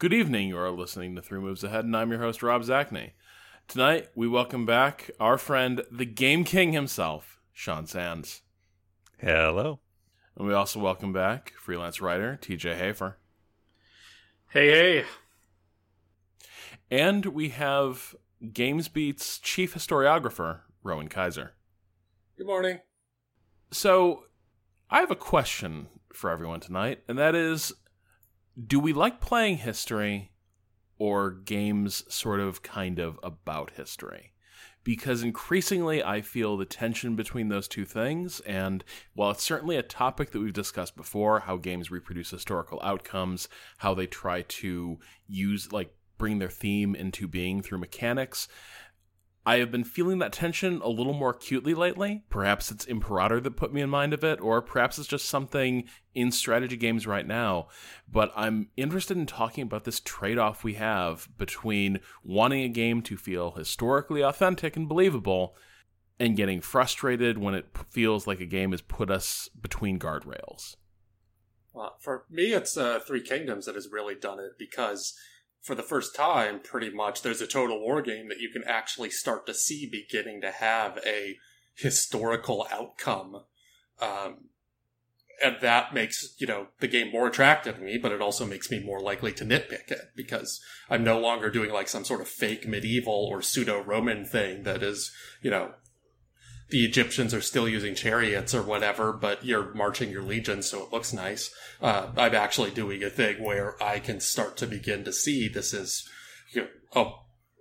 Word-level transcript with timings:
Good 0.00 0.14
evening. 0.14 0.48
You 0.48 0.56
are 0.56 0.70
listening 0.70 1.14
to 1.16 1.20
Three 1.20 1.40
Moves 1.40 1.62
Ahead, 1.62 1.84
and 1.84 1.94
I'm 1.94 2.10
your 2.10 2.20
host, 2.20 2.42
Rob 2.42 2.62
Zacny. 2.62 3.10
Tonight, 3.68 4.08
we 4.14 4.26
welcome 4.26 4.64
back 4.64 5.10
our 5.20 5.36
friend, 5.36 5.82
the 5.90 6.06
Game 6.06 6.42
King 6.42 6.72
himself, 6.72 7.38
Sean 7.52 7.84
Sands. 7.84 8.40
Hello. 9.18 9.80
And 10.38 10.48
we 10.48 10.54
also 10.54 10.80
welcome 10.80 11.12
back 11.12 11.52
freelance 11.58 12.00
writer, 12.00 12.38
TJ 12.40 12.78
Hafer. 12.78 13.18
Hey, 14.48 14.70
hey. 14.70 15.04
And 16.90 17.26
we 17.26 17.50
have 17.50 18.14
GamesBeat's 18.42 19.38
chief 19.38 19.74
historiographer, 19.74 20.60
Rowan 20.82 21.08
Kaiser. 21.08 21.52
Good 22.38 22.46
morning. 22.46 22.78
So, 23.70 24.24
I 24.88 25.00
have 25.00 25.10
a 25.10 25.14
question 25.14 25.88
for 26.14 26.30
everyone 26.30 26.60
tonight, 26.60 27.02
and 27.06 27.18
that 27.18 27.34
is 27.34 27.74
do 28.66 28.80
we 28.80 28.92
like 28.92 29.20
playing 29.20 29.58
history 29.58 30.32
or 30.98 31.30
games 31.30 32.04
sort 32.12 32.40
of 32.40 32.62
kind 32.62 32.98
of 32.98 33.18
about 33.22 33.72
history? 33.76 34.32
Because 34.82 35.22
increasingly 35.22 36.02
I 36.02 36.22
feel 36.22 36.56
the 36.56 36.64
tension 36.64 37.14
between 37.14 37.48
those 37.48 37.68
two 37.68 37.84
things, 37.84 38.40
and 38.40 38.82
while 39.14 39.30
it's 39.30 39.42
certainly 39.42 39.76
a 39.76 39.82
topic 39.82 40.30
that 40.30 40.40
we've 40.40 40.52
discussed 40.52 40.96
before, 40.96 41.40
how 41.40 41.58
games 41.58 41.90
reproduce 41.90 42.30
historical 42.30 42.80
outcomes, 42.82 43.48
how 43.78 43.92
they 43.94 44.06
try 44.06 44.42
to 44.42 44.98
use, 45.26 45.70
like, 45.72 45.94
bring 46.16 46.38
their 46.38 46.48
theme 46.50 46.94
into 46.94 47.28
being 47.28 47.62
through 47.62 47.78
mechanics, 47.78 48.48
I 49.46 49.56
have 49.56 49.70
been 49.70 49.84
feeling 49.84 50.18
that 50.18 50.32
tension 50.32 50.80
a 50.82 50.88
little 50.88 51.14
more 51.14 51.30
acutely 51.30 51.72
lately. 51.72 52.24
Perhaps 52.28 52.70
it's 52.70 52.84
Imperator 52.84 53.40
that 53.40 53.56
put 53.56 53.72
me 53.72 53.80
in 53.80 53.88
mind 53.88 54.12
of 54.12 54.22
it, 54.22 54.40
or 54.40 54.60
perhaps 54.60 54.98
it's 54.98 55.08
just 55.08 55.26
something 55.26 55.84
in 56.14 56.30
strategy 56.30 56.76
games 56.76 57.06
right 57.06 57.26
now. 57.26 57.68
But 58.10 58.32
I'm 58.36 58.68
interested 58.76 59.16
in 59.16 59.24
talking 59.24 59.62
about 59.62 59.84
this 59.84 60.00
trade 60.00 60.36
off 60.36 60.62
we 60.62 60.74
have 60.74 61.28
between 61.38 62.00
wanting 62.22 62.62
a 62.62 62.68
game 62.68 63.00
to 63.02 63.16
feel 63.16 63.52
historically 63.52 64.20
authentic 64.20 64.76
and 64.76 64.86
believable 64.86 65.56
and 66.18 66.36
getting 66.36 66.60
frustrated 66.60 67.38
when 67.38 67.54
it 67.54 67.66
feels 67.88 68.26
like 68.26 68.40
a 68.40 68.46
game 68.46 68.72
has 68.72 68.82
put 68.82 69.10
us 69.10 69.48
between 69.60 69.98
guardrails. 69.98 70.76
Well, 71.72 71.96
for 71.98 72.24
me, 72.28 72.52
it's 72.52 72.76
uh, 72.76 72.98
Three 72.98 73.22
Kingdoms 73.22 73.64
that 73.64 73.74
has 73.74 73.88
really 73.90 74.16
done 74.16 74.38
it 74.38 74.58
because 74.58 75.14
for 75.62 75.74
the 75.74 75.82
first 75.82 76.14
time, 76.14 76.60
pretty 76.60 76.90
much, 76.90 77.22
there's 77.22 77.40
a 77.40 77.46
total 77.46 77.80
war 77.80 78.00
game 78.02 78.28
that 78.28 78.40
you 78.40 78.50
can 78.50 78.64
actually 78.64 79.10
start 79.10 79.46
to 79.46 79.54
see 79.54 79.88
beginning 79.90 80.40
to 80.40 80.50
have 80.50 80.98
a 81.04 81.36
historical 81.74 82.66
outcome. 82.70 83.44
Um, 84.00 84.48
and 85.42 85.56
that 85.60 85.94
makes, 85.94 86.34
you 86.38 86.46
know, 86.46 86.68
the 86.80 86.88
game 86.88 87.10
more 87.10 87.26
attractive 87.26 87.76
to 87.76 87.82
me, 87.82 87.98
but 87.98 88.12
it 88.12 88.20
also 88.20 88.46
makes 88.46 88.70
me 88.70 88.80
more 88.80 89.00
likely 89.00 89.32
to 89.32 89.44
nitpick 89.44 89.90
it 89.90 90.10
because 90.14 90.60
I'm 90.88 91.04
no 91.04 91.18
longer 91.18 91.50
doing 91.50 91.72
like 91.72 91.88
some 91.88 92.04
sort 92.04 92.20
of 92.20 92.28
fake 92.28 92.66
medieval 92.66 93.28
or 93.30 93.40
pseudo 93.40 93.82
Roman 93.82 94.24
thing 94.24 94.64
that 94.64 94.82
is, 94.82 95.12
you 95.40 95.50
know, 95.50 95.72
the 96.70 96.84
Egyptians 96.84 97.34
are 97.34 97.40
still 97.40 97.68
using 97.68 97.94
chariots 97.94 98.54
or 98.54 98.62
whatever, 98.62 99.12
but 99.12 99.44
you're 99.44 99.74
marching 99.74 100.10
your 100.10 100.22
legions, 100.22 100.66
so 100.66 100.84
it 100.84 100.92
looks 100.92 101.12
nice. 101.12 101.54
Uh, 101.80 102.08
I'm 102.16 102.34
actually 102.34 102.70
doing 102.70 103.02
a 103.02 103.10
thing 103.10 103.42
where 103.42 103.80
I 103.82 103.98
can 103.98 104.20
start 104.20 104.56
to 104.58 104.66
begin 104.66 105.04
to 105.04 105.12
see 105.12 105.48
this 105.48 105.72
is 105.72 106.08
you 106.52 106.62
know, 106.62 106.68
a, 106.94 107.10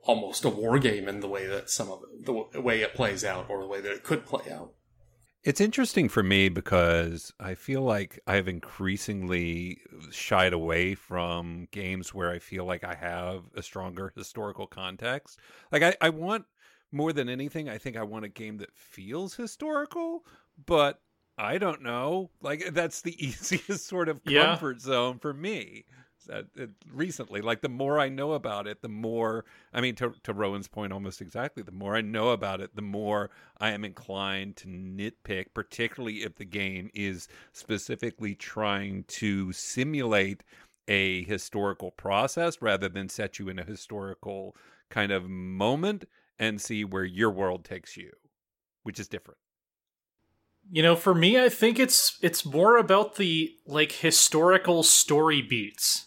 almost 0.04 0.46
a 0.46 0.50
war 0.50 0.80
game 0.80 1.08
in 1.08 1.20
the 1.20 1.28
way 1.28 1.48
that 1.48 1.70
some 1.70 1.92
of 1.92 2.02
the 2.24 2.62
way 2.62 2.82
it 2.82 2.96
plays 2.96 3.24
out, 3.24 3.48
or 3.50 3.62
the 3.62 3.68
way 3.68 3.82
that 3.82 3.92
it 3.92 4.04
could 4.04 4.26
play 4.26 4.52
out. 4.52 4.74
It's 5.42 5.62
interesting 5.62 6.10
for 6.10 6.22
me 6.22 6.50
because 6.50 7.32
I 7.40 7.56
feel 7.56 7.82
like 7.82 8.20
I've 8.28 8.50
increasingly 8.50 9.80
shied 10.12 10.52
away 10.52 10.96
from 10.96 11.70
games 11.72 12.14
where 12.14 12.30
I 12.30 12.40
feel 12.40 12.66
like 12.66 12.84
I 12.84 12.96
have 12.96 13.44
a 13.56 13.64
stronger 13.64 14.12
historical 14.18 14.68
context. 14.68 15.40
Like 15.72 15.82
I, 15.82 15.96
I 16.02 16.10
want 16.10 16.46
more 16.92 17.14
than 17.14 17.30
anything, 17.30 17.70
I 17.70 17.78
think 17.78 17.98
I 17.98 18.04
want 18.04 18.26
a 18.26 18.30
game 18.30 18.58
that 18.58 18.74
feels 18.74 19.36
historical, 19.36 20.26
but 20.66 21.02
I 21.38 21.58
don't 21.58 21.82
know. 21.82 22.30
Like 22.42 22.74
that's 22.74 23.02
the 23.02 23.24
easiest 23.26 23.88
sort 23.88 24.10
of 24.10 24.24
comfort 24.24 24.78
yeah. 24.80 24.86
zone 24.86 25.20
for 25.20 25.34
me. 25.34 25.86
Uh, 26.32 26.44
recently, 26.94 27.42
like 27.42 27.62
the 27.62 27.70
more 27.70 27.98
I 27.98 28.10
know 28.10 28.34
about 28.34 28.68
it, 28.68 28.82
the 28.82 28.90
more 28.90 29.46
I 29.74 29.82
mean, 29.82 29.96
to, 29.96 30.14
to 30.24 30.34
Rowan's 30.34 30.68
point, 30.68 30.92
almost 30.92 31.22
exactly. 31.22 31.64
The 31.64 31.72
more 31.72 31.96
I 31.96 32.02
know 32.02 32.30
about 32.30 32.60
it, 32.62 32.76
the 32.76 32.82
more 32.82 33.32
I 33.58 33.72
am 33.72 33.86
inclined 33.86 34.58
to 34.58 34.68
nitpick, 34.68 35.48
particularly 35.54 36.18
if 36.18 36.36
the 36.36 36.46
game 36.46 36.92
is 36.94 37.30
specifically 37.54 38.36
trying 38.36 39.06
to 39.06 39.54
simulate 39.54 40.44
a 40.90 41.24
historical 41.24 41.92
process 41.92 42.62
rather 42.62 42.90
than 42.90 43.08
set 43.08 43.40
you 43.40 43.48
in 43.48 43.58
a 43.58 43.64
historical 43.64 44.56
kind 44.90 45.12
of 45.12 45.30
moment 45.30 46.06
and 46.40 46.62
see 46.62 46.84
where 46.84 47.04
your 47.04 47.30
world 47.30 47.66
takes 47.66 47.98
you, 47.98 48.12
which 48.84 49.00
is 49.00 49.08
different. 49.08 49.38
You 50.72 50.82
know, 50.82 50.96
for 50.96 51.14
me, 51.14 51.40
I 51.40 51.50
think 51.50 51.80
it's 51.80 52.18
it's 52.22 52.46
more 52.46 52.78
about 52.78 53.16
the 53.16 53.52
like 53.66 53.92
historical 53.92 54.84
story 54.84 55.42
beats. 55.42 56.06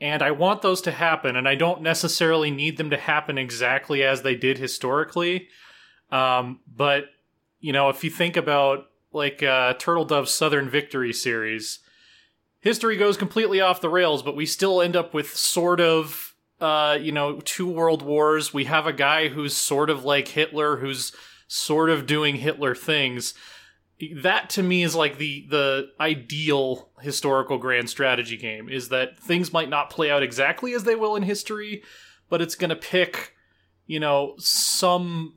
And 0.00 0.22
I 0.22 0.30
want 0.30 0.62
those 0.62 0.80
to 0.82 0.92
happen, 0.92 1.34
and 1.34 1.48
I 1.48 1.56
don't 1.56 1.82
necessarily 1.82 2.52
need 2.52 2.76
them 2.76 2.90
to 2.90 2.96
happen 2.96 3.36
exactly 3.36 4.04
as 4.04 4.22
they 4.22 4.36
did 4.36 4.56
historically. 4.56 5.48
Um, 6.12 6.60
but 6.72 7.06
you 7.60 7.72
know, 7.72 7.88
if 7.88 8.04
you 8.04 8.10
think 8.10 8.36
about 8.36 8.86
like 9.12 9.42
uh, 9.42 9.74
Turtledove's 9.74 10.32
Southern 10.32 10.70
Victory 10.70 11.12
series, 11.12 11.80
history 12.60 12.96
goes 12.96 13.16
completely 13.16 13.60
off 13.60 13.80
the 13.80 13.88
rails, 13.88 14.22
but 14.22 14.36
we 14.36 14.46
still 14.46 14.80
end 14.80 14.94
up 14.94 15.12
with 15.12 15.34
sort 15.34 15.80
of 15.80 16.27
uh, 16.60 16.98
you 17.00 17.12
know, 17.12 17.40
two 17.40 17.68
world 17.68 18.02
wars. 18.02 18.52
We 18.52 18.64
have 18.64 18.86
a 18.86 18.92
guy 18.92 19.28
who's 19.28 19.56
sort 19.56 19.90
of 19.90 20.04
like 20.04 20.28
Hitler, 20.28 20.78
who's 20.78 21.12
sort 21.46 21.90
of 21.90 22.06
doing 22.06 22.36
Hitler 22.36 22.74
things. 22.74 23.34
That 24.22 24.50
to 24.50 24.62
me 24.62 24.82
is 24.82 24.94
like 24.94 25.18
the 25.18 25.46
the 25.48 25.90
ideal 26.00 26.90
historical 27.00 27.58
grand 27.58 27.90
strategy 27.90 28.36
game 28.36 28.68
is 28.68 28.90
that 28.90 29.18
things 29.18 29.52
might 29.52 29.68
not 29.68 29.90
play 29.90 30.10
out 30.10 30.22
exactly 30.22 30.72
as 30.74 30.84
they 30.84 30.94
will 30.94 31.16
in 31.16 31.24
history, 31.24 31.82
but 32.28 32.40
it's 32.40 32.54
going 32.54 32.70
to 32.70 32.76
pick, 32.76 33.34
you 33.86 33.98
know, 33.98 34.34
some 34.38 35.34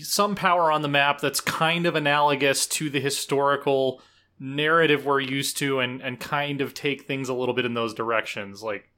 some 0.00 0.34
power 0.34 0.70
on 0.70 0.82
the 0.82 0.88
map 0.88 1.20
that's 1.20 1.40
kind 1.40 1.86
of 1.86 1.94
analogous 1.94 2.66
to 2.66 2.90
the 2.90 3.00
historical 3.00 4.00
narrative 4.40 5.06
we're 5.06 5.20
used 5.20 5.56
to 5.56 5.78
and 5.78 6.00
and 6.02 6.18
kind 6.18 6.60
of 6.60 6.74
take 6.74 7.06
things 7.06 7.28
a 7.28 7.34
little 7.34 7.54
bit 7.54 7.64
in 7.64 7.74
those 7.74 7.94
directions 7.94 8.62
like 8.62 8.90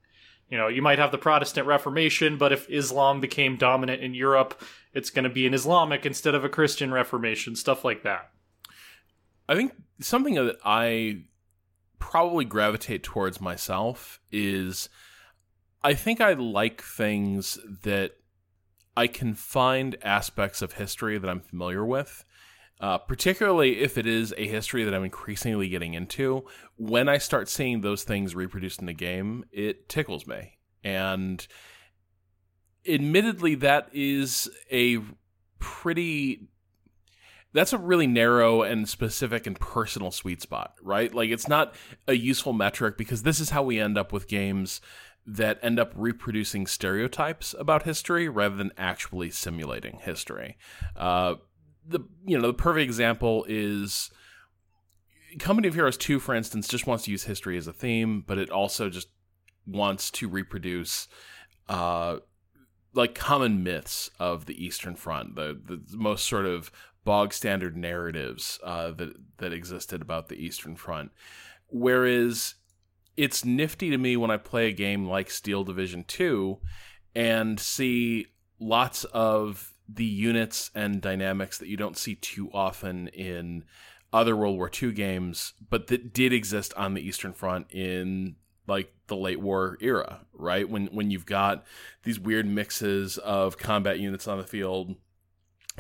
you 0.51 0.57
know, 0.57 0.69
you 0.69 0.83
might 0.83 0.99
have 0.99 1.11
the 1.11 1.19
Protestant 1.19 1.67
Reformation, 1.67 2.39
but 2.39 2.53
if 2.53 2.69
Islam 2.71 3.21
became 3.21 3.57
dominant 3.57 4.03
in 4.03 4.15
Europe, 4.15 4.63
it's 4.93 5.11
going 5.11 5.25
to 5.25 5.31
be 5.31 5.47
an 5.47 5.55
Islamic 5.55 6.07
instead 6.07 6.35
of 6.35 6.45
a 6.45 6.49
Christian 6.49 6.93
Reformation, 6.93 7.57
stuff 7.57 7.85
like 7.85 8.03
that. 8.05 8.31
I 9.49 9.55
think 9.55 9.73
something 10.01 10.35
that 10.35 10.57
I 10.65 11.23
probably 11.99 12.45
gravitate 12.45 13.03
towards 13.03 13.41
myself 13.41 14.21
is 14.31 14.89
I 15.83 15.95
think 15.95 16.21
I 16.21 16.33
like 16.35 16.83
things 16.83 17.59
that 17.85 18.13
I 18.97 19.07
can 19.07 19.35
find 19.35 19.97
aspects 20.03 20.63
of 20.63 20.75
history 20.75 21.19
that 21.19 21.29
I'm 21.29 21.41
familiar 21.41 21.85
with 21.85 22.25
uh, 22.81 22.99
particularly 22.99 23.81
if 23.81 23.97
it 23.97 24.07
is 24.07 24.35
a 24.37 24.47
history 24.47 24.85
that 24.85 24.95
I'm 24.95 25.05
increasingly 25.05 25.69
getting 25.69 25.95
into. 25.95 26.45
When 26.77 27.09
I 27.09 27.19
start 27.19 27.49
seeing 27.49 27.81
those 27.81 28.05
things 28.05 28.35
reproduced 28.35 28.81
in 28.81 28.87
the 28.87 28.93
game, 28.93 29.45
it 29.51 29.89
tickles 29.89 30.27
me. 30.27 30.59
And 30.85 31.47
admittedly, 32.87 33.55
that 33.57 33.89
is 33.93 34.51
a 34.71 34.99
pretty. 35.59 36.49
That's 37.53 37.73
a 37.73 37.79
really 37.79 38.07
narrow 38.07 38.61
and 38.63 38.87
specific 38.87 39.47
and 39.47 39.59
personal 39.59 40.11
sweet 40.11 40.43
spot, 40.43 40.75
right? 40.83 41.15
Like, 41.15 41.31
it's 41.31 41.49
not 41.49 41.75
a 42.07 42.13
useful 42.13 42.53
metric 42.53 42.99
because 42.99 43.23
this 43.23 43.41
is 43.41 43.49
how 43.49 43.63
we 43.63 43.81
end 43.81 43.97
up 43.97 44.13
with 44.13 44.29
games 44.29 44.83
that 45.27 45.59
end 45.63 45.81
up 45.81 45.93
reproducing 45.97 46.67
stereotypes 46.67 47.55
about 47.59 47.85
history 47.85 48.29
rather 48.29 48.57
than 48.57 48.73
actually 48.77 49.31
simulating 49.31 49.99
history. 50.03 50.59
Uh, 50.95 51.37
the 51.89 52.01
you 52.25 52.39
know 52.39 52.47
the 52.47 52.55
perfect 52.55 52.85
example 52.85 53.45
is 53.49 54.11
Company 55.39 55.69
of 55.69 55.75
Heroes 55.75 55.97
2 55.97 56.19
for 56.19 56.35
instance 56.35 56.69
just 56.69 56.87
wants 56.87 57.05
to 57.05 57.11
use 57.11 57.25
history 57.25 57.57
as 57.57 57.67
a 57.67 57.73
theme 57.73 58.25
but 58.27 58.39
it 58.39 58.51
also 58.51 58.89
just 58.89 59.09
wants 59.67 60.11
to 60.13 60.29
reproduce 60.29 61.09
uh 61.69 62.19
like 62.95 63.15
common 63.15 63.63
myths 63.63 64.11
of 64.19 64.47
the 64.47 64.65
Eastern 64.65 64.97
Front 64.97 65.37
the 65.37 65.61
the 65.65 65.81
most 65.97 66.27
sort 66.27 66.47
of 66.47 66.71
bog 67.07 67.33
standard 67.33 67.75
narratives 67.75 68.61
uh, 68.63 68.91
that 68.91 69.15
that 69.39 69.55
existed 69.55 70.03
about 70.03 70.29
the 70.29 70.35
Eastern 70.37 70.77
Front. 70.77 71.13
Whereas 71.69 72.57
it's 73.17 73.47
nifty 73.47 73.89
to 73.89 73.97
me 73.97 74.19
when 74.19 74.31
I 74.31 74.37
play 74.37 74.69
a 74.69 74.73
game 74.73 75.07
like 75.07 75.31
Steel 75.31 75.65
Division 75.65 76.05
2 76.07 76.59
and 77.15 77.59
see 77.59 78.27
lots 78.61 79.05
of 79.05 79.73
the 79.89 80.05
units 80.05 80.71
and 80.75 81.01
dynamics 81.01 81.59
that 81.59 81.69
you 81.69 81.77
don't 81.77 81.97
see 81.97 82.15
too 82.15 82.51
often 82.53 83.09
in 83.09 83.65
other 84.13 84.37
World 84.37 84.57
War 84.57 84.71
II 84.71 84.93
games, 84.93 85.53
but 85.69 85.89
that 85.89 86.13
did 86.13 86.33
exist 86.33 86.73
on 86.75 86.95
the 86.95 87.07
Eastern 87.07 87.33
Front 87.33 87.73
in 87.73 88.37
like 88.67 88.93
the 89.07 89.17
late 89.17 89.41
war 89.41 89.79
era, 89.81 90.21
right? 90.33 90.69
When 90.69 90.87
when 90.89 91.11
you've 91.11 91.27
got 91.27 91.65
these 92.03 92.19
weird 92.19 92.47
mixes 92.47 93.19
of 93.19 93.59
combat 93.59 94.01
units 94.01 94.27
on 94.27 94.39
the 94.39 94.45
field, 94.45 94.97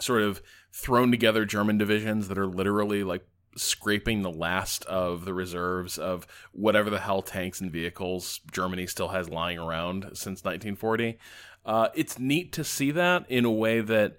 sort 0.00 0.22
of 0.22 0.42
thrown 0.72 1.10
together 1.10 1.44
German 1.44 1.78
divisions 1.78 2.28
that 2.28 2.38
are 2.38 2.46
literally 2.46 3.02
like 3.02 3.26
scraping 3.56 4.20
the 4.22 4.30
last 4.30 4.84
of 4.84 5.24
the 5.24 5.32
reserves 5.32 5.98
of 5.98 6.26
whatever 6.52 6.90
the 6.90 7.00
hell 7.00 7.22
tanks 7.22 7.60
and 7.60 7.72
vehicles 7.72 8.40
Germany 8.52 8.86
still 8.86 9.08
has 9.08 9.30
lying 9.30 9.58
around 9.58 10.02
since 10.12 10.44
1940. 10.44 11.18
Uh, 11.66 11.88
it's 11.94 12.18
neat 12.18 12.52
to 12.52 12.64
see 12.64 12.92
that 12.92 13.28
in 13.28 13.44
a 13.44 13.50
way 13.50 13.80
that 13.80 14.16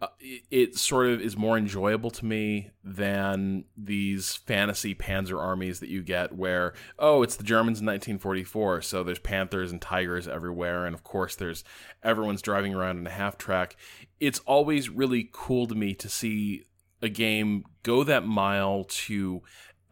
uh, 0.00 0.06
it, 0.20 0.42
it, 0.50 0.76
sort 0.76 1.08
of 1.08 1.20
is 1.20 1.36
more 1.36 1.58
enjoyable 1.58 2.10
to 2.10 2.24
me 2.24 2.70
than 2.84 3.64
these 3.76 4.36
fantasy 4.36 4.94
panzer 4.94 5.40
armies 5.40 5.80
that 5.80 5.88
you 5.88 6.02
get 6.02 6.34
where 6.34 6.74
oh 6.98 7.22
it's 7.22 7.36
the 7.36 7.42
germans 7.42 7.80
in 7.80 7.86
1944 7.86 8.82
so 8.82 9.02
there's 9.02 9.18
panthers 9.18 9.72
and 9.72 9.80
tigers 9.80 10.28
everywhere 10.28 10.84
and 10.84 10.94
of 10.94 11.02
course 11.02 11.34
there's 11.34 11.64
everyone's 12.02 12.42
driving 12.42 12.74
around 12.74 12.98
in 12.98 13.06
a 13.06 13.10
half 13.10 13.38
track. 13.38 13.74
It's 14.20 14.38
always 14.40 14.90
really 14.90 15.30
cool 15.32 15.66
to 15.66 15.74
me 15.74 15.94
to 15.94 16.10
see 16.10 16.66
a 17.00 17.08
game 17.08 17.64
go 17.82 18.04
that 18.04 18.26
mile 18.26 18.84
to 18.84 19.42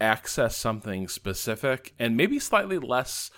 access 0.00 0.56
something 0.56 1.08
specific 1.08 1.94
and 1.98 2.16
maybe 2.16 2.38
slightly 2.38 2.78
less 2.78 3.30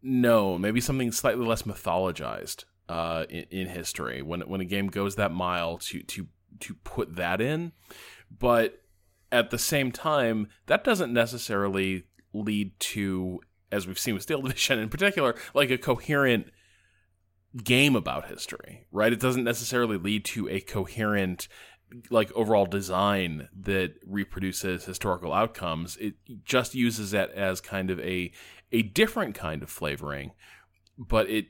known 0.00 0.60
maybe 0.60 0.80
something 0.80 1.10
slightly 1.10 1.44
less 1.44 1.62
mythologized 1.62 2.64
uh, 2.88 3.24
in, 3.28 3.44
in, 3.50 3.68
history 3.68 4.22
when 4.22 4.42
when 4.42 4.60
a 4.60 4.64
game 4.64 4.88
goes 4.88 5.16
that 5.16 5.32
mile 5.32 5.78
to 5.78 6.02
to 6.02 6.26
to 6.60 6.74
put 6.84 7.16
that 7.16 7.40
in, 7.40 7.72
but 8.30 8.82
at 9.32 9.50
the 9.50 9.58
same 9.58 9.90
time, 9.90 10.48
that 10.66 10.84
doesn't 10.84 11.12
necessarily 11.12 12.04
lead 12.32 12.78
to, 12.78 13.40
as 13.72 13.86
we've 13.86 13.98
seen 13.98 14.14
with 14.14 14.22
Steel 14.22 14.40
Division 14.42 14.78
in 14.78 14.88
particular, 14.88 15.34
like 15.54 15.70
a 15.70 15.78
coherent 15.78 16.50
game 17.62 17.96
about 17.96 18.28
history, 18.28 18.86
right? 18.92 19.12
It 19.12 19.20
doesn't 19.20 19.44
necessarily 19.44 19.96
lead 19.96 20.24
to 20.26 20.48
a 20.48 20.60
coherent 20.60 21.48
like 22.10 22.32
overall 22.32 22.66
design 22.66 23.48
that 23.56 23.94
reproduces 24.06 24.84
historical 24.84 25.32
outcomes. 25.32 25.96
It 25.98 26.14
just 26.44 26.74
uses 26.74 27.12
that 27.12 27.30
as 27.32 27.60
kind 27.60 27.90
of 27.90 28.00
a 28.00 28.32
a 28.72 28.82
different 28.82 29.34
kind 29.34 29.62
of 29.62 29.70
flavoring, 29.70 30.32
but 30.98 31.30
it 31.30 31.46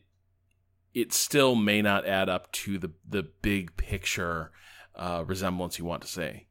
it 0.95 1.13
still 1.13 1.55
may 1.55 1.83
not 1.83 2.07
add 2.07 2.29
up 2.29 2.51
to 2.53 2.79
the 2.79 2.93
the 3.09 3.23
big 3.43 3.77
picture 3.77 4.53
uh, 4.95 5.25
resemblance 5.27 5.79
you 5.79 5.85
want 5.85 6.03
to 6.03 6.09
see. 6.09 6.47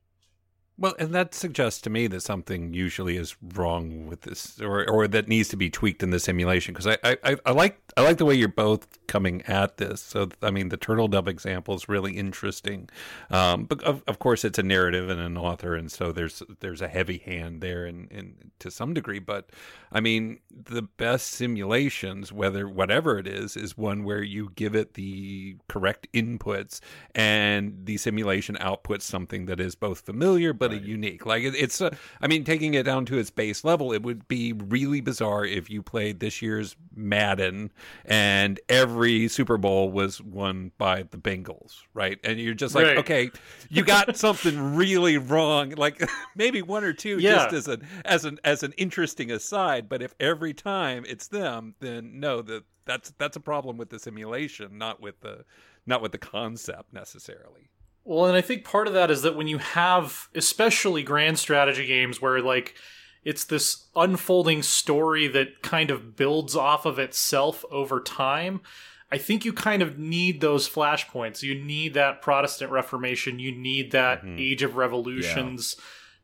Well, 0.75 0.95
and 0.97 1.13
that 1.13 1.35
suggests 1.35 1.81
to 1.81 1.91
me 1.91 2.07
that 2.07 2.21
something 2.21 2.73
usually 2.73 3.15
is 3.15 3.35
wrong 3.53 4.07
with 4.07 4.21
this, 4.21 4.59
or 4.59 4.89
or 4.89 5.07
that 5.07 5.27
needs 5.27 5.49
to 5.49 5.55
be 5.55 5.69
tweaked 5.69 6.01
in 6.01 6.09
the 6.09 6.19
simulation. 6.19 6.73
Because 6.73 6.97
I, 7.03 7.17
I, 7.23 7.37
I 7.45 7.51
like 7.51 7.79
I 7.95 8.01
like 8.01 8.17
the 8.17 8.25
way 8.25 8.33
you're 8.33 8.47
both 8.47 8.87
coming 9.05 9.43
at 9.43 9.77
this. 9.77 10.01
So 10.01 10.29
I 10.41 10.49
mean, 10.49 10.69
the 10.69 10.77
Turtledove 10.77 11.27
example 11.27 11.75
is 11.75 11.87
really 11.87 12.17
interesting. 12.17 12.89
Um, 13.29 13.65
but 13.65 13.83
of, 13.83 14.01
of 14.07 14.17
course, 14.17 14.43
it's 14.43 14.57
a 14.57 14.63
narrative 14.63 15.09
and 15.09 15.21
an 15.21 15.37
author, 15.37 15.75
and 15.75 15.91
so 15.91 16.11
there's 16.11 16.41
there's 16.59 16.81
a 16.81 16.87
heavy 16.87 17.19
hand 17.19 17.61
there, 17.61 17.85
and 17.85 18.11
in, 18.11 18.51
to 18.57 18.71
some 18.71 18.95
degree. 18.95 19.19
But 19.19 19.51
I 19.91 19.99
mean, 19.99 20.39
the 20.49 20.81
best 20.81 21.27
simulations, 21.27 22.31
whether 22.33 22.67
whatever 22.67 23.19
it 23.19 23.27
is, 23.27 23.55
is 23.55 23.77
one 23.77 24.03
where 24.03 24.23
you 24.23 24.51
give 24.55 24.75
it 24.75 24.95
the 24.95 25.57
correct 25.69 26.07
inputs, 26.13 26.79
and 27.13 27.85
the 27.85 27.97
simulation 27.97 28.55
outputs 28.55 29.03
something 29.03 29.45
that 29.45 29.59
is 29.59 29.75
both 29.75 29.99
familiar 29.99 30.51
but 30.63 30.71
right. 30.71 30.81
a 30.81 30.85
unique. 30.85 31.25
Like 31.25 31.43
it, 31.43 31.55
it's, 31.55 31.81
a, 31.81 31.91
I 32.21 32.27
mean, 32.27 32.45
taking 32.45 32.73
it 32.73 32.83
down 32.83 33.05
to 33.07 33.17
its 33.17 33.29
base 33.29 33.65
level, 33.65 33.91
it 33.91 34.01
would 34.01 34.27
be 34.29 34.53
really 34.53 35.01
bizarre 35.01 35.43
if 35.43 35.69
you 35.69 35.83
played 35.83 36.21
this 36.21 36.41
year's 36.41 36.77
Madden 36.95 37.71
and 38.05 38.61
every 38.69 39.27
Super 39.27 39.57
Bowl 39.57 39.91
was 39.91 40.21
won 40.21 40.71
by 40.77 41.03
the 41.03 41.17
Bengals, 41.17 41.81
right? 41.93 42.17
And 42.23 42.39
you're 42.39 42.53
just 42.53 42.75
like, 42.75 42.85
right. 42.85 42.97
okay, 42.99 43.31
you 43.69 43.83
got 43.83 44.15
something 44.23 44.75
really 44.75 45.17
wrong. 45.17 45.71
Like 45.71 46.01
maybe 46.35 46.61
one 46.61 46.85
or 46.85 46.93
two, 46.93 47.19
yeah. 47.19 47.49
just 47.49 47.53
as 47.53 47.67
an 47.67 47.87
as 48.05 48.23
an 48.23 48.39
as 48.45 48.63
an 48.63 48.73
interesting 48.77 49.31
aside. 49.31 49.89
But 49.89 50.01
if 50.01 50.15
every 50.19 50.53
time 50.53 51.03
it's 51.07 51.27
them, 51.27 51.75
then 51.81 52.21
no, 52.21 52.41
that 52.41 52.63
that's 52.85 53.11
that's 53.17 53.35
a 53.35 53.41
problem 53.41 53.75
with 53.75 53.89
the 53.89 53.99
simulation, 53.99 54.77
not 54.77 55.01
with 55.01 55.19
the 55.19 55.43
not 55.85 56.01
with 56.01 56.13
the 56.13 56.17
concept 56.17 56.93
necessarily. 56.93 57.69
Well, 58.05 58.25
and 58.25 58.35
I 58.35 58.41
think 58.41 58.65
part 58.65 58.87
of 58.87 58.93
that 58.93 59.09
is 59.09 59.21
that 59.21 59.35
when 59.35 59.47
you 59.47 59.59
have, 59.59 60.27
especially 60.35 61.03
grand 61.03 61.39
strategy 61.39 61.85
games 61.85 62.21
where 62.21 62.41
like 62.41 62.75
it's 63.23 63.45
this 63.45 63.85
unfolding 63.95 64.61
story 64.61 65.27
that 65.27 65.61
kind 65.61 65.89
of 65.89 66.15
builds 66.15 66.55
off 66.55 66.85
of 66.85 66.99
itself 66.99 67.63
over 67.71 68.01
time, 68.01 68.61
I 69.09 69.17
think 69.17 69.45
you 69.45 69.53
kind 69.53 69.81
of 69.81 69.97
need 69.97 70.41
those 70.41 70.67
flashpoints. 70.67 71.43
You 71.43 71.55
need 71.55 71.93
that 71.93 72.21
Protestant 72.21 72.71
Reformation. 72.71 73.39
You 73.39 73.51
need 73.51 73.91
that 73.91 74.23
mm-hmm. 74.23 74.37
Age 74.39 74.63
of 74.63 74.75
Revolutions 74.75 75.75
yeah. 75.77 75.83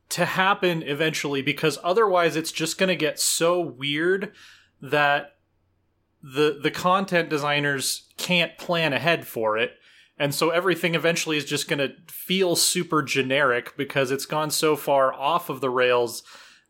to 0.10 0.26
happen 0.26 0.84
eventually 0.84 1.42
because 1.42 1.78
otherwise 1.84 2.36
it's 2.36 2.52
just 2.52 2.78
going 2.78 2.90
to 2.90 2.96
get 2.96 3.20
so 3.20 3.62
weird 3.62 4.34
that 4.82 5.36
the 6.22 6.60
the 6.62 6.72
content 6.72 7.30
designers 7.30 8.10
can't 8.18 8.58
plan 8.58 8.92
ahead 8.92 9.26
for 9.26 9.58
it 9.58 9.74
and 10.20 10.36
so 10.36 10.50
everything 10.50 10.96
eventually 10.96 11.38
is 11.38 11.46
just 11.46 11.70
going 11.70 11.80
to 11.80 11.94
feel 12.12 12.58
super 12.58 13.02
generic 13.02 13.76
because 13.78 14.12
it's 14.12 14.26
gone 14.26 14.52
so 14.52 14.76
far 14.76 15.14
off 15.14 15.50
of 15.50 15.62
the 15.62 15.70
rails 15.70 16.24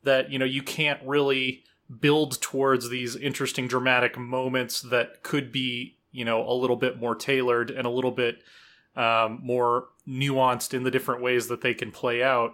that, 0.04 0.32
you 0.32 0.38
know, 0.38 0.46
you 0.46 0.62
can't 0.62 1.00
really 1.04 1.64
build 2.00 2.40
towards 2.42 2.90
these 2.90 3.16
interesting 3.16 3.68
dramatic 3.68 4.18
moments 4.20 4.82
that 4.82 5.24
could 5.24 5.52
be, 5.52 5.98
you 6.12 6.24
know, 6.24 6.48
a 6.48 6.54
little 6.54 6.76
bit 6.76 7.00
more 7.00 7.16
tailored 7.16 7.72
and 7.72 7.88
a 7.88 7.90
little 7.90 8.12
bit 8.12 8.44
um, 8.96 9.40
more 9.42 9.88
nuanced 10.08 10.76
in 10.76 10.84
the 10.84 10.92
different 10.92 11.22
ways 11.22 11.48
that 11.48 11.62
they 11.62 11.74
can 11.74 11.92
play 11.92 12.22
out. 12.22 12.52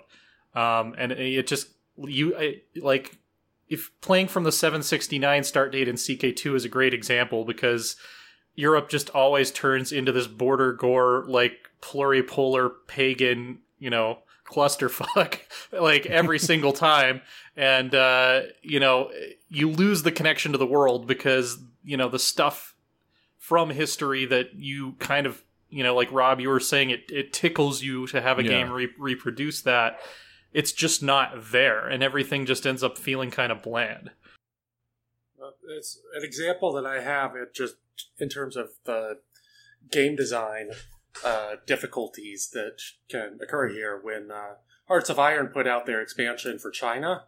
Um, 0.53 0.95
and 0.97 1.11
it 1.11 1.45
just, 1.45 1.67
you, 1.97 2.33
like, 2.77 3.17
if 3.67 3.91
playing 3.99 4.29
from 4.29 4.45
the 4.45 4.51
769 4.51 5.43
start 5.43 5.73
date 5.73 5.89
in 5.89 5.95
CK2 5.95 6.55
is 6.55 6.63
a 6.63 6.69
great 6.69 6.93
example 6.93 7.43
because 7.43 7.97
Europe 8.55 8.89
just 8.89 9.09
always 9.11 9.51
turns 9.51 9.91
into 9.91 10.11
this 10.11 10.27
border 10.27 10.73
gore 10.73 11.25
like 11.27 11.69
pluripolar 11.81 12.71
pagan, 12.87 13.59
you 13.79 13.89
know, 13.89 14.19
clusterfuck 14.45 15.39
like 15.71 16.05
every 16.05 16.39
single 16.51 16.73
time. 16.73 17.21
And 17.55 17.93
uh 17.95 18.41
you 18.61 18.79
know 18.79 19.11
you 19.49 19.69
lose 19.69 20.03
the 20.03 20.11
connection 20.11 20.51
to 20.51 20.57
the 20.57 20.65
world 20.65 21.07
because 21.07 21.57
you 21.83 21.97
know 21.97 22.09
the 22.09 22.19
stuff 22.19 22.75
from 23.37 23.69
history 23.69 24.25
that 24.25 24.55
you 24.55 24.93
kind 24.93 25.25
of 25.25 25.43
you 25.69 25.83
know 25.83 25.95
like 25.95 26.11
Rob 26.11 26.39
you 26.39 26.49
were 26.49 26.59
saying 26.59 26.89
it 26.89 27.05
it 27.09 27.33
tickles 27.33 27.81
you 27.81 28.07
to 28.07 28.21
have 28.21 28.39
a 28.39 28.43
yeah. 28.43 28.49
game 28.49 28.71
re- 28.71 28.89
reproduce 28.97 29.61
that. 29.61 29.99
It's 30.53 30.71
just 30.71 31.03
not 31.03 31.51
there 31.51 31.87
and 31.87 32.01
everything 32.01 32.45
just 32.45 32.65
ends 32.65 32.83
up 32.83 32.97
feeling 32.97 33.29
kind 33.29 33.51
of 33.51 33.61
bland. 33.61 34.11
It's 35.67 35.99
an 36.15 36.23
example 36.23 36.73
that 36.73 36.85
I 36.85 37.01
have. 37.01 37.35
It 37.35 37.53
just 37.53 37.75
in 38.19 38.29
terms 38.29 38.55
of 38.55 38.69
the 38.85 39.19
game 39.91 40.15
design 40.15 40.71
uh, 41.23 41.55
difficulties 41.65 42.49
that 42.53 42.77
can 43.09 43.39
occur 43.41 43.69
here 43.69 43.99
when 44.01 44.31
uh, 44.31 44.55
Hearts 44.87 45.09
of 45.09 45.19
Iron 45.19 45.47
put 45.47 45.67
out 45.67 45.85
their 45.85 46.01
expansion 46.01 46.59
for 46.59 46.71
China. 46.71 47.25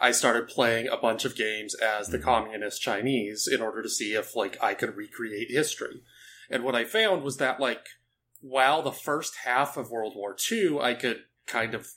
I 0.00 0.10
started 0.10 0.48
playing 0.48 0.88
a 0.88 0.96
bunch 0.96 1.24
of 1.24 1.36
games 1.36 1.74
as 1.74 2.08
the 2.08 2.18
mm-hmm. 2.18 2.24
communist 2.24 2.82
Chinese 2.82 3.48
in 3.50 3.62
order 3.62 3.82
to 3.82 3.88
see 3.88 4.14
if 4.14 4.36
like 4.36 4.62
I 4.62 4.74
could 4.74 4.96
recreate 4.96 5.50
history. 5.50 6.02
And 6.50 6.64
what 6.64 6.74
I 6.74 6.84
found 6.84 7.22
was 7.22 7.38
that 7.38 7.60
like 7.60 7.86
while 8.40 8.82
the 8.82 8.92
first 8.92 9.36
half 9.44 9.76
of 9.76 9.90
World 9.90 10.14
War 10.14 10.36
II 10.50 10.78
I 10.80 10.94
could 10.94 11.20
kind 11.46 11.74
of 11.74 11.88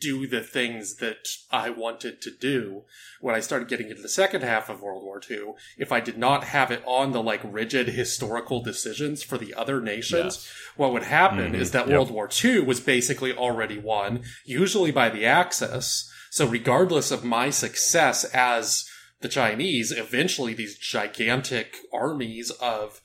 do 0.00 0.26
the 0.26 0.40
things 0.40 0.96
that 0.96 1.28
I 1.50 1.70
wanted 1.70 2.20
to 2.22 2.30
do. 2.30 2.82
When 3.20 3.34
I 3.34 3.40
started 3.40 3.68
getting 3.68 3.88
into 3.88 4.02
the 4.02 4.08
second 4.08 4.42
half 4.42 4.68
of 4.68 4.82
World 4.82 5.02
War 5.02 5.20
II, 5.28 5.54
if 5.78 5.92
I 5.92 6.00
did 6.00 6.18
not 6.18 6.44
have 6.44 6.70
it 6.70 6.82
on 6.86 7.12
the 7.12 7.22
like 7.22 7.40
rigid 7.44 7.88
historical 7.88 8.62
decisions 8.62 9.22
for 9.22 9.38
the 9.38 9.54
other 9.54 9.80
nations, 9.80 10.44
yes. 10.44 10.52
what 10.76 10.92
would 10.92 11.04
happen 11.04 11.52
mm-hmm. 11.52 11.54
is 11.54 11.70
that 11.70 11.86
yep. 11.86 11.96
World 11.96 12.10
War 12.10 12.28
II 12.44 12.60
was 12.60 12.80
basically 12.80 13.32
already 13.32 13.78
won, 13.78 14.22
usually 14.44 14.90
by 14.90 15.08
the 15.08 15.24
Axis. 15.24 16.10
So 16.30 16.46
regardless 16.46 17.10
of 17.10 17.24
my 17.24 17.50
success 17.50 18.24
as 18.24 18.88
the 19.20 19.28
Chinese, 19.28 19.90
eventually 19.90 20.52
these 20.52 20.76
gigantic 20.76 21.76
armies 21.92 22.50
of 22.50 23.00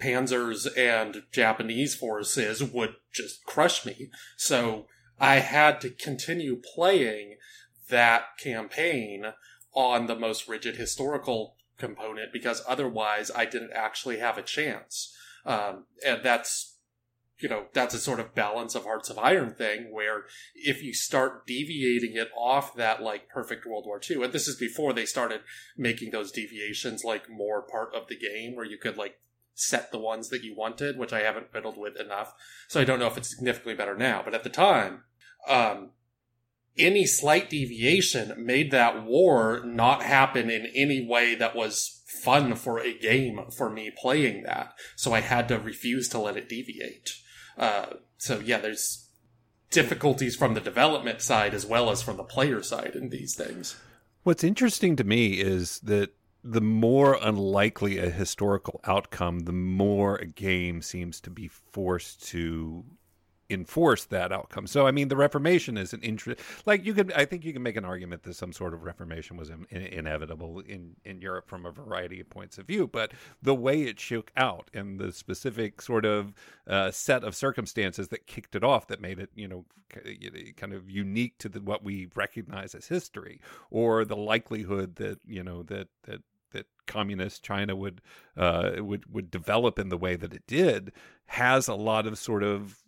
panzers 0.00 0.66
and 0.76 1.22
Japanese 1.30 1.94
forces 1.94 2.64
would 2.64 2.94
just 3.12 3.44
crush 3.44 3.84
me. 3.84 4.10
So 4.36 4.86
I 5.20 5.36
had 5.36 5.80
to 5.82 5.90
continue 5.90 6.56
playing 6.56 7.36
that 7.88 8.38
campaign 8.38 9.34
on 9.74 10.06
the 10.06 10.18
most 10.18 10.48
rigid 10.48 10.76
historical 10.76 11.56
component 11.78 12.32
because 12.32 12.62
otherwise 12.66 13.30
I 13.34 13.44
didn't 13.44 13.72
actually 13.74 14.18
have 14.18 14.38
a 14.38 14.42
chance. 14.42 15.14
Um, 15.44 15.86
and 16.04 16.22
that's 16.22 16.70
you 17.42 17.48
know, 17.48 17.64
that's 17.72 17.94
a 17.94 17.98
sort 17.98 18.20
of 18.20 18.34
balance 18.34 18.74
of 18.74 18.84
Hearts 18.84 19.08
of 19.08 19.18
Iron 19.18 19.54
thing 19.54 19.90
where 19.90 20.24
if 20.54 20.82
you 20.82 20.92
start 20.92 21.46
deviating 21.46 22.14
it 22.14 22.28
off 22.36 22.74
that 22.74 23.02
like 23.02 23.28
perfect 23.28 23.66
World 23.66 23.86
War 23.86 24.00
II, 24.08 24.24
and 24.24 24.32
this 24.32 24.46
is 24.46 24.56
before 24.56 24.92
they 24.92 25.06
started 25.06 25.40
making 25.76 26.10
those 26.10 26.32
deviations 26.32 27.02
like 27.02 27.30
more 27.30 27.62
part 27.62 27.94
of 27.94 28.08
the 28.08 28.18
game 28.18 28.54
where 28.54 28.66
you 28.66 28.76
could 28.76 28.96
like 28.96 29.18
set 29.54 29.90
the 29.90 29.98
ones 29.98 30.28
that 30.28 30.44
you 30.44 30.54
wanted, 30.54 30.98
which 30.98 31.12
I 31.12 31.20
haven't 31.20 31.52
fiddled 31.52 31.78
with 31.78 31.96
enough. 31.98 32.34
So 32.68 32.80
I 32.80 32.84
don't 32.84 32.98
know 32.98 33.06
if 33.06 33.16
it's 33.16 33.30
significantly 33.30 33.74
better 33.74 33.96
now, 33.96 34.22
but 34.24 34.34
at 34.34 34.44
the 34.44 34.50
time, 34.50 35.04
um, 35.48 35.90
any 36.78 37.06
slight 37.06 37.50
deviation 37.50 38.34
made 38.38 38.70
that 38.70 39.04
war 39.04 39.62
not 39.64 40.02
happen 40.02 40.50
in 40.50 40.66
any 40.74 41.04
way 41.04 41.34
that 41.34 41.54
was 41.54 42.02
fun 42.06 42.54
for 42.54 42.78
a 42.78 42.96
game 42.96 43.40
for 43.56 43.70
me 43.70 43.90
playing 43.96 44.42
that. 44.44 44.74
So 44.96 45.12
I 45.12 45.20
had 45.20 45.48
to 45.48 45.58
refuse 45.58 46.08
to 46.10 46.18
let 46.18 46.36
it 46.36 46.48
deviate. 46.48 47.14
Uh, 47.56 47.86
so 48.18 48.40
yeah, 48.40 48.58
there's 48.58 49.08
difficulties 49.70 50.36
from 50.36 50.54
the 50.54 50.60
development 50.60 51.22
side 51.22 51.54
as 51.54 51.64
well 51.64 51.90
as 51.90 52.02
from 52.02 52.16
the 52.16 52.24
player 52.24 52.62
side 52.62 52.92
in 52.94 53.10
these 53.10 53.34
things. 53.34 53.76
What's 54.22 54.44
interesting 54.44 54.96
to 54.96 55.04
me 55.04 55.40
is 55.40 55.80
that 55.80 56.14
the 56.42 56.60
more 56.60 57.18
unlikely 57.20 57.98
a 57.98 58.10
historical 58.10 58.80
outcome, 58.84 59.40
the 59.40 59.52
more 59.52 60.16
a 60.16 60.26
game 60.26 60.82
seems 60.82 61.20
to 61.20 61.30
be 61.30 61.48
forced 61.48 62.26
to 62.28 62.84
enforce 63.50 64.04
that 64.06 64.32
outcome. 64.32 64.66
So, 64.66 64.86
I 64.86 64.90
mean, 64.90 65.08
the 65.08 65.16
Reformation 65.16 65.76
is 65.76 65.92
an 65.92 66.00
interest. 66.02 66.40
Like 66.66 66.84
you 66.84 66.94
could, 66.94 67.12
I 67.12 67.24
think 67.24 67.44
you 67.44 67.52
can 67.52 67.62
make 67.62 67.76
an 67.76 67.84
argument 67.84 68.22
that 68.22 68.34
some 68.34 68.52
sort 68.52 68.74
of 68.74 68.82
Reformation 68.84 69.36
was 69.36 69.50
in, 69.50 69.66
in, 69.70 69.82
inevitable 69.82 70.60
in 70.60 70.96
in 71.04 71.20
Europe 71.20 71.48
from 71.48 71.66
a 71.66 71.70
variety 71.70 72.20
of 72.20 72.30
points 72.30 72.58
of 72.58 72.66
view. 72.66 72.86
But 72.86 73.12
the 73.42 73.54
way 73.54 73.82
it 73.82 73.98
shook 73.98 74.32
out 74.36 74.70
and 74.72 74.98
the 74.98 75.12
specific 75.12 75.82
sort 75.82 76.04
of 76.04 76.32
uh, 76.66 76.90
set 76.90 77.24
of 77.24 77.34
circumstances 77.34 78.08
that 78.08 78.26
kicked 78.26 78.54
it 78.54 78.64
off, 78.64 78.86
that 78.86 79.00
made 79.00 79.18
it, 79.18 79.30
you 79.34 79.48
know, 79.48 79.64
kind 80.56 80.72
of 80.72 80.88
unique 80.88 81.38
to 81.38 81.48
the, 81.48 81.60
what 81.60 81.82
we 81.82 82.08
recognize 82.14 82.74
as 82.74 82.86
history, 82.86 83.40
or 83.70 84.04
the 84.04 84.16
likelihood 84.16 84.96
that 84.96 85.18
you 85.26 85.42
know 85.42 85.62
that 85.64 85.88
that 86.04 86.22
that 86.52 86.66
communist 86.86 87.42
China 87.42 87.76
would 87.76 88.00
uh, 88.36 88.72
would 88.78 89.12
would 89.12 89.30
develop 89.30 89.78
in 89.78 89.88
the 89.88 89.96
way 89.96 90.16
that 90.16 90.34
it 90.34 90.46
did 90.46 90.92
has 91.26 91.68
a 91.68 91.74
lot 91.74 92.06
of 92.06 92.18
sort 92.18 92.42
of 92.42 92.82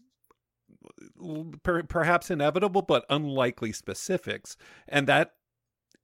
per, 1.62 1.82
perhaps 1.82 2.30
inevitable 2.30 2.82
but 2.82 3.04
unlikely 3.08 3.72
specifics. 3.72 4.56
And 4.88 5.06
that 5.06 5.32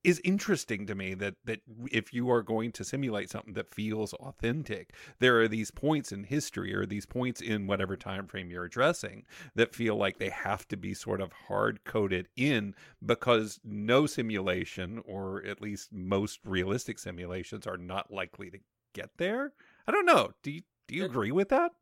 is 0.05 0.21
interesting 0.25 0.87
to 0.87 0.95
me 0.95 1.13
that 1.15 1.35
that 1.45 1.61
if 1.91 2.15
you 2.15 2.31
are 2.31 2.43
going 2.43 2.71
to 2.71 2.85
simulate 2.85 3.29
something 3.29 3.55
that 3.55 3.75
feels 3.75 4.15
authentic 4.15 4.95
there 5.19 5.41
are 5.41 5.49
these 5.49 5.73
points 5.73 6.13
in 6.13 6.25
history 6.25 6.73
or 6.73 6.87
these 6.87 7.05
points 7.05 7.41
in 7.41 7.67
whatever 7.67 7.97
time 7.97 8.27
frame 8.27 8.49
you're 8.49 8.65
addressing 8.65 9.25
that 9.57 9.75
feel 9.75 9.97
like 9.97 10.19
they 10.19 10.31
have 10.31 10.67
to 10.69 10.77
be 10.77 10.95
sort 10.95 11.21
of 11.21 11.33
hard 11.49 11.83
coded 11.85 12.29
in 12.37 12.75
because 13.05 13.59
no 13.65 14.07
simulation 14.07 15.03
or 15.05 15.45
at 15.45 15.61
least 15.61 15.93
most 15.93 16.39
realistic 16.45 16.99
simulations 16.99 17.67
are 17.67 17.77
not 17.77 18.13
likely 18.13 18.51
to 18.51 18.59
get 18.95 19.11
there. 19.17 19.53
I 19.87 19.93
don't 19.93 20.07
know. 20.07 20.33
Do 20.43 20.51
you 20.51 20.63
do 20.87 20.95
you 20.95 21.05
agree 21.05 21.33
with 21.33 21.49
that 21.51 21.73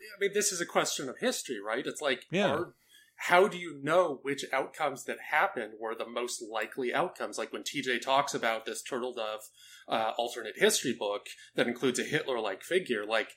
I 0.00 0.20
mean, 0.20 0.30
this 0.34 0.52
is 0.52 0.60
a 0.60 0.66
question 0.66 1.08
of 1.08 1.18
history, 1.18 1.58
right? 1.60 1.86
It's 1.86 2.00
like, 2.00 2.24
yeah. 2.30 2.50
Are, 2.50 2.74
how 3.22 3.48
do 3.48 3.58
you 3.58 3.80
know 3.82 4.20
which 4.22 4.44
outcomes 4.52 5.04
that 5.04 5.18
happened 5.32 5.72
were 5.80 5.94
the 5.94 6.08
most 6.08 6.40
likely 6.40 6.94
outcomes? 6.94 7.36
Like 7.36 7.52
when 7.52 7.64
TJ 7.64 8.00
talks 8.00 8.32
about 8.32 8.64
this 8.64 8.80
Turtledove 8.80 9.40
uh, 9.88 10.12
alternate 10.16 10.54
history 10.56 10.94
book 10.96 11.26
that 11.56 11.66
includes 11.66 11.98
a 11.98 12.04
Hitler 12.04 12.38
like 12.38 12.62
figure, 12.62 13.04
like, 13.04 13.30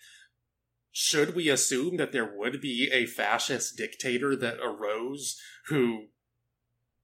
should 0.91 1.35
we 1.35 1.49
assume 1.49 1.97
that 1.97 2.11
there 2.11 2.31
would 2.37 2.61
be 2.61 2.91
a 2.93 3.07
fascist 3.07 3.75
dictator 3.75 4.35
that 4.35 4.59
arose 4.63 5.41
who 5.67 6.07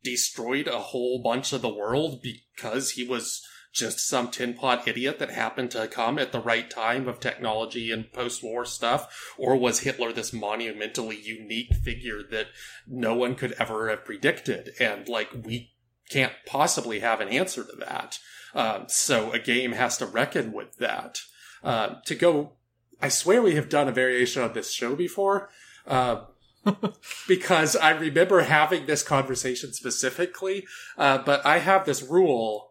destroyed 0.04 0.68
a 0.68 0.80
whole 0.80 1.22
bunch 1.24 1.54
of 1.54 1.62
the 1.62 1.74
world 1.74 2.22
because 2.22 2.92
he 2.92 3.04
was 3.04 3.42
just 3.78 4.00
some 4.00 4.30
tin 4.30 4.54
pot 4.54 4.88
idiot 4.88 5.20
that 5.20 5.30
happened 5.30 5.72
to 5.72 5.88
come 5.88 6.18
at 6.18 6.32
the 6.32 6.40
right 6.40 6.70
time 6.70 7.08
of 7.08 7.20
technology 7.20 7.92
and 7.92 8.12
post 8.12 8.44
war 8.44 8.66
stuff? 8.66 9.34
Or 9.38 9.56
was 9.56 9.82
Hitler 9.82 10.12
this 10.12 10.34
monumentally 10.34 11.20
unique 11.20 11.74
figure 11.74 12.24
that 12.32 12.48
no 12.88 13.14
one 13.16 13.36
could 13.36 13.54
ever 13.54 13.90
have 13.90 14.06
predicted? 14.06 14.72
And 14.80 15.08
like, 15.08 15.30
we 15.44 15.74
can't 16.10 16.34
possibly 16.46 17.00
have 17.00 17.22
an 17.22 17.30
answer 17.30 17.64
to 17.64 17.76
that. 17.78 18.20
Um, 18.54 18.86
so 18.88 19.32
a 19.32 19.40
game 19.40 19.74
has 19.74 19.98
to 19.98 20.06
reckon 20.06 20.52
with 20.52 20.78
that. 20.78 21.20
Uh, 21.64 21.96
to 22.06 22.16
go, 22.16 22.54
I 23.02 23.10
swear 23.10 23.42
we 23.42 23.56
have 23.56 23.70
done 23.70 23.88
a 23.88 23.92
variation 23.92 24.42
of 24.42 24.54
this 24.54 24.72
show 24.72 24.96
before. 24.96 25.50
Uh, 25.86 26.26
because 27.28 27.76
I 27.76 27.92
remember 27.92 28.42
having 28.42 28.86
this 28.86 29.04
conversation 29.04 29.74
specifically, 29.74 30.66
uh, 30.98 31.20
but 31.20 31.46
I 31.46 31.60
have 31.60 31.86
this 31.86 32.04
rule 32.04 32.67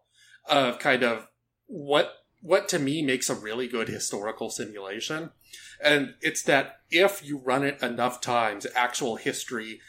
of 0.49 0.79
kind 0.79 1.03
of 1.03 1.27
what 1.65 2.13
what 2.41 2.69
to 2.69 2.79
me 2.79 3.01
makes 3.01 3.29
a 3.29 3.35
really 3.35 3.67
good 3.67 3.87
historical 3.87 4.49
simulation. 4.49 5.31
And 5.83 6.13
it's 6.21 6.43
that 6.43 6.81
if 6.89 7.25
you 7.25 7.39
run 7.39 7.63
it 7.63 7.81
enough 7.81 8.21
times, 8.21 8.67
actual 8.75 9.15
history 9.15 9.79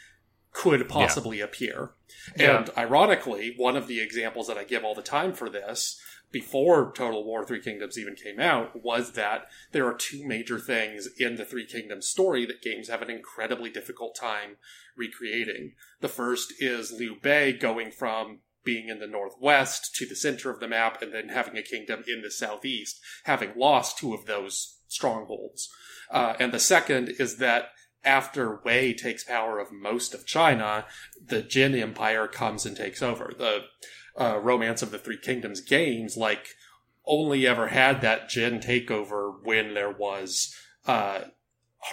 could 0.51 0.89
possibly 0.89 1.39
yeah. 1.39 1.43
appear. 1.45 1.91
Yeah. 2.37 2.57
And 2.57 2.69
ironically, 2.77 3.53
one 3.55 3.75
of 3.75 3.87
the 3.87 4.01
examples 4.01 4.47
that 4.47 4.57
I 4.57 4.63
give 4.63 4.83
all 4.83 4.95
the 4.95 5.01
time 5.01 5.33
for 5.33 5.49
this, 5.49 6.01
before 6.31 6.91
Total 6.95 7.23
War 7.23 7.45
Three 7.45 7.61
Kingdoms 7.61 7.97
even 7.97 8.15
came 8.15 8.39
out, 8.39 8.83
was 8.83 9.13
that 9.13 9.47
there 9.71 9.87
are 9.87 9.95
two 9.95 10.25
major 10.27 10.59
things 10.59 11.07
in 11.17 11.35
the 11.35 11.45
Three 11.45 11.65
Kingdoms 11.65 12.07
story 12.07 12.45
that 12.45 12.61
games 12.61 12.89
have 12.89 13.01
an 13.01 13.09
incredibly 13.09 13.69
difficult 13.69 14.15
time 14.15 14.57
recreating. 14.95 15.73
The 16.01 16.07
first 16.07 16.53
is 16.59 16.91
Liu 16.91 17.15
Bei 17.21 17.51
going 17.51 17.91
from 17.91 18.39
being 18.63 18.89
in 18.89 18.99
the 18.99 19.07
northwest 19.07 19.95
to 19.95 20.05
the 20.05 20.15
center 20.15 20.49
of 20.49 20.59
the 20.59 20.67
map 20.67 21.01
and 21.01 21.13
then 21.13 21.29
having 21.29 21.57
a 21.57 21.63
kingdom 21.63 22.03
in 22.07 22.21
the 22.21 22.31
southeast, 22.31 22.99
having 23.23 23.51
lost 23.55 23.97
two 23.97 24.13
of 24.13 24.25
those 24.25 24.79
strongholds. 24.87 25.69
Uh, 26.11 26.33
and 26.39 26.51
the 26.51 26.59
second 26.59 27.09
is 27.19 27.37
that 27.37 27.69
after 28.03 28.61
Wei 28.63 28.93
takes 28.93 29.23
power 29.23 29.59
of 29.59 29.71
most 29.71 30.13
of 30.13 30.25
China, 30.25 30.85
the 31.23 31.41
Jin 31.41 31.75
Empire 31.75 32.27
comes 32.27 32.65
and 32.65 32.75
takes 32.75 33.01
over. 33.01 33.33
The 33.37 33.65
uh, 34.19 34.39
Romance 34.39 34.81
of 34.81 34.91
the 34.91 34.97
Three 34.97 35.17
Kingdoms 35.17 35.61
games, 35.61 36.17
like, 36.17 36.47
only 37.05 37.45
ever 37.45 37.67
had 37.67 38.01
that 38.01 38.29
Jin 38.29 38.59
takeover 38.59 39.33
when 39.43 39.73
there 39.73 39.91
was 39.91 40.55
uh, 40.85 41.21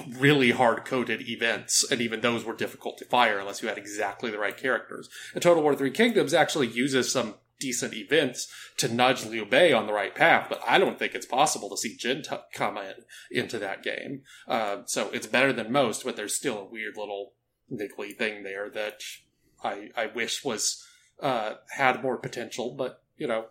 really 0.08 0.50
hard 0.50 0.84
coded 0.84 1.28
events, 1.28 1.84
and 1.90 2.00
even 2.00 2.20
those 2.20 2.44
were 2.44 2.56
difficult 2.56 2.98
to 2.98 3.04
fire 3.04 3.38
unless 3.38 3.62
you 3.62 3.68
had 3.68 3.78
exactly 3.78 4.30
the 4.30 4.38
right 4.38 4.56
characters. 4.56 5.08
And 5.32 5.42
Total 5.42 5.62
War 5.62 5.74
Three 5.74 5.90
Kingdoms 5.90 6.34
actually 6.34 6.68
uses 6.68 7.10
some 7.10 7.34
decent 7.58 7.94
events 7.94 8.52
to 8.76 8.92
nudge 8.92 9.24
Liu 9.24 9.46
Bei 9.46 9.72
on 9.72 9.86
the 9.86 9.92
right 9.92 10.14
path, 10.14 10.46
but 10.48 10.60
I 10.66 10.78
don't 10.78 10.98
think 10.98 11.14
it's 11.14 11.26
possible 11.26 11.70
to 11.70 11.76
see 11.76 11.96
Jin 11.96 12.22
t- 12.22 12.36
come 12.52 12.76
in 12.76 12.94
into 13.30 13.58
that 13.58 13.82
game. 13.82 14.22
Uh, 14.46 14.78
so 14.84 15.08
it's 15.10 15.26
better 15.26 15.52
than 15.52 15.72
most, 15.72 16.04
but 16.04 16.16
there's 16.16 16.34
still 16.34 16.58
a 16.58 16.64
weird 16.64 16.96
little 16.96 17.32
niggly 17.72 18.14
thing 18.16 18.42
there 18.42 18.68
that 18.70 19.00
I 19.62 19.90
I 19.96 20.06
wish 20.06 20.44
was 20.44 20.86
uh, 21.20 21.54
had 21.70 22.02
more 22.02 22.16
potential. 22.16 22.74
But 22.76 23.02
you 23.16 23.26
know, 23.26 23.46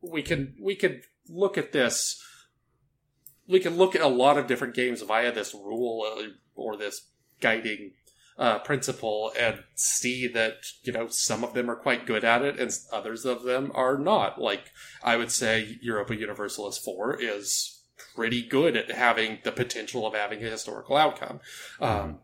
we 0.00 0.22
can 0.22 0.54
we 0.60 0.76
can 0.76 1.02
look 1.28 1.58
at 1.58 1.72
this 1.72 2.22
we 3.48 3.60
can 3.60 3.76
look 3.76 3.94
at 3.94 4.00
a 4.00 4.08
lot 4.08 4.38
of 4.38 4.46
different 4.46 4.74
games 4.74 5.02
via 5.02 5.32
this 5.32 5.54
rule 5.54 6.04
uh, 6.06 6.22
or 6.54 6.76
this 6.76 7.08
guiding 7.40 7.92
uh, 8.38 8.58
principle 8.58 9.32
and 9.38 9.62
see 9.74 10.26
that 10.26 10.56
you 10.82 10.92
know 10.92 11.08
some 11.08 11.42
of 11.42 11.54
them 11.54 11.70
are 11.70 11.76
quite 11.76 12.06
good 12.06 12.24
at 12.24 12.42
it 12.42 12.58
and 12.60 12.70
others 12.92 13.24
of 13.24 13.44
them 13.44 13.72
are 13.74 13.96
not. 13.98 14.40
Like 14.40 14.72
I 15.02 15.16
would 15.16 15.30
say, 15.30 15.78
Europa 15.80 16.14
Universalis 16.14 16.78
Four 16.78 17.18
is 17.20 17.82
pretty 18.14 18.42
good 18.42 18.76
at 18.76 18.90
having 18.90 19.38
the 19.44 19.52
potential 19.52 20.06
of 20.06 20.14
having 20.14 20.42
a 20.42 20.50
historical 20.50 20.96
outcome. 20.96 21.40
Um, 21.80 22.18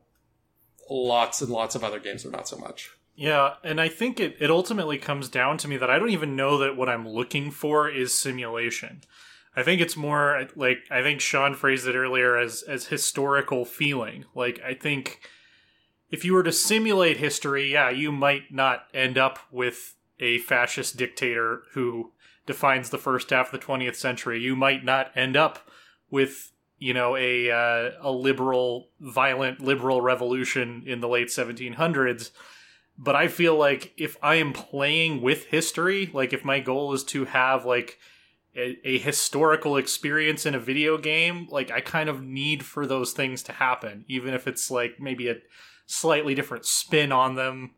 lots 0.90 1.40
and 1.40 1.50
lots 1.50 1.74
of 1.74 1.84
other 1.84 2.00
games 2.00 2.26
are 2.26 2.30
not 2.30 2.48
so 2.48 2.56
much. 2.56 2.90
Yeah, 3.14 3.54
and 3.62 3.80
I 3.80 3.88
think 3.88 4.18
it, 4.18 4.36
it 4.40 4.50
ultimately 4.50 4.96
comes 4.96 5.28
down 5.28 5.58
to 5.58 5.68
me 5.68 5.76
that 5.76 5.90
I 5.90 5.98
don't 5.98 6.10
even 6.10 6.34
know 6.34 6.58
that 6.58 6.76
what 6.76 6.88
I'm 6.88 7.06
looking 7.06 7.50
for 7.50 7.88
is 7.88 8.14
simulation. 8.14 9.02
I 9.54 9.62
think 9.62 9.80
it's 9.80 9.96
more 9.96 10.46
like 10.56 10.78
I 10.90 11.02
think 11.02 11.20
Sean 11.20 11.54
phrased 11.54 11.86
it 11.86 11.94
earlier 11.94 12.36
as 12.36 12.62
as 12.62 12.86
historical 12.86 13.64
feeling. 13.64 14.24
Like 14.34 14.60
I 14.64 14.74
think 14.74 15.20
if 16.10 16.24
you 16.24 16.34
were 16.34 16.42
to 16.42 16.52
simulate 16.52 17.18
history, 17.18 17.72
yeah, 17.72 17.90
you 17.90 18.12
might 18.12 18.52
not 18.52 18.86
end 18.94 19.18
up 19.18 19.38
with 19.50 19.94
a 20.20 20.38
fascist 20.38 20.96
dictator 20.96 21.62
who 21.72 22.12
defines 22.46 22.90
the 22.90 22.98
first 22.98 23.30
half 23.30 23.52
of 23.52 23.60
the 23.60 23.66
20th 23.66 23.96
century. 23.96 24.40
You 24.40 24.56
might 24.56 24.84
not 24.84 25.10
end 25.16 25.36
up 25.36 25.70
with 26.10 26.52
you 26.78 26.92
know 26.92 27.16
a 27.16 27.50
uh, 27.50 27.90
a 28.00 28.10
liberal 28.10 28.88
violent 29.00 29.60
liberal 29.60 30.00
revolution 30.00 30.82
in 30.86 31.00
the 31.00 31.08
late 31.08 31.28
1700s 31.28 32.30
but 32.98 33.14
i 33.14 33.28
feel 33.28 33.56
like 33.56 33.92
if 33.96 34.16
i 34.20 34.34
am 34.34 34.52
playing 34.52 35.22
with 35.22 35.46
history 35.46 36.10
like 36.12 36.32
if 36.32 36.44
my 36.44 36.58
goal 36.58 36.92
is 36.92 37.04
to 37.04 37.24
have 37.26 37.64
like 37.64 37.98
a, 38.56 38.78
a 38.84 38.98
historical 38.98 39.76
experience 39.76 40.44
in 40.46 40.54
a 40.54 40.60
video 40.60 40.98
game, 40.98 41.46
like 41.50 41.70
I 41.70 41.80
kind 41.80 42.08
of 42.08 42.22
need 42.22 42.64
for 42.64 42.86
those 42.86 43.12
things 43.12 43.42
to 43.44 43.52
happen, 43.52 44.04
even 44.08 44.34
if 44.34 44.46
it's 44.46 44.70
like 44.70 45.00
maybe 45.00 45.28
a 45.28 45.36
slightly 45.86 46.34
different 46.34 46.64
spin 46.66 47.12
on 47.12 47.34
them. 47.34 47.72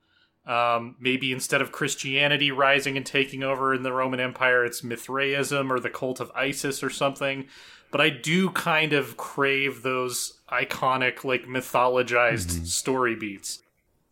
Um, 0.46 0.96
maybe 1.00 1.32
instead 1.32 1.62
of 1.62 1.72
Christianity 1.72 2.50
rising 2.50 2.98
and 2.98 3.06
taking 3.06 3.42
over 3.42 3.72
in 3.72 3.82
the 3.82 3.92
Roman 3.92 4.20
Empire, 4.20 4.62
it's 4.62 4.84
Mithraism 4.84 5.72
or 5.72 5.80
the 5.80 5.88
cult 5.88 6.20
of 6.20 6.30
Isis 6.34 6.82
or 6.82 6.90
something. 6.90 7.46
But 7.90 8.02
I 8.02 8.10
do 8.10 8.50
kind 8.50 8.92
of 8.92 9.16
crave 9.16 9.82
those 9.82 10.40
iconic, 10.50 11.24
like 11.24 11.44
mythologized 11.44 12.48
Mm-hmm. 12.48 12.64
story 12.64 13.14
beats. 13.16 13.60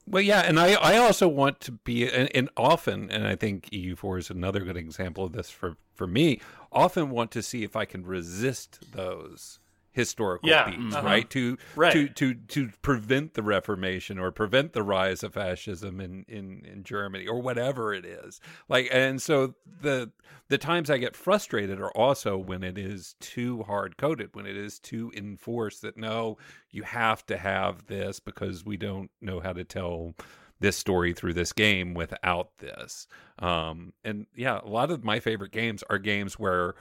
Well, 0.06 0.22
yeah, 0.22 0.40
and 0.40 0.58
I, 0.58 0.72
I 0.72 0.96
also 0.98 1.28
want 1.28 1.60
to 1.60 1.72
be, 1.72 2.10
and, 2.10 2.28
and 2.34 2.50
often, 2.56 3.10
and 3.10 3.26
I 3.26 3.36
think 3.36 3.70
EU4 3.70 4.18
is 4.18 4.30
another 4.30 4.60
good 4.60 4.76
example 4.76 5.24
of 5.24 5.32
this 5.32 5.48
for, 5.48 5.76
for 5.94 6.06
me, 6.06 6.40
often 6.72 7.10
want 7.10 7.30
to 7.32 7.42
see 7.42 7.62
if 7.62 7.76
I 7.76 7.84
can 7.84 8.04
resist 8.04 8.80
those 8.92 9.60
historical 9.92 10.48
Yeah, 10.48 10.70
beats, 10.70 10.94
uh-huh. 10.94 11.06
right? 11.06 11.30
To, 11.30 11.58
Right. 11.76 11.92
to 11.92 12.08
to 12.08 12.34
to 12.34 12.70
prevent 12.82 13.34
the 13.34 13.42
Reformation 13.42 14.18
or 14.18 14.30
prevent 14.30 14.72
the 14.72 14.82
rise 14.82 15.22
of 15.22 15.34
fascism 15.34 16.00
in, 16.00 16.24
in, 16.28 16.64
in 16.64 16.82
Germany 16.82 17.26
or 17.26 17.40
whatever 17.40 17.92
it 17.94 18.04
is. 18.04 18.40
Like, 18.68 18.88
and 18.90 19.20
so 19.20 19.54
the 19.80 20.10
the 20.48 20.58
times 20.58 20.90
I 20.90 20.98
get 20.98 21.16
frustrated 21.16 21.80
are 21.80 21.90
also 21.92 22.36
when 22.36 22.62
it 22.62 22.76
is 22.76 23.14
too 23.20 23.62
hard 23.62 23.96
coded, 23.96 24.30
when 24.32 24.46
it 24.46 24.56
is 24.56 24.78
too 24.78 25.12
enforced 25.16 25.82
that 25.82 25.96
no, 25.96 26.38
you 26.70 26.82
have 26.82 27.24
to 27.26 27.36
have 27.36 27.86
this 27.86 28.20
because 28.20 28.64
we 28.64 28.76
don't 28.76 29.10
know 29.20 29.40
how 29.40 29.52
to 29.52 29.64
tell 29.64 30.14
this 30.60 30.76
story 30.76 31.12
through 31.12 31.34
this 31.34 31.52
game 31.52 31.92
without 31.92 32.56
this. 32.58 33.08
Um, 33.40 33.92
and 34.04 34.26
yeah, 34.34 34.60
a 34.62 34.68
lot 34.68 34.90
of 34.90 35.02
my 35.02 35.18
favorite 35.20 35.50
games 35.50 35.82
are 35.90 35.98
games 35.98 36.38
where 36.38 36.74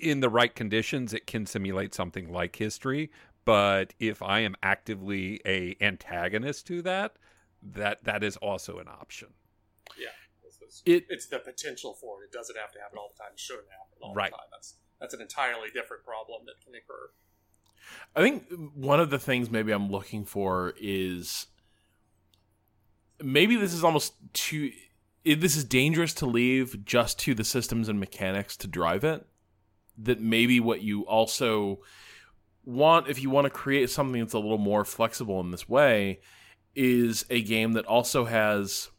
in 0.00 0.20
the 0.20 0.28
right 0.28 0.54
conditions 0.54 1.12
it 1.12 1.26
can 1.26 1.46
simulate 1.46 1.94
something 1.94 2.32
like 2.32 2.56
history 2.56 3.10
but 3.44 3.94
if 3.98 4.22
i 4.22 4.40
am 4.40 4.54
actively 4.62 5.40
a 5.46 5.76
antagonist 5.80 6.66
to 6.66 6.82
that 6.82 7.16
that 7.62 8.02
that 8.04 8.22
is 8.22 8.36
also 8.38 8.78
an 8.78 8.86
option 8.88 9.28
Yeah, 9.98 10.08
it's, 10.44 10.56
it's- 10.56 10.82
It- 10.86 11.06
it's 11.08 11.26
the 11.26 11.38
potential 11.40 11.94
for 11.94 12.22
it. 12.22 12.26
It 12.26 12.32
doesn't 12.32 12.56
have 12.56 12.72
to 12.72 12.78
happen 12.78 12.98
all 12.98 13.10
the 13.16 13.22
time. 13.22 13.32
It 13.32 13.40
shouldn't 13.40 13.68
happen 13.70 13.98
all 14.02 14.14
Right. 14.14 14.30
the 14.30 14.36
time. 14.36 14.46
That's 14.52 14.74
that's 15.00 15.14
an 15.14 15.20
entirely 15.20 15.68
different 15.74 16.04
problem 16.04 16.42
that 16.46 16.54
can 16.64 16.74
occur. 16.74 17.10
I 18.14 18.20
think 18.22 18.44
one 18.74 19.00
of 19.00 19.10
the 19.10 19.18
things 19.18 19.50
maybe 19.50 19.72
I'm 19.72 19.90
looking 19.90 20.24
for 20.24 20.74
is 20.78 21.46
maybe 23.22 23.56
this 23.56 23.72
is 23.72 23.82
almost 23.84 24.14
too. 24.32 24.70
This 25.24 25.56
is 25.56 25.64
dangerous 25.64 26.14
to 26.14 26.26
leave 26.26 26.84
just 26.84 27.18
to 27.20 27.34
the 27.34 27.44
systems 27.44 27.88
and 27.88 27.98
mechanics 28.00 28.56
to 28.58 28.66
drive 28.66 29.04
it. 29.04 29.26
That 30.00 30.20
maybe 30.20 30.60
what 30.60 30.82
you 30.82 31.02
also 31.02 31.80
want, 32.64 33.08
if 33.08 33.20
you 33.20 33.30
want 33.30 33.46
to 33.46 33.50
create 33.50 33.90
something 33.90 34.20
that's 34.20 34.34
a 34.34 34.38
little 34.38 34.58
more 34.58 34.84
flexible 34.84 35.40
in 35.40 35.50
this 35.50 35.68
way, 35.68 36.20
is 36.74 37.24
a 37.30 37.42
game 37.42 37.72
that 37.72 37.84
also 37.86 38.24
has 38.26 38.90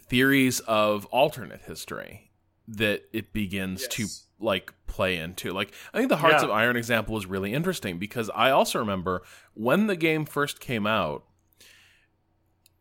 theories 0.00 0.60
of 0.60 1.06
alternate 1.06 1.60
history 1.62 2.30
that 2.66 3.02
it 3.12 3.32
begins 3.32 3.86
to 3.88 4.06
like 4.40 4.72
play 4.86 5.16
into. 5.16 5.52
Like 5.52 5.72
I 5.92 5.98
think 5.98 6.08
the 6.08 6.16
Hearts 6.16 6.42
Yeah. 6.42 6.48
of 6.48 6.50
Iron 6.50 6.76
example 6.76 7.16
is 7.16 7.26
really 7.26 7.52
interesting 7.52 7.98
because 7.98 8.30
I 8.34 8.50
also 8.50 8.78
remember 8.78 9.22
when 9.54 9.86
the 9.86 9.96
game 9.96 10.24
first 10.24 10.60
came 10.60 10.86
out 10.86 11.24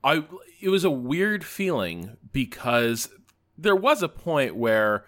I 0.04 0.24
it 0.62 0.70
was 0.70 0.84
a 0.84 0.90
weird 0.92 1.44
feeling 1.44 2.18
because 2.32 3.10
there 3.58 3.76
was 3.76 4.04
a 4.04 4.10
point 4.10 4.56
where 4.56 5.06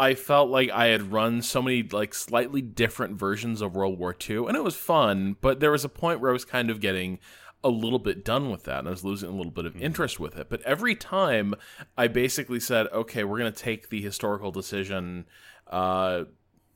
I 0.00 0.14
felt 0.14 0.48
like 0.48 0.70
I 0.70 0.86
had 0.86 1.12
run 1.12 1.42
so 1.42 1.60
many 1.60 1.82
like 1.82 2.14
slightly 2.14 2.62
different 2.62 3.18
versions 3.18 3.60
of 3.60 3.76
World 3.76 3.98
War 3.98 4.16
II 4.28 4.46
and 4.46 4.56
it 4.56 4.64
was 4.64 4.74
fun, 4.74 5.36
but 5.42 5.60
there 5.60 5.72
was 5.72 5.84
a 5.84 5.90
point 5.90 6.20
where 6.20 6.30
I 6.30 6.32
was 6.32 6.46
kind 6.46 6.70
of 6.70 6.80
getting 6.80 7.18
a 7.62 7.68
little 7.68 7.98
bit 7.98 8.24
done 8.24 8.50
with 8.50 8.64
that 8.64 8.78
and 8.78 8.88
I 8.88 8.92
was 8.92 9.04
losing 9.04 9.28
a 9.28 9.36
little 9.36 9.52
bit 9.52 9.66
of 9.66 9.76
interest 9.76 10.18
with 10.18 10.38
it. 10.38 10.48
But 10.48 10.62
every 10.62 10.94
time 10.94 11.54
I 11.98 12.08
basically 12.08 12.60
said, 12.60 12.86
okay, 12.94 13.24
we're 13.24 13.38
going 13.38 13.52
to 13.52 13.62
take 13.62 13.90
the 13.90 14.00
historical 14.00 14.50
decision, 14.50 15.26
uh, 15.66 16.24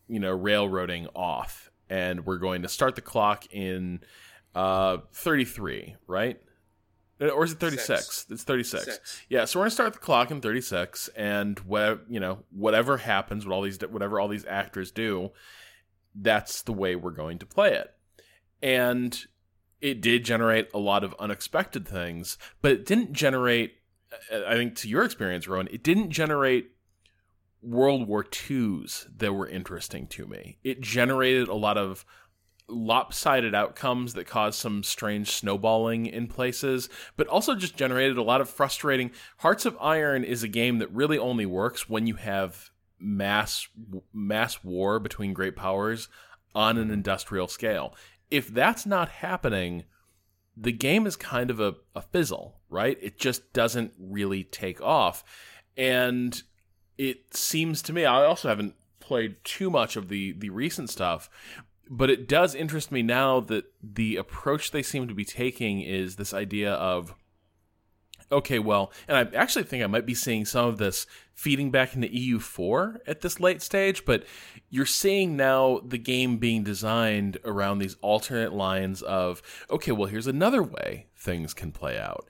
you 0.06 0.20
know, 0.20 0.32
railroading 0.32 1.06
off 1.16 1.70
and 1.88 2.26
we're 2.26 2.36
going 2.36 2.60
to 2.60 2.68
start 2.68 2.94
the 2.94 3.00
clock 3.00 3.46
in 3.50 4.00
uh, 4.54 4.98
33, 5.14 5.96
right? 6.06 6.42
Uh, 7.20 7.28
Or 7.28 7.44
is 7.44 7.52
it 7.52 7.60
36? 7.60 7.86
Six. 7.86 8.26
It's 8.30 8.42
36. 8.42 8.84
Six. 8.84 9.22
Yeah, 9.28 9.44
so 9.44 9.58
we're 9.58 9.64
gonna 9.64 9.70
start 9.70 9.92
the 9.92 9.98
clock 10.00 10.30
in 10.30 10.40
36, 10.40 11.08
and 11.16 11.58
whatever 11.60 12.00
you 12.08 12.20
know, 12.20 12.44
whatever 12.50 12.98
happens, 12.98 13.46
what 13.46 13.54
all 13.54 13.62
these, 13.62 13.80
whatever 13.80 14.18
all 14.20 14.28
these 14.28 14.44
actors 14.46 14.90
do, 14.90 15.30
that's 16.14 16.62
the 16.62 16.72
way 16.72 16.96
we're 16.96 17.10
going 17.10 17.38
to 17.38 17.46
play 17.46 17.74
it. 17.74 17.94
And 18.62 19.18
it 19.80 20.00
did 20.00 20.24
generate 20.24 20.68
a 20.72 20.78
lot 20.78 21.04
of 21.04 21.14
unexpected 21.18 21.86
things, 21.86 22.38
but 22.62 22.72
it 22.72 22.86
didn't 22.86 23.12
generate. 23.12 23.74
uh, 24.32 24.40
I 24.46 24.54
think 24.54 24.76
to 24.76 24.88
your 24.88 25.04
experience, 25.04 25.46
Rowan, 25.46 25.68
it 25.70 25.82
didn't 25.82 26.10
generate 26.10 26.70
World 27.60 28.06
War 28.08 28.24
IIs 28.24 29.06
that 29.16 29.32
were 29.32 29.48
interesting 29.48 30.06
to 30.08 30.26
me. 30.26 30.58
It 30.64 30.80
generated 30.80 31.48
a 31.48 31.54
lot 31.54 31.78
of 31.78 32.04
lopsided 32.68 33.54
outcomes 33.54 34.14
that 34.14 34.26
caused 34.26 34.58
some 34.58 34.82
strange 34.82 35.30
snowballing 35.30 36.06
in 36.06 36.26
places, 36.26 36.88
but 37.16 37.26
also 37.26 37.54
just 37.54 37.76
generated 37.76 38.16
a 38.16 38.22
lot 38.22 38.40
of 38.40 38.48
frustrating. 38.48 39.10
Hearts 39.38 39.66
of 39.66 39.76
Iron 39.80 40.24
is 40.24 40.42
a 40.42 40.48
game 40.48 40.78
that 40.78 40.92
really 40.92 41.18
only 41.18 41.46
works 41.46 41.88
when 41.88 42.06
you 42.06 42.14
have 42.14 42.70
mass 42.98 43.68
mass 44.12 44.64
war 44.64 44.98
between 44.98 45.34
great 45.34 45.56
powers 45.56 46.08
on 46.54 46.78
an 46.78 46.90
industrial 46.90 47.48
scale. 47.48 47.94
If 48.30 48.48
that's 48.48 48.86
not 48.86 49.08
happening, 49.08 49.84
the 50.56 50.72
game 50.72 51.06
is 51.06 51.16
kind 51.16 51.50
of 51.50 51.60
a, 51.60 51.74
a 51.94 52.02
fizzle, 52.02 52.60
right? 52.70 52.96
It 53.02 53.18
just 53.18 53.52
doesn't 53.52 53.92
really 53.98 54.44
take 54.44 54.80
off. 54.80 55.24
And 55.76 56.40
it 56.96 57.36
seems 57.36 57.82
to 57.82 57.92
me, 57.92 58.04
I 58.04 58.24
also 58.24 58.48
haven't 58.48 58.74
played 59.00 59.36
too 59.44 59.68
much 59.68 59.96
of 59.96 60.08
the, 60.08 60.32
the 60.32 60.50
recent 60.50 60.90
stuff, 60.90 61.28
but 61.90 62.10
it 62.10 62.28
does 62.28 62.54
interest 62.54 62.90
me 62.90 63.02
now 63.02 63.40
that 63.40 63.64
the 63.82 64.16
approach 64.16 64.70
they 64.70 64.82
seem 64.82 65.08
to 65.08 65.14
be 65.14 65.24
taking 65.24 65.80
is 65.80 66.16
this 66.16 66.32
idea 66.34 66.72
of 66.72 67.14
okay, 68.32 68.58
well, 68.58 68.90
and 69.06 69.16
I 69.16 69.36
actually 69.36 69.64
think 69.64 69.84
I 69.84 69.86
might 69.86 70.06
be 70.06 70.14
seeing 70.14 70.44
some 70.44 70.66
of 70.66 70.78
this 70.78 71.06
feeding 71.34 71.70
back 71.70 71.94
into 71.94 72.08
EU4 72.08 72.96
at 73.06 73.20
this 73.20 73.38
late 73.38 73.62
stage, 73.62 74.04
but 74.04 74.24
you're 74.70 74.86
seeing 74.86 75.36
now 75.36 75.80
the 75.84 75.98
game 75.98 76.38
being 76.38 76.64
designed 76.64 77.38
around 77.44 77.78
these 77.78 77.96
alternate 78.00 78.52
lines 78.52 79.02
of 79.02 79.42
okay, 79.70 79.92
well, 79.92 80.08
here's 80.08 80.26
another 80.26 80.62
way 80.62 81.06
things 81.16 81.54
can 81.54 81.70
play 81.70 81.98
out. 81.98 82.26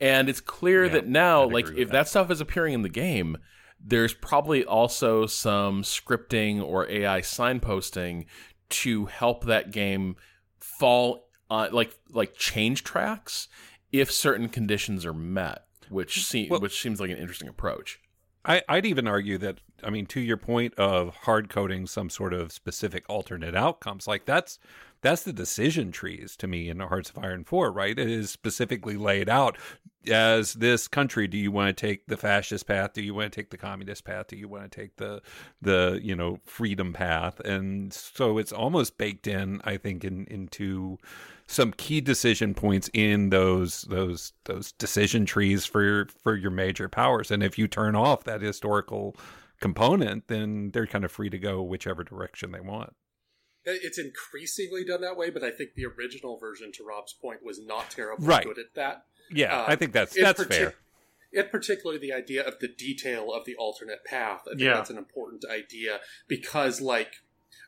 And 0.00 0.28
it's 0.28 0.40
clear 0.40 0.84
Yeah, 0.84 0.92
that 0.92 1.08
now, 1.08 1.44
I'd 1.44 1.52
like, 1.52 1.68
if 1.68 1.74
with 1.76 1.90
that 1.90 2.08
stuff 2.08 2.30
is 2.30 2.40
appearing 2.40 2.74
in 2.74 2.82
the 2.82 2.88
game, 2.88 3.36
there's 3.80 4.14
probably 4.14 4.64
also 4.64 5.26
some 5.26 5.82
scripting 5.82 6.62
or 6.62 6.88
AI 6.90 7.20
signposting 7.20 8.26
to 8.70 9.06
help 9.06 9.44
that 9.44 9.70
game 9.70 10.16
fall 10.58 11.28
on 11.50 11.72
like 11.72 11.96
like 12.10 12.34
change 12.36 12.84
tracks 12.84 13.48
if 13.92 14.10
certain 14.12 14.48
conditions 14.48 15.06
are 15.06 15.14
met, 15.14 15.64
which 15.88 16.24
se- 16.26 16.48
Well- 16.50 16.60
which 16.60 16.80
seems 16.80 17.00
like 17.00 17.10
an 17.10 17.18
interesting 17.18 17.48
approach. 17.48 18.00
I, 18.44 18.62
I'd 18.68 18.86
even 18.86 19.06
argue 19.08 19.36
that 19.38 19.58
I 19.82 19.90
mean 19.90 20.06
to 20.06 20.20
your 20.20 20.36
point 20.36 20.74
of 20.74 21.14
hard 21.22 21.48
coding 21.48 21.86
some 21.86 22.08
sort 22.08 22.32
of 22.32 22.52
specific 22.52 23.04
alternate 23.08 23.54
outcomes, 23.54 24.06
like 24.06 24.24
that's 24.26 24.58
that's 25.00 25.22
the 25.22 25.32
decision 25.32 25.92
trees 25.92 26.36
to 26.36 26.46
me 26.46 26.68
in 26.68 26.78
the 26.78 26.88
Hearts 26.88 27.10
of 27.10 27.18
Iron 27.18 27.44
Four, 27.44 27.70
right? 27.72 27.98
It 27.98 28.10
is 28.10 28.30
specifically 28.30 28.96
laid 28.96 29.28
out 29.28 29.56
as 30.10 30.54
this 30.54 30.88
country. 30.88 31.26
Do 31.26 31.38
you 31.38 31.52
want 31.52 31.76
to 31.76 31.86
take 31.86 32.06
the 32.06 32.16
fascist 32.16 32.66
path? 32.66 32.92
Do 32.94 33.02
you 33.02 33.14
want 33.14 33.32
to 33.32 33.40
take 33.40 33.50
the 33.50 33.56
communist 33.56 34.04
path? 34.04 34.28
Do 34.28 34.36
you 34.36 34.48
want 34.48 34.70
to 34.70 34.80
take 34.80 34.96
the 34.96 35.22
the 35.60 36.00
you 36.02 36.16
know 36.16 36.40
freedom 36.44 36.92
path? 36.92 37.40
And 37.40 37.92
so 37.92 38.38
it's 38.38 38.52
almost 38.52 38.98
baked 38.98 39.26
in, 39.26 39.60
I 39.64 39.76
think, 39.76 40.04
in 40.04 40.26
into 40.26 40.98
some 41.48 41.72
key 41.72 42.00
decision 42.00 42.54
points 42.54 42.90
in 42.92 43.30
those 43.30 43.82
those 43.82 44.32
those 44.44 44.72
decision 44.72 45.24
trees 45.24 45.64
for 45.64 45.82
your 45.82 46.06
for 46.22 46.36
your 46.36 46.50
major 46.50 46.88
powers 46.88 47.30
and 47.30 47.42
if 47.42 47.58
you 47.58 47.66
turn 47.66 47.96
off 47.96 48.24
that 48.24 48.42
historical 48.42 49.16
component 49.58 50.28
then 50.28 50.70
they're 50.72 50.86
kind 50.86 51.06
of 51.06 51.10
free 51.10 51.30
to 51.30 51.38
go 51.38 51.62
whichever 51.62 52.04
direction 52.04 52.52
they 52.52 52.60
want 52.60 52.94
It's 53.64 53.98
increasingly 53.98 54.84
done 54.84 55.00
that 55.02 55.16
way, 55.16 55.30
but 55.30 55.44
I 55.44 55.50
think 55.50 55.74
the 55.74 55.84
original 55.86 56.38
version, 56.38 56.72
to 56.72 56.84
Rob's 56.84 57.12
point, 57.12 57.42
was 57.42 57.60
not 57.60 57.90
terribly 57.90 58.26
Right. 58.26 58.44
good 58.44 58.58
at 58.58 58.74
that. 58.74 59.04
yeah 59.30 59.60
Uh, 59.60 59.64
i 59.68 59.76
think 59.76 59.92
that's 59.92 60.16
in 60.16 60.22
that's 60.24 60.40
partic- 60.42 60.54
fair 60.54 60.74
In 61.30 61.46
particular, 61.50 61.98
the 61.98 62.14
idea 62.14 62.42
of 62.42 62.58
the 62.60 62.68
detail 62.68 63.30
of 63.34 63.44
the 63.44 63.54
alternate 63.56 64.02
path. 64.06 64.40
I 64.46 64.50
think 64.52 64.60
Yeah. 64.62 64.74
that's 64.76 64.88
an 64.88 64.96
important 64.96 65.44
idea 65.44 66.00
because, 66.26 66.80
like, 66.80 67.16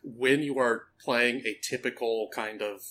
when 0.03 0.43
you 0.43 0.59
are 0.59 0.87
playing 0.99 1.43
a 1.45 1.59
typical 1.63 2.31
kind 2.33 2.63
of 2.63 2.83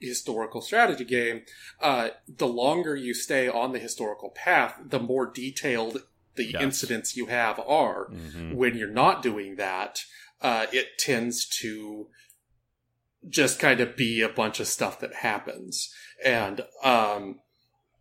historical 0.00 0.62
strategy 0.62 1.04
game, 1.04 1.44
uh, 1.80 2.10
the 2.26 2.48
longer 2.48 2.96
you 2.96 3.12
stay 3.12 3.46
on 3.46 3.72
the 3.72 3.78
historical 3.78 4.30
path, 4.30 4.80
the 4.82 4.98
more 4.98 5.26
detailed 5.26 6.02
the 6.34 6.44
Yes. 6.46 6.62
incidents 6.62 7.14
you 7.16 7.26
have 7.26 7.58
are. 7.60 8.08
Mhm. 8.08 8.54
When 8.54 8.74
you're 8.78 8.88
not 8.88 9.22
doing 9.22 9.56
that, 9.56 10.04
uh, 10.42 10.66
it 10.72 10.98
tends 10.98 11.46
to 11.60 12.08
just 13.28 13.58
kind 13.58 13.80
of 13.80 13.96
be 13.96 14.20
a 14.20 14.28
bunch 14.28 14.60
of 14.60 14.66
stuff 14.66 15.00
that 15.00 15.14
happens. 15.14 15.92
And 16.24 16.62
um, 16.82 17.40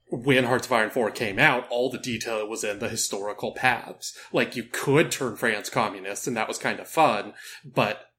when 0.09 0.45
Hearts 0.45 0.65
of 0.65 0.73
Iron 0.73 0.89
4 0.89 1.11
came 1.11 1.39
out, 1.39 1.67
all 1.69 1.89
the 1.89 1.99
detail 1.99 2.47
was 2.47 2.63
in 2.63 2.79
the 2.79 2.89
historical 2.89 3.53
paths. 3.53 4.17
Like, 4.33 4.55
you 4.55 4.63
could 4.63 5.11
turn 5.11 5.35
France 5.35 5.69
communist, 5.69 6.27
and 6.27 6.35
that 6.35 6.47
was 6.47 6.57
kind 6.57 6.79
of 6.79 6.87
fun, 6.87 7.33
but 7.63 8.10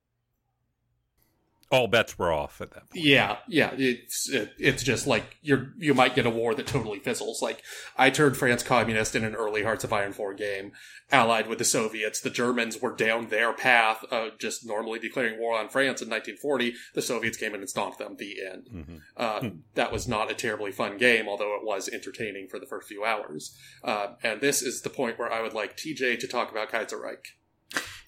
All 1.73 1.89
bets 1.89 2.19
were 2.19 2.31
off 2.31 2.61
at 2.61 2.71
that 2.73 2.91
point. 2.91 3.03
yeah, 3.05 3.39
yeah, 3.49 3.71
it's 3.77 4.29
it, 4.29 4.53
it's 4.59 4.83
just 4.83 5.07
like 5.07 5.39
you're 5.43 5.73
you 5.79 5.95
might 5.95 6.15
get 6.15 6.27
a 6.27 6.31
war 6.31 6.55
that 6.55 6.67
totally 6.67 6.99
fizzles. 6.99 7.41
Like 7.43 7.63
I 7.97 8.11
turned 8.11 8.37
France 8.37 8.63
communist 8.63 9.17
in 9.17 9.25
an 9.25 9.35
early 9.35 9.63
Hearts 9.63 9.83
of 9.83 9.93
Iron 9.93 10.13
Four 10.13 10.35
game, 10.35 10.73
allied 11.11 11.47
with 11.49 11.59
the 11.59 11.65
Soviets. 11.65 12.21
The 12.21 12.29
Germans 12.31 12.81
were 12.83 12.95
down 12.95 13.29
their 13.29 13.55
path, 13.55 14.05
uh, 14.11 14.29
just 14.39 14.67
normally 14.67 14.99
declaring 14.99 15.41
war 15.41 15.59
on 15.59 15.69
France 15.71 16.03
in 16.03 16.09
1940. 16.11 16.75
The 16.95 17.03
Soviets 17.03 17.39
came 17.39 17.55
in 17.55 17.61
and 17.61 17.71
stomped 17.71 17.99
them. 17.99 18.17
The 18.19 18.37
end. 18.45 18.69
Mhm. 18.73 19.01
Uh, 19.17 19.51
that 19.75 19.91
was 19.93 20.07
not 20.07 20.31
a 20.31 20.35
terribly 20.35 20.73
fun 20.73 20.99
game, 20.99 21.27
although 21.27 21.57
it 21.57 21.65
was 21.65 21.89
entertaining 21.89 22.49
for 22.49 22.59
the 22.59 22.67
first 22.67 22.87
few 22.87 23.03
hours. 23.05 23.57
Uh, 23.83 24.09
and 24.23 24.43
this 24.43 24.61
is 24.61 24.83
the 24.83 24.91
point 24.91 25.19
where 25.19 25.33
I 25.33 25.41
would 25.41 25.55
like 25.55 25.77
TJ 25.77 26.19
to 26.21 26.29
talk 26.29 26.51
about 26.51 26.71
Kaiserreich. 26.71 27.25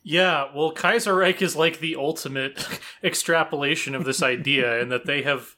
Yeah, 0.06 0.48
well, 0.54 0.72
Kaiserreich 0.72 1.40
is 1.40 1.56
like 1.56 1.80
the 1.80 1.96
ultimate 1.96 2.68
extrapolation 3.02 3.94
of 3.94 4.04
this 4.04 4.22
idea, 4.22 4.78
in 4.78 4.90
that 4.90 5.06
they 5.06 5.22
have 5.22 5.56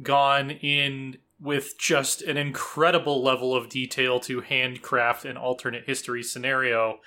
gone 0.00 0.52
in 0.52 1.18
with 1.40 1.76
just 1.76 2.22
an 2.22 2.36
incredible 2.36 3.22
level 3.22 3.54
of 3.54 3.68
detail 3.68 4.20
to 4.20 4.42
handcraft 4.42 5.24
an 5.24 5.36
alternate 5.36 5.84
history 5.86 6.22
scenario 6.22 7.00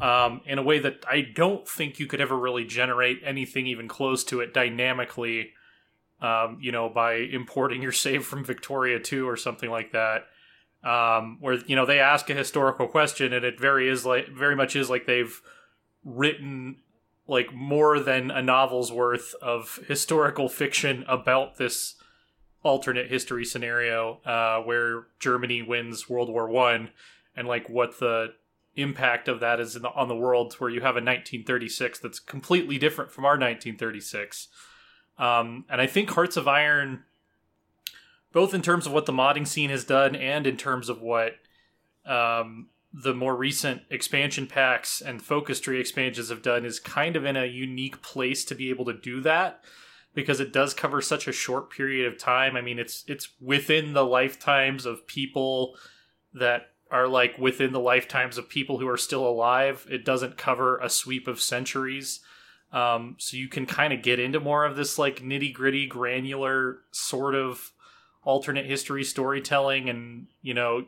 um, 0.00 0.40
in 0.46 0.58
a 0.58 0.62
way 0.62 0.78
that 0.78 1.04
I 1.08 1.20
don't 1.20 1.68
think 1.68 1.98
you 1.98 2.06
could 2.06 2.22
ever 2.22 2.38
really 2.38 2.64
generate 2.64 3.20
anything 3.22 3.66
even 3.66 3.86
close 3.86 4.24
to 4.24 4.40
it 4.40 4.54
dynamically. 4.54 5.50
Um, 6.22 6.58
you 6.58 6.72
know, 6.72 6.88
by 6.88 7.16
importing 7.16 7.82
your 7.82 7.92
save 7.92 8.24
from 8.24 8.46
Victoria 8.46 8.98
2 8.98 9.28
or 9.28 9.36
something 9.36 9.68
like 9.68 9.92
that. 9.92 10.28
Um, 10.82 11.38
where 11.40 11.54
you 11.66 11.76
know 11.76 11.84
they 11.86 11.98
ask 11.98 12.30
a 12.30 12.34
historical 12.34 12.86
question 12.86 13.32
and 13.32 13.44
it 13.44 13.58
very 13.58 13.88
is 13.88 14.04
like 14.04 14.28
very 14.28 14.54
much 14.54 14.76
is 14.76 14.90
like 14.90 15.06
they've 15.06 15.40
written 16.04 16.76
like 17.26 17.54
more 17.54 17.98
than 17.98 18.30
a 18.30 18.42
novel's 18.42 18.92
worth 18.92 19.34
of 19.40 19.80
historical 19.88 20.48
fiction 20.48 21.04
about 21.08 21.56
this 21.56 21.96
alternate 22.62 23.10
history 23.10 23.44
scenario 23.44 24.20
uh, 24.24 24.58
where 24.60 25.06
Germany 25.18 25.62
wins 25.62 26.08
World 26.08 26.28
War 26.28 26.48
One, 26.48 26.90
and 27.36 27.48
like 27.48 27.68
what 27.68 27.98
the 27.98 28.34
impact 28.76 29.28
of 29.28 29.40
that 29.40 29.60
is 29.60 29.74
the, 29.74 29.88
on 29.90 30.08
the 30.08 30.16
world, 30.16 30.54
where 30.54 30.70
you 30.70 30.80
have 30.80 30.96
a 30.96 31.00
1936 31.00 31.98
that's 32.00 32.18
completely 32.18 32.78
different 32.78 33.10
from 33.10 33.24
our 33.24 33.32
1936. 33.32 34.48
Um, 35.18 35.64
and 35.68 35.80
I 35.80 35.86
think 35.86 36.10
Hearts 36.10 36.36
of 36.36 36.48
Iron, 36.48 37.04
both 38.32 38.52
in 38.52 38.62
terms 38.62 38.86
of 38.86 38.92
what 38.92 39.06
the 39.06 39.12
modding 39.12 39.46
scene 39.46 39.70
has 39.70 39.84
done 39.84 40.16
and 40.16 40.46
in 40.46 40.56
terms 40.56 40.88
of 40.88 41.00
what 41.00 41.36
um, 42.04 42.68
the 42.96 43.14
more 43.14 43.34
recent 43.34 43.82
expansion 43.90 44.46
packs 44.46 45.00
and 45.00 45.20
focus 45.20 45.58
tree 45.58 45.80
expansions 45.80 46.28
have 46.28 46.42
done 46.42 46.64
is 46.64 46.78
kind 46.78 47.16
of 47.16 47.24
in 47.24 47.36
a 47.36 47.44
unique 47.44 48.00
place 48.02 48.44
to 48.44 48.54
be 48.54 48.70
able 48.70 48.84
to 48.84 48.92
do 48.92 49.20
that 49.20 49.64
because 50.14 50.38
it 50.38 50.52
does 50.52 50.72
cover 50.72 51.00
such 51.00 51.26
a 51.26 51.32
short 51.32 51.70
period 51.70 52.06
of 52.06 52.16
time. 52.16 52.56
I 52.56 52.60
mean, 52.60 52.78
it's 52.78 53.04
it's 53.08 53.30
within 53.40 53.94
the 53.94 54.06
lifetimes 54.06 54.86
of 54.86 55.08
people 55.08 55.76
that 56.34 56.70
are 56.88 57.08
like 57.08 57.36
within 57.36 57.72
the 57.72 57.80
lifetimes 57.80 58.38
of 58.38 58.48
people 58.48 58.78
who 58.78 58.88
are 58.88 58.96
still 58.96 59.26
alive. 59.26 59.84
It 59.90 60.04
doesn't 60.04 60.36
cover 60.36 60.78
a 60.78 60.88
sweep 60.88 61.26
of 61.26 61.40
centuries. 61.40 62.20
Um, 62.72 63.16
so 63.18 63.36
you 63.36 63.48
can 63.48 63.66
kind 63.66 63.92
of 63.92 64.02
get 64.02 64.20
into 64.20 64.38
more 64.38 64.64
of 64.64 64.76
this 64.76 65.00
like 65.00 65.20
nitty 65.20 65.52
gritty, 65.52 65.88
granular 65.88 66.78
sort 66.92 67.34
of 67.34 67.72
alternate 68.22 68.66
history 68.66 69.02
storytelling, 69.02 69.88
and 69.90 70.28
you 70.42 70.54
know 70.54 70.84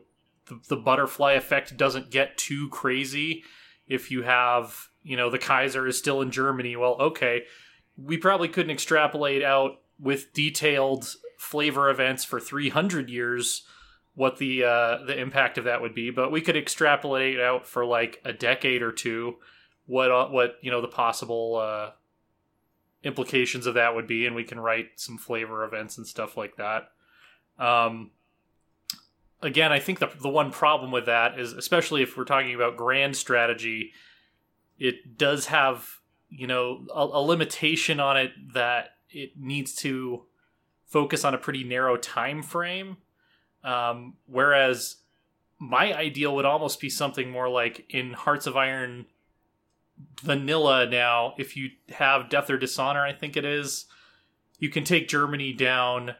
the, 0.46 0.60
the 0.68 0.76
butterfly 0.76 1.32
effect 1.32 1.76
doesn't 1.76 2.10
get 2.10 2.36
too 2.36 2.68
crazy 2.70 3.44
if 3.86 4.10
you 4.10 4.22
have 4.22 4.88
you 5.02 5.16
know 5.16 5.30
the 5.30 5.38
kaiser 5.38 5.86
is 5.86 5.98
still 5.98 6.20
in 6.20 6.30
germany. 6.30 6.76
Well 6.76 6.96
okay 7.00 7.44
we 7.96 8.18
probably 8.18 8.48
couldn't 8.48 8.72
extrapolate 8.72 9.42
out 9.42 9.80
with 9.98 10.32
detailed 10.32 11.14
flavor 11.38 11.88
events 11.88 12.24
for 12.24 12.40
300 12.40 13.08
years 13.08 13.66
what 14.14 14.38
the 14.38 14.64
uh, 14.64 15.04
the 15.04 15.18
impact 15.18 15.58
of 15.58 15.64
that 15.64 15.80
would 15.82 15.94
be 15.94 16.10
but 16.10 16.32
we 16.32 16.40
could 16.40 16.56
extrapolate 16.56 17.38
out 17.38 17.66
for 17.66 17.84
like 17.84 18.20
a 18.24 18.32
decade 18.32 18.82
or 18.82 18.92
two 18.92 19.36
what 19.86 20.10
uh, 20.10 20.28
what 20.28 20.56
you 20.62 20.70
know 20.70 20.80
the 20.80 20.88
possible 20.88 21.56
uh, 21.56 21.90
implications 23.04 23.66
of 23.66 23.74
that 23.74 23.94
would 23.94 24.06
be 24.06 24.26
and 24.26 24.34
we 24.34 24.44
can 24.44 24.58
write 24.58 24.88
some 24.96 25.16
flavor 25.16 25.64
events 25.64 25.96
and 25.96 26.06
stuff 26.06 26.36
like 26.36 26.56
that. 26.56 26.90
Um, 27.58 28.10
again, 29.42 29.72
I 29.72 29.78
think 29.78 29.98
the 29.98 30.10
the 30.20 30.28
one 30.28 30.50
problem 30.50 30.90
with 30.90 31.06
that 31.06 31.38
is, 31.38 31.52
especially 31.52 32.02
if 32.02 32.16
we're 32.16 32.24
talking 32.24 32.54
about 32.54 32.76
grand 32.76 33.16
strategy, 33.16 33.92
it 34.78 35.16
does 35.18 35.46
have 35.46 36.00
you 36.28 36.46
know 36.46 36.86
a, 36.94 37.00
a 37.00 37.22
limitation 37.22 38.00
on 38.00 38.16
it 38.16 38.32
that 38.54 38.90
it 39.10 39.32
needs 39.38 39.74
to 39.76 40.24
focus 40.86 41.24
on 41.24 41.34
a 41.34 41.38
pretty 41.38 41.64
narrow 41.64 41.96
time 41.96 42.42
frame. 42.42 42.96
Um, 43.64 44.14
whereas 44.26 44.96
my 45.58 45.92
ideal 45.92 46.34
would 46.36 46.44
almost 46.44 46.80
be 46.80 46.90
something 46.90 47.30
more 47.30 47.48
like 47.48 47.84
in 47.88 48.12
Hearts 48.12 48.46
of 48.46 48.56
Iron 48.56 49.06
vanilla 50.20 50.86
now 50.88 51.34
if 51.38 51.56
you 51.56 51.70
have 51.90 52.28
death 52.28 52.50
or 52.50 52.58
dishonor 52.58 53.00
i 53.00 53.12
think 53.12 53.36
it 53.36 53.44
is 53.44 53.86
you 54.58 54.68
can 54.68 54.84
take 54.84 55.08
germany 55.08 55.52
down 55.52 56.14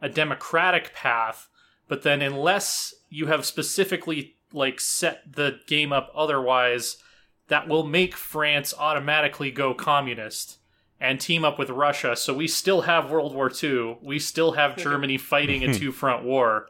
a 0.00 0.08
democratic 0.08 0.92
path 0.94 1.48
but 1.90 2.02
then 2.02 2.22
unless 2.22 2.94
you 3.10 3.26
have 3.26 3.44
specifically 3.44 4.36
like 4.52 4.80
set 4.80 5.20
the 5.30 5.58
game 5.66 5.92
up 5.92 6.10
otherwise 6.14 6.96
that 7.48 7.68
will 7.68 7.84
make 7.84 8.14
france 8.16 8.72
automatically 8.78 9.50
go 9.50 9.74
communist 9.74 10.58
and 11.00 11.20
team 11.20 11.44
up 11.44 11.58
with 11.58 11.68
russia 11.70 12.14
so 12.16 12.32
we 12.32 12.46
still 12.48 12.82
have 12.82 13.10
world 13.10 13.34
war 13.34 13.50
ii 13.62 13.96
we 14.02 14.18
still 14.18 14.52
have 14.52 14.76
germany 14.86 15.18
fighting 15.18 15.62
a 15.64 15.74
two 15.74 15.92
front 15.92 16.24
war 16.24 16.66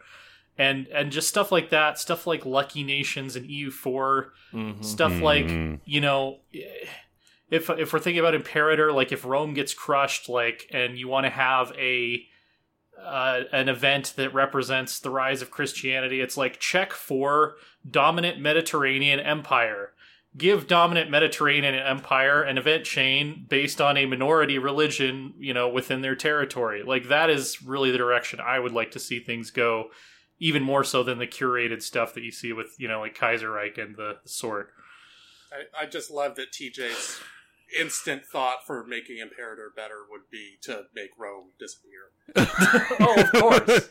and 0.58 0.86
and 0.88 1.12
just 1.12 1.28
stuff 1.28 1.52
like 1.52 1.70
that 1.70 1.98
stuff 1.98 2.26
like 2.26 2.44
lucky 2.44 2.82
nations 2.82 3.36
and 3.36 3.46
eu4 3.48 4.30
Mhm. 4.52 4.84
stuff 4.84 5.20
like 5.20 5.46
Mhm. 5.46 5.80
you 5.84 6.00
know 6.00 6.40
if 7.50 7.68
if 7.70 7.92
we're 7.92 7.98
thinking 7.98 8.20
about 8.20 8.34
imperator 8.34 8.92
like 8.92 9.12
if 9.12 9.24
rome 9.24 9.54
gets 9.54 9.74
crushed 9.74 10.28
like 10.28 10.66
and 10.70 10.98
you 10.98 11.08
want 11.08 11.24
to 11.26 11.30
have 11.30 11.72
a 11.78 12.26
uh, 13.04 13.42
an 13.52 13.68
event 13.68 14.14
that 14.16 14.34
represents 14.34 14.98
the 14.98 15.10
rise 15.10 15.42
of 15.42 15.50
christianity. 15.50 16.20
It's 16.20 16.36
like 16.36 16.60
check 16.60 16.92
for 16.92 17.54
dominant 17.88 18.40
mediterranean 18.40 19.20
empire. 19.20 19.92
Give 20.36 20.68
dominant 20.68 21.10
mediterranean 21.10 21.74
empire 21.74 22.42
an 22.42 22.56
event 22.56 22.84
chain 22.84 23.46
based 23.48 23.80
on 23.80 23.96
a 23.96 24.06
minority 24.06 24.58
religion 24.58 25.34
you 25.38 25.52
know 25.54 25.68
within 25.68 26.02
their 26.02 26.16
territory. 26.16 26.82
Like 26.82 27.08
that 27.08 27.30
is 27.30 27.62
really 27.62 27.90
the 27.90 27.98
direction 27.98 28.40
i 28.40 28.58
would 28.58 28.72
like 28.72 28.90
to 28.92 28.98
see 28.98 29.18
things 29.18 29.50
go 29.50 29.90
even 30.40 30.62
more 30.62 30.82
so 30.82 31.02
than 31.02 31.18
the 31.18 31.26
curated 31.26 31.82
stuff 31.82 32.14
that 32.14 32.24
you 32.24 32.32
see 32.32 32.52
with 32.52 32.74
you 32.78 32.88
know 32.88 33.00
like 33.00 33.16
kaiserreich 33.16 33.78
and 33.80 33.96
the, 33.96 34.16
sort 34.24 34.70
I, 35.52 35.82
I 35.82 35.86
just 35.86 36.10
love 36.10 36.36
that 36.36 36.52
TJ's 36.52 37.20
instant 37.78 38.22
thought 38.30 38.66
for 38.66 38.84
making 38.84 39.18
Imperator 39.18 39.72
better 39.74 39.98
would 40.10 40.30
be 40.30 40.56
to 40.62 40.84
make 40.94 41.10
Rome 41.18 41.50
disappear. 41.58 42.10
oh 43.00 43.20
of 43.20 43.32
course 43.32 43.88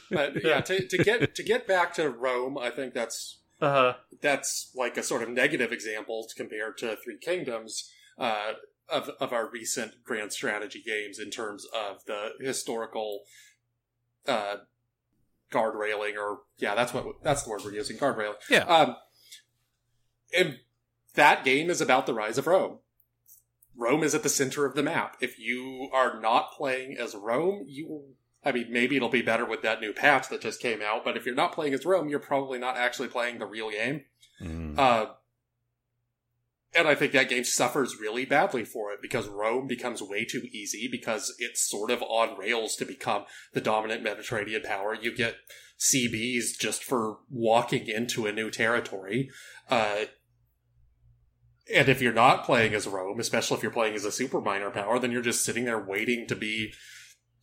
But 0.10 0.44
yeah, 0.44 0.60
to, 0.62 0.86
to 0.86 0.98
get 0.98 1.34
to 1.34 1.42
get 1.42 1.66
back 1.66 1.94
to 1.94 2.10
Rome, 2.10 2.58
I 2.58 2.70
think 2.70 2.94
that's 2.94 3.38
uh 3.60 3.94
that's 4.20 4.72
like 4.74 4.96
a 4.96 5.02
sort 5.02 5.22
of 5.22 5.28
negative 5.28 5.72
example 5.72 6.26
compared 6.36 6.78
to 6.78 6.96
Three 6.96 7.18
Kingdoms 7.18 7.90
uh, 8.18 8.52
of 8.88 9.10
of 9.20 9.32
our 9.32 9.48
recent 9.48 10.02
grand 10.04 10.32
strategy 10.32 10.82
games 10.84 11.18
in 11.18 11.30
terms 11.30 11.66
of 11.74 12.04
the 12.06 12.30
historical 12.40 13.22
uh, 14.26 14.56
guardrailing, 15.52 16.16
or 16.16 16.40
yeah, 16.58 16.74
that's 16.74 16.92
what 16.92 17.22
that's 17.22 17.42
the 17.42 17.50
word 17.50 17.62
we're 17.64 17.72
using, 17.72 17.96
guardrailing. 17.96 18.34
Yeah. 18.50 18.64
Um, 18.64 18.96
and 20.36 20.58
that 21.14 21.44
game 21.44 21.70
is 21.70 21.80
about 21.80 22.06
the 22.06 22.14
rise 22.14 22.38
of 22.38 22.46
Rome. 22.46 22.78
Rome 23.78 24.02
is 24.02 24.14
at 24.14 24.22
the 24.24 24.28
center 24.28 24.66
of 24.66 24.74
the 24.74 24.82
map. 24.82 25.16
If 25.20 25.38
you 25.38 25.88
are 25.92 26.20
not 26.20 26.52
playing 26.52 26.96
as 26.98 27.14
Rome, 27.14 27.64
you 27.68 28.14
I 28.44 28.52
mean, 28.52 28.66
maybe 28.70 28.96
it'll 28.96 29.08
be 29.08 29.22
better 29.22 29.44
with 29.44 29.62
that 29.62 29.80
new 29.80 29.92
patch 29.92 30.28
that 30.28 30.40
just 30.40 30.60
came 30.60 30.80
out, 30.80 31.04
but 31.04 31.16
if 31.16 31.26
you're 31.26 31.34
not 31.34 31.52
playing 31.52 31.74
as 31.74 31.84
Rome, 31.84 32.08
you're 32.08 32.20
probably 32.20 32.58
not 32.58 32.76
actually 32.76 33.08
playing 33.08 33.38
the 33.38 33.46
real 33.46 33.70
game. 33.70 34.04
Mhm. 34.40 34.78
Uh, 34.78 35.14
And 36.74 36.86
I 36.86 36.94
think 36.94 37.12
that 37.12 37.30
game 37.30 37.44
suffers 37.44 37.98
really 37.98 38.26
badly 38.26 38.62
for 38.64 38.92
it 38.92 39.00
because 39.00 39.26
Rome 39.26 39.66
becomes 39.66 40.02
way 40.02 40.26
too 40.26 40.46
easy 40.52 40.86
because 40.86 41.34
it's 41.38 41.62
sort 41.62 41.90
of 41.90 42.02
on 42.02 42.38
rails 42.38 42.76
to 42.76 42.84
become 42.84 43.24
the 43.54 43.60
dominant 43.62 44.02
Mediterranean 44.02 44.62
power. 44.62 44.94
You 44.94 45.16
get 45.16 45.36
CBs 45.78 46.58
just 46.58 46.84
for 46.84 47.18
walking 47.30 47.88
into 47.88 48.26
a 48.26 48.32
new 48.32 48.50
territory. 48.50 49.30
Uh, 49.70 50.04
and 51.74 51.88
if 51.88 52.00
you're 52.00 52.12
not 52.12 52.44
playing 52.44 52.74
as 52.74 52.86
Rome, 52.86 53.20
especially 53.20 53.56
if 53.56 53.62
you're 53.62 53.72
playing 53.72 53.94
as 53.94 54.04
a 54.04 54.12
super 54.12 54.40
minor 54.40 54.70
power, 54.70 54.98
then 54.98 55.12
you're 55.12 55.22
just 55.22 55.44
sitting 55.44 55.64
there 55.64 55.78
waiting 55.78 56.26
to 56.26 56.36
be 56.36 56.72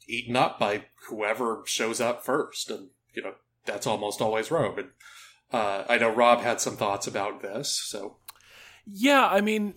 eaten 0.08 0.36
up 0.36 0.60
by 0.60 0.86
whoever 1.10 1.64
shows 1.66 2.02
up 2.02 2.26
first. 2.26 2.70
And, 2.70 2.90
you 3.14 3.24
know, 3.24 3.34
that's 3.66 3.88
almost 3.88 4.22
always 4.22 4.52
Rome. 4.52 4.80
And 4.80 4.90
uh, 5.52 5.84
I 5.88 5.98
know 5.98 6.10
Rob 6.10 6.42
had 6.42 6.62
some 6.62 6.76
thoughts 6.76 7.08
about 7.08 7.42
this, 7.42 7.72
so. 7.86 8.18
Yeah, 8.86 9.28
I 9.28 9.42
mean, 9.42 9.76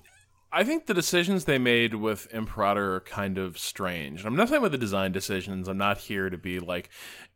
I 0.50 0.64
think 0.64 0.86
the 0.86 0.94
decisions 0.94 1.44
they 1.44 1.58
made 1.58 1.94
with 1.94 2.32
Imperator 2.32 2.96
are 2.96 3.00
kind 3.00 3.38
of 3.38 3.58
strange. 3.58 4.24
I'm 4.24 4.36
not 4.36 4.48
talking 4.48 4.58
about 4.58 4.72
the 4.72 4.78
design 4.78 5.12
decisions. 5.12 5.68
I'm 5.68 5.78
not 5.78 5.98
here 5.98 6.30
to 6.30 6.38
be 6.38 6.58
like, 6.58 6.88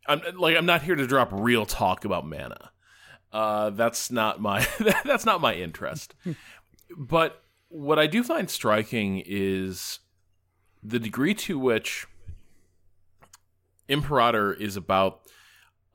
I'm 0.07 0.21
like, 0.37 0.57
I'm 0.57 0.65
not 0.65 0.81
here 0.81 0.95
to 0.95 1.07
drop 1.07 1.29
real 1.31 1.65
talk 1.65 2.05
about 2.05 2.25
mana. 2.25 2.71
Uh, 3.31 3.71
that's 3.71 4.11
not 4.11 4.39
my 4.39 4.67
that's 5.05 5.25
not 5.25 5.41
my 5.41 5.55
interest. 5.55 6.13
but 6.97 7.43
what 7.69 7.97
I 7.97 8.07
do 8.07 8.23
find 8.23 8.49
striking 8.49 9.23
is 9.25 9.99
the 10.83 10.99
degree 10.99 11.33
to 11.33 11.57
which 11.57 12.05
Imperator 13.87 14.53
is 14.53 14.77
about 14.77 15.21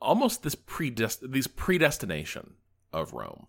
almost 0.01 0.43
this 0.43 0.55
predest- 0.55 1.31
these 1.31 1.47
predestination 1.47 2.55
of 2.93 3.13
Rome. 3.13 3.47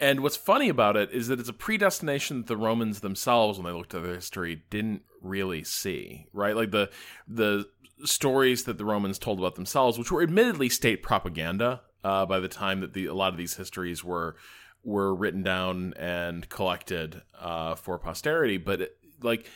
And 0.00 0.20
what's 0.20 0.36
funny 0.36 0.68
about 0.68 0.96
it 0.96 1.10
is 1.10 1.28
that 1.28 1.40
it's 1.40 1.48
a 1.48 1.54
predestination 1.54 2.38
that 2.38 2.46
the 2.46 2.56
Romans 2.56 3.00
themselves, 3.00 3.58
when 3.58 3.66
they 3.66 3.76
looked 3.76 3.94
at 3.94 4.02
their 4.02 4.14
history, 4.14 4.62
didn't 4.70 5.02
really 5.20 5.64
see. 5.64 6.26
Right, 6.32 6.54
like 6.54 6.70
the 6.70 6.90
the 7.26 7.68
stories 8.04 8.64
that 8.64 8.78
the 8.78 8.84
Romans 8.84 9.18
told 9.18 9.38
about 9.38 9.56
themselves, 9.56 9.98
which 9.98 10.12
were 10.12 10.22
admittedly 10.22 10.68
state 10.68 11.02
propaganda 11.02 11.82
uh, 12.04 12.26
by 12.26 12.38
the 12.38 12.48
time 12.48 12.80
that 12.80 12.92
the 12.92 13.06
a 13.06 13.14
lot 13.14 13.32
of 13.32 13.38
these 13.38 13.54
histories 13.54 14.04
were 14.04 14.36
were 14.84 15.14
written 15.14 15.42
down 15.42 15.94
and 15.94 16.48
collected 16.48 17.22
uh, 17.38 17.74
for 17.74 17.98
posterity. 17.98 18.56
But 18.56 18.80
it, 18.82 18.98
like 19.22 19.46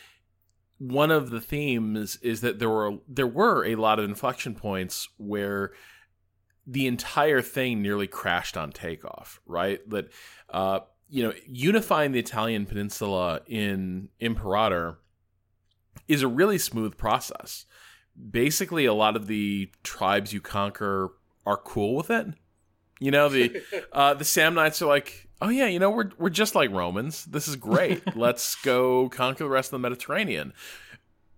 one 0.79 1.11
of 1.11 1.31
the 1.31 1.41
themes 1.41 2.17
is 2.17 2.41
that 2.41 2.59
there 2.59 2.69
were 2.69 2.99
there 3.09 3.27
were 3.27 3.65
a 3.65 3.77
lot 3.77 3.99
of 3.99 4.05
inflection 4.05 4.55
points 4.55 5.09
where 5.17 5.73
the 6.67 6.87
entire 6.87 7.41
thing 7.41 7.83
nearly 7.83 8.07
crashed 8.07 8.57
on 8.57 8.73
takeoff, 8.73 9.41
right? 9.47 9.81
That 9.89 10.11
uh, 10.51 10.81
you 11.09 11.23
know, 11.23 11.35
unifying 11.47 12.13
the 12.13 12.19
Italian 12.19 12.67
peninsula 12.67 13.43
in 13.47 14.09
Imperator 14.19 14.99
is 16.09 16.23
a 16.23 16.29
really 16.29 16.59
smooth 16.59 16.97
process. 16.97 17.67
Basically, 18.31 18.87
a 18.87 18.95
lot 18.95 19.15
of 19.15 19.27
the 19.27 19.71
tribes 19.83 20.33
you 20.33 20.41
conquer 20.41 21.13
are 21.45 21.57
cool 21.57 21.95
with 21.95 22.11
it. 22.11 22.29
You 23.03 23.11
know, 23.11 23.29
the 23.29 23.63
uh, 23.93 24.15
the 24.15 24.25
Samnites 24.25 24.81
are 24.81 24.87
like, 24.87 25.29
oh 25.41 25.49
yeah, 25.49 25.67
you 25.67 25.79
know, 25.79 25.91
we're 25.91 26.11
we're 26.19 26.31
just 26.31 26.55
like 26.55 26.71
Romans. 26.71 27.25
This 27.25 27.49
is 27.49 27.57
great. 27.57 28.17
Let's 28.17 28.55
go 28.57 29.09
conquer 29.09 29.45
the 29.45 29.51
rest 29.51 29.69
of 29.69 29.73
the 29.73 29.89
Mediterranean 29.89 30.53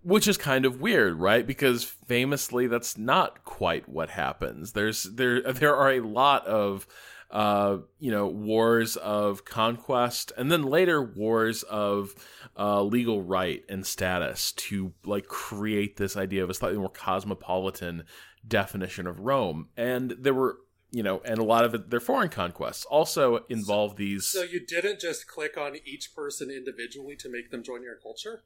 which 0.05 0.27
is 0.27 0.37
kind 0.37 0.65
of 0.65 0.79
weird, 0.79 1.15
right? 1.15 1.47
Because 1.47 1.83
famously, 1.83 2.67
that's 2.67 2.95
not 2.95 3.43
quite 3.43 3.89
what 3.89 4.11
happens. 4.11 4.73
There's 4.73 5.03
there 5.03 5.41
there 5.41 5.75
are 5.75 5.93
a 5.93 6.01
lot 6.01 6.45
of 6.45 6.85
uh, 7.31 7.77
you 7.99 8.11
know 8.11 8.27
wars 8.27 8.97
of 8.97 9.45
conquest, 9.45 10.31
and 10.37 10.51
then 10.51 10.61
later 10.61 11.01
wars 11.01 11.63
of 11.63 12.13
uh, 12.57 12.83
legal 12.83 13.23
right 13.23 13.63
and 13.67 13.83
status 13.83 14.51
to 14.51 14.93
like 15.03 15.25
create 15.25 15.97
this 15.97 16.15
idea 16.15 16.43
of 16.43 16.51
a 16.51 16.53
slightly 16.53 16.77
more 16.77 16.89
cosmopolitan 16.89 18.03
definition 18.47 19.07
of 19.07 19.19
Rome. 19.19 19.69
And 19.75 20.11
there 20.19 20.35
were 20.35 20.59
you 20.95 21.03
know, 21.03 21.21
and 21.25 21.39
a 21.39 21.43
lot 21.43 21.65
of 21.65 21.89
their 21.89 21.99
foreign 21.99 22.29
conquests 22.29 22.85
also 22.85 23.43
involve 23.49 23.91
so, 23.91 23.95
these. 23.97 24.25
So 24.25 24.43
you 24.43 24.65
didn't 24.65 25.01
just 25.01 25.27
click 25.27 25.57
on 25.57 25.75
each 25.83 26.15
person 26.15 26.49
individually 26.49 27.17
to 27.17 27.29
make 27.29 27.51
them 27.51 27.63
join 27.63 27.83
your 27.83 27.95
culture? 27.95 28.43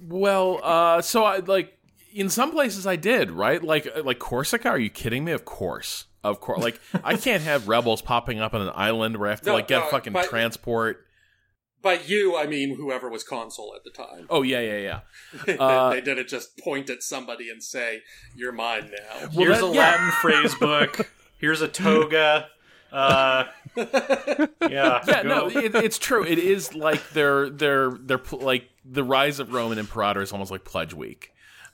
well, 0.00 0.58
uh, 0.62 1.02
so 1.02 1.22
I 1.24 1.40
like 1.40 1.78
in 2.14 2.30
some 2.30 2.50
places 2.50 2.86
I 2.86 2.96
did 2.96 3.30
right, 3.30 3.62
like 3.62 3.86
like 4.04 4.18
Corsica. 4.18 4.70
Are 4.70 4.78
you 4.78 4.88
kidding 4.88 5.22
me? 5.22 5.32
Of 5.32 5.44
course, 5.44 6.06
of 6.24 6.40
course. 6.40 6.62
Like 6.62 6.80
I 7.04 7.16
can't 7.16 7.42
have 7.42 7.68
rebels 7.68 8.00
popping 8.00 8.40
up 8.40 8.54
on 8.54 8.62
an 8.62 8.72
island 8.74 9.18
where 9.18 9.28
I 9.28 9.32
have 9.32 9.42
to 9.42 9.50
No, 9.50 9.54
like 9.56 9.68
get 9.68 9.80
no, 9.80 9.90
fucking 9.90 10.14
but- 10.14 10.30
transport. 10.30 11.06
By 11.82 11.94
you, 11.94 12.36
I 12.36 12.46
mean 12.46 12.76
whoever 12.76 13.10
was 13.10 13.24
consul 13.24 13.72
at 13.76 13.82
the 13.84 13.90
time. 13.90 14.26
Oh 14.30 14.42
yeah, 14.42 14.60
yeah, 14.60 15.00
yeah. 15.46 15.56
Uh, 15.60 15.90
they 15.90 16.00
didn't 16.00 16.28
just 16.28 16.56
point 16.58 16.88
at 16.90 17.02
somebody 17.02 17.50
and 17.50 17.62
say, 17.62 18.02
"You're 18.36 18.52
mine 18.52 18.90
now." 18.90 19.20
Well, 19.34 19.46
Here's 19.46 19.60
that- 19.60 19.66
a 19.66 19.72
yeah. 19.74 19.80
Latin 19.80 20.10
phrase 20.20 20.54
book. 20.54 21.10
Here's 21.38 21.60
a 21.60 21.68
toga. 21.68 22.48
Uh, 22.92 23.44
yeah. 23.76 24.46
Yeah, 24.68 25.22
go. 25.22 25.28
no, 25.28 25.48
it, 25.48 25.74
it's 25.74 25.98
true. 25.98 26.24
It 26.24 26.38
is 26.38 26.74
like 26.74 27.10
they're 27.10 27.48
they're 27.50 27.90
they're 27.90 28.18
pl- 28.18 28.40
like 28.40 28.68
the 28.84 29.02
rise 29.02 29.38
of 29.40 29.52
Roman 29.52 29.78
and 29.78 29.86
Imperator 29.88 30.20
is 30.22 30.32
almost 30.32 30.50
like 30.50 30.64
Pledge 30.64 30.94
Week. 30.94 31.31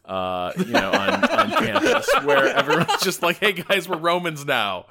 Uh, 0.08 0.52
you 0.56 0.64
know, 0.72 0.90
on, 0.90 1.24
on 1.30 1.50
campus, 1.50 2.08
where 2.24 2.46
everyone's 2.56 3.02
just 3.02 3.22
like, 3.22 3.36
"Hey 3.40 3.52
guys, 3.52 3.86
we're 3.86 3.98
Romans 3.98 4.46
now," 4.46 4.86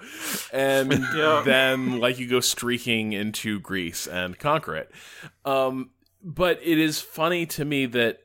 and 0.53 0.91
Yeah. 1.15 1.41
then 1.43 1.99
like 1.99 2.19
you 2.19 2.29
go 2.29 2.39
streaking 2.39 3.13
into 3.13 3.59
Greece 3.59 4.05
and 4.05 4.37
conquer 4.37 4.75
it. 4.75 4.91
Um, 5.43 5.89
but 6.23 6.59
it 6.63 6.77
is 6.77 7.01
funny 7.01 7.47
to 7.47 7.65
me 7.65 7.87
that 7.87 8.19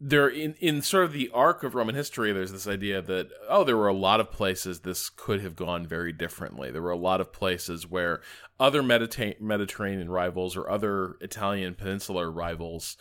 there 0.00 0.28
in 0.28 0.54
in 0.60 0.80
sort 0.82 1.04
of 1.04 1.12
the 1.12 1.30
arc 1.34 1.62
of 1.62 1.74
Roman 1.74 1.94
history, 1.94 2.32
there's 2.32 2.52
this 2.52 2.66
idea 2.66 3.02
that 3.02 3.28
oh, 3.50 3.62
there 3.62 3.76
were 3.76 3.88
a 3.88 3.92
lot 3.94 4.18
of 4.18 4.32
places 4.32 4.80
this 4.80 5.10
could 5.10 5.42
have 5.42 5.54
gone 5.56 5.86
very 5.86 6.12
differently. 6.12 6.70
There 6.70 6.82
were 6.82 6.90
a 6.90 6.96
lot 6.96 7.20
of 7.20 7.32
places 7.34 7.86
where 7.86 8.22
other 8.58 8.82
Medita- 8.82 9.40
Mediterranean 9.40 10.10
rivals 10.10 10.56
or 10.56 10.70
other 10.70 11.16
Italian 11.20 11.74
peninsular 11.74 12.30
rivals 12.30 12.96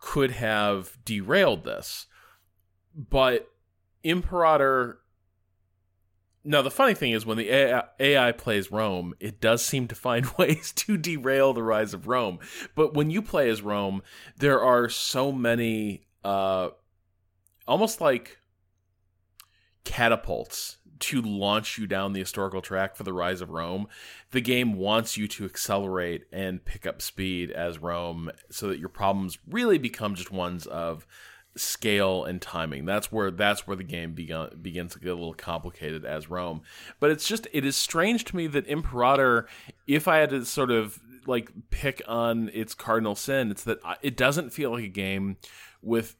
could 0.00 0.32
have 0.32 0.98
derailed 1.04 1.62
this, 1.64 2.06
but 2.94 3.50
Imperator. 4.02 4.98
Now 6.44 6.62
the 6.62 6.72
funny 6.72 6.94
thing 6.94 7.12
is 7.12 7.24
when 7.24 7.38
the 7.38 7.50
AI, 7.50 7.84
AI 8.00 8.32
plays 8.32 8.72
Rome, 8.72 9.14
it 9.20 9.40
does 9.40 9.64
seem 9.64 9.86
to 9.88 9.94
find 9.94 10.26
ways 10.38 10.72
to 10.72 10.96
derail 10.96 11.52
the 11.52 11.62
rise 11.62 11.94
of 11.94 12.08
Rome. 12.08 12.40
But 12.74 12.94
when 12.94 13.10
you 13.10 13.22
play 13.22 13.48
as 13.48 13.62
Rome, 13.62 14.02
there 14.38 14.60
are 14.60 14.88
so 14.88 15.30
many 15.30 16.06
uh 16.24 16.70
almost 17.66 18.00
like 18.00 18.38
catapults 19.84 20.78
to 20.98 21.20
launch 21.20 21.78
you 21.78 21.86
down 21.86 22.12
the 22.12 22.20
historical 22.20 22.62
track 22.62 22.94
for 22.94 23.02
the 23.02 23.12
rise 23.12 23.40
of 23.40 23.50
Rome. 23.50 23.88
The 24.30 24.40
game 24.40 24.74
wants 24.74 25.16
you 25.16 25.26
to 25.28 25.44
accelerate 25.44 26.26
and 26.32 26.64
pick 26.64 26.86
up 26.86 27.02
speed 27.02 27.50
as 27.50 27.78
Rome 27.78 28.30
so 28.50 28.68
that 28.68 28.78
your 28.78 28.88
problems 28.88 29.38
really 29.48 29.78
become 29.78 30.14
just 30.14 30.30
ones 30.30 30.64
of 30.66 31.04
scale 31.56 32.24
and 32.24 32.40
timing. 32.40 32.84
That's 32.84 33.12
where 33.12 33.30
that's 33.30 33.66
where 33.66 33.76
the 33.76 33.84
game 33.84 34.12
begun, 34.12 34.58
begins 34.60 34.92
to 34.94 34.98
get 34.98 35.10
a 35.10 35.14
little 35.14 35.34
complicated 35.34 36.04
as 36.04 36.30
Rome. 36.30 36.62
But 37.00 37.10
it's 37.10 37.26
just 37.26 37.46
it 37.52 37.64
is 37.64 37.76
strange 37.76 38.24
to 38.26 38.36
me 38.36 38.46
that 38.48 38.66
Imperator 38.66 39.46
if 39.86 40.08
I 40.08 40.18
had 40.18 40.30
to 40.30 40.44
sort 40.44 40.70
of 40.70 40.98
like 41.26 41.50
pick 41.70 42.02
on 42.08 42.50
its 42.52 42.74
cardinal 42.74 43.14
sin, 43.14 43.50
it's 43.50 43.64
that 43.64 43.78
it 44.02 44.16
doesn't 44.16 44.52
feel 44.52 44.72
like 44.72 44.84
a 44.84 44.88
game 44.88 45.36
with 45.82 46.16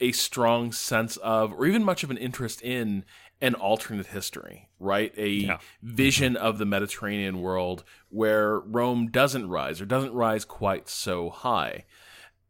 a 0.00 0.12
strong 0.12 0.72
sense 0.72 1.16
of 1.18 1.52
or 1.52 1.64
even 1.66 1.84
much 1.84 2.02
of 2.02 2.10
an 2.10 2.16
interest 2.18 2.60
in 2.62 3.04
an 3.40 3.54
alternate 3.54 4.06
history, 4.06 4.68
right? 4.78 5.12
A 5.16 5.28
Yeah. 5.28 5.52
Mm-hmm. 5.54 5.94
vision 5.96 6.36
of 6.36 6.58
the 6.58 6.64
Mediterranean 6.64 7.40
world 7.40 7.82
where 8.08 8.60
Rome 8.60 9.10
doesn't 9.10 9.48
rise 9.48 9.80
or 9.80 9.86
doesn't 9.86 10.12
rise 10.12 10.44
quite 10.44 10.88
so 10.88 11.30
high. 11.30 11.84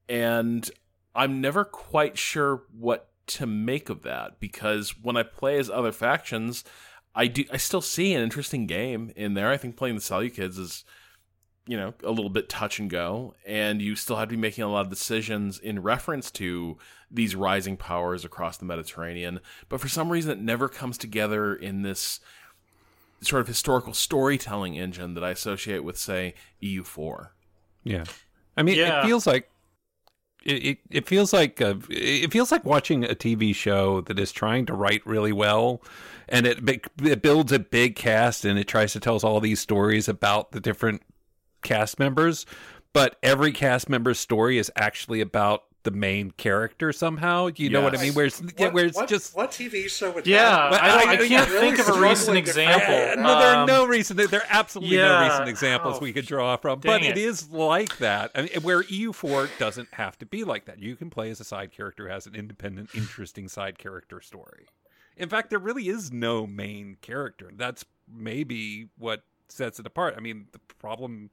And 0.09 0.71
I'm 1.15 1.41
never 1.41 1.65
quite 1.65 2.17
sure 2.19 2.63
what 2.79 3.09
to 3.29 3.47
make 3.47 3.89
of 3.89 4.03
that 4.03 4.41
because 4.41 4.99
when 5.01 5.17
I 5.17 5.23
play 5.23 5.59
as 5.59 5.71
other 5.71 5.93
factions, 5.93 6.65
I 7.15 7.27
do 7.27 7.45
I 7.53 7.57
still 7.57 7.81
see 7.83 8.15
an 8.15 8.23
interesting 8.23 8.67
game 8.67 9.13
in 9.17 9.35
there. 9.35 9.51
I 9.51 9.57
think 9.57 9.77
playing 9.77 9.95
the 9.97 10.01
Seleucids 10.01 10.59
is 10.59 10.85
you 11.67 11.77
know 11.77 11.95
a 12.03 12.11
little 12.11 12.31
bit 12.31 12.49
touch 12.49 12.81
and 12.81 12.91
go 12.91 13.35
and 13.47 13.81
you 13.81 13.95
still 13.95 14.17
have 14.17 14.29
to 14.29 14.35
be 14.35 14.41
making 14.41 14.65
a 14.65 14.69
lot 14.69 14.81
of 14.81 14.91
decisions 14.91 15.61
in 15.61 15.81
reference 15.81 16.29
to 16.33 16.77
these 17.09 17.37
rising 17.37 17.77
powers 17.77 18.25
across 18.25 18.57
the 18.57 18.65
Mediterranean 18.65 19.39
but 19.69 19.81
for 19.81 19.87
some 19.89 20.11
reason 20.11 20.33
it 20.33 20.41
never 20.41 20.69
comes 20.69 20.99
together 20.99 21.55
in 21.55 21.83
this 21.83 22.19
sort 23.21 23.41
of 23.41 23.47
historical 23.47 23.95
storytelling 23.95 24.77
engine 24.77 25.15
that 25.15 25.23
I 25.23 25.31
associate 25.31 25.85
with 25.85 25.97
say 25.97 26.35
E 26.61 26.79
EU4 26.79 27.29
Yeah, 27.85 28.05
I 28.57 28.65
mean, 28.65 28.77
Yeah. 28.77 29.03
it 29.03 29.07
feels 29.07 29.25
like 29.25 29.49
it. 30.45 30.79
It, 30.91 31.07
feels 31.07 31.33
like 31.33 31.61
a, 31.61 31.79
it 31.89 32.33
feels 32.33 32.53
like 32.53 32.65
watching 32.65 33.05
a 33.05 33.15
TV 33.15 33.55
show 33.55 34.01
that 34.03 34.19
is 34.19 34.33
trying 34.33 34.67
to 34.67 34.75
write 34.75 35.07
really 35.07 35.33
well, 35.33 35.83
and 36.29 36.47
it 36.47 36.59
it 37.03 37.23
builds 37.23 37.53
a 37.53 37.59
big 37.59 37.97
cast 37.97 38.45
and 38.45 38.59
it 38.59 38.69
tries 38.69 38.93
to 38.93 39.01
tell 39.01 39.17
us 39.17 39.25
all 39.25 39.41
these 39.41 39.61
stories 39.61 40.09
about 40.09 40.53
the 40.53 40.61
different 40.61 41.03
cast 41.63 41.99
members, 41.99 42.47
but 42.93 43.19
every 43.23 43.53
cast 43.53 43.89
member's 43.89 44.19
story 44.19 44.59
is 44.59 44.71
actually 44.77 45.21
about 45.21 45.65
the 45.85 45.91
main 45.91 46.31
character 46.33 46.93
somehow. 46.93 47.49
You 47.57 47.71
know 47.71 47.81
what 47.83 47.99
I 47.99 48.03
mean? 48.03 48.15
Where 48.15 48.27
it's, 48.27 48.41
What, 48.41 48.73
where 48.73 48.85
it's 48.87 48.97
what, 48.97 49.09
just 49.09 49.35
what 49.37 49.51
TV 49.51 49.89
show 49.91 50.11
would 50.13 50.27
Yeah, 50.27 50.45
that? 50.45 50.71
But 50.71 50.81
I, 50.83 50.87
I- 50.89 50.93
I, 50.93 51.13
I 51.15 51.29
can't 51.29 51.51
really 51.51 51.61
think 51.77 51.79
of 51.81 51.89
a 51.97 52.01
recent 52.01 52.37
example. 52.37 52.93
Yeah, 52.95 53.15
no, 53.17 53.39
there 53.39 53.49
are 53.49 53.57
Um, 53.63 53.67
no 53.67 53.87
reason. 53.87 54.17
There 54.17 54.41
are 54.41 54.47
absolutely 54.49 54.97
no 54.97 55.23
recent 55.29 55.49
examples 55.49 55.97
Oh, 55.97 56.01
we 56.01 56.13
could 56.13 56.27
draw 56.27 56.57
from. 56.57 56.81
But 56.81 57.03
it 57.03 57.17
it. 57.17 57.19
is 57.19 57.51
like 57.51 57.99
that. 57.99 58.31
I 58.35 58.43
mean, 58.43 58.51
where 58.63 58.83
EU4 58.85 59.49
doesn't 59.59 59.89
have 59.95 60.19
to 60.19 60.27
be 60.27 60.45
like 60.45 60.67
that. 60.67 60.79
You 60.79 60.97
can 60.97 61.11
play 61.11 61.31
as 61.31 61.41
a 61.41 61.45
side 61.45 61.73
character 61.73 62.05
who 62.07 62.11
has 62.13 62.27
an 62.27 62.35
independent, 62.35 62.91
interesting 62.95 63.49
side 63.49 63.79
character 63.79 64.21
story. 64.21 64.67
In 65.17 65.29
fact, 65.29 65.51
there 65.51 65.59
really 65.59 65.89
is 65.89 66.11
no 66.13 66.47
main 66.47 66.97
character. 67.03 67.51
That's 67.55 67.85
maybe 68.11 68.89
what 68.99 69.23
sets 69.49 69.79
it 69.79 69.87
apart. 69.87 70.15
I 70.17 70.21
mean, 70.21 70.47
the 70.53 70.59
problem 70.79 71.31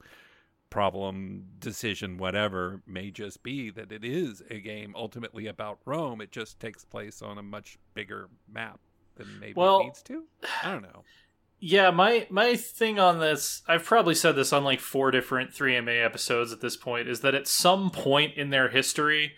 problem 0.69 1.45
decision 1.59 2.17
whatever 2.17 2.81
may 2.85 3.11
just 3.11 3.43
be 3.43 3.69
that 3.71 3.91
it 3.91 4.03
is 4.03 4.41
a 4.49 4.59
game 4.59 4.93
ultimately 4.95 5.47
about 5.47 5.79
Rome. 5.85 6.21
It 6.21 6.31
just 6.31 6.59
takes 6.59 6.83
place 6.85 7.21
on 7.21 7.37
a 7.37 7.43
much 7.43 7.77
bigger 7.93 8.29
map 8.51 8.79
than 9.15 9.39
maybe 9.39 9.53
Well, 9.55 9.81
it 9.81 9.83
needs 9.85 10.03
to. 10.03 10.23
I 10.63 10.71
don't 10.71 10.83
know. 10.83 11.03
Yeah, 11.61 11.91
my 11.91 12.25
my 12.29 12.55
thing 12.55 12.99
on 12.99 13.19
this, 13.19 13.63
I've 13.67 13.83
probably 13.83 14.15
said 14.15 14.35
this 14.35 14.53
on 14.53 14.63
like 14.63 14.79
four 14.79 15.11
different 15.11 15.51
3MA 15.51 16.03
episodes 16.03 16.53
at 16.53 16.61
this 16.61 16.77
point, 16.77 17.09
is 17.09 17.19
that 17.19 17.35
at 17.35 17.47
some 17.47 17.89
point 17.89 18.35
in 18.35 18.49
their 18.49 18.69
history, 18.69 19.33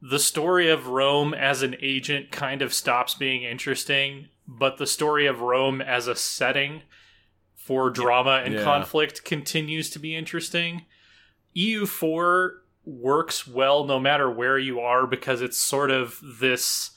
the 0.00 0.18
story 0.18 0.70
of 0.70 0.86
Rome 0.86 1.34
as 1.34 1.62
an 1.62 1.76
agent 1.82 2.30
kind 2.30 2.62
of 2.62 2.72
stops 2.72 3.14
being 3.14 3.42
interesting, 3.42 4.28
but 4.48 4.78
the 4.78 4.86
story 4.86 5.26
of 5.26 5.42
Rome 5.42 5.82
as 5.82 6.08
a 6.08 6.16
setting 6.16 6.82
for 7.64 7.88
drama 7.88 8.42
and 8.44 8.54
Yeah. 8.54 8.62
conflict 8.62 9.24
continues 9.24 9.88
to 9.90 9.98
be 9.98 10.14
interesting. 10.14 10.84
EU4 11.56 12.50
works 12.84 13.46
well 13.46 13.84
no 13.84 13.98
matter 13.98 14.30
where 14.30 14.58
you 14.58 14.80
are 14.80 15.06
because 15.06 15.40
it's 15.40 15.56
sort 15.56 15.90
of 15.90 16.20
this 16.38 16.90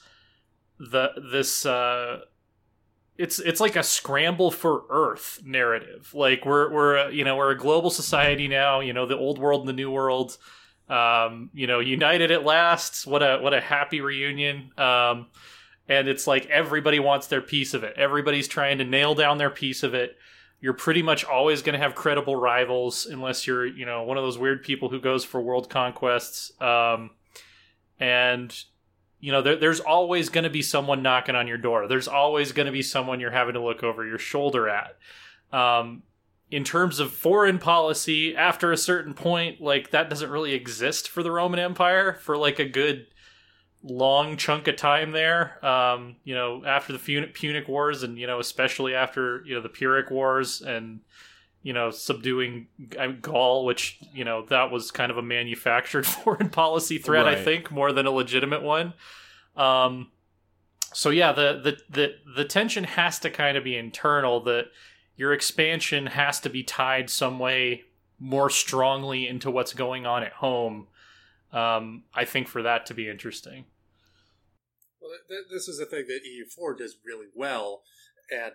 the 0.78 1.10
this 1.32 1.64
uh 1.64 2.20
it's 3.16 3.38
it's 3.38 3.60
like 3.60 3.76
a 3.76 3.82
scramble 3.82 4.50
for 4.50 4.84
Earth 4.90 5.40
narrative. 5.42 6.10
Like 6.14 6.44
we're 6.44 6.70
we're 6.70 7.10
you 7.10 7.24
know 7.24 7.36
we're 7.36 7.50
a 7.50 7.56
global 7.58 7.90
society 7.90 8.46
now. 8.46 8.80
You 8.80 8.92
know 8.92 9.06
the 9.06 9.16
old 9.16 9.38
world 9.38 9.60
and 9.62 9.68
the 9.68 9.72
new 9.72 9.90
world. 9.90 10.36
Um, 10.88 11.50
you 11.52 11.66
know, 11.66 11.80
united 11.80 12.30
at 12.30 12.44
last. 12.44 13.06
What 13.06 13.22
a 13.22 13.38
what 13.38 13.52
a 13.54 13.60
happy 13.60 14.00
reunion. 14.00 14.70
Um, 14.78 15.26
and 15.88 16.06
it's 16.08 16.26
like 16.26 16.46
everybody 16.46 16.98
wants 17.00 17.26
their 17.26 17.40
piece 17.40 17.74
of 17.74 17.82
it. 17.84 17.94
Everybody's 17.96 18.46
trying 18.48 18.78
to 18.78 18.84
nail 18.84 19.14
down 19.14 19.38
their 19.38 19.50
piece 19.50 19.82
of 19.82 19.94
it. 19.94 20.16
You're 20.60 20.74
pretty 20.74 21.02
much 21.02 21.24
always 21.24 21.62
going 21.62 21.74
to 21.74 21.78
have 21.78 21.94
credible 21.94 22.36
rivals, 22.36 23.06
unless 23.06 23.46
you're 23.46 23.66
you 23.66 23.86
know 23.86 24.02
one 24.02 24.16
of 24.16 24.24
those 24.24 24.38
weird 24.38 24.62
people 24.62 24.88
who 24.88 25.00
goes 25.00 25.24
for 25.24 25.40
world 25.40 25.70
conquests. 25.70 26.52
Um, 26.60 27.10
and 28.00 28.54
you 29.20 29.32
know, 29.32 29.42
there, 29.42 29.56
there's 29.56 29.80
always 29.80 30.28
going 30.28 30.44
to 30.44 30.50
be 30.50 30.62
someone 30.62 31.02
knocking 31.02 31.34
on 31.34 31.48
your 31.48 31.58
door. 31.58 31.88
There's 31.88 32.08
always 32.08 32.52
going 32.52 32.66
to 32.66 32.72
be 32.72 32.82
someone 32.82 33.20
you're 33.20 33.30
having 33.30 33.54
to 33.54 33.62
look 33.62 33.82
over 33.82 34.06
your 34.06 34.18
shoulder 34.18 34.68
at. 34.68 34.96
Um, 35.52 36.02
in 36.50 36.64
terms 36.64 36.98
of 37.00 37.12
foreign 37.12 37.58
policy, 37.58 38.34
after 38.36 38.72
a 38.72 38.76
certain 38.76 39.14
point, 39.14 39.60
like 39.60 39.90
that 39.90 40.08
doesn't 40.08 40.30
really 40.30 40.54
exist 40.54 41.08
for 41.08 41.22
the 41.22 41.30
Roman 41.30 41.60
Empire 41.60 42.14
for 42.14 42.36
like 42.36 42.58
a 42.58 42.64
good 42.64 43.06
long 43.82 44.36
chunk 44.36 44.68
of 44.68 44.76
time 44.76 45.12
there. 45.12 45.64
Um, 45.64 46.16
you 46.24 46.34
know, 46.34 46.64
after 46.64 46.92
the 46.92 46.98
Punic, 46.98 47.34
Punic 47.34 47.68
Wars, 47.68 48.02
and 48.02 48.18
you 48.18 48.26
know, 48.26 48.40
especially 48.40 48.94
after 48.94 49.42
you 49.44 49.54
know 49.54 49.60
the 49.60 49.68
Pyrrhic 49.68 50.10
Wars, 50.10 50.60
and 50.60 51.00
you 51.62 51.72
know, 51.72 51.90
subduing 51.90 52.66
uh, 52.98 53.08
Gaul, 53.20 53.64
which 53.64 53.98
you 54.12 54.24
know 54.24 54.44
that 54.46 54.70
was 54.70 54.90
kind 54.90 55.10
of 55.10 55.18
a 55.18 55.22
manufactured 55.22 56.06
foreign 56.06 56.50
policy 56.50 56.98
threat, 56.98 57.26
I 57.26 57.42
think, 57.42 57.70
more 57.70 57.92
than 57.92 58.06
a 58.06 58.10
legitimate 58.10 58.62
one. 58.62 58.94
Um, 59.56 60.10
so 60.92 61.10
yeah, 61.10 61.32
the 61.32 61.60
the 61.62 61.78
the 61.90 62.14
the 62.36 62.44
tension 62.44 62.84
has 62.84 63.18
to 63.20 63.30
kind 63.30 63.56
of 63.56 63.64
be 63.64 63.76
internal. 63.76 64.40
That 64.40 64.66
your 65.16 65.32
expansion 65.32 66.06
has 66.06 66.40
to 66.40 66.48
be 66.48 66.62
tied 66.62 67.10
some 67.10 67.38
way 67.38 67.84
more 68.20 68.50
strongly 68.50 69.28
into 69.28 69.50
what's 69.50 69.72
going 69.72 70.06
on 70.06 70.22
at 70.22 70.32
home. 70.32 70.86
Um, 71.52 72.04
I 72.14 72.24
think 72.24 72.48
for 72.48 72.62
that 72.62 72.86
to 72.86 72.94
be 72.94 73.08
interesting. 73.08 73.64
Well, 75.00 75.10
th- 75.10 75.28
th- 75.28 75.50
this 75.50 75.68
is 75.68 75.80
a 75.80 75.86
thing 75.86 76.04
that 76.08 76.20
EU4 76.24 76.78
does 76.78 76.96
really 77.04 77.28
well, 77.34 77.82
and 78.30 78.52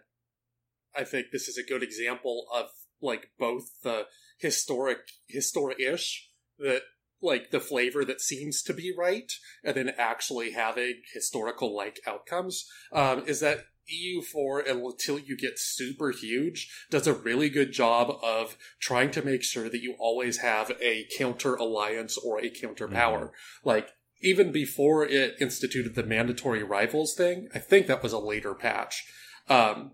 I 0.95 1.03
think 1.03 1.27
this 1.31 1.47
is 1.47 1.57
a 1.57 1.63
good 1.63 1.83
example 1.83 2.45
of 2.53 2.67
like 3.01 3.31
both 3.39 3.81
the 3.83 4.05
historic, 4.37 4.99
historic-ish 5.27 6.29
that 6.59 6.83
like 7.21 7.51
the 7.51 7.59
flavor 7.59 8.03
that 8.05 8.21
seems 8.21 8.61
to 8.63 8.73
be 8.73 8.93
right, 8.95 9.31
and 9.63 9.75
then 9.75 9.91
actually 9.97 10.51
having 10.51 11.01
historical 11.13 11.75
like 11.75 11.99
outcomes. 12.05 12.69
Um, 12.91 13.23
is 13.25 13.39
that 13.39 13.65
EU4 13.91 14.69
until 14.69 15.19
you 15.19 15.37
get 15.37 15.59
super 15.59 16.11
huge 16.11 16.69
does 16.89 17.07
a 17.07 17.13
really 17.13 17.49
good 17.49 17.71
job 17.71 18.17
of 18.23 18.57
trying 18.79 19.11
to 19.11 19.21
make 19.21 19.43
sure 19.43 19.69
that 19.69 19.81
you 19.81 19.95
always 19.99 20.37
have 20.37 20.71
a 20.81 21.05
counter 21.17 21.55
alliance 21.55 22.17
or 22.17 22.39
a 22.39 22.49
counter 22.49 22.87
power. 22.87 23.31
Like 23.63 23.89
even 24.21 24.51
before 24.51 25.05
it 25.05 25.35
instituted 25.39 25.95
the 25.95 26.03
mandatory 26.03 26.63
rivals 26.63 27.13
thing, 27.13 27.49
I 27.53 27.59
think 27.59 27.87
that 27.87 28.01
was 28.01 28.13
a 28.13 28.19
later 28.19 28.53
patch. 28.53 29.03
Um, 29.49 29.91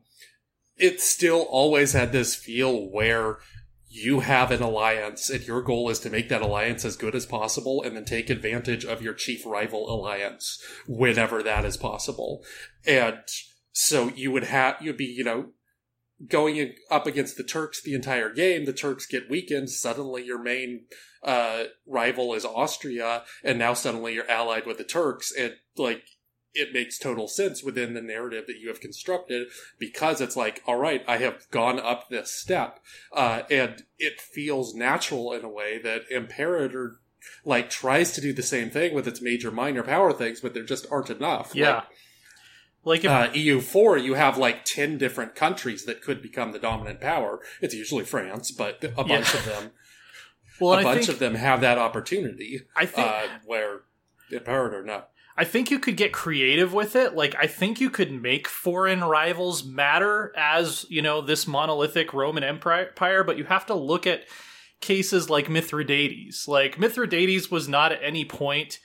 it 0.78 1.02
still 1.02 1.42
always 1.50 1.94
had 1.94 2.12
this 2.12 2.36
feel 2.36 2.90
where 2.90 3.40
you 3.92 4.20
have 4.20 4.52
an 4.52 4.62
alliance 4.62 5.32
and 5.32 5.46
your 5.46 5.64
goal 5.64 5.90
is 5.90 6.00
to 6.00 6.12
make 6.12 6.30
that 6.30 6.44
alliance 6.44 6.86
as 6.86 6.96
good 6.96 7.16
as 7.16 7.26
possible 7.26 7.82
and 7.82 7.96
then 7.96 8.06
take 8.06 8.30
advantage 8.30 8.86
of 8.86 9.02
your 9.02 9.16
chief 9.16 9.44
rival 9.46 9.92
alliance 9.92 10.64
whenever 10.88 11.42
that 11.42 11.66
is 11.66 11.76
possible. 11.76 12.44
And 12.86 13.24
so 13.72 14.10
you 14.10 14.32
would 14.32 14.46
have, 14.46 14.78
you'd 14.82 14.98
be, 14.98 15.06
you 15.06 15.24
know, 15.24 15.50
going 16.28 16.74
up 16.92 17.08
against 17.08 17.38
the 17.38 17.44
Turks 17.44 17.82
the 17.82 17.94
entire 17.94 18.32
game. 18.32 18.66
The 18.66 18.74
Turks 18.74 19.06
get 19.06 19.30
weakened. 19.30 19.70
Suddenly 19.70 20.26
your 20.26 20.42
main 20.42 20.86
uh, 21.24 21.66
rival 21.88 22.34
is 22.34 22.46
Austria, 22.46 23.24
and 23.44 23.58
now 23.58 23.74
suddenly 23.74 24.14
you're 24.14 24.30
allied 24.30 24.66
with 24.66 24.78
the 24.78 24.84
Turks, 24.84 25.34
and 25.38 25.56
like 25.78 26.04
it 26.54 26.74
makes 26.74 26.98
total 26.98 27.28
sense 27.28 27.64
within 27.64 27.94
the 27.94 28.02
narrative 28.02 28.46
that 28.48 28.58
you 28.58 28.70
have 28.70 28.82
constructed 28.82 29.48
because 29.78 30.20
it's 30.20 30.36
like, 30.36 30.64
all 30.66 30.78
right, 30.78 31.04
I 31.08 31.18
have 31.18 31.50
gone 31.52 31.80
up 31.80 32.10
this 32.10 32.32
step, 32.32 32.80
uh, 33.14 33.44
and 33.50 33.84
it 33.98 34.20
feels 34.20 34.74
natural 34.74 35.32
in 35.34 35.46
a 35.46 35.50
way 35.50 35.80
that 35.80 36.10
Imperator 36.12 37.00
like 37.46 37.70
tries 37.70 38.12
to 38.14 38.22
do 38.22 38.34
the 38.34 38.42
same 38.42 38.70
thing 38.70 38.94
with 38.94 39.08
its 39.08 39.22
major 39.22 39.52
minor 39.52 39.84
power 39.84 40.12
things, 40.12 40.40
but 40.42 40.54
there 40.54 40.64
just 40.64 40.88
aren't 40.92 41.10
enough. 41.10 41.54
Yeah. 41.54 41.76
Like 41.76 41.84
if, 43.04 43.06
Uh, 43.06 43.30
EU4, 43.30 44.04
you 44.04 44.14
have 44.14 44.38
like 44.38 44.66
10 44.66 44.98
different 44.98 45.36
countries 45.36 45.86
that 45.86 46.02
could 46.02 46.22
become 46.22 46.52
the 46.52 46.60
dominant 46.60 47.02
power. 47.02 47.40
It's 47.62 47.74
usually 47.74 48.06
France, 48.06 48.52
but 48.52 48.84
a 48.84 49.04
bunch 49.04 49.34
of 49.34 49.46
them, 49.46 49.72
well, 50.62 50.74
a 50.74 50.78
I 50.78 50.84
bunch 50.84 51.00
think, 51.00 51.10
of 51.10 51.20
them 51.20 51.36
have 51.36 51.62
that 51.62 51.78
opportunity, 51.78 52.62
I 52.76 52.86
think 52.86 53.08
uh, 53.08 53.28
where 53.46 53.82
or 54.48 54.84
not. 54.84 55.10
I 55.38 55.46
think 55.46 55.72
you 55.72 55.80
could 55.80 55.96
get 55.96 56.12
creative 56.12 56.74
with 56.74 56.98
it. 56.98 57.16
Like 57.16 57.34
I 57.40 57.48
think 57.48 57.80
you 57.80 57.90
could 57.90 58.12
make 58.12 58.48
foreign 58.48 59.02
rivals 59.04 59.64
matter 59.64 60.34
as, 60.36 60.86
you 60.90 61.02
know, 61.02 61.22
this 61.22 61.48
monolithic 61.48 62.14
Roman 62.14 62.44
Empire, 62.44 63.24
but 63.24 63.38
you 63.38 63.46
have 63.46 63.66
to 63.68 63.74
look 63.74 64.06
at 64.06 64.26
cases 64.82 65.30
like 65.30 65.50
Mithridates. 65.50 66.48
Like 66.48 66.78
Mithridates 66.78 67.50
was 67.50 67.70
not 67.70 67.94
at 67.94 68.04
any 68.04 68.26
point 68.26 68.80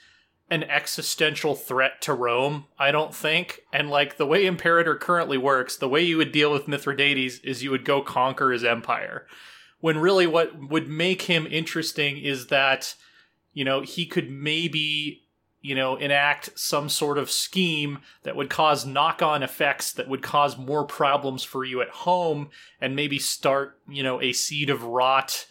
an 0.49 0.63
existential 0.63 1.55
threat 1.55 2.01
to 2.01 2.13
Rome, 2.13 2.65
I 2.77 2.91
don't 2.91 3.15
think. 3.15 3.61
And 3.73 3.89
like 3.89 4.17
the 4.17 4.27
way 4.27 4.45
Imperator 4.45 4.95
currently 4.95 5.37
works, 5.37 5.75
the 5.75 5.89
way 5.89 6.01
you 6.01 6.17
would 6.17 6.31
deal 6.31 6.51
with 6.51 6.67
Mithridates 6.67 7.39
is 7.39 7.63
you 7.63 7.71
would 7.71 7.85
go 7.85 8.01
conquer 8.01 8.51
his 8.51 8.63
empire. 8.63 9.25
When 9.79 9.97
really 9.97 10.27
what 10.27 10.69
would 10.69 10.87
make 10.87 11.23
him 11.23 11.47
interesting 11.47 12.17
is 12.17 12.47
that, 12.47 12.95
you 13.53 13.65
know, 13.65 13.81
he 13.81 14.05
could 14.05 14.29
maybe 14.29 15.25
you 15.65 15.73
know, 15.73 15.95
enact 15.95 16.51
some 16.59 16.87
sort 16.87 17.17
of 17.17 17.31
scheme 17.31 17.97
that 18.21 18.35
would 18.35 18.51
cause 18.51 18.85
knock 18.85 19.23
on 19.23 19.41
effects 19.41 19.93
that 19.93 20.07
would 20.07 20.21
cause 20.21 20.59
more 20.59 20.85
problems 20.85 21.43
for 21.43 21.65
you 21.65 21.81
at 21.81 21.89
home 21.89 22.49
and 22.79 22.95
maybe 22.95 23.17
start, 23.17 23.79
you 23.89 24.03
know, 24.03 24.21
a 24.21 24.31
seed 24.31 24.69
of 24.69 24.83
rot 24.83 25.47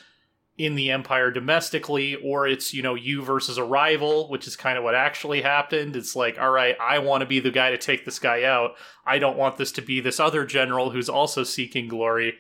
in 0.57 0.77
the 0.77 0.91
empire 0.91 1.31
domestically, 1.31 2.15
or 2.17 2.47
it's, 2.47 2.73
you 2.73 2.83
know, 2.83 2.95
you 2.95 3.23
versus 3.23 3.59
a 3.59 3.65
rival, 3.65 4.29
which 4.29 4.47
is 4.47 4.55
kind 4.55 4.79
of 4.79 4.85
what 4.85 4.95
actually 4.95 5.43
happened. 5.43 5.97
It's 5.97 6.15
like, 6.15 6.39
all 6.39 6.51
right, 6.51 6.77
I 6.81 7.01
want 7.01 7.23
to 7.23 7.27
be 7.27 7.41
the 7.41 7.51
guy 7.51 7.71
to 7.71 7.79
take 7.79 8.05
this 8.05 8.21
guy 8.21 8.45
out. 8.45 8.75
I 9.05 9.19
don't 9.19 9.37
want 9.37 9.57
this 9.57 9.73
to 9.73 9.83
be 9.83 10.01
this 10.01 10.21
other 10.21 10.47
general 10.47 10.91
who's 10.91 11.09
also 11.09 11.43
seeking 11.43 11.89
glory. 11.89 12.35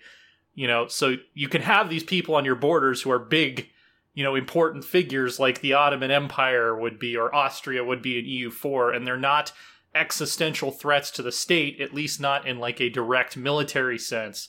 You 0.54 0.68
know, 0.68 0.86
so 0.86 1.16
you 1.34 1.48
can 1.48 1.62
have 1.62 1.90
these 1.90 2.04
people 2.04 2.36
on 2.36 2.44
your 2.44 2.54
borders 2.54 3.02
who 3.02 3.10
are 3.10 3.18
big 3.18 3.68
you 4.14 4.22
know, 4.22 4.36
important 4.36 4.84
figures 4.84 5.40
like 5.40 5.60
the 5.60 5.72
Ottoman 5.72 6.12
Empire 6.12 6.74
would 6.78 6.98
be 6.98 7.16
or 7.16 7.34
Austria 7.34 7.84
would 7.84 8.00
be 8.00 8.18
in 8.18 8.50
EU4, 8.50 8.94
and 8.94 9.06
they're 9.06 9.16
not 9.16 9.52
existential 9.94 10.70
threats 10.70 11.10
to 11.12 11.22
the 11.22 11.32
state, 11.32 11.80
at 11.80 11.92
least 11.92 12.20
not 12.20 12.46
in 12.46 12.58
like 12.58 12.80
a 12.80 12.88
direct 12.88 13.36
military 13.36 13.98
sense, 13.98 14.48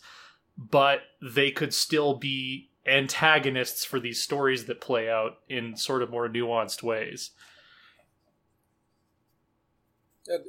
but 0.57 1.01
they 1.21 1.51
could 1.51 1.73
still 1.73 2.15
be 2.15 2.69
antagonists 2.87 3.83
for 3.83 3.99
these 3.99 4.21
stories 4.21 4.65
that 4.65 4.81
play 4.81 5.09
out 5.09 5.39
in 5.49 5.75
sort 5.75 6.01
of 6.01 6.09
more 6.09 6.29
nuanced 6.29 6.83
ways. 6.83 7.31
And 10.27 10.43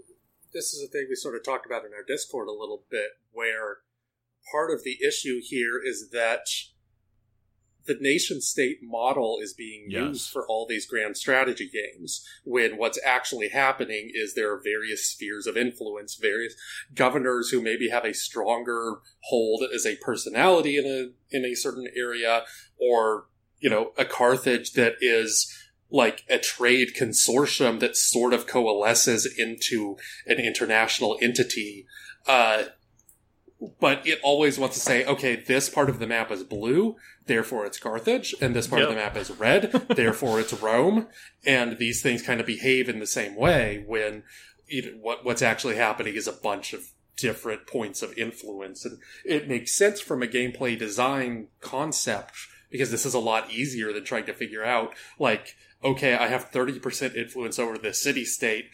this 0.52 0.72
is 0.72 0.82
a 0.82 0.90
thing 0.90 1.06
we 1.08 1.16
sort 1.16 1.34
of 1.34 1.44
talked 1.44 1.66
about 1.66 1.84
in 1.84 1.92
our 1.92 2.04
Discord 2.06 2.48
a 2.48 2.52
little 2.52 2.84
bit, 2.90 3.10
where 3.32 3.78
part 4.50 4.70
of 4.70 4.84
the 4.84 4.98
issue 5.06 5.40
here 5.42 5.80
is 5.82 6.10
that 6.12 6.46
the 7.86 7.96
nation 8.00 8.40
state 8.40 8.78
model 8.82 9.38
is 9.42 9.52
being 9.52 9.86
Yes. 9.88 10.02
used 10.08 10.30
for 10.30 10.46
all 10.48 10.66
these 10.66 10.86
grand 10.86 11.16
strategy 11.16 11.68
games 11.68 12.24
when 12.44 12.76
what's 12.76 12.98
actually 13.04 13.48
happening 13.48 14.10
is 14.14 14.34
there 14.34 14.52
are 14.52 14.60
various 14.62 15.06
spheres 15.06 15.46
of 15.46 15.56
influence 15.56 16.16
various 16.16 16.54
governors 16.94 17.50
who 17.50 17.60
maybe 17.62 17.88
have 17.88 18.04
a 18.04 18.12
stronger 18.14 18.96
hold 19.24 19.62
as 19.74 19.86
a 19.86 19.96
personality 19.96 20.76
in 20.76 20.86
a 20.86 21.36
in 21.36 21.44
a 21.44 21.54
certain 21.54 21.86
area 21.96 22.44
or 22.78 23.26
you 23.60 23.70
know 23.70 23.92
a 23.96 24.04
carthage 24.04 24.72
that 24.72 24.94
is 25.00 25.52
like 25.90 26.24
a 26.28 26.38
trade 26.38 26.88
consortium 26.98 27.78
that 27.80 27.96
sort 27.96 28.32
of 28.34 28.46
coalesces 28.46 29.26
into 29.38 29.96
an 30.26 30.38
international 30.38 31.16
entity 31.22 31.86
uh 32.26 32.64
but 33.80 34.06
it 34.06 34.20
always 34.22 34.58
wants 34.58 34.76
to 34.76 34.80
say, 34.80 35.04
okay, 35.04 35.36
this 35.36 35.70
part 35.70 35.88
of 35.88 35.98
the 35.98 36.06
map 36.06 36.30
is 36.30 36.42
blue, 36.42 36.96
therefore 37.26 37.64
it's 37.64 37.78
Carthage, 37.78 38.34
and 38.40 38.54
this 38.54 38.66
part 38.66 38.82
of 38.82 38.88
the 38.88 38.94
map 38.94 39.16
is 39.16 39.30
red, 39.30 39.72
therefore 39.96 40.40
it's 40.40 40.52
Rome, 40.52 41.06
and 41.46 41.78
these 41.78 42.02
things 42.02 42.22
kind 42.22 42.40
of 42.40 42.46
behave 42.46 42.88
in 42.88 42.98
the 42.98 43.06
same 43.06 43.34
way 43.34 43.84
when 43.86 44.24
what 45.00 45.24
what's 45.24 45.42
actually 45.42 45.76
happening 45.76 46.14
is 46.14 46.26
a 46.26 46.32
bunch 46.32 46.72
of 46.72 46.90
different 47.16 47.66
points 47.66 48.02
of 48.02 48.16
influence, 48.18 48.84
and 48.84 48.98
it 49.24 49.48
makes 49.48 49.72
sense 49.72 50.00
from 50.00 50.22
a 50.22 50.26
gameplay 50.26 50.78
design 50.78 51.48
concept 51.60 52.34
because 52.70 52.90
this 52.90 53.06
is 53.06 53.14
a 53.14 53.18
lot 53.18 53.50
easier 53.50 53.92
than 53.92 54.04
trying 54.04 54.26
to 54.26 54.34
figure 54.34 54.64
out 54.64 54.92
like, 55.18 55.56
okay, 55.82 56.14
I 56.14 56.26
have 56.28 56.50
thirty 56.50 56.78
percent 56.78 57.16
influence 57.16 57.58
over 57.58 57.78
this 57.78 58.02
city 58.02 58.24
state, 58.24 58.66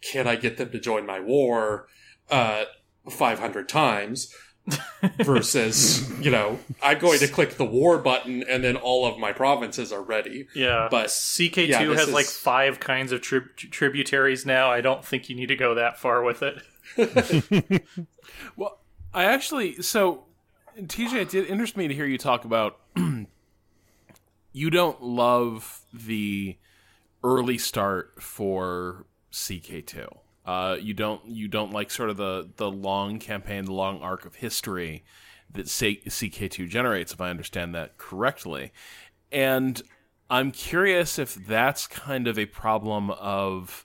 can 0.00 0.28
I 0.28 0.36
get 0.36 0.58
them 0.58 0.70
to 0.70 0.78
join 0.78 1.06
my 1.06 1.18
war? 1.18 1.88
Uh, 2.30 2.64
500 3.12 3.68
times 3.68 4.34
versus, 5.22 6.10
you 6.20 6.30
know, 6.30 6.58
I'm 6.82 6.98
going 6.98 7.18
to 7.20 7.28
click 7.28 7.56
the 7.56 7.64
war 7.64 7.98
button 7.98 8.42
and 8.48 8.62
then 8.62 8.76
all 8.76 9.06
of 9.06 9.18
my 9.18 9.32
provinces 9.32 9.92
are 9.92 10.02
ready. 10.02 10.46
Yeah, 10.54 10.88
But, 10.90 11.06
CK2 11.06 11.68
yeah, 11.68 11.84
this 11.84 12.00
has 12.00 12.12
like 12.12 12.26
five 12.26 12.78
kinds 12.80 13.12
of 13.12 13.22
tri- 13.22 13.40
tributaries 13.56 14.44
now. 14.44 14.70
I 14.70 14.80
don't 14.80 15.04
think 15.04 15.28
you 15.30 15.36
need 15.36 15.46
to 15.46 15.56
go 15.56 15.74
that 15.74 15.98
far 15.98 16.22
with 16.22 16.42
it. 16.42 16.62
Well, 18.56 18.78
I 19.12 19.24
actually 19.24 19.82
so 19.82 20.24
TJ, 20.78 21.14
it 21.14 21.28
did 21.30 21.46
interest 21.46 21.76
me 21.76 21.88
to 21.88 21.94
hear 21.94 22.06
you 22.06 22.18
talk 22.18 22.44
about 22.44 22.78
you 24.52 24.70
don't 24.70 25.02
love 25.02 25.80
the 25.92 26.56
early 27.24 27.58
start 27.58 28.22
for 28.22 29.06
CK2. 29.32 30.08
Uh, 30.48 30.76
you 30.80 30.94
don't 30.94 31.26
you 31.26 31.46
don't 31.46 31.72
like 31.72 31.90
sort 31.90 32.08
of 32.08 32.16
the 32.16 32.48
the 32.56 32.70
long 32.70 33.18
campaign, 33.18 33.66
the 33.66 33.72
long 33.74 34.00
arc 34.00 34.24
of 34.24 34.36
history 34.36 35.04
that 35.52 35.66
CK2 35.66 36.66
generates, 36.68 37.12
if 37.12 37.20
I 37.20 37.28
understand 37.28 37.74
that 37.74 37.98
correctly. 37.98 38.72
And 39.30 39.82
I'm 40.30 40.50
curious 40.50 41.18
if 41.18 41.34
that's 41.34 41.86
kind 41.86 42.26
of 42.26 42.38
a 42.38 42.46
problem 42.46 43.10
of 43.10 43.84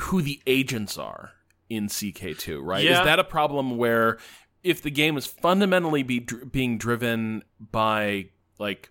who 0.00 0.22
the 0.22 0.40
agents 0.46 0.96
are 0.96 1.32
in 1.68 1.88
CK2, 1.88 2.60
right? 2.62 2.82
Yeah. 2.82 3.00
Is 3.00 3.04
that 3.04 3.18
a 3.18 3.24
problem 3.24 3.76
where 3.76 4.18
if 4.62 4.80
the 4.80 4.90
game 4.90 5.18
is 5.18 5.26
fundamentally 5.26 6.02
be 6.02 6.20
dr- 6.20 6.50
being 6.50 6.78
driven 6.78 7.42
by 7.58 8.30
like 8.58 8.88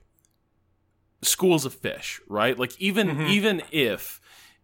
schools 1.24 1.66
of 1.66 1.74
fish, 1.74 2.22
right? 2.28 2.60
Like 2.60 2.80
even 2.80 3.08
Mhm. 3.10 3.30
even 3.30 3.62
if 3.72 4.20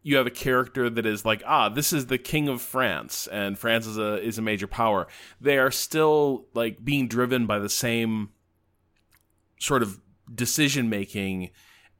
you 0.07 0.15
have 0.15 0.25
a 0.25 0.31
character 0.31 0.89
that 0.89 1.05
is 1.05 1.25
like, 1.25 1.43
ah, 1.45 1.67
this 1.67 1.91
is 1.91 2.05
the 2.05 2.17
king 2.17 2.47
of 2.47 2.61
France 2.61 3.27
and 3.29 3.59
France 3.59 3.85
is 3.85 3.97
a 3.97 4.23
is 4.23 4.37
a 4.37 4.41
major 4.41 4.65
power, 4.65 5.05
they 5.41 5.57
are 5.57 5.69
still 5.69 6.45
like 6.53 6.81
being 6.81 7.09
driven 7.09 7.45
by 7.45 7.59
the 7.59 7.67
same 7.67 8.29
sort 9.59 9.81
of 9.83 9.99
decision 10.33 10.89
making 10.89 11.49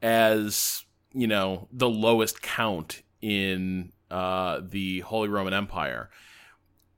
as, 0.01 0.85
you 1.11 1.27
know, 1.27 1.67
the 1.69 1.89
lowest 1.89 2.41
count 2.41 3.03
in 3.21 3.91
uh, 4.09 4.61
the 4.63 5.01
Holy 5.01 5.27
Roman 5.27 5.53
Empire. 5.53 6.09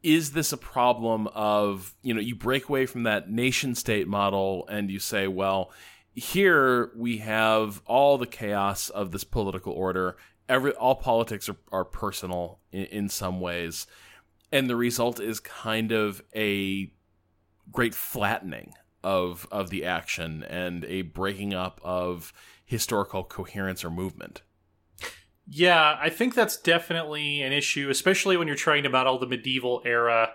Is 0.04 0.34
this 0.34 0.54
a 0.54 0.58
problem 0.58 1.26
of, 1.34 1.96
you 2.04 2.14
know, 2.14 2.22
you 2.22 2.36
break 2.36 2.70
away 2.70 2.86
from 2.86 3.02
that 3.04 3.32
nation 3.32 3.74
state 3.74 4.08
model 4.08 4.68
and 4.70 4.92
you 4.92 5.00
say, 5.00 5.28
well, 5.28 5.72
here 6.14 6.92
we 6.96 7.18
have 7.18 7.82
all 7.88 8.20
the 8.20 8.28
chaos 8.28 8.90
of 8.90 9.12
this 9.12 9.24
political 9.24 9.74
order. 9.74 10.16
Every 10.50 10.74
all 10.74 10.96
politics 10.96 11.48
are, 11.48 11.58
are 11.72 11.86
personal 11.86 12.60
in, 12.72 12.86
in 12.86 13.10
some 13.10 13.40
ways, 13.40 13.88
and 14.52 14.70
the 14.70 14.76
result 14.76 15.20
is 15.20 15.40
kind 15.40 15.92
of 15.92 16.22
a 16.36 16.92
great 17.72 17.96
flattening 17.96 18.74
of 19.04 19.48
of 19.52 19.70
the 19.70 19.86
action 19.86 20.44
and 20.44 20.84
a 20.86 21.04
breaking 21.04 21.54
up 21.54 21.80
of 21.84 22.34
historical 22.66 23.24
coherence 23.24 23.86
or 23.86 23.90
movement. 23.90 24.42
Yeah, 25.48 25.98
I 26.00 26.10
think 26.10 26.36
that's 26.36 26.58
definitely 26.58 27.42
an 27.42 27.52
issue, 27.52 27.90
especially 27.90 28.38
when 28.38 28.48
you're 28.48 28.56
trying 28.56 28.84
to 28.84 28.90
model 28.90 29.18
the 29.18 29.26
medieval 29.26 29.82
era 29.84 30.34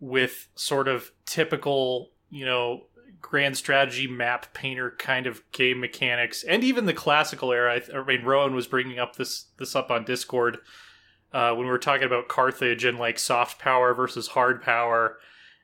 with 0.00 0.48
sort 0.56 0.88
of 0.88 1.12
typical, 1.26 2.10
you 2.28 2.44
know, 2.44 2.86
grand 3.22 3.56
strategy 3.56 4.06
map 4.06 4.52
painter 4.52 4.90
kind 4.98 5.26
of 5.26 5.42
game 5.52 5.80
mechanics, 5.80 6.42
and 6.42 6.62
even 6.62 6.84
the 6.84 6.92
classical 6.92 7.52
era. 7.52 7.80
I, 7.80 7.98
I 7.98 8.04
mean, 8.04 8.24
Rowan 8.24 8.54
was 8.54 8.66
bringing 8.66 8.98
up 8.98 9.16
this 9.16 9.46
this 9.58 9.74
up 9.74 9.90
on 9.90 10.04
Discord 10.04 10.58
uh, 11.32 11.54
when 11.54 11.66
we 11.66 11.70
were 11.70 11.78
talking 11.78 12.06
about 12.06 12.28
Carthage 12.28 12.84
and 12.84 12.98
like 12.98 13.18
soft 13.18 13.58
power 13.58 13.94
versus 13.94 14.28
hard 14.28 14.60
power, 14.60 15.18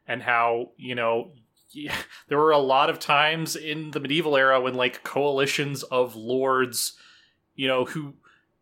and 0.06 0.22
how 0.22 0.70
you 0.76 0.94
know 0.94 1.32
yeah, 1.70 1.96
there 2.28 2.38
were 2.38 2.52
a 2.52 2.58
lot 2.58 2.88
of 2.88 2.98
times 2.98 3.56
in 3.56 3.90
the 3.90 4.00
medieval 4.00 4.36
era 4.36 4.60
when 4.60 4.74
like 4.74 5.02
coalitions 5.02 5.82
of 5.82 6.16
lords, 6.16 6.94
you 7.54 7.66
know, 7.66 7.84
who 7.84 8.14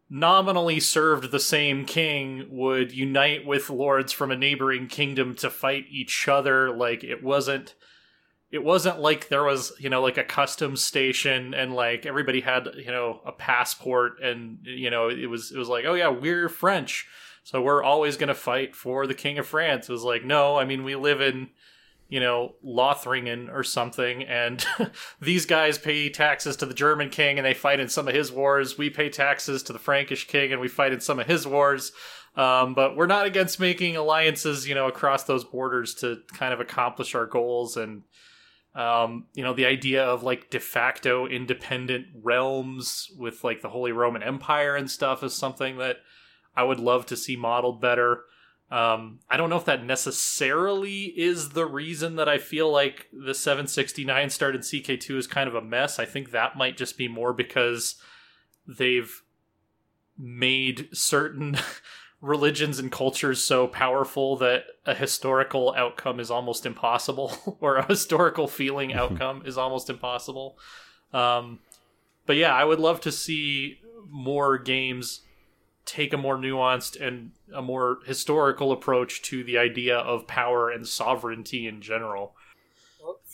nominally 0.09 0.81
served 0.81 1.31
the 1.31 1.41
same 1.41 1.85
king 1.85 2.47
would 2.49 2.93
unite 2.93 3.45
with 3.45 3.69
lords 3.69 4.13
from 4.13 4.31
a 4.31 4.37
neighboring 4.37 4.87
kingdom 4.87 5.35
to 5.35 5.51
fight 5.51 5.85
each 5.91 6.29
other 6.29 6.71
like 6.71 7.03
it 7.03 7.25
wasn't 7.25 7.75
it 8.57 8.65
wasn't 8.65 8.99
like 8.99 9.29
there 9.29 9.45
was 9.45 9.75
you 9.79 9.91
know 9.91 10.01
like 10.01 10.17
a 10.17 10.25
customs 10.25 10.83
station 10.83 11.53
and 11.53 11.75
like 11.75 12.07
everybody 12.07 12.41
had 12.41 12.67
you 12.75 12.91
know 12.91 13.21
a 13.27 13.31
passport 13.31 14.19
and 14.23 14.59
you 14.63 14.89
know 14.89 15.11
it 15.11 15.27
was 15.27 15.53
it 15.53 15.59
was 15.59 15.69
like 15.69 15.85
oh 15.85 15.93
yeah 15.93 16.09
we're 16.09 16.49
french 16.49 17.07
so 17.45 17.61
we're 17.61 17.83
always 17.83 18.17
going 18.17 18.29
to 18.29 18.35
fight 18.35 18.75
for 18.75 19.07
the 19.07 19.15
king 19.15 19.39
of 19.39 19.47
france 19.47 19.91
it 19.91 19.93
was 19.93 20.03
like 20.03 20.25
no 20.25 20.57
i 20.57 20.65
mean 20.65 20.85
we 20.85 20.97
live 20.97 21.21
in 21.21 21.51
you 22.09 22.21
know, 22.21 22.55
Lothringen 22.65 23.53
or 23.53 23.65
something, 23.65 24.23
and 24.23 24.65
these 25.21 25.45
guys 25.45 25.77
pay 25.77 26.09
taxes 26.09 26.55
to 26.59 26.65
the 26.65 26.73
German 26.73 27.11
king 27.11 27.37
and 27.37 27.45
they 27.45 27.53
fight 27.53 27.81
in 27.81 27.89
some 27.89 28.07
of 28.07 28.15
his 28.15 28.31
wars. 28.31 28.79
We 28.79 28.91
pay 28.91 29.09
taxes 29.09 29.65
to 29.65 29.73
the 29.73 29.81
Frankish 29.81 30.29
king 30.29 30.53
and 30.53 30.61
we 30.61 30.69
fight 30.69 30.93
in 30.93 31.01
some 31.01 31.19
of 31.19 31.27
his 31.27 31.49
wars. 31.49 31.91
Um, 32.37 32.75
but 32.75 32.97
we're 32.97 33.07
not 33.07 33.27
against 33.27 33.59
making 33.59 33.97
alliances, 33.97 34.69
you 34.69 34.75
know, 34.77 34.87
across 34.87 35.25
those 35.25 35.43
borders 35.43 35.95
to 35.97 36.21
kind 36.33 36.55
of 36.55 36.61
accomplish 36.61 37.17
our 37.17 37.27
goals. 37.27 37.77
And, 37.77 38.05
um, 38.77 39.25
you 39.33 39.43
know, 39.43 39.55
the 39.55 39.65
idea 39.65 40.05
of 40.05 40.23
like 40.23 40.51
de 40.51 40.61
facto 40.61 41.27
independent 41.27 42.09
realms 42.23 43.11
with 43.17 43.43
like 43.43 43.63
the 43.63 43.71
Holy 43.71 43.91
Roman 43.91 44.23
Empire 44.23 44.77
and 44.77 44.91
stuff 44.91 45.25
is 45.25 45.35
something 45.35 45.79
that 45.79 45.97
I 46.55 46.63
would 46.63 46.79
love 46.79 47.07
to 47.07 47.17
see 47.17 47.37
modeled 47.37 47.81
better. 47.81 48.25
Um, 48.71 49.21
I 49.31 49.39
don't 49.39 49.49
know 49.49 49.57
if 49.57 49.65
that 49.65 49.85
necessarily 49.85 51.05
is 51.05 51.51
the 51.51 51.65
reason 51.65 52.17
that 52.17 52.29
I 52.29 52.37
feel 52.37 52.71
like 52.71 53.07
the 53.13 53.33
769 53.33 54.29
started 54.29 54.61
CK2 54.61 55.17
is 55.17 55.27
kind 55.27 55.49
of 55.49 55.55
a 55.55 55.63
mess. 55.63 55.99
I 55.99 56.05
think 56.05 56.33
that 56.33 56.57
might 56.57 56.77
just 56.77 56.99
be 56.99 57.09
more 57.09 57.33
because 57.33 57.95
they've 58.67 59.23
made 60.19 60.89
certain 60.93 61.57
religions 62.21 62.79
and 62.79 62.91
cultures 62.91 63.43
so 63.43 63.67
powerful 63.67 64.37
that 64.37 64.65
a 64.85 64.95
historical 64.95 65.75
outcome 65.77 66.19
is 66.19 66.31
almost 66.31 66.67
impossible, 66.67 67.57
or 67.61 67.77
a 67.77 67.87
historical 67.87 68.49
feeling 68.49 68.93
outcome 68.93 69.43
is 69.45 69.59
almost 69.59 69.91
impossible. 69.91 70.59
Um, 71.13 71.61
but 72.27 72.37
yeah, 72.37 72.55
I 72.55 72.65
would 72.65 72.81
love 72.81 73.01
to 73.03 73.13
see 73.13 73.81
more 74.09 74.59
games 74.59 75.23
take 75.85 76.13
a 76.13 76.17
more 76.17 76.37
nuanced 76.37 77.01
and 77.01 77.31
a 77.55 77.63
more 77.63 77.99
historical 78.05 78.73
approach 78.73 79.23
to 79.23 79.45
the 79.45 79.57
idea 79.57 79.97
of 79.97 80.27
power 80.27 80.69
and 80.69 80.87
sovereignty 80.87 81.67
in 81.67 81.81
general. 81.81 82.36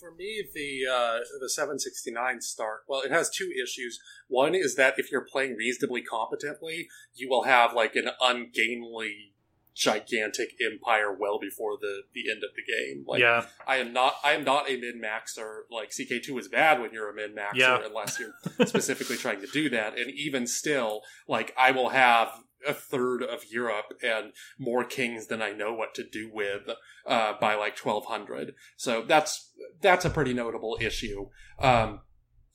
For 0.03 0.11
me, 0.11 0.43
the 0.53 0.85
uh, 0.93 1.19
the 1.41 1.49
769 1.49 2.41
start. 2.41 2.81
Well, 2.89 3.03
it 3.03 3.13
has 3.13 3.31
two 3.31 3.53
issues. 3.63 4.01
One 4.27 4.53
is 4.53 4.75
that 4.75 4.95
if 4.99 5.13
you're 5.13 5.25
playing 5.25 5.55
reasonably 5.55 6.03
competently, 6.03 6.89
you 7.15 7.29
will 7.29 7.45
have 7.45 7.73
like 7.73 7.95
an 7.95 8.09
ungainly 8.21 9.33
gigantic 9.75 10.55
empire 10.61 11.13
well 11.13 11.39
before 11.39 11.79
the 11.81 12.03
the 12.15 12.29
end 12.33 12.43
of 12.43 12.51
the 12.57 12.63
game. 12.63 13.05
Like 13.07 13.21
yeah, 13.21 13.47
I 13.65 13.77
am 13.77 13.93
not 13.93 14.17
I 14.25 14.33
am 14.33 14.43
not 14.43 14.69
a 14.69 14.77
min 14.77 15.01
maxer. 15.01 15.61
Like 15.71 15.91
CK2 15.91 16.37
is 16.41 16.49
bad 16.49 16.81
when 16.81 16.93
you're 16.93 17.09
a 17.09 17.15
min 17.15 17.33
maxer 17.33 17.55
Yeah. 17.55 17.79
unless 17.87 18.19
you're 18.19 18.35
specifically 18.67 19.17
trying 19.17 19.41
to 19.41 19.47
do 19.47 19.71
that. 19.71 19.97
And 19.97 20.11
even 20.11 20.49
still, 20.49 21.03
like 21.29 21.55
I 21.57 21.71
will 21.71 21.91
have 21.91 22.29
a 22.67 22.75
third 22.75 23.23
of 23.23 23.51
Europe 23.51 23.95
and 24.03 24.33
more 24.59 24.85
kings 24.85 25.27
than 25.27 25.43
I 25.43 25.53
know 25.53 25.73
what 25.73 25.95
to 25.95 26.05
do 26.09 26.31
with 26.33 26.69
uh, 27.07 27.35
by 27.41 27.55
like 27.55 27.79
1200. 27.79 28.55
So 28.77 29.05
that's 29.07 29.51
that's 29.81 30.05
a 30.05 30.11
pretty 30.11 30.35
notable 30.35 30.79
issue. 30.81 31.29
Um, 31.59 32.01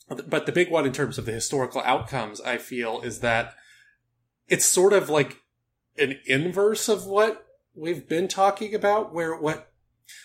but 0.10 0.45
the 0.45 0.51
big 0.51 0.72
one 0.72 0.86
in 0.86 0.93
terms 0.93 1.18
of 1.18 1.26
the 1.26 1.34
historical 1.34 1.82
outcomes, 1.82 2.39
I 2.39 2.58
feel, 2.58 3.01
is 3.01 3.20
that 3.20 3.55
it's 4.47 4.66
sort 4.66 4.93
of 4.93 5.10
like 5.10 5.41
an 5.97 6.20
inverse 6.26 6.88
of 6.88 7.05
what 7.05 7.45
we've 7.76 8.08
been 8.08 8.28
talking 8.28 8.74
about, 8.74 9.14
where 9.14 9.36
what 9.36 9.72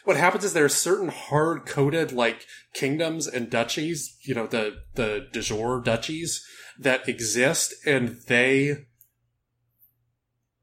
what 0.04 0.16
happens 0.16 0.44
is 0.44 0.52
there 0.52 0.64
are 0.64 0.68
certain 0.68 1.08
hard 1.08 1.66
coded 1.66 2.12
like 2.12 2.46
kingdoms 2.72 3.26
and 3.26 3.50
duchies, 3.50 4.16
you 4.22 4.34
know, 4.34 4.46
the 4.46 4.82
the 4.94 5.26
de 5.32 5.40
jure 5.40 5.80
duchies 5.80 6.44
that 6.78 7.08
exist, 7.08 7.74
and 7.84 8.20
they 8.28 8.86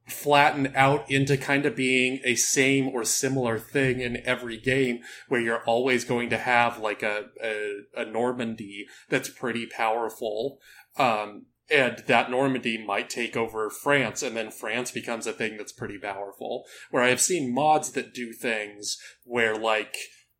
flatten 0.09 0.73
out 0.75 1.09
into 1.09 1.37
kind 1.37 1.65
of 1.65 1.75
being 1.75 2.19
a 2.23 2.35
same 2.35 2.89
or 2.89 3.03
similar 3.03 3.57
thing 3.57 4.01
in 4.01 4.21
every 4.25 4.57
game 4.57 4.99
where 5.27 5.41
you're 5.41 5.63
always 5.65 6.03
going 6.03 6.29
to 6.29 6.37
have 6.37 6.79
like 6.79 7.03
a, 7.03 7.25
a, 7.43 7.81
a 7.95 8.05
Normandy 8.05 8.87
that's 9.09 9.29
pretty 9.29 9.65
powerful. 9.65 10.59
Um, 10.97 11.45
and 11.71 12.03
that 12.07 12.31
Normandy 12.31 12.83
might 12.83 13.09
take 13.09 13.37
over 13.37 13.69
France, 13.69 14.23
and 14.23 14.35
then 14.35 14.49
France 14.49 14.91
becomes 14.91 15.27
a 15.27 15.33
thing 15.33 15.57
that's 15.57 15.71
pretty 15.71 15.99
powerful. 15.99 16.65
Where 16.89 17.03
I 17.03 17.09
have 17.09 17.21
seen 17.21 17.53
mods 17.53 17.91
that 17.91 18.13
do 18.13 18.33
things 18.33 18.97
where, 19.23 19.55
like, 19.55 19.95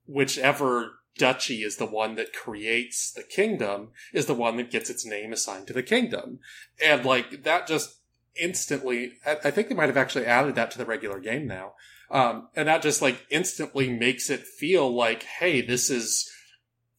whichever 0.07 0.93
duchy 1.17 1.63
is 1.63 1.77
the 1.77 1.85
one 1.85 2.15
that 2.15 2.33
creates 2.33 3.11
the 3.11 3.23
kingdom 3.23 3.89
is 4.13 4.25
the 4.25 4.33
one 4.33 4.57
that 4.57 4.71
gets 4.71 4.89
its 4.89 5.05
name 5.05 5.31
assigned 5.31 5.67
to 5.67 5.73
the 5.73 5.83
kingdom. 5.83 6.39
And, 6.83 7.05
like, 7.05 7.43
that 7.43 7.67
just 7.67 7.98
instantly, 8.35 9.13
I, 9.25 9.51
think 9.51 9.69
they 9.69 9.75
might 9.75 9.89
have 9.89 9.97
actually 9.97 10.25
added 10.25 10.55
that 10.55 10.71
to 10.71 10.77
the 10.77 10.85
regular 10.85 11.19
game 11.19 11.47
now. 11.47 11.73
Um, 12.11 12.49
and 12.55 12.67
that 12.67 12.81
just, 12.81 13.01
like, 13.01 13.25
instantly 13.29 13.89
makes 13.89 14.29
it 14.29 14.41
feel 14.41 14.93
like, 14.93 15.23
hey, 15.23 15.61
this 15.61 15.89
is, 15.89 16.29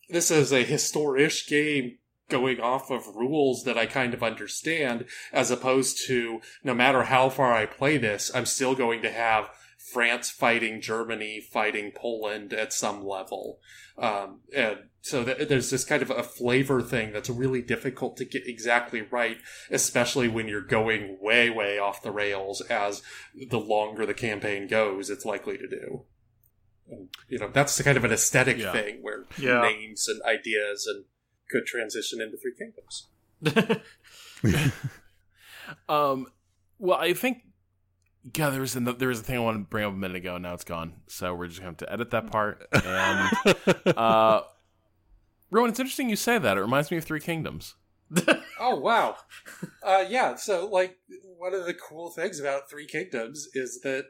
this 0.09 0.31
is 0.31 0.53
a 0.53 0.65
historic 0.65 1.33
game 1.49 1.99
going 2.29 2.61
off 2.61 2.91
of 2.91 3.17
rules 3.17 3.65
that 3.65 3.77
I 3.77 3.87
kind 3.87 4.15
of 4.15 4.23
understand, 4.23 5.05
as 5.33 5.51
opposed 5.51 6.07
to 6.07 6.41
no 6.63 6.73
matter 6.73 7.05
how 7.05 7.29
far 7.29 7.53
I 7.53 7.67
play 7.67 7.99
this, 7.99 8.31
I'm 8.35 8.47
still 8.47 8.75
going 8.75 9.03
to 9.03 9.11
have 9.11 9.51
France 9.93 10.31
fighting 10.31 10.81
Germany, 10.81 11.41
fighting 11.41 11.93
Poland 11.95 12.53
at 12.53 12.73
some 12.73 13.05
level. 13.05 13.59
Um, 13.99 14.41
and 14.55 14.79
so 15.03 15.25
th- 15.25 15.49
there's 15.49 15.71
this 15.71 15.85
kind 15.85 16.03
of 16.03 16.11
a 16.11 16.23
flavor 16.23 16.83
thing 16.83 17.13
that's 17.13 17.31
really 17.31 17.63
difficult 17.63 18.17
to 18.19 18.25
get 18.25 18.47
exactly 18.47 19.03
right, 19.03 19.39
especially 19.71 20.29
when 20.29 20.47
you're 20.49 20.61
going 20.61 21.17
way, 21.21 21.49
way 21.51 21.79
off 21.79 22.03
the 22.03 22.11
rails 22.11 22.61
as 22.63 23.03
the 23.49 23.59
longer 23.61 24.05
the 24.07 24.15
campaign 24.15 24.67
goes, 24.67 25.09
it's 25.11 25.25
likely 25.25 25.57
to 25.57 25.67
do. 25.69 26.03
And, 26.91 27.09
you 27.29 27.39
know, 27.39 27.49
that's 27.53 27.77
the 27.77 27.83
kind 27.85 27.97
of 27.97 28.05
an 28.05 28.13
aesthetic 28.13 28.59
Yeah. 28.59 28.73
thing 28.73 28.99
where 29.03 29.25
Yeah. 29.39 29.63
names 29.63 30.07
and 30.09 30.21
ideas 30.23 30.87
and 30.87 31.05
could 31.51 31.65
transition 31.67 32.21
into 32.21 32.37
Three 32.37 32.55
Kingdoms. 32.59 33.81
Um, 35.89 36.27
well, 36.79 36.99
I 36.99 37.13
think 37.15 37.43
yeah, 38.37 38.51
there 38.51 38.61
was 38.61 38.75
a, 38.77 38.81
there 38.81 39.09
was 39.09 39.21
a 39.21 39.23
thing 39.23 39.37
I 39.37 39.41
wanted 39.41 39.59
to 39.59 39.65
bring 39.65 39.85
up 39.85 39.93
a 39.93 39.97
minute 39.97 40.17
ago, 40.17 40.35
and 40.35 40.43
now 40.43 40.55
it's 40.55 40.65
gone. 40.65 40.95
So 41.07 41.35
we're 41.35 41.47
just 41.47 41.61
going 41.61 41.75
to 41.77 41.85
have 41.85 41.89
to 41.89 41.93
edit 41.93 42.11
that 42.11 42.27
part. 42.31 42.67
And 42.73 43.37
uh, 43.97 44.43
Rowan, 45.51 45.71
it's 45.71 45.81
interesting 45.81 46.09
you 46.09 46.17
say 46.17 46.39
that. 46.39 46.57
It 46.57 46.61
reminds 46.61 46.91
me 46.91 46.97
of 46.97 47.05
Three 47.05 47.21
Kingdoms. 47.21 47.75
Oh 48.63 48.77
wow, 48.77 49.17
uh, 49.83 50.05
yeah. 50.07 50.35
So 50.35 50.67
like 50.67 50.99
one 51.39 51.55
of 51.55 51.65
the 51.65 51.73
cool 51.73 52.11
things 52.11 52.39
about 52.39 52.69
Three 52.69 52.87
Kingdoms 52.87 53.49
is 53.55 53.81
that 53.83 54.05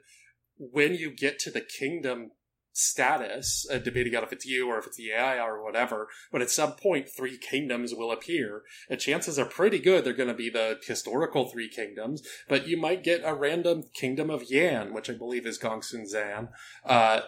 when 0.59 0.95
you 0.95 1.15
get 1.15 1.39
to 1.41 1.53
the 1.53 1.61
kingdom 1.61 2.33
status, 2.73 3.67
uh, 3.71 3.79
debating 3.79 4.15
on 4.17 4.23
if 4.23 4.33
it's 4.33 4.47
you 4.47 4.69
or 4.69 4.79
if 4.79 4.87
it's 4.87 4.97
the 4.97 5.13
AI 5.13 5.39
or 5.39 5.63
whatever, 5.63 6.09
but 6.33 6.43
at 6.43 6.51
some 6.51 6.73
point 6.73 7.09
three 7.09 7.39
kingdoms 7.39 7.95
will 7.95 8.11
appear, 8.11 8.63
and 8.89 9.01
chances 9.01 9.39
are 9.39 9.45
pretty 9.45 9.79
good 9.79 10.05
they're 10.05 10.13
going 10.13 10.29
to 10.29 10.35
be 10.35 10.51
the 10.51 10.79
historical 10.87 11.49
three 11.49 11.69
kingdoms. 11.69 12.23
But 12.49 12.67
you 12.67 12.77
might 12.77 13.05
get 13.05 13.23
a 13.25 13.35
random 13.35 13.85
kingdom 13.95 14.31
of 14.31 14.51
Yan, 14.51 14.93
which 14.93 15.09
I 15.09 15.15
believe 15.15 15.47
is 15.47 15.59
Gongsun 15.59 16.07
Zan. 16.07 16.49
Uh, 16.85 17.21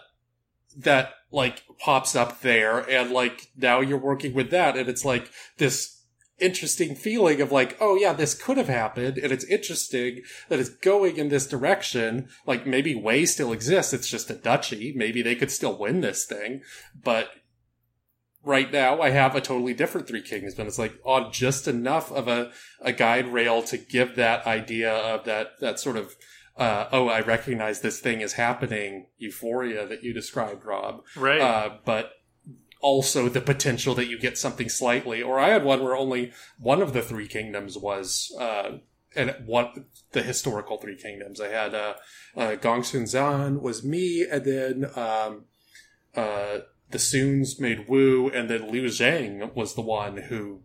that 0.76 1.14
like 1.30 1.62
pops 1.78 2.14
up 2.14 2.40
there 2.40 2.78
and 2.90 3.10
like 3.10 3.50
now 3.56 3.80
you're 3.80 3.98
working 3.98 4.34
with 4.34 4.50
that 4.50 4.76
and 4.76 4.88
it's 4.88 5.04
like 5.04 5.30
this 5.58 6.02
interesting 6.42 6.94
feeling 6.94 7.40
of 7.40 7.52
like, 7.52 7.76
oh 7.80 7.94
yeah, 7.94 8.12
this 8.12 8.34
could 8.34 8.56
have 8.56 8.68
happened, 8.68 9.16
and 9.16 9.32
it's 9.32 9.44
interesting 9.44 10.22
that 10.48 10.58
it's 10.58 10.68
going 10.68 11.16
in 11.16 11.28
this 11.28 11.46
direction. 11.46 12.28
Like 12.46 12.66
maybe 12.66 12.94
Wei 12.94 13.24
still 13.24 13.52
exists; 13.52 13.92
it's 13.92 14.08
just 14.08 14.30
a 14.30 14.34
duchy. 14.34 14.92
Maybe 14.94 15.22
they 15.22 15.36
could 15.36 15.50
still 15.50 15.78
win 15.78 16.00
this 16.00 16.26
thing, 16.26 16.62
but 17.00 17.30
right 18.44 18.72
now 18.72 19.00
I 19.00 19.10
have 19.10 19.36
a 19.36 19.40
totally 19.40 19.72
different 19.72 20.08
Three 20.08 20.22
Kings, 20.22 20.54
but 20.54 20.66
it's 20.66 20.78
like 20.78 20.94
on 21.04 21.32
just 21.32 21.68
enough 21.68 22.10
of 22.10 22.28
a 22.28 22.50
a 22.80 22.92
guide 22.92 23.28
rail 23.28 23.62
to 23.62 23.78
give 23.78 24.16
that 24.16 24.46
idea 24.46 24.92
of 24.92 25.24
that 25.24 25.60
that 25.60 25.78
sort 25.78 25.96
of. 25.96 26.16
Uh, 26.56 26.86
oh, 26.92 27.08
I 27.08 27.20
recognize 27.20 27.80
this 27.80 28.00
thing 28.00 28.20
is 28.20 28.34
happening. 28.34 29.06
Euphoria 29.18 29.86
that 29.86 30.02
you 30.02 30.12
described, 30.12 30.64
Rob 30.64 31.02
right. 31.16 31.40
uh, 31.40 31.70
but 31.84 32.12
also 32.82 33.28
the 33.28 33.40
potential 33.40 33.94
that 33.94 34.08
you 34.08 34.18
get 34.18 34.36
something 34.36 34.68
slightly. 34.68 35.22
Or 35.22 35.38
I 35.38 35.50
had 35.50 35.64
one 35.64 35.82
where 35.82 35.96
only 35.96 36.32
one 36.58 36.82
of 36.82 36.92
the 36.92 37.00
three 37.00 37.28
kingdoms 37.28 37.78
was, 37.78 38.34
uh, 38.38 38.78
and 39.16 39.34
one 39.46 39.86
the 40.12 40.22
historical 40.22 40.78
three 40.78 40.96
kingdoms. 40.96 41.40
I 41.40 41.48
had 41.48 41.74
uh, 41.74 41.94
uh, 42.36 42.56
Gongsun 42.56 43.06
Zan 43.06 43.62
was 43.62 43.84
me, 43.84 44.26
and 44.30 44.44
then 44.44 44.90
um, 44.96 45.44
uh, 46.14 46.58
the 46.90 46.98
Suns 46.98 47.58
made 47.58 47.88
Wu, 47.88 48.30
and 48.30 48.50
then 48.50 48.70
Liu 48.70 48.84
Zhang 48.84 49.54
was 49.54 49.74
the 49.74 49.82
one 49.82 50.16
who 50.18 50.62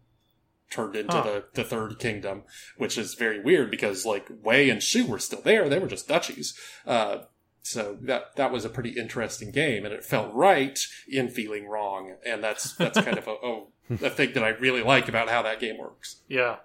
turned 0.70 0.96
into 0.96 1.14
Huh. 1.14 1.24
the, 1.24 1.44
the 1.54 1.64
third 1.64 2.00
kingdom, 2.00 2.44
which 2.78 2.98
is 2.98 3.14
very 3.14 3.40
weird 3.42 3.72
because 3.72 4.06
like 4.06 4.28
Wei 4.44 4.70
and 4.70 4.82
Shu 4.84 5.06
were 5.06 5.20
still 5.20 5.42
there; 5.42 5.70
they 5.70 5.80
were 5.80 5.88
just 5.88 6.08
duchies. 6.08 6.58
Uh, 6.86 7.20
so 7.62 7.98
that 8.02 8.36
that 8.38 8.52
was 8.52 8.64
a 8.66 8.70
pretty 8.70 8.92
interesting 8.92 9.52
game, 9.52 9.84
and 9.86 9.94
it 9.94 10.04
felt 10.06 10.34
right 10.34 10.80
in 11.08 11.28
feeling 11.30 11.68
wrong, 11.68 12.16
and 12.26 12.44
that's 12.44 12.74
that's 12.74 13.00
kind 13.02 13.18
of 13.18 13.28
a, 13.28 13.32
a, 13.32 13.64
a 14.08 14.10
thing 14.10 14.34
that 14.34 14.44
I 14.44 14.50
really 14.50 14.84
like 14.84 15.08
about 15.10 15.30
how 15.30 15.42
that 15.42 15.60
game 15.60 15.78
works. 15.78 16.22
Yeah. 16.28 16.58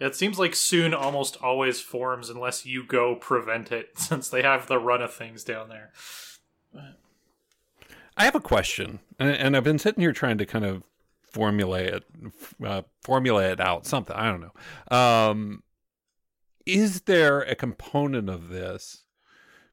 It 0.00 0.16
seems 0.16 0.40
like 0.40 0.56
soon 0.56 0.92
almost 0.92 1.36
always 1.40 1.80
forms 1.80 2.28
unless 2.28 2.66
you 2.66 2.84
go 2.84 3.14
prevent 3.14 3.70
it, 3.70 3.90
since 3.96 4.28
they 4.28 4.42
have 4.42 4.66
the 4.66 4.78
run 4.80 5.00
of 5.00 5.14
things 5.14 5.44
down 5.44 5.68
there. 5.68 5.92
I 8.16 8.24
have 8.24 8.34
a 8.34 8.40
question, 8.40 9.00
and, 9.18 9.30
and 9.30 9.56
I've 9.56 9.64
been 9.64 9.78
sitting 9.78 10.00
here 10.00 10.12
trying 10.12 10.38
to 10.38 10.46
kind 10.46 10.64
of 10.64 10.82
formulate 11.34 11.92
it, 11.92 12.04
uh, 12.64 12.82
it 13.08 13.60
out. 13.60 13.86
Something 13.86 14.14
I 14.16 14.30
don't 14.30 14.40
know. 14.40 14.96
Um, 14.96 15.62
is 16.64 17.02
there 17.02 17.40
a 17.40 17.56
component 17.56 18.30
of 18.30 18.48
this? 18.48 19.02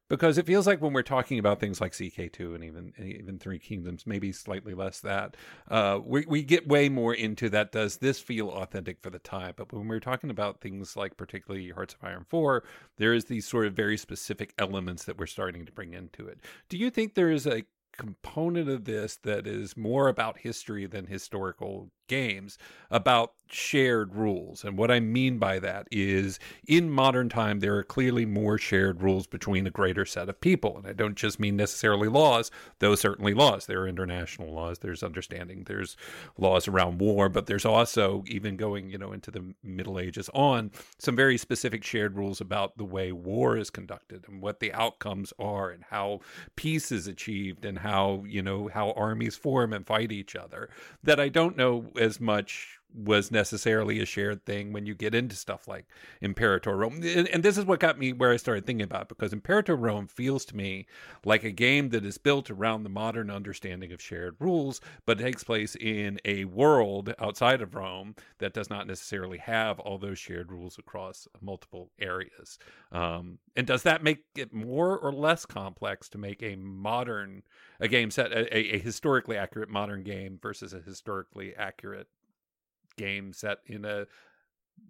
Because 0.09 0.37
it 0.37 0.45
feels 0.45 0.67
like 0.67 0.81
when 0.81 0.91
we're 0.91 1.03
talking 1.03 1.39
about 1.39 1.61
things 1.61 1.79
like 1.79 1.93
CK2 1.93 2.53
and 2.53 2.65
even 2.65 2.91
and 2.97 3.07
even 3.07 3.39
Three 3.39 3.59
Kingdoms, 3.59 4.05
maybe 4.05 4.33
slightly 4.33 4.73
less 4.73 4.99
that, 4.99 5.37
uh, 5.69 5.99
we 6.03 6.25
we 6.27 6.43
get 6.43 6.67
way 6.67 6.89
more 6.89 7.13
into 7.13 7.47
that. 7.51 7.71
Does 7.71 7.97
this 7.97 8.19
feel 8.19 8.49
authentic 8.49 8.99
for 8.99 9.09
the 9.09 9.19
time? 9.19 9.53
But 9.55 9.71
when 9.71 9.87
we're 9.87 10.01
talking 10.01 10.29
about 10.29 10.59
things 10.59 10.97
like 10.97 11.15
particularly 11.15 11.69
Hearts 11.69 11.93
of 11.93 12.05
Iron 12.05 12.25
Four, 12.27 12.63
there 12.97 13.13
is 13.13 13.25
these 13.25 13.47
sort 13.47 13.67
of 13.67 13.73
very 13.73 13.95
specific 13.95 14.53
elements 14.57 15.05
that 15.05 15.17
we're 15.17 15.27
starting 15.27 15.65
to 15.65 15.71
bring 15.71 15.93
into 15.93 16.27
it. 16.27 16.39
Do 16.67 16.77
you 16.77 16.89
think 16.89 17.13
there 17.13 17.31
is 17.31 17.47
a 17.47 17.63
component 17.91 18.69
of 18.69 18.85
this 18.85 19.17
that 19.23 19.45
is 19.45 19.75
more 19.77 20.07
about 20.07 20.39
history 20.39 20.85
than 20.85 21.07
historical 21.07 21.91
games 22.11 22.57
about 22.91 23.33
shared 23.53 24.15
rules. 24.15 24.63
And 24.63 24.77
what 24.77 24.89
i 24.89 24.99
mean 24.99 25.37
by 25.37 25.59
that 25.59 25.87
is 25.91 26.39
in 26.67 26.89
modern 26.89 27.27
time 27.27 27.59
there 27.59 27.75
are 27.75 27.83
clearly 27.83 28.25
more 28.25 28.57
shared 28.57 29.01
rules 29.01 29.27
between 29.27 29.67
a 29.67 29.69
greater 29.71 30.05
set 30.05 30.29
of 30.29 30.39
people. 30.39 30.77
And 30.77 30.87
i 30.87 30.93
don't 30.93 31.15
just 31.15 31.39
mean 31.39 31.57
necessarily 31.57 32.07
laws 32.07 32.49
though 32.79 32.95
certainly 32.95 33.33
laws. 33.33 33.65
There 33.65 33.81
are 33.81 33.87
international 33.87 34.53
laws 34.53 34.79
there's 34.79 35.03
understanding 35.03 35.63
there's 35.65 35.97
laws 36.37 36.67
around 36.67 36.99
war 36.99 37.27
but 37.29 37.45
there's 37.45 37.65
also 37.65 38.23
even 38.27 38.55
going 38.55 38.89
you 38.89 38.97
know 38.97 39.11
into 39.11 39.31
the 39.31 39.53
middle 39.63 39.99
ages 39.99 40.29
on 40.33 40.71
some 40.97 41.15
very 41.15 41.37
specific 41.37 41.83
shared 41.83 42.15
rules 42.15 42.39
about 42.39 42.77
the 42.77 42.85
way 42.85 43.11
war 43.11 43.57
is 43.57 43.69
conducted 43.69 44.25
and 44.29 44.41
what 44.41 44.59
the 44.59 44.71
outcomes 44.73 45.33
are 45.37 45.69
and 45.69 45.83
how 45.89 46.19
peace 46.55 46.91
is 46.91 47.07
achieved 47.07 47.65
and 47.65 47.79
how 47.79 48.23
you 48.25 48.41
know 48.41 48.69
how 48.73 48.91
armies 48.91 49.35
form 49.35 49.73
and 49.73 49.85
fight 49.85 50.11
each 50.11 50.35
other 50.35 50.69
that 51.03 51.19
i 51.19 51.27
don't 51.27 51.57
know 51.57 51.85
as 52.01 52.19
much 52.19 52.80
was 52.93 53.31
necessarily 53.31 53.99
a 53.99 54.05
shared 54.05 54.45
thing 54.45 54.73
when 54.73 54.85
you 54.85 54.95
get 54.95 55.15
into 55.15 55.35
stuff 55.35 55.67
like 55.67 55.85
Imperator 56.21 56.75
Rome. 56.75 57.01
And, 57.03 57.27
and, 57.27 57.43
this 57.43 57.57
is 57.57 57.65
what 57.65 57.79
got 57.79 57.97
me 57.97 58.13
where 58.13 58.31
I 58.31 58.37
started 58.37 58.65
thinking 58.65 58.83
about 58.83 59.09
because 59.09 59.33
Imperator 59.33 59.75
Rome 59.75 60.07
feels 60.07 60.45
to 60.45 60.55
me 60.55 60.85
like 61.25 61.43
a 61.43 61.51
game 61.51 61.89
that 61.89 62.05
is 62.05 62.17
built 62.17 62.49
around 62.49 62.83
the 62.83 62.89
modern 62.89 63.29
understanding 63.29 63.91
of 63.91 64.01
shared 64.01 64.35
rules, 64.39 64.81
but 65.05 65.19
takes 65.19 65.43
place 65.43 65.75
in 65.75 66.19
a 66.25 66.45
world 66.45 67.13
outside 67.19 67.61
of 67.61 67.75
Rome 67.75 68.15
that 68.39 68.53
does 68.53 68.69
not 68.69 68.87
necessarily 68.87 69.37
have 69.37 69.79
all 69.79 69.97
those 69.97 70.19
shared 70.19 70.51
rules 70.51 70.77
across 70.77 71.27
multiple 71.41 71.91
areas. 71.99 72.59
Um, 72.91 73.39
and 73.55 73.67
does 73.67 73.83
that 73.83 74.03
make 74.03 74.23
it 74.35 74.53
more 74.53 74.97
or 74.97 75.13
less 75.13 75.45
complex 75.45 76.09
to 76.09 76.17
make 76.17 76.41
a 76.43 76.55
modern 76.55 77.43
a 77.79 77.87
game 77.87 78.11
set 78.11 78.31
a, 78.31 78.55
a 78.55 78.79
historically 78.79 79.37
accurate 79.37 79.69
modern 79.69 80.03
game 80.03 80.39
versus 80.41 80.73
a 80.73 80.79
historically 80.79 81.55
accurate 81.55 82.07
game 82.97 83.33
set 83.33 83.59
in 83.65 83.85
a 83.85 84.05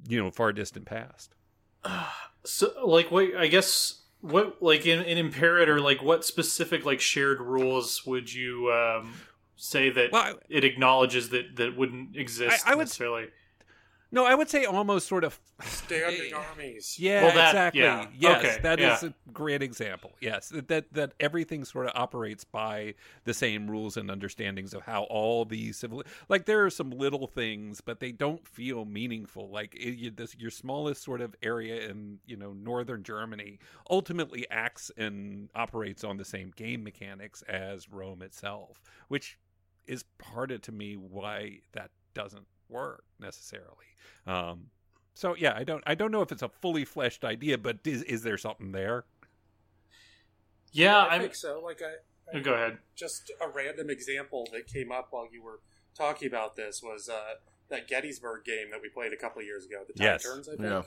you 0.08 0.22
know 0.22 0.32
far 0.32 0.54
distant 0.54 0.86
past. 0.86 1.36
So, 2.44 2.72
like, 2.84 3.12
what 3.12 3.36
I 3.38 3.46
guess 3.46 4.02
what 4.22 4.64
like 4.64 4.88
in, 4.88 5.04
in 5.04 5.20
Imperator, 5.20 5.80
like, 5.80 6.02
what 6.02 6.26
specific 6.26 6.86
like 6.86 7.00
shared 7.00 7.40
rules 7.40 8.04
would 8.04 8.34
you 8.34 8.72
um, 8.72 9.14
say 9.56 9.92
that 9.92 10.12
well, 10.12 10.24
I, 10.24 10.34
it 10.50 10.64
acknowledges 10.64 11.30
that 11.30 11.58
that 11.58 11.78
wouldn't 11.78 12.16
exist 12.16 12.66
I, 12.66 12.72
I 12.72 12.76
would, 12.76 12.86
necessarily? 12.86 13.28
No, 14.14 14.26
I 14.26 14.36
would 14.36 14.50
say 14.50 14.66
almost 14.66 15.08
sort 15.08 15.24
of 15.24 15.40
standing 15.64 16.34
armies. 16.34 16.98
Yeah, 17.00 17.24
well, 17.24 17.36
that, 17.36 17.50
exactly. 17.50 17.82
Yeah. 17.82 18.08
Yes, 18.18 18.46
okay. 18.46 18.58
that 18.62 18.80
yeah. 18.80 18.96
is 18.96 19.04
a 19.04 19.14
great 19.32 19.62
example. 19.62 20.12
Yes, 20.20 20.50
that, 20.50 20.68
that 20.68 20.94
that 20.94 21.14
everything 21.20 21.64
sort 21.64 21.86
of 21.86 21.94
operates 21.96 22.44
by 22.44 22.96
the 23.24 23.34
same 23.34 23.70
rules 23.70 23.96
and 23.96 24.12
understandings 24.12 24.74
of 24.74 24.82
how 24.82 25.04
all 25.04 25.46
these 25.46 25.78
civil 25.78 26.04
like 26.28 26.46
there 26.46 26.66
are 26.66 26.70
some 26.70 26.92
little 26.92 27.26
things, 27.26 27.80
but 27.80 28.02
they 28.02 28.12
don't 28.12 28.46
feel 28.46 28.84
meaningful. 28.84 29.50
Like 29.50 29.76
it, 29.76 29.98
you, 29.98 30.12
this, 30.12 30.36
your 30.38 30.52
smallest 30.52 31.04
sort 31.04 31.22
of 31.22 31.34
area 31.42 31.90
in 31.90 32.20
you 32.26 32.36
know 32.36 32.52
northern 32.52 33.04
Germany 33.04 33.60
ultimately 33.90 34.46
acts 34.52 34.92
and 34.98 35.50
operates 35.56 36.04
on 36.04 36.18
the 36.18 36.26
same 36.26 36.52
game 36.56 36.84
mechanics 36.84 37.44
as 37.44 37.90
Rome 37.90 38.22
itself, 38.22 38.82
which 39.08 39.38
is 39.86 40.04
part 40.18 40.52
of 40.52 40.62
to 40.64 40.72
me 40.72 40.96
why 40.96 41.60
that 41.72 41.92
doesn't 42.14 42.46
work 42.72 43.04
necessarily. 43.20 43.92
Um, 44.26 44.68
so 45.14 45.36
yeah, 45.36 45.54
I 45.56 45.64
don't 45.64 45.84
I 45.86 45.96
don't 45.96 46.12
know 46.12 46.22
if 46.22 46.32
it's 46.32 46.42
a 46.42 46.50
fully 46.50 46.86
fleshed 46.86 47.24
idea, 47.24 47.58
but 47.58 47.80
is 47.86 48.04
is 48.04 48.24
there 48.24 48.38
something 48.38 48.72
there? 48.72 49.06
Yeah, 50.72 50.98
I, 50.98 51.16
I 51.16 51.20
think 51.20 51.36
so. 51.36 51.62
Like 51.64 51.82
I, 51.82 52.38
I, 52.38 52.42
go 52.42 52.54
ahead. 52.54 52.78
Just 52.96 53.32
a 53.42 53.50
random 53.50 53.90
example 53.90 54.48
that 54.54 54.68
came 54.68 54.92
up 54.92 55.10
while 55.12 55.28
you 55.32 55.44
were 55.44 55.60
talking 55.96 56.28
about 56.28 56.56
this 56.56 56.82
was 56.82 57.10
uh, 57.10 57.36
that 57.70 57.88
Gettysburg 57.88 58.46
game 58.46 58.72
that 58.72 58.82
we 58.82 58.90
played 58.90 59.12
a 59.14 59.18
couple 59.18 59.42
years 59.42 59.66
ago. 59.66 59.84
The 59.86 59.94
Tide 59.94 60.04
yes. 60.04 60.24
Turns, 60.24 60.48
I 60.48 60.52
think. 60.54 60.64
Yeah. 60.64 60.82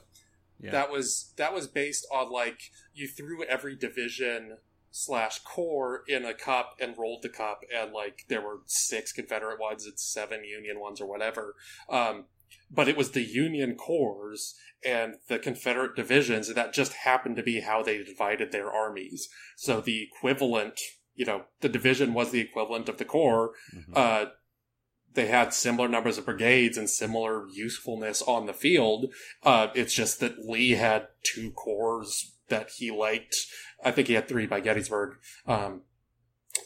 yeah. 0.60 0.70
That 0.70 0.90
was 0.90 1.32
that 1.36 1.52
was 1.52 1.66
based 1.68 2.06
on 2.12 2.30
like 2.32 2.70
you 2.94 3.06
threw 3.06 3.44
every 3.44 3.76
division 3.76 4.58
slash 4.96 5.40
corps 5.40 6.04
in 6.06 6.24
a 6.24 6.32
cup 6.32 6.76
and 6.80 6.96
rolled 6.96 7.20
the 7.24 7.28
cup 7.28 7.62
and 7.76 7.92
like 7.92 8.24
there 8.28 8.40
were 8.40 8.60
six 8.66 9.12
confederate 9.12 9.58
ones 9.58 9.84
and 9.86 9.98
seven 9.98 10.44
union 10.44 10.78
ones 10.78 11.00
or 11.00 11.08
whatever 11.08 11.56
um, 11.90 12.26
but 12.70 12.86
it 12.86 12.96
was 12.96 13.10
the 13.10 13.24
union 13.24 13.74
corps 13.74 14.54
and 14.86 15.16
the 15.28 15.36
confederate 15.36 15.96
divisions 15.96 16.54
that 16.54 16.72
just 16.72 16.92
happened 16.92 17.34
to 17.34 17.42
be 17.42 17.58
how 17.58 17.82
they 17.82 18.04
divided 18.04 18.52
their 18.52 18.70
armies 18.70 19.28
so 19.56 19.80
the 19.80 20.00
equivalent 20.00 20.78
you 21.16 21.26
know 21.26 21.42
the 21.60 21.68
division 21.68 22.14
was 22.14 22.30
the 22.30 22.40
equivalent 22.40 22.88
of 22.88 22.98
the 22.98 23.04
corps 23.04 23.50
mm-hmm. 23.74 23.92
uh, 23.96 24.26
they 25.14 25.26
had 25.26 25.52
similar 25.52 25.88
numbers 25.88 26.18
of 26.18 26.24
brigades 26.24 26.78
and 26.78 26.88
similar 26.88 27.46
usefulness 27.48 28.20
on 28.22 28.46
the 28.46 28.52
field. 28.52 29.12
Uh, 29.44 29.68
it's 29.72 29.94
just 29.94 30.18
that 30.18 30.40
Lee 30.44 30.72
had 30.72 31.06
two 31.22 31.52
corps 31.52 32.33
that 32.48 32.70
he 32.76 32.90
liked. 32.90 33.36
I 33.84 33.90
think 33.90 34.08
he 34.08 34.14
had 34.14 34.28
three 34.28 34.46
by 34.46 34.60
Gettysburg. 34.60 35.16
Um, 35.46 35.82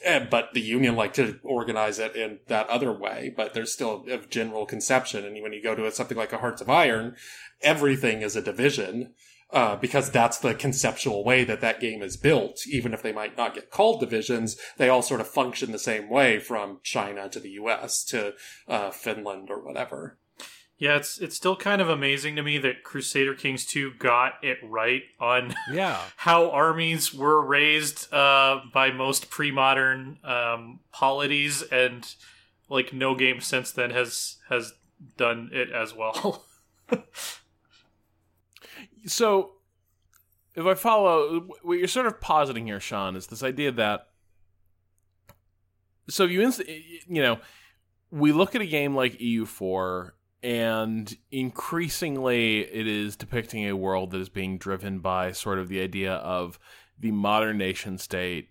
and, 0.04 0.28
but 0.30 0.52
the 0.52 0.60
union 0.60 0.96
liked 0.96 1.16
to 1.16 1.38
organize 1.42 1.98
it 1.98 2.14
in 2.14 2.40
that 2.48 2.68
other 2.68 2.92
way, 2.92 3.32
but 3.34 3.54
there's 3.54 3.72
still 3.72 4.04
a 4.08 4.18
general 4.18 4.66
conception. 4.66 5.24
And 5.24 5.42
when 5.42 5.52
you 5.52 5.62
go 5.62 5.74
to 5.74 5.90
something 5.90 6.16
like 6.16 6.32
a 6.32 6.38
Hearts 6.38 6.60
of 6.60 6.70
Iron, 6.70 7.16
everything 7.62 8.22
is 8.22 8.36
a 8.36 8.42
division. 8.42 9.14
Uh, 9.50 9.76
because 9.76 10.10
that's 10.10 10.36
the 10.36 10.54
conceptual 10.54 11.24
way 11.24 11.42
that 11.42 11.62
that 11.62 11.80
game 11.80 12.02
is 12.02 12.18
built. 12.18 12.66
Even 12.70 12.92
if 12.92 13.00
they 13.00 13.12
might 13.12 13.34
not 13.34 13.54
get 13.54 13.70
called 13.70 13.98
divisions, 13.98 14.58
they 14.76 14.90
all 14.90 15.00
sort 15.00 15.22
of 15.22 15.26
function 15.26 15.72
the 15.72 15.78
same 15.78 16.10
way 16.10 16.38
from 16.38 16.80
China 16.82 17.30
to 17.30 17.40
the 17.40 17.52
U.S. 17.52 18.04
to 18.04 18.34
uh, 18.68 18.90
Finland 18.90 19.48
or 19.48 19.64
whatever. 19.64 20.18
Yeah, 20.78 20.96
it's 20.96 21.18
it's 21.18 21.34
still 21.34 21.56
kind 21.56 21.82
of 21.82 21.88
amazing 21.88 22.36
to 22.36 22.42
me 22.42 22.56
that 22.58 22.84
Crusader 22.84 23.34
Kings 23.34 23.66
2 23.66 23.94
got 23.98 24.34
it 24.42 24.58
right 24.62 25.02
on 25.18 25.54
yeah. 25.72 26.00
how 26.16 26.50
armies 26.50 27.12
were 27.12 27.44
raised 27.44 28.12
uh, 28.12 28.60
by 28.72 28.92
most 28.92 29.28
pre-modern 29.28 30.18
um, 30.22 30.78
polities 30.92 31.62
and 31.62 32.14
like 32.68 32.92
no 32.92 33.16
game 33.16 33.40
since 33.40 33.72
then 33.72 33.90
has 33.90 34.36
has 34.48 34.74
done 35.16 35.50
it 35.52 35.72
as 35.72 35.94
well. 35.94 36.44
so 39.06 39.54
if 40.54 40.64
I 40.64 40.74
follow 40.74 41.48
what 41.62 41.78
you're 41.78 41.88
sort 41.88 42.06
of 42.06 42.20
positing 42.20 42.66
here, 42.66 42.78
Sean, 42.80 43.16
is 43.16 43.26
this 43.26 43.42
idea 43.42 43.72
that 43.72 44.08
so 46.08 46.24
you 46.24 46.40
inst- 46.40 46.68
you 46.68 47.20
know 47.20 47.38
we 48.12 48.30
look 48.30 48.54
at 48.54 48.60
a 48.60 48.66
game 48.66 48.94
like 48.94 49.18
EU4 49.18 50.12
and 50.42 51.16
increasingly 51.30 52.60
it 52.60 52.86
is 52.86 53.16
depicting 53.16 53.66
a 53.66 53.76
world 53.76 54.12
that 54.12 54.20
is 54.20 54.28
being 54.28 54.58
driven 54.58 55.00
by 55.00 55.32
sort 55.32 55.58
of 55.58 55.68
the 55.68 55.80
idea 55.80 56.14
of 56.14 56.58
the 56.98 57.10
modern 57.10 57.58
nation 57.58 57.98
state. 57.98 58.50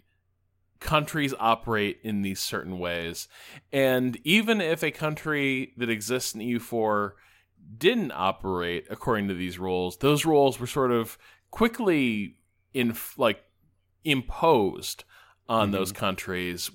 Countries 0.79 1.33
operate 1.39 1.99
in 2.03 2.21
these 2.21 2.39
certain 2.39 2.77
ways. 2.77 3.27
And 3.71 4.19
even 4.23 4.61
if 4.61 4.83
a 4.83 4.91
country 4.91 5.73
that 5.77 5.89
exists 5.89 6.35
in 6.35 6.41
EU4 6.41 7.11
didn't 7.77 8.11
operate 8.13 8.85
according 8.89 9.27
to 9.27 9.33
these 9.33 9.59
rules 9.59 9.97
those 9.97 10.25
rules 10.25 10.57
were 10.57 10.67
sort 10.67 10.89
of 10.89 11.17
quickly 11.51 12.37
in 12.73 12.95
like 13.17 13.43
imposed 14.05 15.03
on 15.49 15.67
mm-hmm. 15.67 15.73
those 15.73 15.91
countries. 15.91 16.71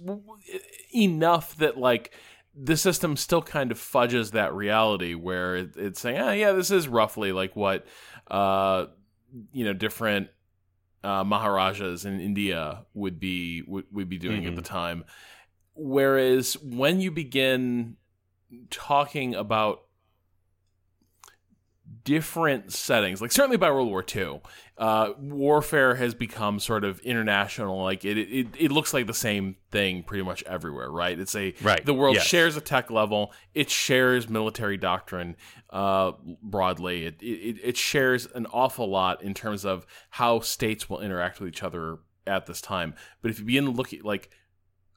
Enough 0.94 1.56
that 1.56 1.78
like 1.78 2.12
the 2.54 2.76
system 2.76 3.16
still 3.16 3.42
kind 3.42 3.72
of 3.72 3.78
fudges 3.78 4.32
that 4.32 4.54
reality 4.54 5.14
where 5.14 5.56
it, 5.56 5.76
it's 5.76 6.00
saying, 6.00 6.18
oh, 6.18 6.32
yeah, 6.32 6.52
this 6.52 6.70
is 6.70 6.86
roughly 6.88 7.32
like 7.32 7.56
what, 7.56 7.86
uh, 8.30 8.86
you 9.52 9.64
know, 9.64 9.72
different 9.72 10.28
uh, 11.02 11.24
Maharajas 11.24 12.04
in 12.04 12.20
India 12.20 12.84
would 12.94 13.18
be 13.18 13.62
would, 13.66 13.86
would 13.90 14.08
be 14.08 14.18
doing 14.18 14.42
mm-hmm. 14.42 14.50
at 14.50 14.56
the 14.56 14.62
time. 14.62 15.04
Whereas 15.74 16.54
when 16.62 17.00
you 17.00 17.10
begin 17.10 17.96
talking 18.70 19.34
about 19.34 19.84
different 22.04 22.72
settings. 22.72 23.20
Like 23.20 23.32
certainly 23.32 23.56
by 23.56 23.70
World 23.70 23.88
War 23.88 24.04
II, 24.14 24.40
uh, 24.78 25.12
warfare 25.18 25.94
has 25.96 26.14
become 26.14 26.58
sort 26.58 26.84
of 26.84 27.00
international. 27.00 27.82
Like 27.82 28.04
it, 28.04 28.18
it, 28.18 28.48
it 28.58 28.72
looks 28.72 28.94
like 28.94 29.06
the 29.06 29.14
same 29.14 29.56
thing 29.70 30.02
pretty 30.02 30.24
much 30.24 30.42
everywhere, 30.44 30.90
right? 30.90 31.18
It's 31.18 31.34
a 31.34 31.54
right. 31.62 31.84
The 31.84 31.94
world 31.94 32.16
yes. 32.16 32.26
shares 32.26 32.56
a 32.56 32.60
tech 32.60 32.90
level. 32.90 33.32
It 33.54 33.70
shares 33.70 34.28
military 34.28 34.76
doctrine 34.76 35.36
uh, 35.70 36.12
broadly. 36.42 37.06
It, 37.06 37.22
it 37.22 37.58
it 37.62 37.76
shares 37.76 38.26
an 38.34 38.46
awful 38.46 38.88
lot 38.88 39.22
in 39.22 39.34
terms 39.34 39.64
of 39.64 39.86
how 40.10 40.40
states 40.40 40.88
will 40.88 41.00
interact 41.00 41.40
with 41.40 41.48
each 41.48 41.62
other 41.62 41.98
at 42.26 42.46
this 42.46 42.60
time. 42.60 42.94
But 43.20 43.30
if 43.30 43.38
you 43.38 43.44
begin 43.44 43.70
looking 43.70 44.02
like 44.02 44.30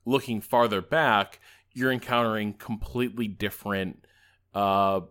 looking 0.05 0.41
farther 0.41 0.81
back, 0.81 1.39
you're 1.73 1.91
encountering 1.91 2.53
completely 2.53 3.27
different 3.27 4.05
uh, 4.53 5.01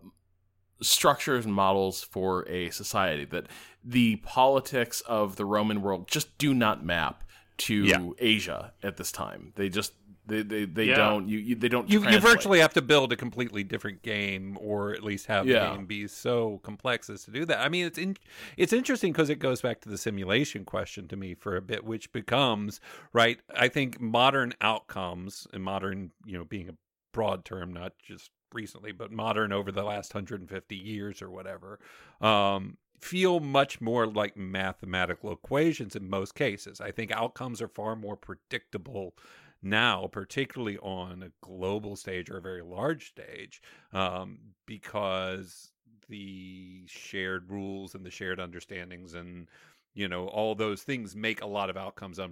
structures 0.81 1.45
and 1.45 1.53
models 1.53 2.03
for 2.03 2.47
a 2.47 2.69
society 2.71 3.25
that 3.25 3.47
the 3.83 4.17
politics 4.17 5.01
of 5.01 5.35
the 5.35 5.45
Roman 5.45 5.81
world 5.81 6.07
just 6.07 6.37
do 6.37 6.53
not 6.53 6.83
map 6.83 7.23
to 7.57 7.85
yeah. 7.85 8.09
Asia 8.19 8.73
at 8.83 8.97
this 8.97 9.11
time. 9.11 9.53
They 9.55 9.69
just 9.69 9.93
they 10.27 10.41
they, 10.41 10.65
they 10.65 10.85
yeah. 10.85 10.95
don't 10.95 11.27
you, 11.27 11.37
you, 11.37 11.55
they 11.55 11.69
don't 11.69 11.89
you, 11.89 12.07
you 12.09 12.19
virtually 12.19 12.59
have 12.59 12.73
to 12.73 12.81
build 12.81 13.11
a 13.11 13.15
completely 13.15 13.63
different 13.63 14.01
game 14.01 14.57
or 14.59 14.91
at 14.91 15.03
least 15.03 15.27
have 15.27 15.45
yeah. 15.45 15.69
the 15.69 15.75
game 15.75 15.85
be 15.85 16.07
so 16.07 16.59
complex 16.63 17.09
as 17.09 17.23
to 17.25 17.31
do 17.31 17.45
that. 17.45 17.59
I 17.59 17.69
mean 17.69 17.85
it's 17.85 17.97
in, 17.97 18.17
it's 18.57 18.73
interesting 18.73 19.11
because 19.11 19.29
it 19.29 19.39
goes 19.39 19.61
back 19.61 19.81
to 19.81 19.89
the 19.89 19.97
simulation 19.97 20.65
question 20.65 21.07
to 21.09 21.15
me 21.15 21.35
for 21.35 21.55
a 21.55 21.61
bit 21.61 21.85
which 21.85 22.11
becomes 22.11 22.81
right 23.13 23.39
I 23.55 23.67
think 23.67 24.01
modern 24.01 24.53
outcomes 24.61 25.47
and 25.53 25.63
modern 25.63 26.11
you 26.25 26.37
know 26.37 26.43
being 26.43 26.69
a 26.69 26.75
broad 27.13 27.45
term 27.45 27.71
not 27.71 27.93
just 28.03 28.31
recently, 28.53 28.91
but 28.91 29.11
modern 29.11 29.51
over 29.51 29.71
the 29.71 29.83
last 29.83 30.13
150 30.13 30.75
years 30.75 31.21
or 31.21 31.29
whatever, 31.29 31.79
um, 32.21 32.77
feel 32.99 33.39
much 33.39 33.81
more 33.81 34.07
like 34.07 34.37
mathematical 34.37 35.31
equations 35.31 35.95
in 35.95 36.09
most 36.09 36.35
cases. 36.35 36.81
I 36.81 36.91
think 36.91 37.11
outcomes 37.11 37.61
are 37.61 37.67
far 37.67 37.95
more 37.95 38.15
predictable 38.15 39.15
now, 39.61 40.07
particularly 40.11 40.77
on 40.77 41.23
a 41.23 41.31
global 41.41 41.95
stage 41.95 42.29
or 42.29 42.37
a 42.37 42.41
very 42.41 42.61
large 42.61 43.09
stage, 43.09 43.61
um, 43.93 44.37
because 44.65 45.71
the 46.07 46.83
shared 46.87 47.49
rules 47.49 47.95
and 47.95 48.05
the 48.05 48.11
shared 48.11 48.39
understandings 48.39 49.15
and 49.15 49.49
you 49.95 50.07
know 50.07 50.27
all 50.27 50.53
those 50.53 50.83
things 50.83 51.15
make 51.15 51.41
a 51.41 51.47
lot 51.47 51.69
of 51.69 51.77
outcomes 51.77 52.19
uh, 52.19 52.27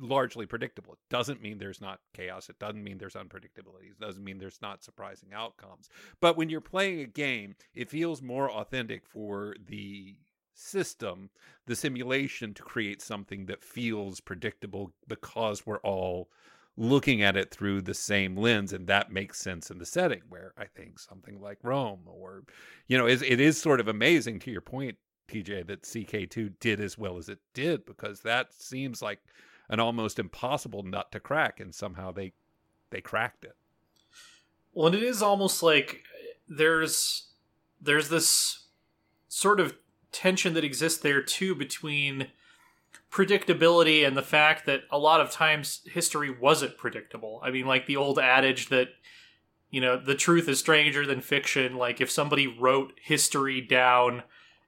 largely 0.00 0.46
predictable. 0.46 0.94
It 0.94 0.98
doesn't 1.10 1.42
mean 1.42 1.58
there's 1.58 1.80
not 1.80 2.00
chaos. 2.14 2.48
It 2.48 2.58
doesn't 2.58 2.82
mean 2.82 2.98
there's 2.98 3.14
unpredictability 3.14 3.90
it 3.90 4.00
doesn't 4.00 4.24
mean 4.24 4.38
there's 4.38 4.62
not 4.62 4.82
surprising 4.82 5.28
outcomes. 5.32 5.88
But 6.20 6.36
when 6.36 6.48
you're 6.48 6.60
playing 6.60 7.00
a 7.00 7.06
game 7.06 7.54
it 7.74 7.90
feels 7.90 8.22
more 8.22 8.50
authentic 8.50 9.06
for 9.06 9.54
the 9.64 10.16
system 10.54 11.30
the 11.66 11.76
simulation 11.76 12.52
to 12.52 12.62
create 12.62 13.00
something 13.00 13.46
that 13.46 13.62
feels 13.62 14.18
predictable 14.18 14.92
because 15.06 15.64
we're 15.64 15.78
all 15.78 16.28
looking 16.76 17.22
at 17.22 17.36
it 17.36 17.50
through 17.50 17.80
the 17.80 17.94
same 17.94 18.36
lens 18.36 18.72
and 18.72 18.86
that 18.88 19.12
makes 19.12 19.38
sense 19.38 19.70
in 19.70 19.78
the 19.78 19.86
setting 19.86 20.22
where 20.28 20.52
i 20.58 20.64
think 20.64 20.98
something 20.98 21.40
like 21.40 21.58
rome 21.62 22.00
or 22.06 22.42
you 22.88 22.98
know 22.98 23.06
is 23.06 23.22
it 23.22 23.38
is 23.40 23.60
sort 23.60 23.78
of 23.78 23.86
amazing 23.86 24.40
to 24.40 24.50
your 24.50 24.60
point 24.60 24.96
TJ 25.28 25.66
that 25.66 25.82
CK2 25.82 26.54
did 26.60 26.80
as 26.80 26.98
well 26.98 27.18
as 27.18 27.28
it 27.28 27.38
did 27.54 27.84
because 27.84 28.20
that 28.20 28.52
seems 28.52 29.02
like 29.02 29.20
an 29.68 29.80
almost 29.80 30.18
impossible 30.18 30.82
nut 30.82 31.12
to 31.12 31.20
crack 31.20 31.60
and 31.60 31.74
somehow 31.74 32.10
they 32.10 32.32
they 32.90 33.00
cracked 33.00 33.44
it. 33.44 33.56
Well, 34.72 34.86
and 34.86 34.96
it 34.96 35.02
is 35.02 35.22
almost 35.22 35.62
like 35.62 36.02
uh, 36.14 36.32
there's 36.48 37.28
there's 37.80 38.08
this 38.08 38.66
sort 39.28 39.60
of 39.60 39.76
tension 40.10 40.54
that 40.54 40.64
exists 40.64 41.00
there 41.00 41.22
too 41.22 41.54
between 41.54 42.28
predictability 43.10 44.06
and 44.06 44.16
the 44.16 44.22
fact 44.22 44.66
that 44.66 44.82
a 44.90 44.98
lot 44.98 45.20
of 45.20 45.30
times 45.30 45.82
history 45.92 46.30
wasn't 46.30 46.76
predictable. 46.76 47.40
I 47.42 47.50
mean, 47.50 47.66
like 47.66 47.86
the 47.86 47.96
old 47.96 48.18
adage 48.18 48.68
that 48.68 48.88
you 49.70 49.80
know, 49.82 49.98
the 49.98 50.14
truth 50.14 50.48
is 50.48 50.58
stranger 50.58 51.06
than 51.06 51.20
fiction, 51.20 51.76
like 51.76 52.00
if 52.00 52.10
somebody 52.10 52.46
wrote 52.46 52.92
history 53.02 53.60
down 53.60 54.22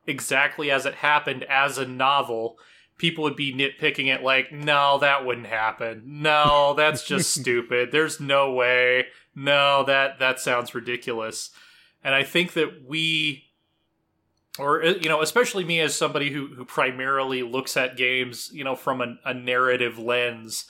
exactly 0.07 0.71
as 0.71 0.87
it 0.87 0.97
happened 0.97 1.45
as 1.45 1.79
a 1.79 1.87
novel, 1.87 2.59
people 2.99 3.25
would 3.25 3.37
be 3.37 3.55
nitpicking 3.55 4.07
it 4.07 4.23
like, 4.23 4.53
no, 4.53 4.99
that 4.99 5.25
wouldn't 5.25 5.47
happen. 5.47 6.03
No, 6.05 6.75
that's 6.77 7.05
just 7.05 7.35
stupid. 7.41 7.91
There's 7.93 8.21
no 8.21 8.53
way. 8.53 9.07
No, 9.35 9.85
that 9.85 10.19
that 10.19 10.41
sounds 10.41 10.75
ridiculous. 10.75 11.51
And 12.05 12.15
I 12.15 12.23
think 12.23 12.53
that 12.55 12.85
we 12.87 13.45
or 14.59 14.83
uh, 14.85 14.95
you 15.01 15.09
know, 15.09 15.23
especially 15.23 15.65
me 15.65 15.81
as 15.81 15.95
somebody 15.95 16.31
who 16.31 16.49
who 16.49 16.65
primarily 16.65 17.43
looks 17.43 17.77
at 17.77 17.97
games, 17.97 18.51
you 18.53 18.65
know, 18.65 18.77
from 18.77 19.01
a, 19.01 19.17
a 19.25 19.35
narrative 19.35 19.99
lens, 19.99 20.67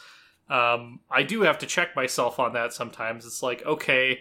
um, 0.49 1.01
I 1.11 1.23
do 1.23 1.43
have 1.43 1.59
to 1.59 1.67
check 1.67 1.97
myself 1.97 2.39
on 2.39 2.53
that 2.53 2.73
sometimes. 2.73 3.25
It's 3.25 3.43
like, 3.43 3.65
okay, 3.65 4.21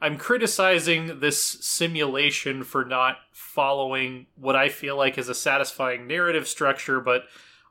I'm 0.00 0.16
criticizing 0.16 1.20
this 1.20 1.42
simulation 1.42 2.62
for 2.62 2.84
not 2.84 3.16
following 3.32 4.26
what 4.36 4.54
I 4.54 4.68
feel 4.68 4.96
like 4.96 5.18
is 5.18 5.28
a 5.28 5.34
satisfying 5.34 6.06
narrative 6.06 6.46
structure, 6.46 7.00
but 7.00 7.24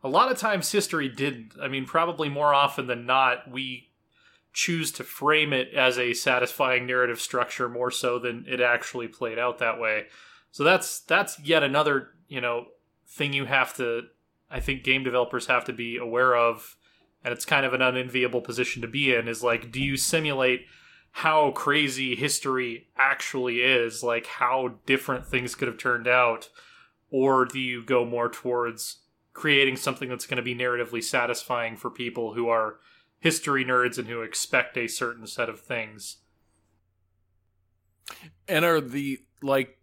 a 0.03 0.09
lot 0.09 0.31
of 0.31 0.37
times 0.37 0.71
history 0.71 1.07
didn't. 1.07 1.53
I 1.61 1.67
mean, 1.67 1.85
probably 1.85 2.29
more 2.29 2.53
often 2.53 2.87
than 2.87 3.05
not, 3.05 3.49
we 3.49 3.89
choose 4.51 4.91
to 4.91 5.03
frame 5.03 5.53
it 5.53 5.73
as 5.73 5.97
a 5.97 6.13
satisfying 6.13 6.85
narrative 6.85 7.21
structure 7.21 7.69
more 7.69 7.91
so 7.91 8.19
than 8.19 8.45
it 8.47 8.59
actually 8.59 9.07
played 9.07 9.39
out 9.39 9.59
that 9.59 9.79
way. 9.79 10.05
So 10.51 10.63
that's 10.63 10.99
that's 11.01 11.39
yet 11.39 11.63
another, 11.63 12.09
you 12.27 12.41
know, 12.41 12.65
thing 13.07 13.33
you 13.33 13.45
have 13.45 13.75
to 13.77 14.03
I 14.49 14.59
think 14.59 14.83
game 14.83 15.03
developers 15.03 15.47
have 15.47 15.65
to 15.65 15.73
be 15.73 15.97
aware 15.97 16.35
of 16.35 16.75
and 17.23 17.33
it's 17.33 17.45
kind 17.45 17.65
of 17.65 17.73
an 17.73 17.81
unenviable 17.81 18.41
position 18.41 18.81
to 18.81 18.87
be 18.87 19.13
in 19.13 19.27
is 19.27 19.43
like 19.43 19.71
do 19.71 19.81
you 19.81 19.97
simulate 19.97 20.65
how 21.11 21.51
crazy 21.51 22.15
history 22.15 22.87
actually 22.95 23.61
is, 23.61 24.03
like 24.03 24.27
how 24.27 24.75
different 24.85 25.25
things 25.25 25.55
could 25.55 25.67
have 25.67 25.77
turned 25.77 26.07
out, 26.07 26.49
or 27.09 27.45
do 27.45 27.59
you 27.59 27.83
go 27.83 28.05
more 28.05 28.29
towards 28.29 28.99
creating 29.33 29.75
something 29.77 30.09
that's 30.09 30.25
going 30.25 30.37
to 30.37 30.43
be 30.43 30.55
narratively 30.55 31.03
satisfying 31.03 31.75
for 31.75 31.89
people 31.89 32.33
who 32.33 32.49
are 32.49 32.79
history 33.19 33.65
nerds 33.65 33.97
and 33.97 34.07
who 34.07 34.21
expect 34.21 34.77
a 34.77 34.87
certain 34.87 35.25
set 35.27 35.49
of 35.49 35.59
things? 35.59 36.17
And 38.47 38.63
are 38.63 38.81
the 38.81 39.19
like 39.41 39.77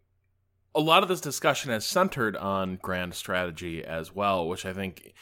a 0.74 0.80
lot 0.80 1.02
of 1.02 1.08
this 1.08 1.20
discussion 1.20 1.70
has 1.70 1.86
centered 1.86 2.36
on 2.36 2.78
grand 2.82 3.14
strategy 3.14 3.84
as 3.84 4.14
well, 4.14 4.48
which 4.48 4.66
I 4.66 4.72
think 4.72 5.14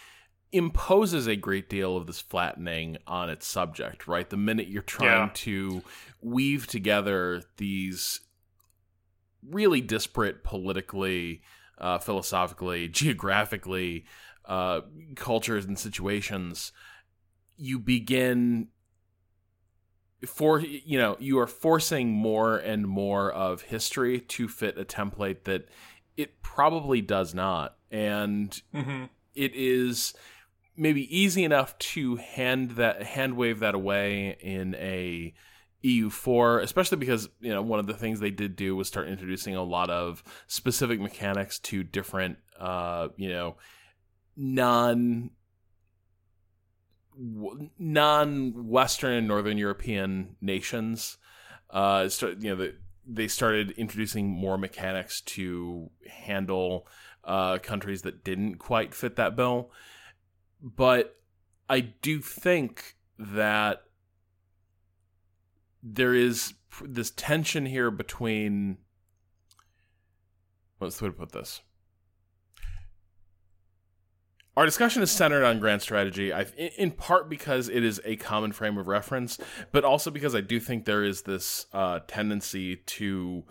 imposes 0.53 1.27
a 1.27 1.35
great 1.35 1.69
deal 1.69 1.97
of 1.97 2.07
this 2.07 2.21
flattening 2.21 2.99
on 3.07 3.31
its 3.31 3.47
subject, 3.47 4.07
right? 4.07 4.29
The 4.29 4.37
minute 4.37 4.69
you're 4.69 4.83
trying 4.83 5.29
yeah. 5.29 5.31
to 5.35 5.83
weave 6.21 6.67
together 6.67 7.43
these 7.57 8.21
really 9.49 9.81
disparate 9.81 10.45
politically, 10.45 11.43
uh, 11.79 11.99
philosophically, 11.99 12.89
geographically, 12.89 14.05
uh, 14.45 14.83
cultures 15.17 15.65
and 15.65 15.79
situations, 15.79 16.73
you 17.57 17.79
begin 17.79 18.69
for 20.27 20.61
you 20.61 20.99
know 20.99 21.17
you 21.19 21.39
are 21.39 21.47
forcing 21.47 22.11
more 22.11 22.57
and 22.57 22.87
more 22.87 23.33
of 23.33 23.63
history 23.63 24.21
to 24.21 24.49
fit 24.49 24.79
a 24.79 24.85
template 24.85 25.45
that 25.45 25.69
it 26.17 26.41
probably 26.43 27.01
does 27.01 27.35
not 27.35 27.77
and 27.91 28.63
mm-hmm. 28.73 29.05
it 29.35 29.53
is 29.55 30.15
maybe 30.77 31.17
easy 31.17 31.45
enough 31.45 31.77
to 31.79 32.17
hand 32.17 32.73
that 32.73 33.03
hand 33.03 33.37
wave 33.37 33.61
that 33.61 33.75
away 33.75 34.37
in 34.41 34.75
a 34.77 35.35
EU4, 35.85 36.63
especially 36.63 36.99
because 36.99 37.29
you 37.41 37.51
know 37.51 37.63
one 37.63 37.81
of 37.81 37.87
the 37.87 37.95
things 37.95 38.21
they 38.21 38.31
did 38.31 38.57
do 38.57 38.77
was 38.77 38.89
start 38.89 39.09
introducing 39.09 39.57
a 39.57 39.63
lot 39.63 39.91
of 39.91 40.23
specific 40.47 41.01
mechanics 41.01 41.59
to 41.59 41.83
different 41.83 42.39
uh, 42.59 43.09
you 43.17 43.29
know 43.29 43.57
non 44.37 45.31
non 47.79 48.69
Western 48.69 49.13
and 49.13 49.29
Northern 49.29 49.59
European 49.59 50.37
nations. 50.41 51.19
Uh, 51.69 52.09
start, 52.09 52.41
you 52.41 52.51
know, 52.51 52.57
the, 52.57 52.75
they 53.07 53.29
started 53.29 53.73
introducing 53.73 54.29
more 54.29 54.59
mechanics 54.59 55.21
to 55.23 55.91
handle 56.09 56.87
uh, 57.25 57.59
countries 57.59 58.03
that 58.03 58.25
didn't 58.25 58.57
quite 58.57 58.95
fit 58.95 59.17
that 59.17 59.37
bill 59.37 59.71
but 60.63 61.17
I 61.69 61.81
do 61.81 62.21
think 62.21 62.97
that 63.19 63.83
there 65.83 66.15
is 66.15 66.55
this 66.85 67.11
tension 67.11 67.67
here 67.67 67.91
between 67.91 68.79
what's 70.79 70.99
the 70.99 71.05
way 71.05 71.11
to 71.11 71.17
put 71.17 71.33
this? 71.33 71.61
Our 74.55 74.67
discussion 74.67 75.03
is 75.03 75.11
centered 75.11 75.45
on 75.45 75.61
grand 75.61 75.81
strategy, 75.81 76.31
I, 76.33 76.43
in 76.77 76.91
part 76.91 77.31
because 77.31 77.71
it 77.71 77.83
is 77.83 78.03
a 78.05 78.17
common 78.17 78.53
frame 78.53 78.77
of 78.77 78.87
reference, 78.87 79.39
but 79.73 79.83
also 79.83 80.11
because 80.11 80.35
I 80.35 80.43
do 80.43 80.61
think 80.61 80.85
there 80.85 81.03
is 81.03 81.23
this 81.23 81.67
uh, 81.73 82.01
tendency 82.07 82.77
to 82.77 83.45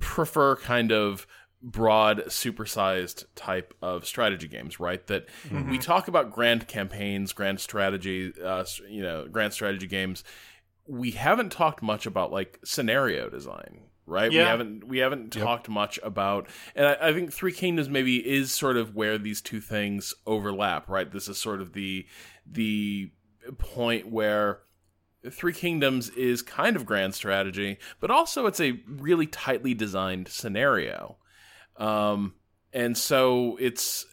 prefer 0.00 0.56
kind 0.56 0.92
of 0.92 1.26
broad 1.64 2.24
supersized 2.26 3.24
type 3.34 3.72
of 3.80 4.06
strategy 4.06 4.46
games 4.46 4.78
right 4.78 5.06
that 5.06 5.26
mm-hmm. 5.48 5.70
we 5.70 5.78
talk 5.78 6.08
about 6.08 6.30
grand 6.30 6.68
campaigns 6.68 7.32
grand 7.32 7.58
strategy 7.58 8.32
uh, 8.44 8.64
you 8.88 9.02
know 9.02 9.26
grand 9.26 9.50
strategy 9.50 9.86
games 9.86 10.22
we 10.86 11.12
haven't 11.12 11.50
talked 11.50 11.82
much 11.82 12.04
about 12.04 12.30
like 12.30 12.60
scenario 12.64 13.30
design 13.30 13.80
right 14.04 14.30
yeah. 14.30 14.42
we 14.42 14.48
haven't 14.48 14.86
we 14.86 14.98
haven't 14.98 15.34
yep. 15.34 15.42
talked 15.42 15.68
much 15.70 15.98
about 16.02 16.46
and 16.76 16.86
I, 16.86 17.08
I, 17.08 17.12
think 17.14 17.32
three 17.32 17.52
kingdoms 17.52 17.88
maybe 17.88 18.16
is 18.18 18.52
sort 18.52 18.76
of 18.76 18.94
where 18.94 19.16
these 19.16 19.40
two 19.40 19.62
things 19.62 20.12
overlap 20.26 20.90
right 20.90 21.10
this 21.10 21.28
is 21.28 21.38
sort 21.38 21.62
of 21.62 21.72
the 21.72 22.06
the 22.46 23.10
point 23.58 24.10
where 24.10 24.60
Three 25.30 25.54
Kingdoms 25.54 26.10
is 26.10 26.42
kind 26.42 26.76
of 26.76 26.84
grand 26.84 27.14
strategy, 27.14 27.78
but 27.98 28.10
also 28.10 28.44
it's 28.44 28.60
a 28.60 28.80
really 28.86 29.26
tightly 29.26 29.72
designed 29.72 30.28
scenario. 30.28 31.16
Um, 31.76 32.34
and 32.72 32.96
so 32.96 33.56
it's 33.60 34.06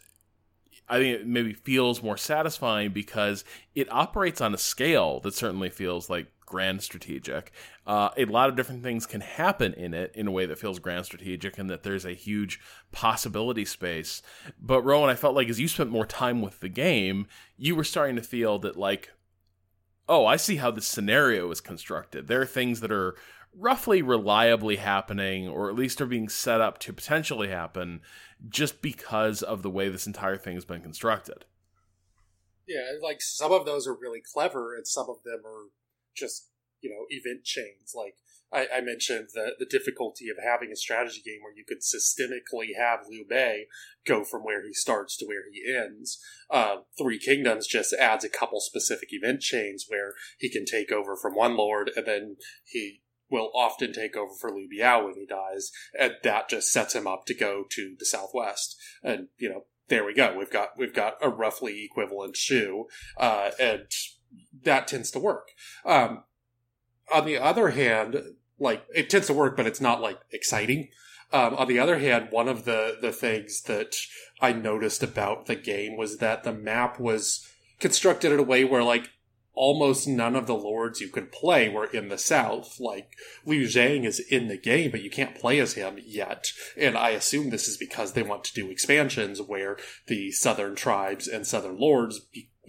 I 0.88 0.98
think 0.98 1.20
it 1.20 1.26
maybe 1.26 1.54
feels 1.54 2.02
more 2.02 2.16
satisfying 2.16 2.90
because 2.90 3.44
it 3.74 3.90
operates 3.90 4.40
on 4.40 4.52
a 4.52 4.58
scale 4.58 5.20
that 5.20 5.34
certainly 5.34 5.70
feels 5.70 6.10
like 6.10 6.26
grand 6.44 6.82
strategic. 6.82 7.50
Uh, 7.86 8.10
a 8.16 8.26
lot 8.26 8.50
of 8.50 8.56
different 8.56 8.82
things 8.82 9.06
can 9.06 9.22
happen 9.22 9.72
in 9.72 9.94
it 9.94 10.12
in 10.14 10.26
a 10.26 10.30
way 10.30 10.44
that 10.44 10.58
feels 10.58 10.78
grand 10.78 11.06
strategic, 11.06 11.56
and 11.56 11.70
that 11.70 11.82
there's 11.82 12.04
a 12.04 12.12
huge 12.12 12.60
possibility 12.92 13.64
space. 13.64 14.20
But 14.60 14.82
Rowan, 14.82 15.08
I 15.08 15.14
felt 15.14 15.34
like 15.34 15.48
as 15.48 15.58
you 15.58 15.66
spent 15.66 15.88
more 15.88 16.04
time 16.04 16.42
with 16.42 16.60
the 16.60 16.68
game, 16.68 17.26
you 17.56 17.74
were 17.74 17.84
starting 17.84 18.16
to 18.16 18.22
feel 18.22 18.58
that 18.58 18.76
like, 18.76 19.12
oh, 20.10 20.26
I 20.26 20.36
see 20.36 20.56
how 20.56 20.70
this 20.70 20.86
scenario 20.86 21.50
is 21.50 21.62
constructed. 21.62 22.28
There 22.28 22.42
are 22.42 22.46
things 22.46 22.80
that 22.80 22.92
are 22.92 23.14
roughly 23.56 24.02
reliably 24.02 24.76
happening, 24.76 25.48
or 25.48 25.68
at 25.68 25.76
least 25.76 26.00
are 26.00 26.06
being 26.06 26.28
set 26.28 26.60
up 26.60 26.78
to 26.78 26.92
potentially 26.92 27.48
happen, 27.48 28.00
just 28.48 28.82
because 28.82 29.42
of 29.42 29.62
the 29.62 29.70
way 29.70 29.88
this 29.88 30.06
entire 30.06 30.36
thing 30.36 30.54
has 30.54 30.64
been 30.64 30.82
constructed. 30.82 31.44
Yeah, 32.66 32.92
like 33.02 33.20
some 33.20 33.52
of 33.52 33.66
those 33.66 33.86
are 33.86 33.94
really 33.94 34.22
clever, 34.32 34.74
and 34.74 34.86
some 34.86 35.06
of 35.08 35.22
them 35.24 35.42
are 35.44 35.66
just 36.14 36.48
you 36.80 36.90
know 36.90 37.06
event 37.10 37.44
chains. 37.44 37.92
Like 37.94 38.14
I, 38.52 38.78
I 38.78 38.80
mentioned, 38.80 39.28
the 39.34 39.52
the 39.58 39.66
difficulty 39.66 40.28
of 40.28 40.36
having 40.42 40.70
a 40.72 40.76
strategy 40.76 41.20
game 41.24 41.40
where 41.42 41.54
you 41.54 41.64
could 41.66 41.80
systemically 41.80 42.76
have 42.78 43.06
Liu 43.08 43.24
Bei 43.28 43.66
go 44.06 44.24
from 44.24 44.42
where 44.42 44.64
he 44.64 44.72
starts 44.72 45.16
to 45.18 45.26
where 45.26 45.44
he 45.50 45.74
ends. 45.74 46.18
Uh, 46.50 46.76
Three 46.98 47.18
Kingdoms 47.18 47.66
just 47.66 47.92
adds 47.94 48.24
a 48.24 48.28
couple 48.28 48.60
specific 48.60 49.08
event 49.12 49.40
chains 49.40 49.86
where 49.88 50.14
he 50.38 50.50
can 50.50 50.64
take 50.64 50.92
over 50.92 51.16
from 51.16 51.34
one 51.34 51.56
lord, 51.56 51.90
and 51.96 52.06
then 52.06 52.36
he 52.64 53.01
will 53.32 53.50
often 53.54 53.92
take 53.92 54.16
over 54.16 54.34
for 54.38 54.54
Liu 54.54 54.68
Biao 54.68 55.06
when 55.06 55.14
he 55.14 55.26
dies, 55.26 55.72
and 55.98 56.14
that 56.22 56.48
just 56.48 56.70
sets 56.70 56.94
him 56.94 57.06
up 57.06 57.24
to 57.26 57.34
go 57.34 57.64
to 57.70 57.96
the 57.98 58.04
southwest. 58.04 58.76
And 59.02 59.28
you 59.38 59.48
know, 59.48 59.64
there 59.88 60.04
we 60.04 60.14
go. 60.14 60.36
We've 60.38 60.50
got 60.50 60.78
we've 60.78 60.94
got 60.94 61.14
a 61.22 61.30
roughly 61.30 61.84
equivalent 61.84 62.36
Shu, 62.36 62.86
uh, 63.16 63.50
and 63.58 63.86
that 64.62 64.86
tends 64.86 65.10
to 65.12 65.18
work. 65.18 65.48
Um, 65.84 66.24
on 67.12 67.26
the 67.26 67.38
other 67.38 67.70
hand, 67.70 68.22
like 68.58 68.84
it 68.94 69.10
tends 69.10 69.26
to 69.28 69.34
work, 69.34 69.56
but 69.56 69.66
it's 69.66 69.80
not 69.80 70.00
like 70.00 70.20
exciting. 70.30 70.88
Um, 71.32 71.54
on 71.54 71.66
the 71.66 71.78
other 71.78 71.98
hand, 71.98 72.28
one 72.30 72.48
of 72.48 72.64
the 72.64 72.98
the 73.00 73.12
things 73.12 73.62
that 73.62 73.96
I 74.40 74.52
noticed 74.52 75.02
about 75.02 75.46
the 75.46 75.56
game 75.56 75.96
was 75.96 76.18
that 76.18 76.44
the 76.44 76.52
map 76.52 77.00
was 77.00 77.48
constructed 77.80 78.32
in 78.32 78.38
a 78.38 78.44
way 78.44 78.64
where 78.64 78.84
like 78.84 79.10
almost 79.54 80.08
none 80.08 80.34
of 80.34 80.46
the 80.46 80.54
lords 80.54 81.00
you 81.00 81.08
could 81.08 81.30
play 81.30 81.68
were 81.68 81.86
in 81.86 82.08
the 82.08 82.18
south. 82.18 82.80
Like 82.80 83.12
Liu 83.44 83.66
Zhang 83.66 84.04
is 84.04 84.20
in 84.20 84.48
the 84.48 84.56
game, 84.56 84.90
but 84.90 85.02
you 85.02 85.10
can't 85.10 85.38
play 85.38 85.58
as 85.58 85.74
him 85.74 85.98
yet. 86.04 86.52
And 86.76 86.96
I 86.96 87.10
assume 87.10 87.50
this 87.50 87.68
is 87.68 87.76
because 87.76 88.12
they 88.12 88.22
want 88.22 88.44
to 88.44 88.54
do 88.54 88.70
expansions 88.70 89.40
where 89.40 89.76
the 90.06 90.30
southern 90.30 90.74
tribes 90.74 91.28
and 91.28 91.46
southern 91.46 91.78
lords 91.78 92.20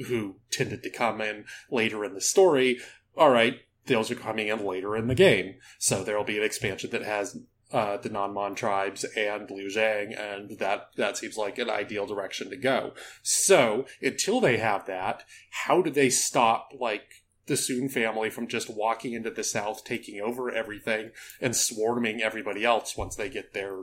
who 0.08 0.38
tended 0.52 0.84
to 0.84 0.90
come 0.90 1.22
in 1.22 1.46
later 1.70 2.04
in 2.04 2.14
the 2.14 2.22
story, 2.22 2.80
all 3.16 3.30
right, 3.30 3.60
those 3.86 4.10
are 4.10 4.16
coming 4.16 4.48
in 4.48 4.66
later 4.66 4.96
in 4.96 5.08
the 5.08 5.16
game. 5.16 5.56
So 5.78 6.04
there'll 6.04 6.24
be 6.24 6.38
an 6.38 6.44
expansion 6.44 6.90
that 6.92 7.04
has 7.04 7.38
uh, 7.74 7.97
the 7.97 8.09
Nanman 8.09 8.55
tribes 8.55 9.03
and 9.17 9.49
Liu 9.49 9.67
Zhang, 9.67 10.17
and 10.17 10.59
that 10.59 10.89
that 10.95 11.17
seems 11.17 11.38
like 11.38 11.57
an 11.57 11.69
ideal 11.69 12.05
direction 12.05 12.51
to 12.51 12.55
go. 12.55 12.93
So 13.24 13.86
until 14.01 14.39
they 14.39 14.57
have 14.57 14.86
that, 14.86 15.24
how 15.49 15.82
do 15.82 15.89
they 15.89 16.11
stop 16.11 16.69
like 16.80 17.24
the 17.47 17.57
Sun 17.57 17.89
family 17.89 18.30
from 18.30 18.47
just 18.47 18.69
walking 18.69 19.13
into 19.13 19.32
the 19.32 19.43
South, 19.43 19.84
taking 19.84 20.21
over 20.21 20.51
everything, 20.51 21.11
and 21.41 21.55
swarming 21.55 22.21
everybody 22.21 22.63
else 22.63 22.95
once 22.95 23.15
they 23.15 23.28
get 23.28 23.53
their 23.53 23.80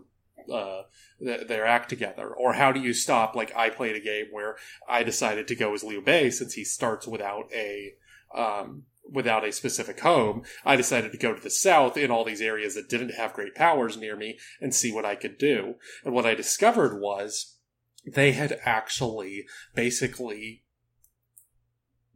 uh, 0.50 0.82
their 1.20 1.66
act 1.66 1.88
together? 1.88 2.28
Or 2.28 2.52
how 2.52 2.70
do 2.70 2.80
you 2.80 2.94
stop? 2.94 3.34
Like 3.34 3.54
I 3.56 3.70
played 3.70 3.96
a 3.96 4.00
game 4.00 4.26
where 4.30 4.56
I 4.88 5.02
decided 5.02 5.48
to 5.48 5.56
go 5.56 5.74
as 5.74 5.82
Liu 5.82 6.00
Bei 6.00 6.30
since 6.30 6.54
he 6.54 6.64
starts 6.64 7.08
without 7.08 7.52
a 7.52 7.94
um, 8.32 8.84
without 9.10 9.44
a 9.44 9.52
specific 9.52 10.00
home, 10.00 10.42
I 10.64 10.76
decided 10.76 11.12
to 11.12 11.18
go 11.18 11.34
to 11.34 11.42
the 11.42 11.50
south 11.50 11.96
in 11.96 12.10
all 12.10 12.24
these 12.24 12.40
areas 12.40 12.74
that 12.74 12.88
didn't 12.88 13.14
have 13.14 13.32
great 13.32 13.54
powers 13.54 13.96
near 13.96 14.16
me 14.16 14.38
and 14.60 14.74
see 14.74 14.92
what 14.92 15.04
I 15.04 15.14
could 15.14 15.38
do. 15.38 15.74
And 16.04 16.14
what 16.14 16.26
I 16.26 16.34
discovered 16.34 17.00
was 17.00 17.56
they 18.06 18.32
had 18.32 18.58
actually 18.64 19.46
basically 19.74 20.64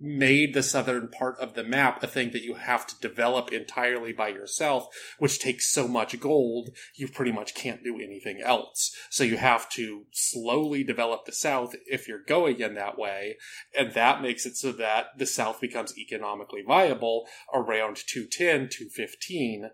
made 0.00 0.54
the 0.54 0.62
southern 0.62 1.08
part 1.08 1.38
of 1.38 1.54
the 1.54 1.64
map 1.64 2.02
a 2.02 2.06
thing 2.06 2.30
that 2.32 2.42
you 2.42 2.54
have 2.54 2.86
to 2.86 2.98
develop 3.00 3.52
entirely 3.52 4.12
by 4.12 4.28
yourself, 4.28 4.88
which 5.18 5.38
takes 5.38 5.70
so 5.70 5.86
much 5.86 6.18
gold, 6.20 6.70
you 6.94 7.08
pretty 7.08 7.32
much 7.32 7.54
can't 7.54 7.84
do 7.84 7.96
anything 7.96 8.40
else. 8.42 8.94
So 9.10 9.24
you 9.24 9.36
have 9.36 9.68
to 9.70 10.04
slowly 10.12 10.84
develop 10.84 11.24
the 11.24 11.32
south 11.32 11.74
if 11.86 12.08
you're 12.08 12.22
going 12.26 12.60
in 12.60 12.74
that 12.74 12.98
way, 12.98 13.36
and 13.76 13.92
that 13.94 14.22
makes 14.22 14.46
it 14.46 14.56
so 14.56 14.72
that 14.72 15.06
the 15.16 15.26
south 15.26 15.60
becomes 15.60 15.96
economically 15.96 16.62
viable 16.66 17.26
around 17.52 17.96
210, 17.96 18.68
215, 18.70 19.70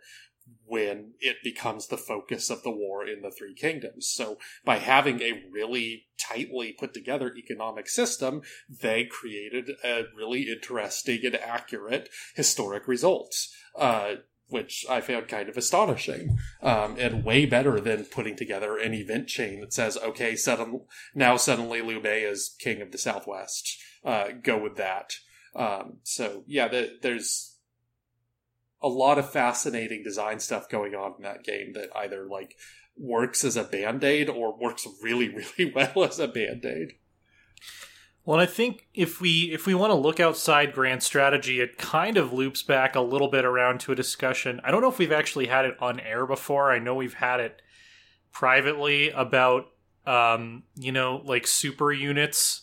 when 0.64 1.12
it 1.20 1.36
becomes 1.42 1.88
the 1.88 1.96
focus 1.96 2.50
of 2.50 2.62
the 2.62 2.70
war 2.70 3.06
in 3.06 3.22
the 3.22 3.30
Three 3.30 3.54
Kingdoms. 3.54 4.08
So 4.08 4.38
by 4.64 4.76
having 4.76 5.20
a 5.20 5.42
really 5.50 6.06
tightly 6.18 6.72
put 6.78 6.94
together 6.94 7.34
economic 7.36 7.88
system, 7.88 8.42
they 8.68 9.04
created 9.04 9.70
a 9.84 10.04
really 10.16 10.42
interesting 10.42 11.20
and 11.24 11.36
accurate 11.36 12.08
historic 12.34 12.86
results. 12.86 13.54
Uh, 13.76 14.16
which 14.50 14.84
I 14.90 15.00
found 15.00 15.28
kind 15.28 15.48
of 15.48 15.56
astonishing, 15.56 16.36
um, 16.60 16.96
and 16.98 17.24
way 17.24 17.46
better 17.46 17.80
than 17.80 18.04
putting 18.04 18.36
together 18.36 18.76
an 18.76 18.92
event 18.94 19.28
chain 19.28 19.60
that 19.60 19.72
says, 19.72 19.96
"Okay, 19.96 20.34
sudden, 20.34 20.86
now 21.14 21.36
suddenly 21.36 21.80
Liu 21.80 22.00
Bei 22.00 22.24
is 22.24 22.56
king 22.58 22.82
of 22.82 22.90
the 22.90 22.98
Southwest. 22.98 23.78
Uh, 24.04 24.32
go 24.42 24.58
with 24.58 24.76
that." 24.76 25.12
Um, 25.54 25.98
so 26.02 26.42
yeah, 26.46 26.68
the, 26.68 26.98
there's 27.00 27.49
a 28.82 28.88
lot 28.88 29.18
of 29.18 29.30
fascinating 29.30 30.02
design 30.02 30.40
stuff 30.40 30.68
going 30.68 30.94
on 30.94 31.14
in 31.16 31.22
that 31.22 31.44
game 31.44 31.72
that 31.74 31.90
either 31.96 32.26
like 32.26 32.56
works 32.96 33.44
as 33.44 33.56
a 33.56 33.64
band-aid 33.64 34.28
or 34.28 34.56
works 34.56 34.86
really 35.02 35.28
really 35.58 35.72
well 35.74 36.04
as 36.04 36.18
a 36.18 36.28
band-aid. 36.28 36.92
Well 38.24 38.38
i 38.38 38.46
think 38.46 38.86
if 38.94 39.20
we 39.20 39.50
if 39.52 39.66
we 39.66 39.74
want 39.74 39.90
to 39.90 39.94
look 39.94 40.20
outside 40.20 40.72
grand 40.72 41.02
strategy 41.02 41.60
it 41.60 41.78
kind 41.78 42.16
of 42.16 42.32
loops 42.32 42.62
back 42.62 42.94
a 42.94 43.00
little 43.00 43.28
bit 43.28 43.44
around 43.44 43.80
to 43.80 43.92
a 43.92 43.96
discussion. 43.96 44.60
I 44.62 44.70
don't 44.70 44.82
know 44.82 44.90
if 44.90 44.98
we've 44.98 45.12
actually 45.12 45.46
had 45.46 45.64
it 45.64 45.76
on 45.80 46.00
air 46.00 46.26
before. 46.26 46.70
I 46.70 46.78
know 46.78 46.94
we've 46.94 47.14
had 47.14 47.40
it 47.40 47.62
privately 48.32 49.10
about 49.10 49.66
um 50.06 50.62
you 50.76 50.92
know 50.92 51.22
like 51.24 51.46
super 51.46 51.92
units 51.92 52.62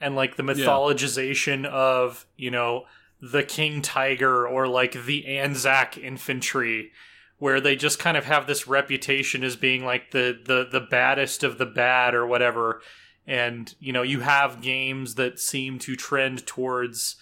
and 0.00 0.16
like 0.16 0.36
the 0.36 0.42
mythologization 0.42 1.64
yeah. 1.64 1.70
of 1.70 2.26
you 2.36 2.50
know 2.50 2.84
the 3.20 3.42
King 3.42 3.82
Tiger 3.82 4.46
or 4.46 4.66
like 4.66 5.04
the 5.04 5.26
Anzac 5.26 5.98
infantry 5.98 6.92
where 7.38 7.60
they 7.60 7.74
just 7.74 7.98
kind 7.98 8.16
of 8.16 8.26
have 8.26 8.46
this 8.46 8.68
reputation 8.68 9.42
as 9.42 9.56
being 9.56 9.84
like 9.84 10.10
the 10.12 10.38
the 10.44 10.68
the 10.70 10.86
baddest 10.86 11.42
of 11.42 11.58
the 11.58 11.66
bad 11.66 12.14
or 12.14 12.26
whatever 12.26 12.80
and 13.26 13.74
you 13.80 13.92
know 13.92 14.02
you 14.02 14.20
have 14.20 14.60
games 14.60 15.16
that 15.16 15.38
seem 15.40 15.78
to 15.78 15.96
trend 15.96 16.46
towards 16.46 17.16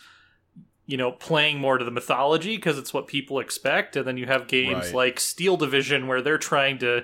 you 0.86 0.96
know 0.96 1.12
playing 1.12 1.58
more 1.58 1.78
to 1.78 1.84
the 1.84 1.90
mythology 1.90 2.56
because 2.56 2.78
it's 2.78 2.94
what 2.94 3.06
people 3.06 3.38
expect 3.38 3.96
and 3.96 4.06
then 4.06 4.16
you 4.16 4.26
have 4.26 4.48
games 4.48 4.86
right. 4.86 4.94
like 4.94 5.20
Steel 5.20 5.56
Division 5.56 6.06
where 6.06 6.22
they're 6.22 6.38
trying 6.38 6.78
to 6.78 7.02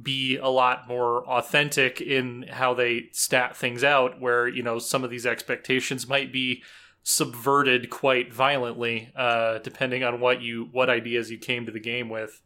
be 0.00 0.36
a 0.36 0.48
lot 0.48 0.86
more 0.86 1.26
authentic 1.26 2.00
in 2.00 2.44
how 2.50 2.74
they 2.74 3.08
stat 3.12 3.56
things 3.56 3.82
out 3.82 4.20
where 4.20 4.46
you 4.46 4.62
know 4.62 4.78
some 4.78 5.02
of 5.02 5.10
these 5.10 5.26
expectations 5.26 6.08
might 6.08 6.32
be 6.32 6.62
subverted 7.08 7.88
quite 7.88 8.34
violently, 8.34 9.12
uh, 9.14 9.58
depending 9.58 10.02
on 10.02 10.18
what 10.18 10.42
you 10.42 10.68
what 10.72 10.90
ideas 10.90 11.30
you 11.30 11.38
came 11.38 11.64
to 11.64 11.70
the 11.70 11.78
game 11.78 12.08
with. 12.08 12.42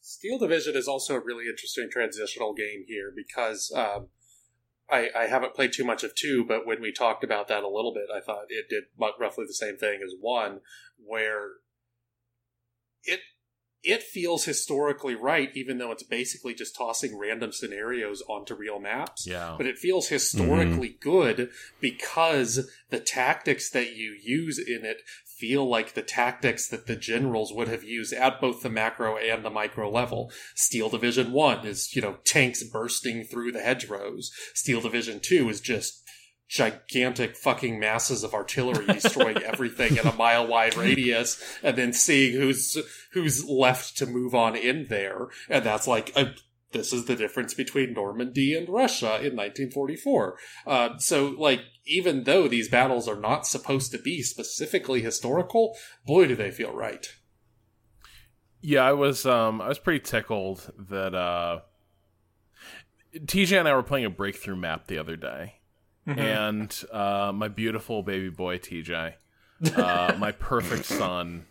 Steel 0.00 0.36
Division 0.36 0.74
is 0.74 0.88
also 0.88 1.14
a 1.14 1.20
really 1.20 1.46
interesting 1.46 1.88
transitional 1.88 2.54
game 2.54 2.84
here 2.88 3.12
because 3.14 3.72
um, 3.72 4.08
I, 4.90 5.10
I, 5.16 5.26
haven't 5.26 5.54
played 5.54 5.72
too 5.72 5.84
much 5.84 6.02
of 6.02 6.16
two, 6.16 6.44
but 6.44 6.66
when 6.66 6.80
we 6.80 6.90
talked 6.90 7.22
about 7.22 7.46
that 7.46 7.62
a 7.62 7.68
little 7.68 7.94
bit, 7.94 8.06
I 8.12 8.20
thought 8.20 8.46
it 8.48 8.68
did 8.68 8.84
roughly 8.98 9.44
the 9.46 9.54
same 9.54 9.76
thing 9.76 10.00
as 10.04 10.14
one, 10.18 10.60
where 10.98 11.50
it 13.04 13.20
it 13.86 14.02
feels 14.02 14.44
historically 14.44 15.14
right, 15.14 15.50
even 15.54 15.78
though 15.78 15.92
it's 15.92 16.02
basically 16.02 16.54
just 16.54 16.74
tossing 16.74 17.16
random 17.16 17.52
scenarios 17.52 18.20
onto 18.28 18.52
real 18.52 18.80
maps. 18.80 19.28
Yeah. 19.28 19.54
But 19.56 19.66
it 19.66 19.78
feels 19.78 20.08
historically 20.08 20.90
mm-hmm. 20.90 21.08
good 21.08 21.50
because 21.80 22.68
the 22.90 22.98
tactics 22.98 23.70
that 23.70 23.94
you 23.94 24.16
use 24.20 24.58
in 24.58 24.84
it 24.84 25.02
feel 25.24 25.68
like 25.68 25.94
the 25.94 26.02
tactics 26.02 26.66
that 26.68 26.88
the 26.88 26.96
generals 26.96 27.52
would 27.52 27.68
have 27.68 27.84
used 27.84 28.12
at 28.12 28.40
both 28.40 28.62
the 28.62 28.70
macro 28.70 29.16
and 29.16 29.44
the 29.44 29.50
micro 29.50 29.88
level. 29.88 30.32
Steel 30.56 30.88
Division 30.88 31.30
1 31.30 31.64
is, 31.64 31.94
you 31.94 32.02
know, 32.02 32.16
tanks 32.24 32.64
bursting 32.64 33.22
through 33.22 33.52
the 33.52 33.62
hedgerows. 33.62 34.32
Steel 34.52 34.80
Division 34.80 35.20
2 35.22 35.48
is 35.48 35.60
just 35.60 36.02
gigantic 36.48 37.36
fucking 37.36 37.78
masses 37.78 38.22
of 38.22 38.34
artillery 38.34 38.86
destroying 38.86 39.36
everything 39.44 39.96
in 39.96 40.06
a 40.06 40.14
mile 40.14 40.46
wide 40.46 40.76
radius 40.76 41.42
and 41.62 41.76
then 41.76 41.92
seeing 41.92 42.40
who's 42.40 42.78
who's 43.12 43.44
left 43.48 43.96
to 43.96 44.06
move 44.06 44.34
on 44.34 44.54
in 44.54 44.86
there 44.88 45.26
and 45.48 45.64
that's 45.64 45.88
like 45.88 46.16
a, 46.16 46.34
this 46.72 46.92
is 46.92 47.06
the 47.06 47.16
difference 47.16 47.54
between 47.54 47.92
Normandy 47.92 48.54
and 48.54 48.68
Russia 48.68 49.14
in 49.16 49.34
1944. 49.34 50.36
Uh, 50.66 50.98
so, 50.98 51.28
like, 51.38 51.60
even 51.86 52.24
though 52.24 52.48
these 52.48 52.68
battles 52.68 53.08
are 53.08 53.18
not 53.18 53.46
supposed 53.46 53.92
to 53.92 53.98
be 53.98 54.22
specifically 54.22 55.00
historical, 55.00 55.76
boy, 56.06 56.26
do 56.26 56.36
they 56.36 56.50
feel 56.50 56.72
right. 56.72 57.06
Yeah, 58.60 58.84
I 58.84 58.92
was 58.92 59.24
um, 59.24 59.60
I 59.60 59.68
was 59.68 59.78
pretty 59.78 60.00
tickled 60.00 60.72
that 60.90 61.14
uh, 61.14 61.60
TJ 63.16 63.60
and 63.60 63.68
I 63.68 63.74
were 63.74 63.82
playing 63.82 64.06
a 64.06 64.10
breakthrough 64.10 64.56
map 64.56 64.88
the 64.88 64.98
other 64.98 65.16
day, 65.16 65.60
mm-hmm. 66.06 66.18
and 66.18 66.84
uh, 66.92 67.32
my 67.34 67.48
beautiful 67.48 68.02
baby 68.02 68.28
boy 68.28 68.58
TJ, 68.58 69.14
uh, 69.76 70.14
my 70.18 70.32
perfect 70.32 70.84
son, 70.84 71.46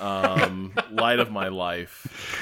um, 0.00 0.72
light 0.90 1.18
of 1.18 1.30
my 1.30 1.48
life, 1.48 2.40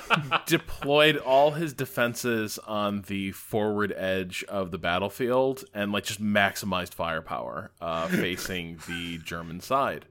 deployed 0.46 1.16
all 1.16 1.52
his 1.52 1.72
defenses 1.72 2.58
on 2.66 3.02
the 3.02 3.32
forward 3.32 3.92
edge 3.96 4.44
of 4.48 4.70
the 4.70 4.78
battlefield 4.78 5.64
and 5.74 5.92
like 5.92 6.04
just 6.04 6.22
maximized 6.22 6.94
firepower 6.94 7.72
uh, 7.80 8.06
facing 8.08 8.78
the 8.86 9.18
German 9.18 9.60
side. 9.60 10.06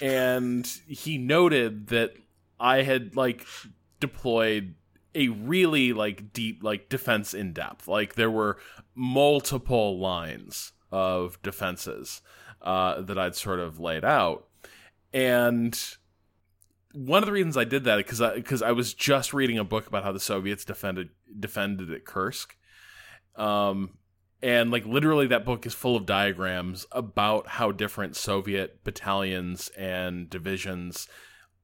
And 0.00 0.66
he 0.86 1.18
noted 1.18 1.88
that 1.88 2.14
I 2.58 2.82
had 2.82 3.16
like 3.16 3.46
deployed 4.00 4.74
a 5.18 5.28
really 5.28 5.92
like 5.92 6.32
deep 6.32 6.62
like 6.62 6.88
defense 6.88 7.34
in 7.34 7.52
depth. 7.52 7.88
Like 7.88 8.14
there 8.14 8.30
were 8.30 8.58
multiple 8.94 9.98
lines 9.98 10.72
of 10.92 11.42
defenses 11.42 12.22
uh, 12.62 13.02
that 13.02 13.18
I'd 13.18 13.34
sort 13.34 13.58
of 13.58 13.80
laid 13.80 14.04
out, 14.04 14.46
and 15.12 15.78
one 16.92 17.22
of 17.22 17.26
the 17.26 17.32
reasons 17.32 17.56
I 17.56 17.64
did 17.64 17.84
that 17.84 17.96
because 17.96 18.20
because 18.34 18.62
I, 18.62 18.68
I, 18.68 18.72
was 18.72 18.94
just 18.94 19.34
reading 19.34 19.58
a 19.58 19.64
book 19.64 19.86
about 19.86 20.04
how 20.04 20.12
the 20.12 20.20
Soviets 20.20 20.64
defended 20.64 21.10
defended 21.38 21.92
at 21.92 22.04
Kursk, 22.04 22.56
um, 23.36 23.98
and 24.40 24.70
like 24.70 24.86
literally 24.86 25.26
that 25.26 25.44
book 25.44 25.66
is 25.66 25.74
full 25.74 25.96
of 25.96 26.06
diagrams 26.06 26.86
about 26.92 27.48
how 27.48 27.72
different 27.72 28.16
Soviet 28.16 28.84
battalions 28.84 29.68
and 29.76 30.30
divisions 30.30 31.08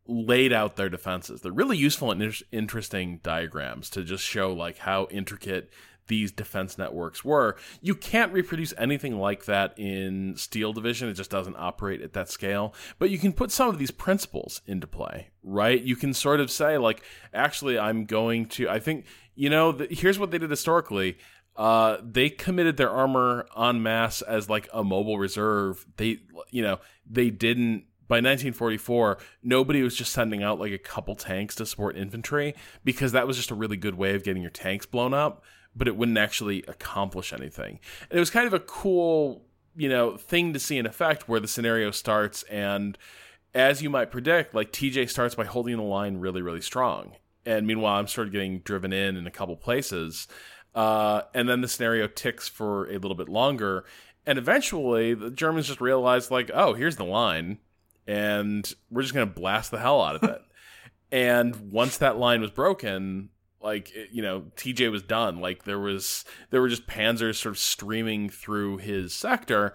laid 0.07 0.53
out 0.53 0.77
their 0.77 0.89
defenses. 0.89 1.41
They're 1.41 1.53
really 1.53 1.77
useful 1.77 2.11
and 2.11 2.23
inter- 2.23 2.45
interesting 2.53 3.21
diagrams 3.23 3.89
to 3.91 4.03
just 4.03 4.25
show 4.25 4.53
like 4.53 4.79
how 4.79 5.09
intricate 5.11 5.71
these 6.07 6.33
defense 6.33 6.77
networks 6.77 7.25
were. 7.25 7.57
You 7.81 7.95
can't 7.95 8.33
reproduce 8.33 8.75
anything 8.77 9.19
like 9.19 9.47
that 9.47 9.73
in 9.79 10.37
Steel 10.37 10.73
Division. 10.73 11.09
It 11.09 11.15
just 11.15 11.31
doesn't 11.31 11.57
operate 11.57 12.03
at 12.03 12.13
that 12.13 12.29
scale. 12.29 12.75
But 12.99 13.11
you 13.11 13.19
can 13.19 13.33
put 13.33 13.51
some 13.51 13.69
of 13.69 13.79
these 13.79 13.91
principles 13.91 14.61
into 14.67 14.87
play, 14.87 15.29
right? 15.43 15.81
You 15.81 15.97
can 15.97 16.13
sort 16.13 16.41
of 16.41 16.51
say, 16.51 16.77
like, 16.77 17.03
actually, 17.33 17.79
I'm 17.79 18.05
going 18.05 18.47
to, 18.49 18.69
I 18.69 18.81
think, 18.81 19.07
you 19.35 19.49
know, 19.49 19.73
the, 19.73 19.87
here's 19.91 20.19
what 20.19 20.31
they 20.31 20.39
did 20.39 20.51
historically. 20.51 21.17
Uh, 21.57 21.99
they 22.03 22.29
committed 22.29 22.77
their 22.77 22.91
armor 22.91 23.47
en 23.57 23.83
masse 23.83 24.21
as 24.23 24.51
like 24.51 24.69
a 24.73 24.83
mobile 24.83 25.19
reserve. 25.19 25.87
They, 25.97 26.19
you 26.51 26.63
know, 26.63 26.81
they 27.09 27.31
didn't 27.31 27.85
by 28.07 28.17
1944, 28.17 29.19
nobody 29.43 29.83
was 29.83 29.97
just 29.97 30.13
sending 30.13 30.43
out 30.43 30.61
like 30.61 30.73
a 30.73 30.79
couple 30.79 31.15
tanks 31.15 31.55
to 31.57 31.67
support 31.67 31.97
infantry 31.97 32.55
because 32.85 33.13
that 33.13 33.27
was 33.27 33.37
just 33.37 33.51
a 33.51 33.55
really 33.55 33.77
good 33.77 33.95
way 33.95 34.15
of 34.15 34.25
getting 34.25 34.43
your 34.43 34.51
tanks 34.51 34.87
blown 34.87 35.15
up 35.15 35.43
but 35.77 35.89
it 35.89 35.97
wouldn't 35.97 36.19
actually 36.19 36.63
accomplish 36.69 37.33
anything. 37.33 37.81
And 38.11 38.17
it 38.17 38.21
was 38.21 38.31
kind 38.31 38.47
of 38.47 38.55
a 38.55 38.61
cool, 38.61 39.45
you 39.77 39.89
know, 39.89 40.17
thing 40.17 40.53
to 40.53 40.61
see 40.61 40.79
in 40.79 40.87
effect 40.87 41.29
where 41.29 41.41
the 41.41 41.49
scenario 41.49 41.91
starts 41.91 42.43
and 42.45 42.97
as 43.55 43.83
you 43.83 43.89
might 43.89 44.11
predict, 44.11 44.55
like 44.55 44.73
TJ 44.73 45.09
starts 45.09 45.35
by 45.35 45.45
holding 45.45 45.77
the 45.77 45.83
line 45.83 46.17
really, 46.17 46.43
really 46.43 46.61
strong. 46.61 47.13
And 47.47 47.67
meanwhile, 47.67 48.01
I'm 48.01 48.09
sort 48.09 48.27
of 48.27 48.33
getting 48.33 48.61
driven 48.61 48.93
in 48.93 49.17
in 49.17 49.27
a 49.27 49.31
couple 49.31 49.57
places. 49.57 50.27
Uh, 50.75 51.23
and 51.35 51.49
then 51.49 51.61
the 51.61 51.69
scenario 51.69 52.09
ticks 52.09 52.49
for 52.49 52.89
a 52.91 52.95
little 52.95 53.15
bit 53.15 53.29
longer. 53.29 53.85
And 54.27 54.39
eventually, 54.39 55.15
the 55.15 55.31
Germans 55.31 55.69
just 55.69 55.81
realize, 55.81 56.31
like, 56.31 56.51
oh, 56.53 56.73
here's 56.73 56.97
the 56.97 57.05
line. 57.05 57.59
And 58.07 58.71
we're 58.91 59.03
just 59.03 59.15
going 59.15 59.27
to 59.27 59.35
blast 59.35 59.71
the 59.71 59.79
hell 59.79 60.03
out 60.03 60.17
of 60.17 60.25
it. 60.25 60.43
and 61.13 61.73
once 61.73 61.99
that 61.99 62.19
line 62.19 62.41
was 62.41 62.51
broken, 62.51 63.31
like 63.65 63.91
you 64.13 64.23
know 64.23 64.43
TJ 64.57 64.93
was 64.93 65.03
done. 65.03 65.41
Like 65.41 65.65
there 65.65 65.81
was 65.81 66.25
there 66.51 66.61
were 66.61 66.69
just 66.69 66.87
panzers 66.87 67.37
sort 67.37 67.55
of 67.55 67.59
streaming 67.59 68.29
through 68.29 68.77
his 68.77 69.15
sector 69.15 69.75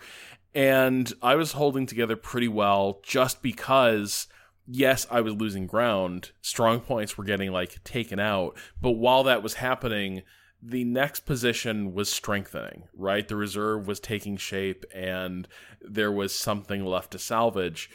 and 0.56 1.12
I 1.22 1.36
was 1.36 1.52
holding 1.54 1.86
together 1.86 2.16
pretty 2.16 2.48
well 2.48 3.02
just 3.04 3.42
because 3.42 4.28
yes 4.68 5.08
I 5.10 5.22
was 5.22 5.34
losing 5.34 5.68
ground. 5.68 6.32
Strong 6.42 6.82
points 6.82 7.18
were 7.18 7.26
getting 7.26 7.52
like 7.52 7.84
taken 7.84 8.20
out 8.20 8.56
but 8.80 8.92
while 8.92 9.24
that 9.24 9.44
was 9.44 9.56
happening 9.56 10.22
the 10.62 10.84
next 10.84 11.22
position 11.22 11.94
was 11.94 12.12
strengthening 12.12 12.84
right? 12.96 13.28
The 13.28 13.36
reserve 13.36 13.88
was 13.88 14.00
taking 14.00 14.38
shape 14.38 14.86
and 14.94 15.48
there 15.82 16.12
was 16.12 16.36
something 16.36 16.86
left 16.86 17.12
to 17.12 17.20
salvage 17.20 17.90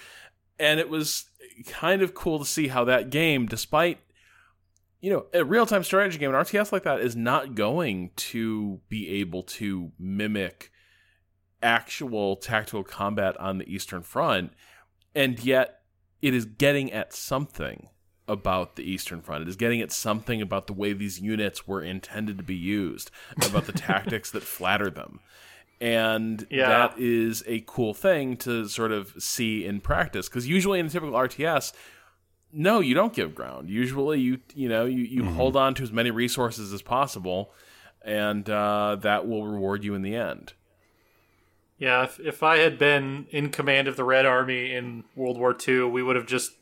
and 0.59 0.81
it 0.81 0.89
was 0.89 1.27
kind 1.69 2.03
of 2.03 2.15
cool 2.15 2.39
to 2.39 2.45
see 2.45 2.69
how 2.69 2.85
that 2.85 3.11
game 3.11 3.47
despite 3.47 3.99
you 5.05 5.11
know, 5.11 5.27
a 5.35 5.45
real 5.45 5.67
time 5.67 5.85
strategy 5.85 6.17
game, 6.17 6.31
an 6.31 6.35
RTS 6.35 6.73
like 6.73 6.85
that 6.85 7.01
is 7.01 7.15
not 7.15 7.55
going 7.55 8.11
to 8.17 8.81
be 8.89 9.07
able 9.21 9.43
to 9.43 9.93
mimic 9.99 10.73
actual 11.63 12.37
tactical 12.37 12.83
combat 12.83 13.39
on 13.39 13.59
the 13.59 13.71
Eastern 13.71 14.01
Front, 14.01 14.55
and 15.15 15.45
yet 15.45 15.83
it 16.23 16.33
is 16.33 16.47
getting 16.47 16.91
at 16.91 17.13
something 17.13 17.91
about 18.27 18.77
the 18.77 18.83
Eastern 18.83 19.21
Front. 19.21 19.43
It 19.43 19.49
is 19.49 19.57
getting 19.57 19.83
at 19.83 19.93
something 19.93 20.41
about 20.41 20.69
the 20.69 20.73
way 20.73 20.95
these 20.95 21.21
units 21.21 21.69
were 21.69 21.83
intended 21.83 22.39
to 22.39 22.45
be 22.45 22.57
used, 22.57 23.11
about 23.45 23.67
the 23.67 23.73
tactics 23.75 24.31
that 24.31 24.43
flatter 24.43 24.89
them. 24.89 25.21
And 25.85 26.47
yeah. 26.51 26.69
that 26.69 26.99
is 26.99 27.45
a 27.47 27.63
cool 27.67 27.93
thing 27.93 28.39
to 28.39 28.67
sort 28.69 28.91
of 28.91 29.13
see 29.23 29.67
in 29.67 29.83
practice. 29.83 30.31
Because 30.31 30.49
usually 30.49 30.81
in 30.81 30.87
a 30.87 30.89
typical 30.89 31.13
RTS, 31.13 31.75
no, 32.55 32.81
you 32.81 32.95
don't 32.95 33.13
give 33.13 33.35
ground. 33.35 33.69
Usually, 33.69 34.19
you 34.19 34.41
you 34.55 34.67
know 34.67 34.87
you, 34.87 35.03
you 35.03 35.23
mm-hmm. 35.23 35.35
hold 35.35 35.57
on 35.57 35.75
to 35.75 35.83
as 35.83 35.93
many 35.93 36.11
resources 36.11 36.73
as 36.73 36.81
possible, 36.81 37.53
and 38.03 38.49
uh, 38.49 38.97
that 39.03 39.29
will 39.29 39.47
reward 39.47 39.85
you 39.85 39.95
in 39.95 40.01
the 40.01 40.17
end. 40.17 40.55
Yeah, 41.77 42.05
if 42.05 42.19
if 42.19 42.43
I 42.43 42.59
had 42.59 42.79
been 42.79 43.27
in 43.29 43.51
command 43.51 43.87
of 43.87 43.97
the 43.97 44.05
Red 44.05 44.25
Army 44.25 44.73
in 44.73 45.05
World 45.15 45.37
War 45.37 45.55
II, 45.69 45.83
we 45.85 46.03
would 46.03 46.17
have 46.17 46.27
just 46.27 46.53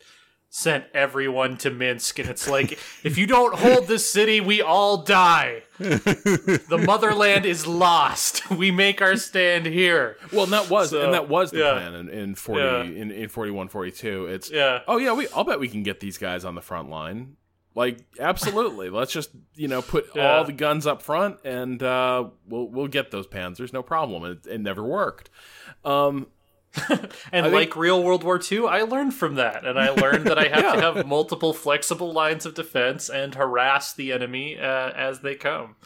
sent 0.54 0.84
everyone 0.92 1.56
to 1.56 1.70
Minsk, 1.70 2.18
and 2.18 2.28
it's 2.28 2.46
like 2.46 2.72
if 3.02 3.16
you 3.16 3.26
don't 3.26 3.54
hold 3.54 3.88
this 3.88 4.08
city, 4.08 4.38
we 4.38 4.60
all 4.60 4.98
die. 4.98 5.62
the 5.78 6.82
motherland 6.86 7.46
is 7.46 7.66
lost. 7.66 8.42
We 8.52 8.70
make 8.70 9.00
our 9.00 9.16
stand 9.16 9.64
here. 9.64 10.18
Well, 10.30 10.44
and 10.44 10.52
that 10.52 10.68
was 10.68 10.90
so, 10.90 11.02
and 11.02 11.14
that 11.14 11.28
was 11.28 11.52
the 11.52 11.60
yeah. 11.60 11.72
plan 11.72 11.94
in, 11.94 12.08
in 12.10 12.34
forty 12.34 12.60
yeah. 12.60 12.82
in, 12.82 13.10
in 13.10 13.28
41, 13.30 13.68
42. 13.68 14.26
It's 14.26 14.50
yeah. 14.50 14.80
Oh 14.86 14.98
yeah, 14.98 15.14
we 15.14 15.26
I'll 15.28 15.42
bet 15.42 15.58
we 15.58 15.68
can 15.68 15.82
get 15.82 16.00
these 16.00 16.18
guys 16.18 16.44
on 16.44 16.54
the 16.54 16.60
front 16.60 16.90
line. 16.90 17.36
Like 17.74 18.00
absolutely. 18.20 18.90
Let's 18.90 19.12
just 19.12 19.30
you 19.54 19.68
know 19.68 19.80
put 19.80 20.10
yeah. 20.14 20.36
all 20.36 20.44
the 20.44 20.52
guns 20.52 20.86
up 20.86 21.00
front, 21.00 21.38
and 21.44 21.82
uh, 21.82 22.28
we'll 22.46 22.68
we'll 22.68 22.88
get 22.88 23.10
those 23.10 23.26
Panzers, 23.26 23.72
no 23.72 23.82
problem. 23.82 24.24
It, 24.24 24.46
it 24.46 24.60
never 24.60 24.84
worked. 24.84 25.30
Um, 25.84 26.26
and 27.32 27.46
I 27.46 27.48
like 27.48 27.68
think... 27.70 27.76
real 27.76 28.02
World 28.02 28.24
War 28.24 28.40
II, 28.50 28.66
I 28.66 28.82
learned 28.82 29.14
from 29.14 29.34
that, 29.34 29.66
and 29.66 29.78
I 29.78 29.90
learned 29.90 30.26
that 30.26 30.38
I 30.38 30.48
have 30.48 30.64
yeah. 30.64 30.74
to 30.74 30.80
have 30.80 31.06
multiple 31.06 31.52
flexible 31.52 32.12
lines 32.12 32.46
of 32.46 32.54
defense 32.54 33.10
and 33.10 33.34
harass 33.34 33.92
the 33.92 34.12
enemy 34.12 34.58
uh, 34.58 34.90
as 34.90 35.20
they 35.20 35.34
come. 35.34 35.76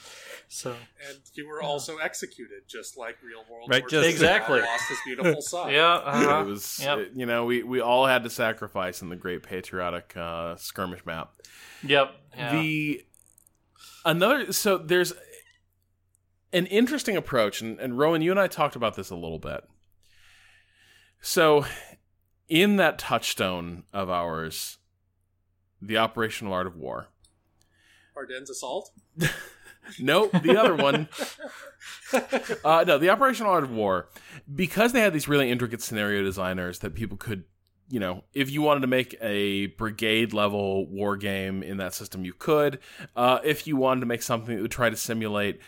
So, 0.49 0.70
and 1.09 1.18
you 1.34 1.49
were 1.49 1.61
also 1.61 1.97
executed, 1.97 2.68
just 2.68 2.97
like 2.97 3.16
real 3.20 3.45
World 3.51 3.68
right, 3.68 3.82
War 3.82 3.89
just, 3.89 4.05
II. 4.05 4.12
Exactly, 4.12 4.61
lost 4.61 4.84
this 4.89 4.99
beautiful 5.05 5.41
son. 5.43 5.72
yeah, 5.72 5.95
uh-huh. 5.95 6.43
it 6.43 6.47
was. 6.47 6.80
Yep. 6.80 6.99
It, 6.99 7.12
you 7.16 7.26
know, 7.26 7.45
we 7.47 7.64
we 7.64 7.80
all 7.80 8.07
had 8.07 8.22
to 8.22 8.30
sacrifice 8.30 9.03
in 9.03 9.09
the 9.09 9.16
Great 9.16 9.43
Patriotic 9.43 10.16
uh, 10.16 10.55
Skirmish 10.55 11.05
map. 11.05 11.34
Yep. 11.82 12.14
Yeah. 12.37 12.53
The 12.53 13.05
another 14.05 14.53
so 14.53 14.78
there's 14.78 15.12
an 16.53 16.66
interesting 16.66 17.16
approach, 17.16 17.61
and, 17.61 17.80
and 17.80 17.99
Rowan, 17.99 18.22
you 18.22 18.30
and 18.30 18.39
I 18.39 18.47
talked 18.47 18.76
about 18.76 18.95
this 18.95 19.11
a 19.11 19.16
little 19.16 19.41
bit 19.41 19.64
so, 21.21 21.64
in 22.49 22.77
that 22.77 22.99
touchstone 22.99 23.85
of 23.93 24.09
ours, 24.09 24.79
the 25.81 25.97
operational 25.97 26.53
art 26.53 26.67
of 26.67 26.77
war. 26.77 27.09
Ardennes 28.17 28.51
assault. 28.51 28.91
nope, 29.99 30.31
the 30.43 30.57
other 30.59 30.75
one. 30.75 31.09
uh, 32.64 32.85
no, 32.87 32.99
the 32.99 33.11
operational 33.11 33.53
art 33.53 33.64
of 33.64 33.71
war, 33.71 34.09
because 34.55 34.93
they 34.93 35.01
had 35.01 35.12
these 35.12 35.29
really 35.29 35.51
intricate 35.51 35.83
scenario 35.83 36.23
designers 36.23 36.79
that 36.81 36.95
people 36.95 37.17
could, 37.17 37.45
you 37.89 38.01
know, 38.01 38.25
if 38.33 38.51
you 38.51 38.62
wanted 38.62 38.81
to 38.81 38.87
make 38.87 39.17
a 39.21 39.67
brigade 39.67 40.33
level 40.33 40.87
war 40.87 41.17
game 41.17 41.62
in 41.62 41.77
that 41.77 41.95
system, 41.95 42.25
you 42.25 42.33
could. 42.33 42.79
Uh, 43.14 43.39
if 43.45 43.67
you 43.67 43.77
wanted 43.77 44.01
to 44.01 44.07
make 44.07 44.23
something 44.23 44.57
that 44.57 44.62
would 44.62 44.71
try 44.71 44.91
to 44.91 44.97
simulate 44.97 45.61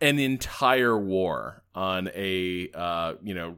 an 0.00 0.18
entire 0.18 0.98
war 0.98 1.62
on 1.74 2.10
a, 2.14 2.68
uh, 2.74 3.14
you 3.22 3.34
know, 3.34 3.56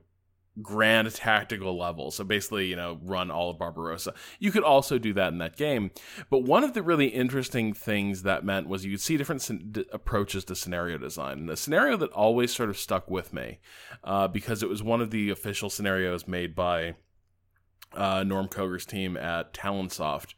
grand 0.63 1.13
tactical 1.15 1.77
level. 1.77 2.11
So 2.11 2.25
basically, 2.25 2.67
you 2.67 2.77
know, 2.77 2.99
run 3.03 3.31
all 3.31 3.51
of 3.51 3.59
Barbarossa. 3.59 4.15
You 4.39 4.53
could 4.53 4.63
also 4.63 4.99
do 4.99 5.13
that 5.15 5.33
in 5.33 5.39
that 5.39 5.57
game. 5.57 5.91
But 6.31 6.45
one 6.45 6.65
of 6.65 6.75
the 6.75 6.83
really 6.83 7.09
interesting 7.09 7.73
things 7.73 8.23
that 8.23 8.45
meant 8.45 8.69
was 8.69 8.85
you 8.85 8.93
could 8.93 9.01
see 9.01 9.17
different 9.17 9.49
approaches 9.93 10.45
to 10.45 10.55
scenario 10.55 10.99
design. 10.99 11.41
And 11.41 11.49
the 11.49 11.57
scenario 11.57 11.97
that 11.97 12.11
always 12.13 12.55
sort 12.55 12.71
of 12.71 12.79
stuck 12.79 13.11
with 13.11 13.33
me, 13.33 13.59
uh, 14.05 14.29
because 14.29 14.63
it 14.63 14.69
was 14.69 14.83
one 14.83 15.01
of 15.01 15.11
the 15.11 15.31
official 15.31 15.71
scenarios 15.71 16.29
made 16.29 16.55
by 16.55 16.95
uh, 17.93 18.23
Norm 18.23 18.49
Koger's 18.49 18.87
team 18.87 19.17
at 19.17 19.53
Talonsoft, 19.53 20.35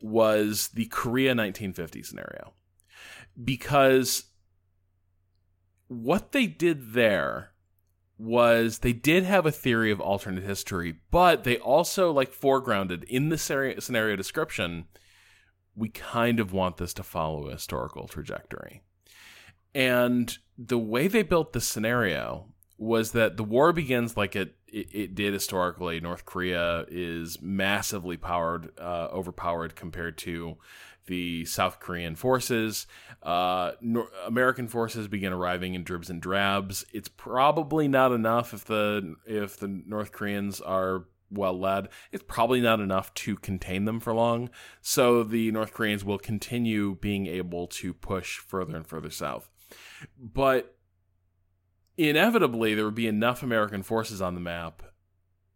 was 0.00 0.68
the 0.68 0.86
Korea 0.86 1.30
1950 1.30 2.02
scenario. 2.02 2.54
Because 3.42 4.24
what 5.88 6.32
they 6.32 6.46
did 6.46 6.92
there 6.92 7.51
was 8.22 8.78
they 8.78 8.92
did 8.92 9.24
have 9.24 9.46
a 9.46 9.50
theory 9.50 9.90
of 9.90 10.00
alternate 10.00 10.44
history, 10.44 10.94
but 11.10 11.42
they 11.42 11.58
also 11.58 12.12
like 12.12 12.32
foregrounded 12.32 13.02
in 13.04 13.30
the 13.30 13.38
scenario 13.38 14.16
description. 14.16 14.84
We 15.74 15.88
kind 15.88 16.38
of 16.38 16.52
want 16.52 16.76
this 16.76 16.94
to 16.94 17.02
follow 17.02 17.48
a 17.48 17.52
historical 17.52 18.06
trajectory. 18.06 18.82
And 19.74 20.36
the 20.56 20.78
way 20.78 21.08
they 21.08 21.22
built 21.22 21.52
the 21.52 21.60
scenario 21.60 22.46
was 22.78 23.12
that 23.12 23.36
the 23.36 23.44
war 23.44 23.72
begins 23.72 24.16
like 24.16 24.36
it, 24.36 24.54
it, 24.68 24.88
it 24.92 25.14
did 25.14 25.32
historically. 25.32 26.00
North 26.00 26.24
Korea 26.24 26.84
is 26.88 27.40
massively 27.40 28.16
powered, 28.16 28.70
uh, 28.78 29.08
overpowered 29.12 29.74
compared 29.74 30.18
to 30.18 30.58
the 31.06 31.44
South 31.44 31.80
Korean 31.80 32.14
forces. 32.14 32.86
Uh, 33.22 33.72
Nor- 33.80 34.08
American 34.26 34.68
forces 34.68 35.08
begin 35.08 35.32
arriving 35.32 35.74
in 35.74 35.84
dribs 35.84 36.10
and 36.10 36.20
drabs. 36.20 36.84
It's 36.92 37.08
probably 37.08 37.88
not 37.88 38.12
enough 38.12 38.54
if 38.54 38.64
the 38.64 39.16
if 39.26 39.56
the 39.56 39.68
North 39.68 40.12
Koreans 40.12 40.60
are 40.60 41.04
well 41.30 41.58
led. 41.58 41.88
It's 42.10 42.24
probably 42.26 42.60
not 42.60 42.80
enough 42.80 43.12
to 43.14 43.36
contain 43.36 43.84
them 43.84 44.00
for 44.00 44.14
long. 44.14 44.50
So 44.80 45.22
the 45.22 45.50
North 45.50 45.72
Koreans 45.72 46.04
will 46.04 46.18
continue 46.18 46.96
being 46.96 47.26
able 47.26 47.66
to 47.68 47.94
push 47.94 48.38
further 48.38 48.76
and 48.76 48.86
further 48.86 49.10
south. 49.10 49.48
But 50.18 50.76
inevitably, 51.96 52.74
there 52.74 52.84
would 52.84 52.94
be 52.94 53.06
enough 53.06 53.42
American 53.42 53.82
forces 53.82 54.20
on 54.20 54.34
the 54.34 54.40
map, 54.40 54.82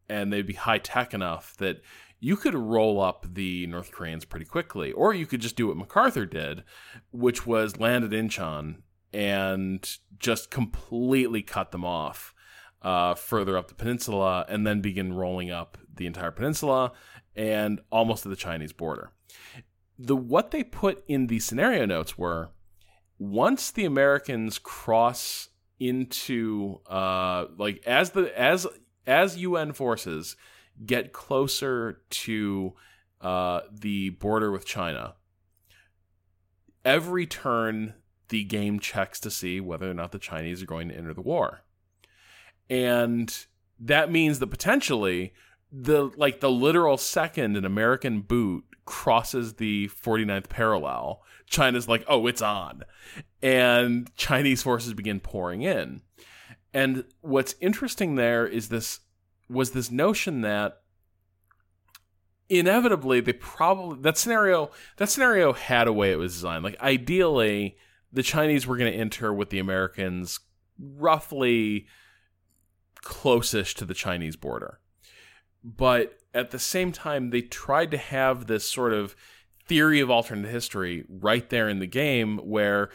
and 0.08 0.32
they'd 0.32 0.46
be 0.46 0.54
high 0.54 0.78
tech 0.78 1.12
enough 1.12 1.54
that 1.58 1.82
you 2.18 2.36
could 2.36 2.54
roll 2.54 3.00
up 3.00 3.26
the 3.34 3.66
North 3.66 3.92
Koreans 3.92 4.24
pretty 4.24 4.46
quickly, 4.46 4.92
or 4.92 5.12
you 5.12 5.26
could 5.26 5.40
just 5.40 5.56
do 5.56 5.68
what 5.68 5.76
MacArthur 5.76 6.24
did, 6.24 6.64
which 7.10 7.46
was 7.46 7.78
land 7.78 8.04
at 8.04 8.10
Incheon 8.10 8.82
and 9.12 9.98
just 10.18 10.50
completely 10.50 11.42
cut 11.42 11.72
them 11.72 11.84
off 11.84 12.34
uh, 12.82 13.14
further 13.14 13.56
up 13.56 13.68
the 13.68 13.74
peninsula, 13.74 14.44
and 14.48 14.66
then 14.66 14.80
begin 14.80 15.12
rolling 15.12 15.50
up 15.50 15.78
the 15.94 16.06
entire 16.06 16.30
peninsula 16.30 16.92
and 17.34 17.80
almost 17.90 18.22
to 18.22 18.28
the 18.28 18.36
Chinese 18.36 18.72
border. 18.72 19.12
The 19.98 20.16
what 20.16 20.50
they 20.50 20.62
put 20.62 21.04
in 21.08 21.26
the 21.26 21.38
scenario 21.40 21.86
notes 21.86 22.16
were 22.18 22.50
once 23.18 23.70
the 23.70 23.84
Americans 23.84 24.58
cross 24.58 25.48
into 25.78 26.80
uh, 26.86 27.46
like 27.58 27.82
as 27.86 28.10
the 28.10 28.38
as 28.38 28.66
as 29.06 29.36
UN 29.36 29.72
forces 29.72 30.36
get 30.84 31.12
closer 31.12 32.02
to 32.10 32.74
uh, 33.20 33.60
the 33.72 34.10
border 34.10 34.50
with 34.50 34.66
China, 34.66 35.14
every 36.84 37.26
turn 37.26 37.94
the 38.28 38.44
game 38.44 38.80
checks 38.80 39.20
to 39.20 39.30
see 39.30 39.60
whether 39.60 39.90
or 39.90 39.94
not 39.94 40.12
the 40.12 40.18
Chinese 40.18 40.62
are 40.62 40.66
going 40.66 40.88
to 40.88 40.96
enter 40.96 41.14
the 41.14 41.20
war. 41.20 41.62
And 42.68 43.46
that 43.78 44.10
means 44.10 44.38
that 44.38 44.48
potentially 44.48 45.32
the 45.72 46.10
like 46.16 46.40
the 46.40 46.50
literal 46.50 46.96
second 46.96 47.56
an 47.56 47.64
American 47.64 48.20
boot 48.20 48.64
crosses 48.84 49.54
the 49.54 49.88
49th 49.88 50.48
parallel, 50.48 51.22
China's 51.46 51.88
like, 51.88 52.04
"Oh, 52.08 52.26
it's 52.26 52.42
on." 52.42 52.82
And 53.42 54.14
Chinese 54.16 54.62
forces 54.62 54.94
begin 54.94 55.20
pouring 55.20 55.62
in. 55.62 56.02
And 56.72 57.04
what's 57.20 57.54
interesting 57.60 58.14
there 58.14 58.46
is 58.46 58.68
this 58.68 59.00
was 59.48 59.70
this 59.70 59.90
notion 59.90 60.40
that 60.42 60.82
inevitably 62.48 63.20
they 63.20 63.32
probably 63.32 63.98
that 64.02 64.16
scenario 64.16 64.70
that 64.98 65.10
scenario 65.10 65.52
had 65.52 65.88
a 65.88 65.92
way 65.92 66.12
it 66.12 66.18
was 66.18 66.34
designed. 66.34 66.64
Like 66.64 66.80
ideally, 66.80 67.76
the 68.12 68.22
Chinese 68.22 68.66
were 68.66 68.76
going 68.76 68.92
to 68.92 68.98
enter 68.98 69.32
with 69.32 69.50
the 69.50 69.58
Americans 69.58 70.40
roughly 70.78 71.86
closest 73.02 73.78
to 73.78 73.84
the 73.84 73.94
Chinese 73.94 74.36
border. 74.36 74.80
But 75.62 76.18
at 76.34 76.50
the 76.50 76.58
same 76.58 76.92
time, 76.92 77.30
they 77.30 77.42
tried 77.42 77.90
to 77.92 77.98
have 77.98 78.46
this 78.46 78.68
sort 78.70 78.92
of 78.92 79.16
theory 79.66 80.00
of 80.00 80.10
alternate 80.10 80.48
history 80.48 81.04
right 81.08 81.48
there 81.50 81.68
in 81.68 81.78
the 81.78 81.86
game 81.86 82.38
where, 82.38 82.90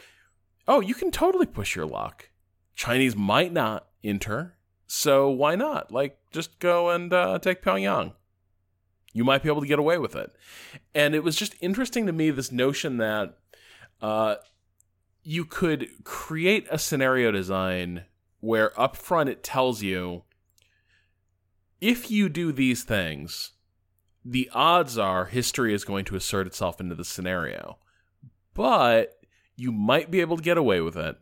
oh, 0.67 0.79
you 0.79 0.93
can 0.93 1.11
totally 1.11 1.45
push 1.45 1.75
your 1.75 1.85
luck. 1.85 2.29
Chinese 2.75 3.15
might 3.15 3.51
not 3.51 3.87
enter, 4.03 4.57
so 4.87 5.29
why 5.29 5.55
not? 5.55 5.91
Like, 5.91 6.17
just 6.31 6.59
go 6.59 6.89
and 6.89 7.11
uh, 7.13 7.39
take 7.39 7.61
Pyongyang. 7.61 8.13
You 9.13 9.23
might 9.23 9.43
be 9.43 9.49
able 9.49 9.61
to 9.61 9.67
get 9.67 9.79
away 9.79 9.97
with 9.97 10.15
it. 10.15 10.31
And 10.95 11.13
it 11.13 11.23
was 11.23 11.35
just 11.35 11.55
interesting 11.59 12.05
to 12.05 12.13
me 12.13 12.31
this 12.31 12.51
notion 12.51 12.97
that 12.97 13.37
uh, 14.01 14.35
you 15.23 15.45
could 15.45 15.89
create 16.03 16.67
a 16.71 16.79
scenario 16.79 17.31
design 17.31 18.05
where 18.39 18.79
up 18.79 18.95
front 18.95 19.29
it 19.29 19.43
tells 19.43 19.81
you 19.81 20.23
if 21.81 22.09
you 22.09 22.29
do 22.29 22.51
these 22.51 22.83
things, 22.83 23.51
the 24.23 24.49
odds 24.53 24.97
are 24.97 25.25
history 25.25 25.73
is 25.73 25.83
going 25.83 26.05
to 26.05 26.15
assert 26.15 26.47
itself 26.47 26.79
into 26.79 26.95
the 26.95 27.03
scenario. 27.03 27.77
But 28.53 29.19
you 29.55 29.71
might 29.71 30.09
be 30.09 30.21
able 30.21 30.37
to 30.37 30.43
get 30.43 30.57
away 30.57 30.79
with 30.79 30.95
it 30.95 31.17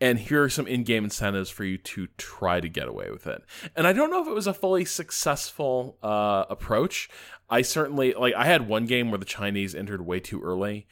and 0.00 0.18
here 0.18 0.44
are 0.44 0.48
some 0.48 0.66
in-game 0.66 1.04
incentives 1.04 1.50
for 1.50 1.64
you 1.64 1.76
to 1.78 2.06
try 2.16 2.60
to 2.60 2.68
get 2.68 2.88
away 2.88 3.10
with 3.10 3.26
it. 3.26 3.42
And 3.74 3.86
I 3.86 3.92
don't 3.92 4.10
know 4.10 4.22
if 4.22 4.28
it 4.28 4.34
was 4.34 4.46
a 4.46 4.54
fully 4.54 4.84
successful 4.84 5.98
uh, 6.02 6.44
approach. 6.48 7.08
I 7.50 7.62
certainly 7.62 8.14
like. 8.14 8.34
I 8.34 8.44
had 8.44 8.68
one 8.68 8.86
game 8.86 9.10
where 9.10 9.18
the 9.18 9.24
Chinese 9.24 9.74
entered 9.74 10.04
way 10.04 10.20
too 10.20 10.40
early, 10.42 10.86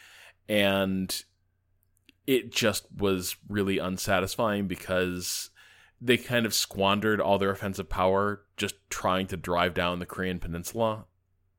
and 0.48 1.24
it 2.26 2.50
just 2.50 2.86
was 2.96 3.36
really 3.48 3.78
unsatisfying 3.78 4.66
because 4.66 5.50
they 6.00 6.16
kind 6.16 6.44
of 6.44 6.52
squandered 6.52 7.20
all 7.20 7.38
their 7.38 7.50
offensive 7.50 7.88
power 7.88 8.42
just 8.56 8.74
trying 8.90 9.26
to 9.28 9.36
drive 9.36 9.74
down 9.74 9.98
the 9.98 10.06
Korean 10.06 10.38
Peninsula. 10.38 11.06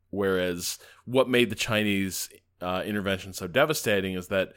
Whereas 0.10 0.80
what 1.06 1.30
made 1.30 1.50
the 1.50 1.56
Chinese 1.56 2.30
uh, 2.62 2.84
intervention 2.86 3.34
so 3.34 3.48
devastating 3.48 4.16
is 4.16 4.28
that 4.28 4.54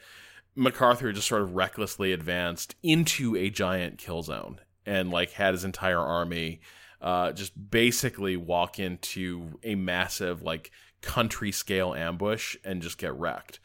MacArthur 0.55 1.11
just 1.11 1.27
sort 1.27 1.41
of 1.41 1.55
recklessly 1.55 2.11
advanced 2.11 2.75
into 2.83 3.35
a 3.35 3.49
giant 3.49 3.97
kill 3.97 4.21
zone 4.21 4.59
and 4.85 5.09
like 5.09 5.31
had 5.31 5.53
his 5.53 5.63
entire 5.63 5.99
army 5.99 6.61
uh, 7.01 7.31
just 7.31 7.53
basically 7.71 8.37
walk 8.37 8.79
into 8.79 9.59
a 9.63 9.75
massive 9.75 10.41
like 10.41 10.71
country 11.01 11.51
scale 11.51 11.93
ambush 11.93 12.55
and 12.63 12.81
just 12.81 12.97
get 12.97 13.15
wrecked. 13.15 13.59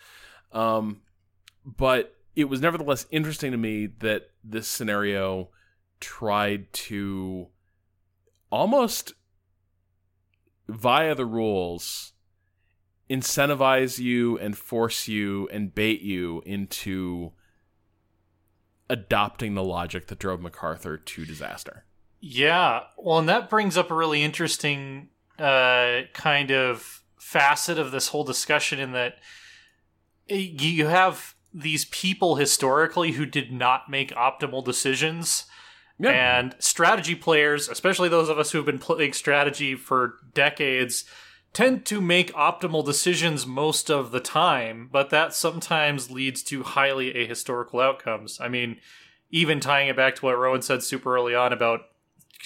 Um, 0.52 1.02
but 1.64 2.14
it 2.34 2.44
was 2.44 2.60
nevertheless 2.60 3.06
interesting 3.10 3.52
to 3.52 3.58
me 3.58 3.86
that 3.98 4.30
this 4.44 4.68
scenario 4.68 5.50
tried 6.00 6.72
to 6.72 7.48
almost 8.50 9.14
via 10.68 11.14
the 11.14 11.26
rules 11.26 12.12
incentivize 13.08 13.98
you 13.98 14.38
and 14.38 14.56
force 14.56 15.08
you 15.08 15.48
and 15.52 15.74
bait 15.74 16.00
you 16.00 16.42
into 16.44 17.32
adopting 18.88 19.54
the 19.54 19.62
logic 19.62 20.06
that 20.06 20.18
drove 20.18 20.40
MacArthur 20.40 20.96
to 20.96 21.24
disaster. 21.24 21.84
Yeah. 22.20 22.80
Well, 22.96 23.18
and 23.18 23.28
that 23.28 23.50
brings 23.50 23.76
up 23.76 23.90
a 23.90 23.94
really 23.94 24.22
interesting 24.22 25.08
uh, 25.38 26.02
kind 26.12 26.50
of 26.50 27.02
facet 27.18 27.78
of 27.78 27.90
this 27.90 28.08
whole 28.08 28.24
discussion 28.24 28.78
in 28.78 28.92
that 28.92 29.18
you 30.28 30.86
have 30.86 31.34
these 31.52 31.84
people 31.86 32.36
historically 32.36 33.12
who 33.12 33.26
did 33.26 33.52
not 33.52 33.88
make 33.88 34.10
optimal 34.12 34.64
decisions. 34.64 35.46
And 35.98 36.54
strategy 36.58 37.14
players, 37.14 37.70
especially 37.70 38.10
those 38.10 38.28
of 38.28 38.38
us 38.38 38.52
who 38.52 38.58
have 38.58 38.66
been 38.66 38.78
playing 38.78 39.14
strategy 39.14 39.74
for 39.74 40.16
decades, 40.34 41.06
tend 41.56 41.86
to 41.86 42.02
make 42.02 42.30
optimal 42.34 42.84
decisions 42.84 43.46
most 43.46 43.90
of 43.90 44.10
the 44.10 44.20
time, 44.20 44.90
but 44.92 45.08
that 45.08 45.32
sometimes 45.32 46.10
leads 46.10 46.42
to 46.42 46.62
highly 46.62 47.14
ahistorical 47.14 47.82
outcomes. 47.82 48.38
I 48.38 48.48
mean, 48.48 48.76
even 49.30 49.58
tying 49.58 49.88
it 49.88 49.96
back 49.96 50.16
to 50.16 50.26
what 50.26 50.36
Rowan 50.36 50.60
said 50.60 50.82
super 50.82 51.16
early 51.16 51.34
on 51.34 51.54
about 51.54 51.86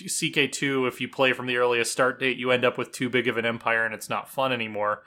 CK2, 0.01 0.87
if 0.87 1.01
you 1.01 1.09
play 1.09 1.33
from 1.33 1.47
the 1.47 1.57
earliest 1.57 1.91
start 1.91 2.21
date, 2.21 2.37
you 2.37 2.53
end 2.53 2.65
up 2.65 2.79
with 2.79 2.93
too 2.93 3.11
big 3.11 3.27
of 3.27 3.37
an 3.37 3.45
empire 3.45 3.85
and 3.85 3.93
it's 3.93 4.09
not 4.09 4.29
fun 4.29 4.53
anymore. 4.53 5.03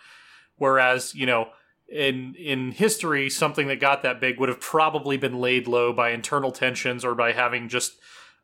Whereas, 0.57 1.15
you 1.15 1.25
know, 1.25 1.51
in 1.87 2.35
in 2.35 2.73
history, 2.73 3.29
something 3.29 3.67
that 3.69 3.79
got 3.79 4.01
that 4.01 4.19
big 4.19 4.37
would 4.37 4.49
have 4.49 4.59
probably 4.59 5.15
been 5.15 5.39
laid 5.39 5.65
low 5.65 5.93
by 5.93 6.09
internal 6.09 6.51
tensions 6.51 7.05
or 7.05 7.15
by 7.15 7.31
having 7.31 7.69
just 7.69 7.93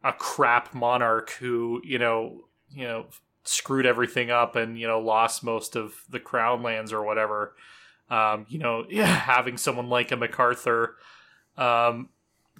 a 0.06 0.14
crap 0.14 0.74
monarch 0.74 1.32
who, 1.32 1.82
you 1.84 2.00
know, 2.00 2.46
you 2.74 2.86
know, 2.86 3.08
screwed 3.50 3.86
everything 3.86 4.30
up 4.30 4.56
and 4.56 4.80
you 4.80 4.88
know 4.88 5.00
lost 5.00 5.44
most 5.44 5.76
of 5.76 6.04
the 6.10 6.20
crown 6.20 6.62
lands 6.64 6.94
or 6.94 7.04
whatever. 7.04 7.56
Um, 8.10 8.46
you 8.50 8.60
know, 8.60 8.86
yeah, 8.90 9.06
having 9.06 9.58
someone 9.58 9.90
like 9.90 10.12
a 10.12 10.18
MacArthur, 10.18 10.96
um, 11.58 12.10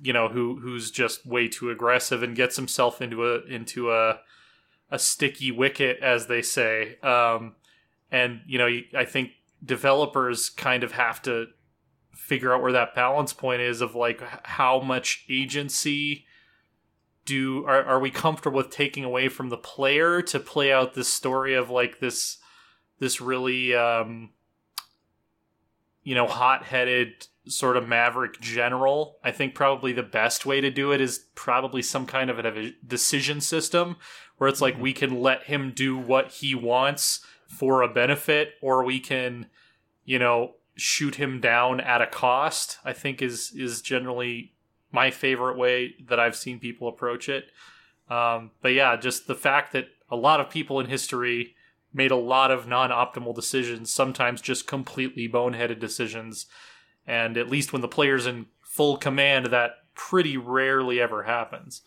you 0.02 0.14
know, 0.14 0.28
who 0.28 0.60
who's 0.60 0.92
just 0.92 1.26
way 1.26 1.48
too 1.48 1.70
aggressive 1.70 2.24
and 2.24 2.36
gets 2.36 2.56
himself 2.56 3.02
into 3.02 3.26
a 3.26 3.46
into 3.46 3.92
a 3.92 4.20
a 4.92 4.98
sticky 4.98 5.52
wicket, 5.52 6.00
as 6.02 6.28
they 6.28 6.42
say. 6.42 6.98
Um, 7.02 7.56
and 8.12 8.42
you 8.48 8.58
know, 8.58 8.70
I 8.98 9.06
think 9.06 9.32
developers 9.64 10.50
kind 10.50 10.84
of 10.84 10.94
have 10.94 11.22
to 11.24 11.48
figure 12.14 12.54
out 12.54 12.62
where 12.62 12.72
that 12.72 12.96
balance 12.96 13.34
point 13.34 13.62
is 13.62 13.82
of 13.82 13.96
like 13.96 14.22
how 14.46 14.80
much 14.80 15.26
agency 15.30 16.26
do 17.26 17.66
are, 17.66 17.84
are 17.84 18.00
we 18.00 18.10
comfortable 18.10 18.58
with 18.58 18.70
taking 18.70 19.04
away 19.04 19.30
from 19.30 19.50
the 19.50 19.58
player 19.58 20.22
to 20.22 20.40
play 20.40 20.72
out 20.72 20.94
this 20.94 21.08
story 21.08 21.54
of 21.54 21.70
like 21.70 22.00
this 22.00 22.38
this 23.00 23.22
really 23.22 23.76
um 23.76 24.32
you 26.04 26.16
know 26.16 26.28
hot-headed 26.28 27.28
sort 27.48 27.78
of 27.78 27.88
maverick 27.88 28.40
general 28.40 29.18
i 29.24 29.32
think 29.32 29.56
probably 29.56 29.94
the 29.94 30.04
best 30.04 30.46
way 30.46 30.62
to 30.62 30.72
do 30.72 30.92
it 30.92 31.02
is 31.02 31.26
probably 31.36 31.82
some 31.82 32.06
kind 32.06 32.30
of 32.30 32.40
a 32.40 32.72
decision 32.86 33.42
system 33.42 33.96
where 34.38 34.50
it's 34.50 34.62
like 34.62 34.76
mm-hmm. 34.76 34.84
we 34.84 34.94
can 34.94 35.22
let 35.22 35.44
him 35.44 35.72
do 35.76 35.98
what 35.98 36.32
he 36.32 36.56
wants 36.56 37.24
for 37.48 37.82
a 37.82 37.94
benefit 37.94 38.54
or 38.62 38.84
we 38.84 39.00
can 39.00 39.48
you 40.06 40.20
know 40.20 40.54
shoot 40.76 41.16
him 41.16 41.40
down 41.42 41.80
at 41.80 42.02
a 42.02 42.08
cost 42.08 42.78
i 42.86 42.94
think 42.94 43.22
is 43.22 43.52
is 43.56 43.82
generally 43.82 44.54
my 44.92 45.12
favorite 45.12 45.58
way 45.58 45.96
that 46.08 46.20
I've 46.20 46.36
seen 46.36 46.60
people 46.60 46.88
approach 46.88 47.30
it. 47.30 47.46
Um, 48.10 48.52
but 48.62 48.74
yeah, 48.74 48.96
just 48.96 49.28
the 49.28 49.36
fact 49.36 49.74
that 49.74 49.88
a 50.10 50.16
lot 50.16 50.40
of 50.40 50.50
people 50.50 50.80
in 50.80 50.88
history 50.88 51.56
made 51.94 52.12
a 52.12 52.16
lot 52.16 52.52
of 52.52 52.68
non 52.68 52.90
optimal 52.90 53.36
decisions, 53.36 53.92
sometimes 53.92 54.42
just 54.42 54.68
completely 54.68 55.28
boneheaded 55.28 55.80
decisions. 55.80 56.48
And 57.06 57.38
at 57.38 57.50
least 57.50 57.74
when 57.74 57.82
the 57.82 57.88
player's 57.88 58.26
in 58.26 58.48
full 58.62 58.98
command, 58.98 59.48
that 59.48 59.72
pretty 59.96 60.38
rarely 60.38 61.00
ever 61.00 61.24
happens. 61.24 61.82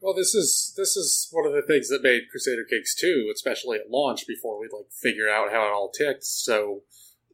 Well, 0.00 0.14
this 0.14 0.34
is 0.34 0.72
this 0.76 0.96
is 0.96 1.28
one 1.30 1.46
of 1.46 1.52
the 1.52 1.62
things 1.62 1.88
that 1.88 2.02
made 2.02 2.22
Crusader 2.30 2.64
Kings 2.68 2.94
2, 2.98 3.30
especially 3.34 3.78
at 3.78 3.90
launch, 3.90 4.26
before 4.26 4.58
we 4.58 4.66
like 4.72 4.90
figured 4.90 5.28
out 5.28 5.52
how 5.52 5.66
it 5.66 5.72
all 5.72 5.90
ticked, 5.90 6.24
so 6.24 6.82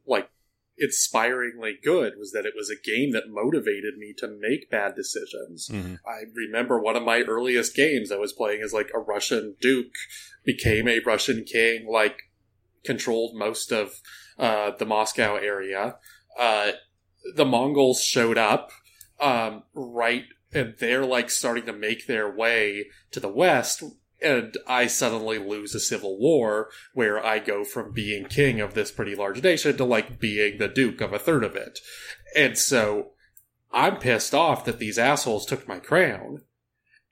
like 0.05 0.29
inspiringly 0.79 1.77
good 1.83 2.13
was 2.17 2.31
that 2.31 2.45
it 2.45 2.53
was 2.55 2.69
a 2.69 2.87
game 2.87 3.11
that 3.11 3.29
motivated 3.29 3.97
me 3.97 4.13
to 4.17 4.27
make 4.27 4.69
bad 4.69 4.95
decisions. 4.95 5.69
Mm-hmm. 5.69 5.95
I 6.07 6.23
remember 6.35 6.79
one 6.79 6.95
of 6.95 7.03
my 7.03 7.21
earliest 7.21 7.75
games 7.75 8.11
I 8.11 8.17
was 8.17 8.33
playing 8.33 8.61
as 8.61 8.73
like 8.73 8.89
a 8.93 8.99
Russian 8.99 9.55
duke, 9.59 9.95
became 10.45 10.87
a 10.87 10.99
Russian 10.99 11.43
king, 11.43 11.87
like 11.87 12.23
controlled 12.85 13.35
most 13.35 13.71
of 13.71 14.01
uh, 14.37 14.71
the 14.77 14.85
Moscow 14.85 15.35
area. 15.35 15.95
Uh, 16.39 16.71
the 17.35 17.45
Mongols 17.45 18.03
showed 18.03 18.37
up 18.37 18.71
um, 19.19 19.63
right, 19.73 20.25
and 20.53 20.75
they're 20.79 21.05
like 21.05 21.29
starting 21.29 21.65
to 21.65 21.73
make 21.73 22.07
their 22.07 22.29
way 22.33 22.85
to 23.11 23.19
the 23.19 23.27
west 23.27 23.83
and 24.21 24.57
I 24.67 24.87
suddenly 24.87 25.37
lose 25.37 25.75
a 25.75 25.79
civil 25.79 26.17
war 26.17 26.69
where 26.93 27.23
I 27.23 27.39
go 27.39 27.63
from 27.63 27.91
being 27.91 28.25
king 28.25 28.59
of 28.59 28.73
this 28.73 28.91
pretty 28.91 29.15
large 29.15 29.43
nation 29.43 29.77
to 29.77 29.85
like 29.85 30.19
being 30.19 30.57
the 30.57 30.67
duke 30.67 31.01
of 31.01 31.13
a 31.13 31.19
third 31.19 31.43
of 31.43 31.55
it. 31.55 31.79
And 32.35 32.57
so 32.57 33.11
I'm 33.71 33.97
pissed 33.97 34.33
off 34.33 34.65
that 34.65 34.79
these 34.79 34.97
assholes 34.97 35.45
took 35.45 35.67
my 35.67 35.79
crown. 35.79 36.41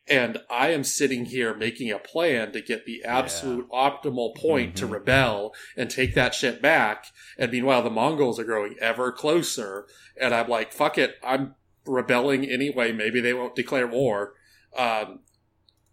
And 0.07 0.37
I 0.51 0.69
am 0.69 0.83
sitting 0.83 1.25
here 1.25 1.55
making 1.55 1.91
a 1.91 1.97
plan 1.97 2.51
to 2.51 2.61
get 2.61 2.85
the 2.85 3.03
absolute 3.03 3.67
yeah. 3.71 3.89
optimal 3.89 4.35
point 4.35 4.75
mm-hmm. 4.75 4.85
to 4.85 4.93
rebel 4.93 5.55
and 5.75 5.89
take 5.89 6.13
that 6.13 6.35
shit 6.35 6.61
back. 6.61 7.07
And 7.39 7.51
meanwhile, 7.51 7.81
the 7.81 7.89
Mongols 7.89 8.39
are 8.39 8.43
growing 8.43 8.75
ever 8.79 9.11
closer. 9.11 9.87
And 10.19 10.33
I'm 10.33 10.47
like, 10.47 10.73
fuck 10.73 10.99
it. 10.99 11.15
I'm 11.23 11.55
rebelling 11.87 12.45
anyway. 12.45 12.91
Maybe 12.91 13.19
they 13.19 13.33
won't 13.33 13.55
declare 13.55 13.87
war. 13.87 14.33
Um, 14.77 15.21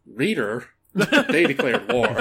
reader, 0.07 0.67
they 0.95 1.47
declared 1.47 1.91
war. 1.93 2.09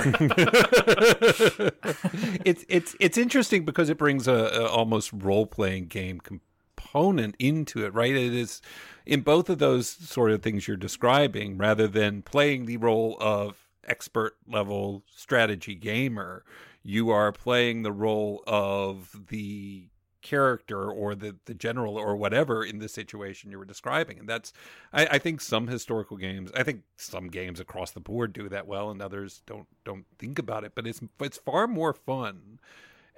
it's 2.46 2.64
it's 2.70 2.96
it's 3.00 3.18
interesting 3.18 3.66
because 3.66 3.90
it 3.90 3.98
brings 3.98 4.28
a, 4.28 4.34
a 4.34 4.68
almost 4.68 5.12
role 5.14 5.46
playing 5.46 5.88
game 5.88 6.20
component 6.20 7.36
into 7.38 7.86
it, 7.86 7.94
right? 7.94 8.16
It 8.16 8.34
is 8.34 8.62
in 9.06 9.22
both 9.22 9.50
of 9.50 9.60
those 9.60 9.90
sort 9.90 10.32
of 10.32 10.42
things 10.42 10.68
you're 10.68 10.78
describing, 10.78 11.58
rather 11.58 11.88
than 11.88 12.22
playing 12.22 12.66
the 12.66 12.78
role 12.78 13.18
of 13.20 13.58
expert 13.86 14.36
level 14.48 15.04
strategy 15.14 15.76
gamer, 15.76 16.44
you 16.84 17.10
are 17.10 17.32
playing 17.32 17.84
the 17.84 17.92
role 17.92 18.44
of 18.48 19.28
the 19.30 19.91
character 20.22 20.90
or 20.90 21.16
the 21.16 21.36
the 21.46 21.54
general 21.54 21.98
or 21.98 22.16
whatever 22.16 22.64
in 22.64 22.80
the 22.80 22.88
situation 22.88 23.52
you 23.52 23.58
were 23.58 23.66
describing 23.66 24.20
and 24.20 24.30
that's 24.30 24.54
I, 24.94 25.06
I, 25.06 25.18
think 25.18 25.42
some 25.42 25.68
historical 25.68 26.18
games 26.18 26.52
i 26.56 26.64
think 26.64 26.84
some 26.96 27.28
games 27.28 27.60
across 27.60 27.92
the 27.92 28.00
board 28.00 28.34
do 28.34 28.48
that 28.50 28.68
well 28.68 28.92
and 28.92 29.02
others 29.02 29.42
don't 29.46 29.68
don't 29.84 30.06
think 30.20 30.38
about 30.38 30.64
it 30.64 30.74
but 30.76 30.86
it's 30.86 31.02
it's 31.20 31.38
far 31.38 31.68
more 31.68 31.94
fun 31.94 32.60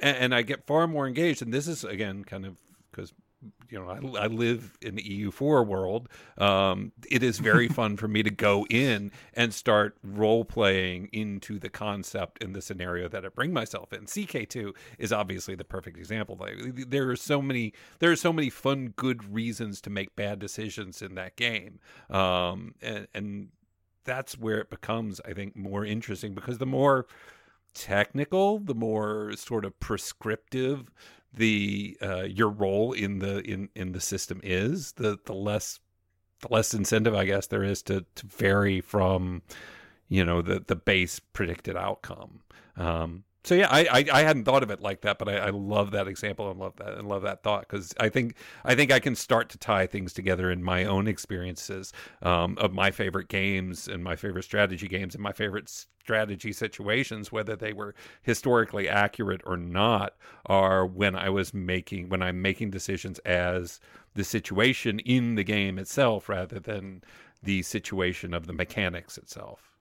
and, 0.01 0.17
and 0.17 0.35
i 0.35 0.41
get 0.41 0.65
far 0.65 0.88
more 0.88 1.07
engaged 1.07 1.41
and 1.41 1.53
this 1.53 1.67
is 1.67 1.84
again 1.84 2.23
kind 2.23 2.45
of 2.45 2.57
because 2.91 3.13
you 3.70 3.80
know, 3.80 3.90
I, 3.90 4.24
I, 4.24 4.28
live 4.28 4.78
in 4.82 4.95
the 4.95 5.02
EU4 5.02 5.65
world. 5.65 6.10
Um, 6.38 6.91
it 7.10 7.24
is 7.24 7.40
very 7.40 7.68
fun 7.80 7.98
for 7.98 8.07
me 8.07 8.22
to 8.24 8.30
go 8.30 8.65
in 8.70 9.11
and 9.34 9.53
start 9.53 9.98
role 10.03 10.45
playing 10.45 11.10
into 11.11 11.60
the 11.60 11.70
concept 11.70 12.44
in 12.44 12.53
the 12.53 12.61
scenario 12.61 13.07
that 13.10 13.26
I 13.26 13.30
bring 13.30 13.52
myself 13.52 13.91
in. 13.91 14.06
CK2 14.06 14.74
is 14.99 15.11
obviously 15.11 15.56
the 15.56 15.64
perfect 15.64 15.98
example. 15.98 16.38
Like, 16.40 16.90
there 16.90 17.10
are 17.10 17.15
so 17.15 17.41
many, 17.41 17.74
there 17.99 18.11
are 18.11 18.15
so 18.15 18.32
many 18.32 18.49
fun, 18.49 18.94
good 18.95 19.34
reasons 19.34 19.82
to 19.82 19.90
make 19.90 20.15
bad 20.15 20.40
decisions 20.40 21.02
in 21.02 21.15
that 21.15 21.36
game, 21.36 21.80
um, 22.10 22.76
and, 22.82 23.07
and 23.14 23.49
that's 24.06 24.38
where 24.38 24.60
it 24.60 24.70
becomes, 24.70 25.22
I 25.26 25.34
think, 25.34 25.56
more 25.56 25.86
interesting 25.86 26.34
because 26.34 26.57
the 26.57 26.65
more 26.65 27.07
technical, 27.74 28.60
the 28.60 28.76
more 28.76 29.34
sort 29.36 29.65
of 29.65 29.80
prescriptive 29.80 30.91
the 31.34 31.97
uh, 32.01 32.23
your 32.23 32.49
role 32.49 32.93
in 32.93 33.19
the 33.19 33.39
in 33.41 33.69
in 33.76 33.91
the 33.91 33.99
system 33.99 34.39
is, 34.43 34.93
the 34.93 35.18
the 35.26 35.34
less 35.34 35.80
the 36.41 36.47
less 36.53 36.73
incentive 36.73 37.15
I 37.15 37.26
guess 37.26 37.47
there 37.47 37.64
is 37.64 37.81
to 37.84 38.05
to 38.15 38.27
vary 38.27 38.81
from 38.81 39.41
you 40.07 40.23
know 40.23 40.41
the 40.41 40.64
the 40.65 40.76
base 40.76 41.19
predicted 41.19 41.76
outcome. 41.76 42.41
Um, 42.77 43.23
so 43.44 43.56
yeah, 43.56 43.68
I, 43.70 43.86
I, 43.91 44.06
I 44.14 44.22
hadn't 44.22 44.45
thought 44.45 44.64
of 44.64 44.72
it 44.72 44.80
like 44.80 45.02
that, 45.02 45.20
but 45.20 45.28
I, 45.28 45.36
I 45.36 45.49
love 45.49 45.91
that 45.91 46.07
example 46.07 46.49
and 46.49 46.60
love 46.60 46.78
that 46.78 46.98
and 46.98 47.10
love 47.10 47.24
that 47.24 47.44
thought 47.44 47.68
because 47.68 47.94
I 47.99 48.07
think 48.07 48.36
I 48.64 48.74
think 48.74 48.91
I 48.91 48.99
can 48.99 49.15
start 49.15 49.49
to 49.49 49.57
tie 49.57 49.86
things 49.86 50.14
together 50.14 50.49
in 50.49 50.64
my 50.64 50.86
own 50.86 51.07
experiences 51.07 51.91
um, 52.22 52.57
of 52.57 52.72
my 52.72 52.90
favorite 52.90 53.28
games 53.28 53.88
and 53.90 54.02
my 54.02 54.15
favorite 54.15 54.44
strategy 54.44 54.88
games 54.88 55.14
and 55.14 55.22
my 55.22 55.34
favorite 55.34 55.70
strategy 55.70 56.53
situations, 56.53 57.32
whether 57.34 57.57
they 57.57 57.74
were 57.74 57.95
historically 58.22 58.88
accurate 58.88 59.41
or 59.45 59.57
not, 59.57 60.15
are 60.45 60.86
when 60.86 61.15
I 61.15 61.30
was 61.30 61.53
making 61.53 62.07
when 62.07 62.22
I'm 62.22 62.41
making 62.41 62.72
decisions 62.72 63.20
as 63.20 63.82
the 64.15 64.24
situation 64.24 64.99
in 64.99 65.36
the 65.36 65.44
game 65.44 65.78
itself 65.80 66.30
rather 66.30 66.60
than 66.60 67.03
the 67.41 67.61
situation 67.61 68.34
of 68.34 68.48
the 68.48 68.53
mechanics 68.53 69.18
itself 69.18 69.72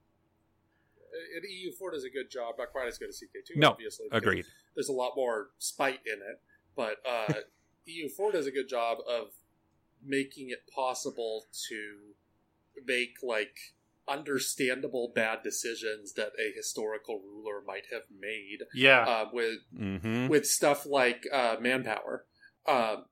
and 1.34 1.44
EU4 1.44 1.92
does 1.92 2.04
a 2.04 2.10
good 2.10 2.30
job, 2.30 2.54
not 2.58 2.70
quite 2.72 2.88
as 2.88 2.98
good 2.98 3.08
as 3.08 3.16
CK2, 3.16 3.56
no, 3.56 3.70
obviously. 3.70 4.06
Agreed. 4.12 4.44
There's 4.74 4.88
a 4.88 4.92
lot 4.92 5.12
more 5.16 5.50
spite 5.58 6.00
in 6.06 6.14
it, 6.14 6.40
but 6.76 6.96
uh, 7.08 7.32
EU4 7.88 8.32
does 8.32 8.46
a 8.46 8.50
good 8.50 8.68
job 8.68 8.98
of 9.08 9.28
making 10.04 10.50
it 10.50 10.60
possible 10.74 11.46
to 11.68 12.14
make 12.86 13.16
like 13.22 13.56
understandable 14.08 15.12
bad 15.14 15.42
decisions 15.42 16.14
that 16.14 16.32
a 16.38 16.52
historical 16.54 17.20
ruler 17.20 17.62
might 17.66 17.84
have 17.92 18.02
made. 18.18 18.58
Yeah, 18.74 19.04
uh, 19.06 19.28
with 19.32 19.58
mm-hmm. 19.76 20.28
with 20.28 20.46
stuff 20.46 20.86
like 20.86 21.24
uh, 21.32 21.56
manpower. 21.60 22.24
Um, 22.66 23.06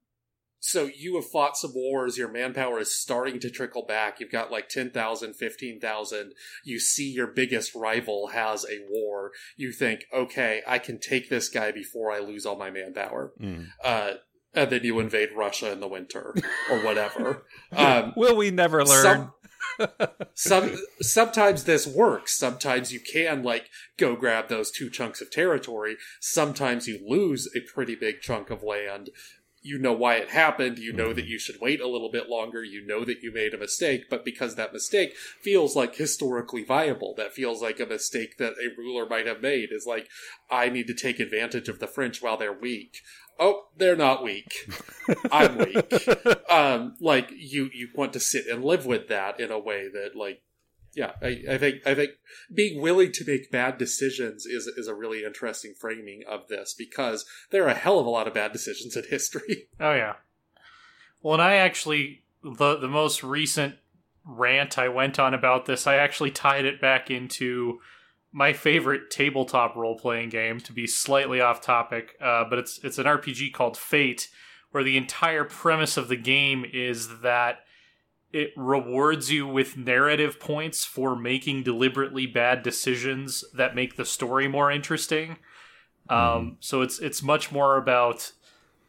so 0.61 0.91
you 0.95 1.17
have 1.17 1.27
fought 1.27 1.57
some 1.57 1.73
wars. 1.75 2.19
Your 2.19 2.31
manpower 2.31 2.79
is 2.79 2.95
starting 2.95 3.41
to 3.41 3.51
trickle 3.51 3.85
back. 3.85 4.21
You've 4.21 4.31
got 4.31 4.53
like 4.53 4.69
10,000 4.69 5.35
15,000 5.35 6.33
you 6.65 6.79
see 6.79 7.11
your 7.11 7.27
biggest 7.27 7.75
rival 7.75 8.29
has 8.29 8.65
a 8.65 8.85
war. 8.89 9.33
You 9.57 9.73
think 9.73 10.05
okay 10.13 10.63
i 10.67 10.79
can 10.79 10.99
take 10.99 11.31
this 11.31 11.49
guy 11.49 11.73
before 11.73 12.13
i 12.13 12.19
lose 12.19 12.47
all 12.47 12.57
my 12.57 12.71
manpower. 12.71 13.33
Mm. 13.41 13.69
uh, 13.83 14.13
and 14.53 14.71
then 14.71 14.85
you 14.85 14.99
invade 15.01 15.31
russia 15.35 15.73
in 15.73 15.81
the 15.81 15.89
winter 15.89 16.35
or 16.71 16.85
whatever. 16.85 17.43
Um, 17.73 18.13
will 18.17 18.37
we 18.37 18.51
never 18.51 18.85
learn? 18.85 19.05
some, 19.05 19.89
some 20.35 20.77
sometimes 21.01 21.65
this 21.65 21.87
works. 21.87 22.37
Sometimes 22.37 22.93
you 22.93 23.01
can 23.01 23.43
like 23.45 23.71
go 23.97 24.17
grab 24.17 24.49
those 24.49 24.71
two 24.71 24.91
chunks 24.91 25.21
of 25.21 25.31
territory. 25.31 25.97
Sometimes 26.21 26.89
you 26.89 27.01
lose 27.07 27.49
a 27.55 27.61
pretty 27.61 27.95
big 27.95 28.21
chunk 28.21 28.51
of 28.51 28.65
land 28.65 29.11
you 29.63 29.79
know 29.79 29.93
why 29.93 30.17
it 30.17 30.31
happened, 30.31 30.79
you 30.79 30.93
know 30.93 31.07
mm-hmm. 31.07 31.17
that 31.17 31.27
you 31.27 31.39
should 31.39 31.61
wait 31.61 31.81
a 31.81 31.89
little 31.89 32.11
bit 32.11 32.29
longer, 32.29 32.65
you 32.65 32.85
know 32.87 33.05
that 33.05 33.23
you 33.23 33.33
made 33.33 33.53
a 33.53 33.59
mistake, 33.59 34.05
but 34.09 34.25
because 34.25 34.55
that 34.55 34.73
mistake 34.73 35.15
feels 35.43 35.77
like 35.77 35.97
historically 35.97 36.65
viable, 36.65 37.15
that 37.17 37.33
feels 37.33 37.61
like 37.61 37.79
a 37.81 37.87
mistake 37.87 38.39
that 38.39 38.55
a 38.55 38.75
ruler 38.79 39.07
might 39.07 39.27
have 39.27 39.43
made, 39.43 39.69
is 39.71 39.87
like, 39.87 40.09
I 40.51 40.69
need 40.69 40.87
to 40.87 40.95
take 40.95 41.21
advantage 41.21 41.69
of 41.69 41.79
the 41.79 41.87
French 41.87 42.23
while 42.23 42.37
they're 42.37 42.53
weak. 42.53 42.99
Oh, 43.39 43.69
they're 43.77 43.97
not 43.97 44.23
weak. 44.23 44.71
I'm 45.33 45.59
weak. 45.59 45.93
Um, 46.51 46.97
like 47.01 47.31
you, 47.35 47.71
you 47.73 47.89
want 47.95 48.13
to 48.15 48.21
sit 48.21 48.47
and 48.47 48.65
live 48.65 48.87
with 48.87 49.09
that 49.09 49.41
in 49.41 49.51
a 49.51 49.59
way 49.59 49.89
that 49.89 50.17
like 50.17 50.43
yeah, 50.95 51.13
I, 51.23 51.43
I, 51.49 51.59
think 51.59 51.87
I 51.87 51.95
think 51.95 52.11
being 52.53 52.81
willing 52.81 53.13
to 53.13 53.25
make 53.25 53.51
bad 53.51 53.79
decisions 53.79 54.45
is 54.45 54.67
is 54.67 54.89
a 54.89 54.95
really 54.95 55.25
interesting 55.25 55.75
framing 55.79 56.23
of 56.29 56.49
this 56.49 56.75
because 56.77 57.25
there 57.51 57.65
are 57.65 57.69
a 57.69 57.75
hell 57.75 57.99
of 58.01 58.07
a 58.07 58.11
lot 58.11 58.27
of 58.27 58.35
bad 58.35 58.53
decisions 58.53 58.97
in 58.97 59.05
history. 59.11 59.69
Oh 59.79 59.95
yeah. 59.95 60.15
Well, 61.23 61.35
and 61.35 61.43
I 61.43 61.57
actually 61.57 62.25
the 62.43 62.77
the 62.77 62.89
most 62.89 63.23
recent 63.23 63.77
rant 64.25 64.79
I 64.79 64.89
went 64.89 65.19
on 65.19 65.35
about 65.35 65.67
this, 65.67 65.87
I 65.87 65.97
actually 65.97 66.31
tied 66.31 66.65
it 66.65 66.81
back 66.81 67.11
into 67.11 67.81
my 68.33 68.53
favorite 68.53 69.11
tabletop 69.11 69.77
role 69.77 69.99
playing 69.99 70.31
game. 70.31 70.61
To 70.61 70.73
be 70.73 70.87
slightly 70.87 71.41
off 71.41 71.61
topic, 71.61 72.17
uh, 72.21 72.45
but 72.49 72.59
it's 72.59 72.81
it's 72.83 72.99
an 72.99 73.07
RPG 73.07 73.53
called 73.53 73.77
Fate, 73.77 74.29
where 74.73 74.85
the 74.85 74.97
entire 74.97 75.45
premise 75.45 75.97
of 75.97 76.09
the 76.09 76.17
game 76.17 76.65
is 76.73 77.21
that 77.21 77.61
it 78.33 78.53
rewards 78.57 79.31
you 79.31 79.47
with 79.47 79.77
narrative 79.77 80.39
points 80.39 80.85
for 80.85 81.17
making 81.17 81.63
deliberately 81.63 82.27
bad 82.27 82.63
decisions 82.63 83.45
that 83.55 83.75
make 83.75 83.97
the 83.97 84.05
story 84.05 84.47
more 84.47 84.71
interesting. 84.71 85.37
Um, 86.09 86.57
so 86.61 86.83
it's 86.83 86.99
it's 86.99 87.23
much 87.23 87.53
more 87.53 87.77
about 87.77 88.33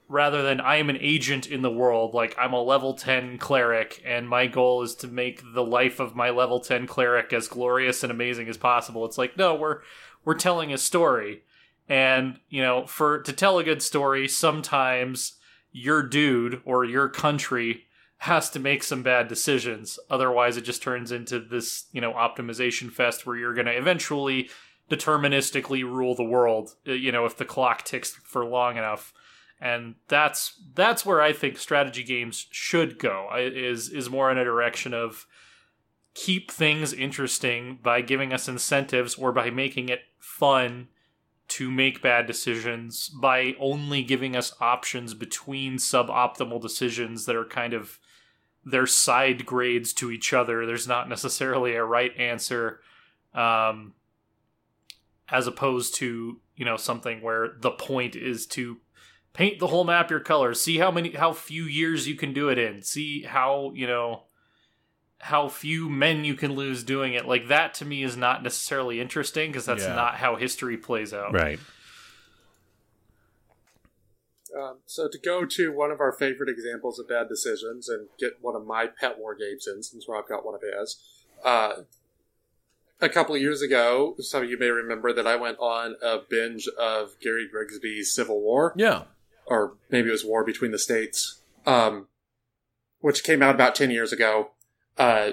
rather 0.08 0.42
than 0.44 0.60
I 0.60 0.76
am 0.76 0.90
an 0.90 0.98
agent 1.00 1.48
in 1.48 1.62
the 1.62 1.72
world, 1.72 2.14
like 2.14 2.36
I'm 2.38 2.52
a 2.52 2.62
level 2.62 2.94
10 2.94 3.38
cleric, 3.38 4.02
and 4.06 4.28
my 4.28 4.46
goal 4.46 4.82
is 4.84 4.94
to 4.96 5.08
make 5.08 5.42
the 5.54 5.64
life 5.64 6.00
of 6.00 6.16
my 6.16 6.30
level 6.30 6.60
10 6.60 6.86
cleric 6.86 7.32
as 7.32 7.48
glorious 7.48 8.04
and 8.04 8.12
amazing 8.12 8.50
as 8.50 8.58
possible. 8.58 9.06
It's 9.06 9.18
like, 9.18 9.38
no, 9.38 9.56
we're 9.56 9.80
we're 10.26 10.36
telling 10.36 10.74
a 10.74 10.78
story. 10.78 11.44
And, 11.88 12.40
you 12.50 12.62
know, 12.62 12.86
for 12.86 13.22
to 13.22 13.34
tell 13.34 13.58
a 13.58 13.64
good 13.64 13.82
story, 13.82 14.28
sometimes 14.28 15.34
your 15.72 16.04
dude 16.04 16.62
or 16.66 16.86
your 16.86 17.08
country 17.08 17.86
has 18.22 18.52
to 18.52 18.60
make 18.60 18.84
some 18.84 19.02
bad 19.02 19.28
decisions. 19.28 19.98
Otherwise 20.10 20.56
it 20.56 20.62
just 20.62 20.84
turns 20.84 21.12
into 21.12 21.40
this, 21.40 21.86
you 21.92 22.00
know, 22.00 22.14
optimization 22.14 22.92
fest 22.92 23.26
where 23.26 23.36
you're 23.36 23.54
gonna 23.54 23.72
eventually 23.72 24.50
deterministically 24.90 25.84
rule 25.84 26.14
the 26.14 26.24
world, 26.24 26.76
uh, 26.88 26.92
you 26.92 27.12
know, 27.12 27.26
if 27.26 27.36
the 27.38 27.46
clock 27.46 27.84
ticks 27.84 28.12
for 28.12 28.46
long 28.46 28.78
enough 28.78 29.12
and 29.60 29.96
that's 30.08 30.60
that's 30.74 31.06
where 31.06 31.22
I 31.22 31.34
think 31.34 31.58
strategy 31.58 32.04
games 32.04 32.48
should 32.52 33.00
go. 33.00 33.30
Is 33.36 33.90
is 33.90 34.10
more 34.10 34.32
in 34.32 34.38
a 34.38 34.44
direction 34.44 34.94
of 34.94 35.26
keep 36.14 36.52
things 36.52 36.94
interesting 36.94 37.80
by 37.82 38.02
giving 38.02 38.34
us 38.34 38.48
incentives 38.48 39.16
or 39.16 39.32
by 39.32 39.50
making 39.50 39.90
it 39.90 40.02
fun 40.20 40.90
to 41.48 41.70
make 41.70 42.02
bad 42.02 42.28
decisions 42.28 43.10
by 43.10 43.56
only 43.60 44.02
giving 44.04 44.36
us 44.36 44.54
options 44.62 45.14
between 45.14 45.76
suboptimal 45.76 46.62
decisions 46.62 47.26
that 47.26 47.36
are 47.36 47.46
kind 47.46 47.74
of 47.74 48.00
their 48.64 48.86
side 48.86 49.46
grades 49.46 49.94
to 49.94 50.12
each 50.12 50.34
other. 50.34 50.66
There's 50.66 50.88
not 50.88 51.10
necessarily 51.10 51.76
a 51.76 51.84
right 51.84 52.16
answer, 52.18 52.80
um, 53.34 53.94
as 55.30 55.48
opposed 55.48 55.96
to 55.96 56.40
you 56.56 56.66
know 56.66 56.78
something 56.78 57.22
where 57.22 57.54
the 57.60 57.72
point 57.72 58.16
is 58.16 58.46
to 58.46 58.78
paint 59.34 59.60
the 59.60 59.68
whole 59.68 59.86
map 59.86 60.12
your 60.12 60.20
colors 60.20 60.60
see 60.62 60.78
how 60.78 60.92
many 60.92 61.12
how 61.12 61.32
few 61.32 61.64
years 61.64 62.06
you 62.08 62.16
can 62.16 62.34
do 62.34 62.50
it 62.50 62.58
in 62.60 62.82
see 62.82 63.24
how 63.24 63.72
you 63.74 63.88
know 63.88 64.24
how 65.20 65.48
few 65.48 65.88
men 65.90 66.26
you 66.26 66.36
can 66.36 66.54
lose 66.54 66.84
doing 66.84 67.14
it 67.14 67.26
like 67.26 67.48
that 67.48 67.74
to 67.74 67.86
me 67.86 68.04
is 68.04 68.18
not 68.18 68.44
necessarily 68.44 69.00
interesting 69.00 69.50
because 69.50 69.66
that's 69.66 69.84
Yeah. 69.86 69.96
not 69.96 70.16
how 70.16 70.36
history 70.36 70.76
plays 70.78 71.14
out 71.14 71.32
Right. 71.34 71.60
Um, 74.60 74.80
so 74.86 75.08
to 75.08 75.18
go 75.18 75.46
to 75.46 75.72
one 75.72 75.92
of 75.92 76.00
our 76.02 76.12
favorite 76.12 76.50
examples 76.50 77.00
of 77.00 77.08
bad 77.08 77.30
decisions 77.30 77.88
and 77.88 78.08
get 78.20 78.34
one 78.42 78.56
of 78.56 78.66
my 78.66 78.88
pet 78.88 79.18
war 79.18 79.34
games 79.36 79.68
in, 79.68 79.82
since 79.84 80.08
Rob 80.10 80.28
got 80.28 80.46
one 80.46 80.56
of 80.56 80.62
his, 80.62 80.98
uh, 81.44 81.74
a 83.00 83.10
couple 83.10 83.34
of 83.34 83.42
years 83.42 83.62
ago, 83.62 84.16
some 84.20 84.44
of 84.44 84.50
you 84.50 84.60
may 84.60 84.68
remember 84.70 85.12
that 85.14 85.26
I 85.26 85.36
went 85.36 85.58
on 85.60 85.96
a 86.04 86.20
binge 86.30 86.68
of 86.78 87.20
Gary 87.22 87.48
Grigsby's 87.52 88.12
Civil 88.12 88.42
War, 88.42 88.74
Yeah. 88.76 89.04
or 89.46 89.78
maybe 89.90 90.10
it 90.10 90.12
was 90.12 90.26
War 90.26 90.44
Between 90.44 90.72
the 90.72 90.78
States, 90.80 91.42
um, 91.66 92.08
which 93.00 93.24
came 93.24 93.42
out 93.42 93.56
about 93.56 93.74
ten 93.74 93.90
years 93.90 94.12
ago, 94.14 94.52
uh, 94.98 95.32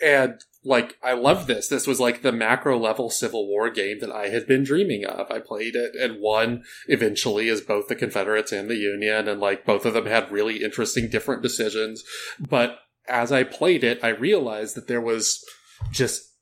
and 0.00 0.42
like 0.66 0.98
I 1.02 1.12
love 1.12 1.46
this. 1.46 1.68
This 1.68 1.86
was 1.86 2.00
like 2.00 2.22
the 2.22 2.32
macro 2.32 2.76
level 2.76 3.08
Civil 3.08 3.46
War 3.46 3.70
game 3.70 4.00
that 4.00 4.10
I 4.10 4.28
had 4.28 4.48
been 4.48 4.64
dreaming 4.64 5.04
of. 5.04 5.30
I 5.30 5.38
played 5.38 5.76
it 5.76 5.94
and 5.94 6.20
won 6.20 6.64
eventually 6.88 7.48
as 7.48 7.60
both 7.60 7.86
the 7.86 7.94
Confederates 7.94 8.50
and 8.50 8.68
the 8.68 8.76
Union, 8.76 9.28
and 9.28 9.40
like 9.40 9.64
both 9.64 9.86
of 9.86 9.94
them 9.94 10.06
had 10.06 10.32
really 10.32 10.64
interesting 10.64 11.08
different 11.08 11.40
decisions. 11.42 12.02
But 12.40 12.80
as 13.08 13.30
I 13.30 13.44
played 13.44 13.84
it, 13.84 14.02
I 14.02 14.08
realized 14.08 14.74
that 14.74 14.88
there 14.88 15.00
was 15.00 15.44
just 15.92 16.32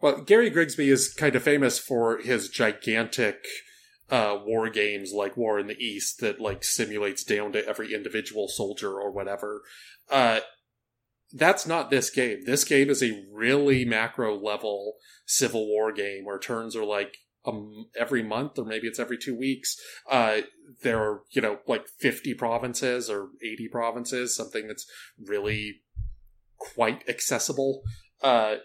well, 0.00 0.22
Gary 0.22 0.48
Grigsby 0.48 0.88
is 0.88 1.12
kind 1.12 1.36
of 1.36 1.42
famous 1.42 1.78
for 1.78 2.18
his 2.18 2.48
gigantic 2.48 3.44
uh, 4.10 4.38
war 4.44 4.70
games 4.70 5.12
like 5.12 5.36
War 5.36 5.58
in 5.58 5.66
the 5.66 5.78
East 5.78 6.20
that 6.20 6.40
like 6.40 6.64
simulates 6.64 7.22
down 7.22 7.52
to 7.52 7.66
every 7.66 7.94
individual 7.94 8.48
soldier 8.48 8.92
or 8.98 9.10
whatever. 9.10 9.62
Uh, 10.10 10.40
that's 11.36 11.66
not 11.66 11.90
this 11.90 12.10
game. 12.10 12.44
This 12.44 12.64
game 12.64 12.88
is 12.88 13.02
a 13.02 13.24
really 13.32 13.84
macro 13.84 14.36
level 14.36 14.94
Civil 15.26 15.66
War 15.66 15.92
game 15.92 16.24
where 16.24 16.38
turns 16.38 16.74
are 16.74 16.84
like 16.84 17.18
um, 17.44 17.86
every 17.98 18.22
month 18.22 18.58
or 18.58 18.64
maybe 18.64 18.86
it's 18.86 18.98
every 18.98 19.18
two 19.18 19.36
weeks. 19.36 19.76
Uh, 20.10 20.38
there 20.82 20.98
are, 20.98 21.22
you 21.30 21.42
know, 21.42 21.58
like 21.66 21.86
50 22.00 22.34
provinces 22.34 23.10
or 23.10 23.28
80 23.42 23.68
provinces, 23.68 24.34
something 24.36 24.66
that's 24.66 24.86
really 25.22 25.82
quite 26.58 27.08
accessible. 27.08 27.82
Uh, 28.22 28.56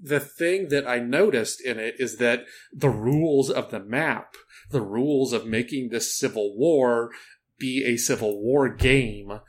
the 0.00 0.20
thing 0.20 0.68
that 0.68 0.86
I 0.86 0.98
noticed 0.98 1.64
in 1.64 1.78
it 1.78 1.96
is 1.98 2.18
that 2.18 2.44
the 2.72 2.90
rules 2.90 3.50
of 3.50 3.70
the 3.70 3.80
map, 3.80 4.34
the 4.70 4.82
rules 4.82 5.32
of 5.32 5.46
making 5.46 5.88
this 5.88 6.16
civil 6.16 6.56
war 6.56 7.10
be 7.58 7.84
a 7.86 7.96
civil 7.96 8.42
war 8.42 8.68
game, 8.68 9.40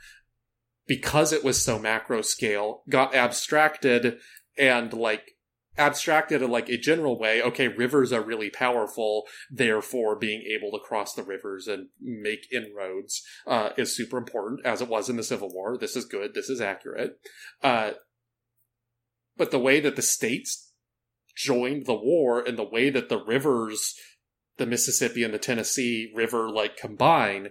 because 0.86 1.32
it 1.32 1.44
was 1.44 1.62
so 1.62 1.78
macro 1.78 2.22
scale, 2.22 2.82
got 2.88 3.14
abstracted 3.14 4.18
and 4.58 4.92
like 4.92 5.32
abstracted 5.78 6.42
in 6.42 6.50
like 6.50 6.68
a 6.68 6.78
general 6.78 7.18
way. 7.18 7.42
Okay, 7.42 7.68
rivers 7.68 8.12
are 8.12 8.22
really 8.22 8.50
powerful, 8.50 9.24
therefore 9.50 10.16
being 10.16 10.42
able 10.42 10.70
to 10.70 10.84
cross 10.84 11.14
the 11.14 11.22
rivers 11.22 11.66
and 11.66 11.88
make 12.00 12.46
inroads 12.52 13.22
uh, 13.46 13.70
is 13.76 13.94
super 13.94 14.16
important, 14.16 14.64
as 14.64 14.80
it 14.80 14.88
was 14.88 15.08
in 15.08 15.16
the 15.16 15.22
Civil 15.22 15.52
War. 15.52 15.76
This 15.76 15.96
is 15.96 16.04
good. 16.04 16.34
This 16.34 16.48
is 16.48 16.60
accurate. 16.60 17.18
Uh, 17.62 17.92
but 19.36 19.50
the 19.50 19.58
way 19.58 19.80
that 19.80 19.96
the 19.96 20.02
states 20.02 20.72
joined 21.36 21.84
the 21.84 21.94
war 21.94 22.40
and 22.40 22.56
the 22.56 22.64
way 22.64 22.88
that 22.88 23.08
the 23.10 23.22
rivers, 23.22 23.94
the 24.56 24.66
Mississippi 24.66 25.22
and 25.22 25.34
the 25.34 25.38
Tennessee 25.38 26.10
River, 26.14 26.48
like 26.48 26.78
combine, 26.78 27.50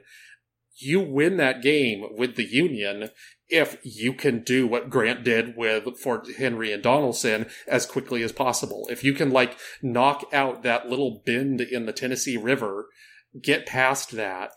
you 0.77 0.99
win 0.99 1.37
that 1.37 1.61
game 1.61 2.05
with 2.11 2.35
the 2.35 2.45
Union 2.45 3.09
if 3.47 3.77
you 3.83 4.13
can 4.13 4.43
do 4.43 4.67
what 4.67 4.89
Grant 4.89 5.23
did 5.23 5.55
with 5.55 5.99
Fort 5.99 6.27
Henry 6.37 6.73
and 6.73 6.83
Donelson 6.83 7.49
as 7.67 7.85
quickly 7.85 8.23
as 8.23 8.31
possible. 8.31 8.87
If 8.89 9.03
you 9.03 9.13
can 9.13 9.31
like 9.31 9.57
knock 9.81 10.25
out 10.33 10.63
that 10.63 10.89
little 10.89 11.21
bend 11.25 11.61
in 11.61 11.85
the 11.85 11.93
Tennessee 11.93 12.37
River, 12.37 12.87
get 13.39 13.65
past 13.65 14.11
that 14.11 14.53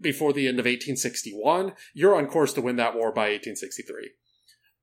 before 0.00 0.32
the 0.32 0.48
end 0.48 0.58
of 0.58 0.64
1861, 0.64 1.72
you're 1.94 2.16
on 2.16 2.26
course 2.26 2.52
to 2.54 2.60
win 2.60 2.76
that 2.76 2.94
war 2.94 3.12
by 3.12 3.30
1863. 3.30 4.10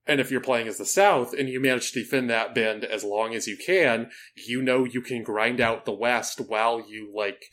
And 0.07 0.19
if 0.19 0.31
you're 0.31 0.41
playing 0.41 0.67
as 0.67 0.77
the 0.77 0.85
South 0.85 1.33
and 1.33 1.47
you 1.47 1.59
manage 1.59 1.91
to 1.91 2.01
defend 2.01 2.29
that 2.29 2.55
bend 2.55 2.83
as 2.83 3.03
long 3.03 3.35
as 3.35 3.47
you 3.47 3.55
can, 3.55 4.09
you 4.35 4.61
know 4.61 4.83
you 4.83 5.01
can 5.01 5.21
grind 5.21 5.61
out 5.61 5.85
the 5.85 5.93
West 5.93 6.39
while 6.39 6.83
you 6.89 7.11
like 7.15 7.43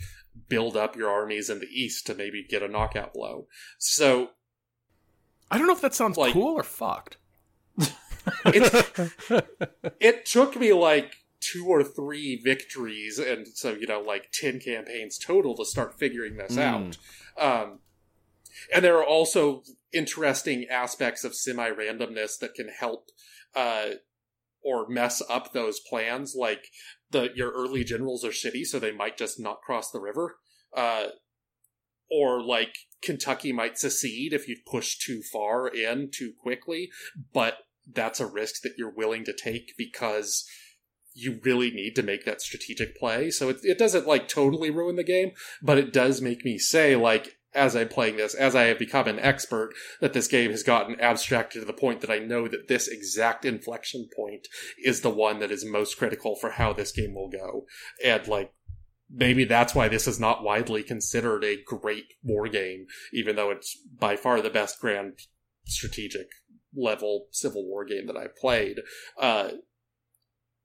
build 0.49 0.77
up 0.77 0.97
your 0.97 1.11
armies 1.11 1.49
in 1.51 1.61
the 1.61 1.67
East 1.67 2.07
to 2.07 2.15
maybe 2.15 2.45
get 2.49 2.63
a 2.63 2.69
knockout 2.69 3.13
blow. 3.15 3.47
So 3.79 4.31
I 5.51 5.59
don't 5.59 5.67
know 5.67 5.73
if 5.73 5.81
that 5.81 5.95
sounds 5.95 6.17
Like- 6.17 6.33
cool 6.33 6.55
or 6.59 6.63
fucked. 6.63 7.17
it, 8.45 9.11
it 10.01 10.27
took 10.27 10.57
me 10.57 10.73
like 10.73 11.15
two 11.41 11.67
or 11.67 11.83
three 11.85 12.41
victories 12.43 13.19
and 13.19 13.47
so 13.47 13.73
you 13.73 13.87
know 13.87 14.01
like 14.01 14.29
10 14.33 14.59
campaigns 14.61 15.17
total 15.19 15.57
to 15.57 15.65
start 15.65 15.97
figuring 15.99 16.37
this 16.37 16.57
Mm. 16.57 16.59
out 16.59 16.99
um, 17.41 17.79
and 18.75 18.85
there 18.85 18.99
are 18.99 19.05
also 19.07 19.63
interesting 19.93 20.67
aspects 20.69 21.23
of 21.25 21.35
semi-randomness 21.37 22.39
that 22.41 22.55
can 22.55 22.69
help 22.69 23.11
uh, 23.55 23.91
or 24.63 24.89
mess 24.89 25.23
up 25.31 25.53
those 25.53 25.79
plans 25.79 26.35
like 26.37 26.67
the 27.11 27.31
your 27.35 27.51
early 27.53 27.85
generals 27.85 28.25
are 28.25 28.31
shitty 28.31 28.65
so 28.65 28.79
they 28.79 28.93
might 28.93 29.17
just 29.17 29.39
not 29.39 29.63
cross 29.63 29.91
the 29.91 30.01
river 30.01 30.37
uh, 30.77 31.07
or 32.11 32.43
like 32.43 32.75
kentucky 33.03 33.53
might 33.53 33.79
secede 33.79 34.33
if 34.33 34.49
you 34.49 34.57
push 34.67 34.99
too 34.99 35.23
far 35.23 35.69
in 35.69 36.11
too 36.11 36.33
quickly 36.41 36.91
but 37.33 37.59
that's 37.91 38.21
a 38.21 38.27
risk 38.27 38.63
that 38.63 38.75
you're 38.77 38.95
willing 38.95 39.25
to 39.25 39.33
take 39.33 39.73
because 39.79 40.47
you 41.19 41.41
really 41.43 41.71
need 41.71 41.97
to 41.97 42.03
make 42.03 42.25
that 42.25 42.41
strategic 42.41 42.97
play. 42.97 43.31
So 43.31 43.49
it, 43.49 43.59
it 43.63 43.79
doesn't 43.79 44.07
like 44.07 44.29
totally 44.29 44.71
ruin 44.71 44.97
the 44.97 45.03
game, 45.03 45.33
but 45.61 45.79
it 45.79 45.93
does 45.93 46.21
make 46.21 46.45
me 46.45 46.59
say 46.59 46.95
like, 46.95 47.38
as 47.59 47.77
I'm 47.77 47.89
playing 47.89 48.17
this, 48.17 48.35
as 48.35 48.55
I 48.55 48.65
have 48.65 48.79
become 48.79 49.09
an 49.09 49.19
expert, 49.19 49.75
that 50.01 50.13
this 50.13 50.29
game 50.29 50.51
has 50.51 50.63
gotten 50.63 51.01
abstracted 51.01 51.61
to 51.61 51.67
the 51.67 51.73
point 51.73 52.01
that 52.01 52.11
I 52.11 52.19
know 52.19 52.49
that 52.49 52.69
this 52.69 52.89
exact 52.89 53.45
inflection 53.45 54.09
point 54.17 54.49
is 54.83 55.01
the 55.01 55.11
one 55.11 55.41
that 55.41 55.51
is 55.51 55.65
most 55.65 55.99
critical 55.99 56.37
for 56.37 56.51
how 56.51 56.73
this 56.73 56.93
game 56.93 57.15
will 57.15 57.29
go. 57.29 57.67
And 58.05 58.27
like, 58.29 58.53
maybe 59.11 59.45
that's 59.45 59.75
why 59.75 59.89
this 59.89 60.07
is 60.07 60.21
not 60.21 60.43
widely 60.43 60.83
considered 60.83 61.45
a 61.45 61.63
great 61.67 62.05
war 62.23 62.49
game, 62.49 62.87
even 63.13 63.37
though 63.37 63.51
it's 63.51 63.77
by 63.99 64.17
far 64.17 64.41
the 64.41 64.51
best 64.51 64.81
grand 64.81 65.19
strategic 65.67 66.29
level 66.75 67.27
Civil 67.31 67.67
War 67.67 67.85
game 67.85 68.07
that 68.07 68.17
I've 68.17 68.37
played, 68.37 68.79
uh, 69.21 69.51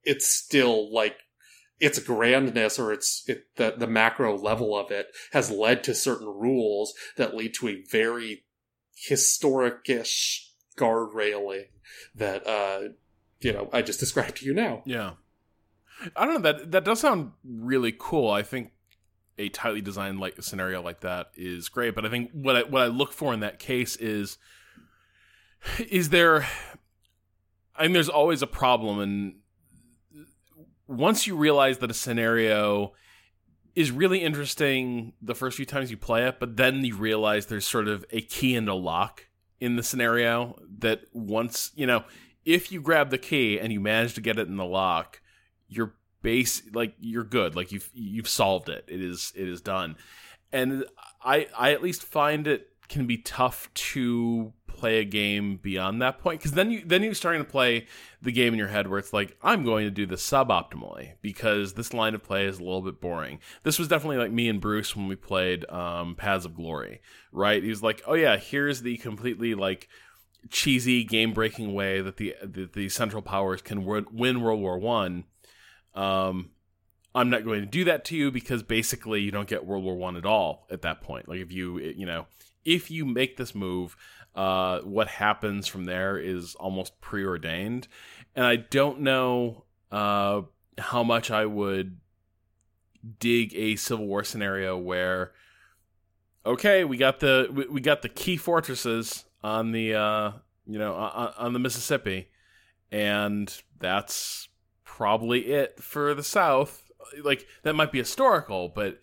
it's 0.03 0.27
still 0.27 0.93
like 0.93 1.15
its 1.84 1.99
grandness 1.99 2.80
or 2.80 2.93
its 2.93 3.23
it, 3.27 3.43
the 3.57 3.73
the 3.77 3.88
macro 3.88 4.38
level 4.38 4.73
of 4.73 4.89
it 4.89 5.07
has 5.34 5.51
led 5.51 5.84
to 5.84 5.93
certain 5.93 6.27
rules 6.27 6.93
that 7.18 7.35
lead 7.35 7.53
to 7.53 7.68
a 7.68 7.84
very 7.91 8.45
historicish 9.10 10.47
guard 10.77 11.14
railing 11.14 11.65
that 12.15 12.47
uh 12.47 12.88
you 13.41 13.51
know 13.51 13.69
I 13.73 13.81
just 13.81 13.99
described 13.99 14.38
to 14.38 14.45
you 14.45 14.53
now. 14.53 14.81
Yeah. 14.85 15.11
I 16.15 16.26
don't 16.26 16.35
know 16.35 16.51
that 16.51 16.72
that 16.72 16.85
does 16.85 17.01
sound 17.01 17.34
really 17.43 17.93
cool. 17.97 18.31
I 18.31 18.43
think 18.43 18.72
a 19.38 19.49
tightly 19.49 19.81
designed 19.81 20.22
like 20.22 20.41
scenario 20.41 20.81
like 20.81 21.01
that 21.01 21.31
is 21.35 21.68
great, 21.68 21.95
but 21.95 22.05
I 22.05 22.10
think 22.10 22.31
what 22.31 22.55
I 22.55 22.64
what 22.64 22.81
I 22.81 22.88
look 22.88 23.11
for 23.11 23.34
in 23.34 23.41
that 23.41 23.60
case 23.60 23.97
is 23.97 24.38
is 25.80 26.11
there 26.11 26.47
I 27.76 27.84
mean 27.84 27.93
there's 27.93 28.07
always 28.07 28.41
a 28.41 28.47
problem 28.47 28.99
and 28.99 29.35
once 30.88 31.27
you 31.27 31.35
realize 31.35 31.80
that 31.80 31.91
a 31.91 31.93
scenario 31.93 32.93
is 33.76 33.91
really 33.91 34.19
interesting 34.19 35.14
the 35.22 35.34
first 35.34 35.57
few 35.57 35.65
times 35.65 35.89
you 35.89 35.97
play 35.97 36.27
it, 36.27 36.39
but 36.39 36.57
then 36.57 36.84
you 36.84 36.95
realize 36.95 37.47
there's 37.47 37.68
sort 37.68 37.88
of 37.88 38.05
a 38.11 38.22
key 38.22 38.55
and 38.55 38.69
a 38.69 38.73
lock 38.73 39.27
in 39.60 39.76
the 39.76 39.84
scenario 39.84 40.60
that 40.80 41.01
once, 41.11 41.72
you 41.76 41.88
know, 41.88 42.03
if 42.45 42.72
you 42.72 42.81
grab 42.81 43.10
the 43.10 43.18
key 43.18 43.60
and 43.60 43.72
you 43.72 43.80
manage 43.80 44.14
to 44.14 44.22
get 44.22 44.38
it 44.38 44.47
in 44.47 44.57
the 44.57 44.65
lock, 44.65 45.22
you're 45.68 45.95
base 46.22 46.64
like 46.73 46.95
you're 46.99 47.23
good. 47.23 47.55
Like 47.55 47.72
you've 47.72 47.89
you've 47.93 48.27
solved 48.27 48.69
it. 48.69 48.85
It 48.88 49.01
is 49.01 49.31
it 49.35 49.47
is 49.47 49.61
done. 49.61 49.95
And 50.51 50.85
I 51.23 51.47
I 51.57 51.73
at 51.73 51.84
least 51.84 52.03
find 52.03 52.47
it 52.47 52.69
can 52.89 53.05
be 53.05 53.18
tough 53.18 53.69
to 53.73 54.53
play 54.84 54.99
a 54.99 55.05
game 55.05 55.55
beyond 55.55 56.01
that 56.01 56.19
point 56.19 56.41
because 56.41 56.51
then 56.51 56.69
you 56.69 56.84
then 56.85 57.01
you're 57.01 57.14
starting 57.14 57.41
to 57.41 57.49
play 57.49 57.88
the 58.22 58.34
game 58.34 58.51
in 58.51 58.60
your 58.60 58.68
head 58.68 58.85
where 58.89 58.99
it's 58.99 59.14
like 59.14 59.38
I'm 59.41 59.64
going 59.64 59.85
to 59.85 59.91
do 59.91 60.05
this 60.05 60.30
suboptimally 60.30 61.14
because 61.22 61.76
this 61.76 61.93
line 61.93 62.14
of 62.15 62.22
play 62.22 62.47
is 62.47 62.60
a 62.60 62.64
little 62.64 62.81
bit 62.81 62.99
boring. 62.99 63.39
This 63.64 63.80
was 63.80 63.88
definitely 63.88 64.18
like 64.18 64.34
me 64.34 64.49
and 64.49 64.60
Bruce 64.60 64.93
when 64.93 65.07
we 65.07 65.15
played 65.15 65.64
um, 65.69 66.15
Paths 66.15 66.43
of 66.43 66.53
Glory, 66.53 67.01
right? 67.31 67.64
He 67.64 67.69
was 67.69 67.81
like, 67.81 68.01
oh 68.05 68.14
yeah, 68.14 68.35
here's 68.35 68.81
the 68.81 68.97
completely 68.97 69.55
like 69.55 69.88
cheesy 70.49 71.05
game 71.05 71.31
breaking 71.31 71.73
way 71.73 72.01
that 72.01 72.18
the, 72.18 72.35
the 72.43 72.65
the 72.65 72.89
Central 72.89 73.22
Powers 73.22 73.61
can 73.61 73.85
win 73.85 74.41
World 74.41 74.60
War 74.60 74.77
One. 74.77 75.23
Um, 75.93 76.49
I'm 77.15 77.30
not 77.30 77.45
going 77.45 77.61
to 77.61 77.65
do 77.65 77.85
that 77.85 78.03
to 78.05 78.18
you 78.18 78.31
because 78.31 78.64
basically 78.64 79.22
you 79.22 79.31
don't 79.31 79.47
get 79.47 79.65
World 79.65 79.85
War 79.85 79.95
One 79.95 80.18
at 80.18 80.26
all 80.26 80.68
at 80.69 80.81
that 80.81 80.99
point. 80.99 81.30
Like 81.30 81.39
if 81.39 81.53
you 81.53 81.80
you 81.80 82.05
know 82.05 82.26
if 82.65 82.89
you 82.89 83.05
make 83.05 83.38
this 83.38 83.53
move, 83.53 83.95
uh, 84.35 84.80
what 84.81 85.07
happens 85.07 85.68
from 85.68 85.85
there 85.85 86.18
is 86.18 86.55
almost 86.55 86.99
preordained, 87.01 87.88
and 88.35 88.45
I 88.45 88.55
don't 88.55 89.01
know 89.01 89.65
uh, 89.91 90.41
how 90.77 91.03
much 91.03 91.31
I 91.31 91.45
would 91.45 91.97
dig 93.19 93.53
a 93.55 93.76
Civil 93.76 94.07
War 94.07 94.23
scenario 94.23 94.77
where 94.77 95.34
okay, 96.45 96.84
we 96.84 96.97
got 96.97 97.19
the 97.19 97.68
we, 97.69 97.81
got 97.81 98.01
the 98.01 98.10
key 98.10 98.38
fortresses 98.38 99.26
on 99.43 99.72
the 99.72 99.95
uh, 99.95 100.31
you 100.65 100.80
know 100.80 100.93
on, 100.95 101.34
on 101.38 101.53
the 101.53 101.60
Mississippi, 101.60 102.30
and 102.91 103.61
that's 103.80 104.49
probably 104.84 105.51
it 105.51 105.81
for 105.81 106.14
the 106.14 106.23
South. 106.23 106.91
Like 107.22 107.47
that 107.64 107.73
might 107.76 107.91
be 107.91 107.99
historical, 107.99 108.69
but 108.69 108.99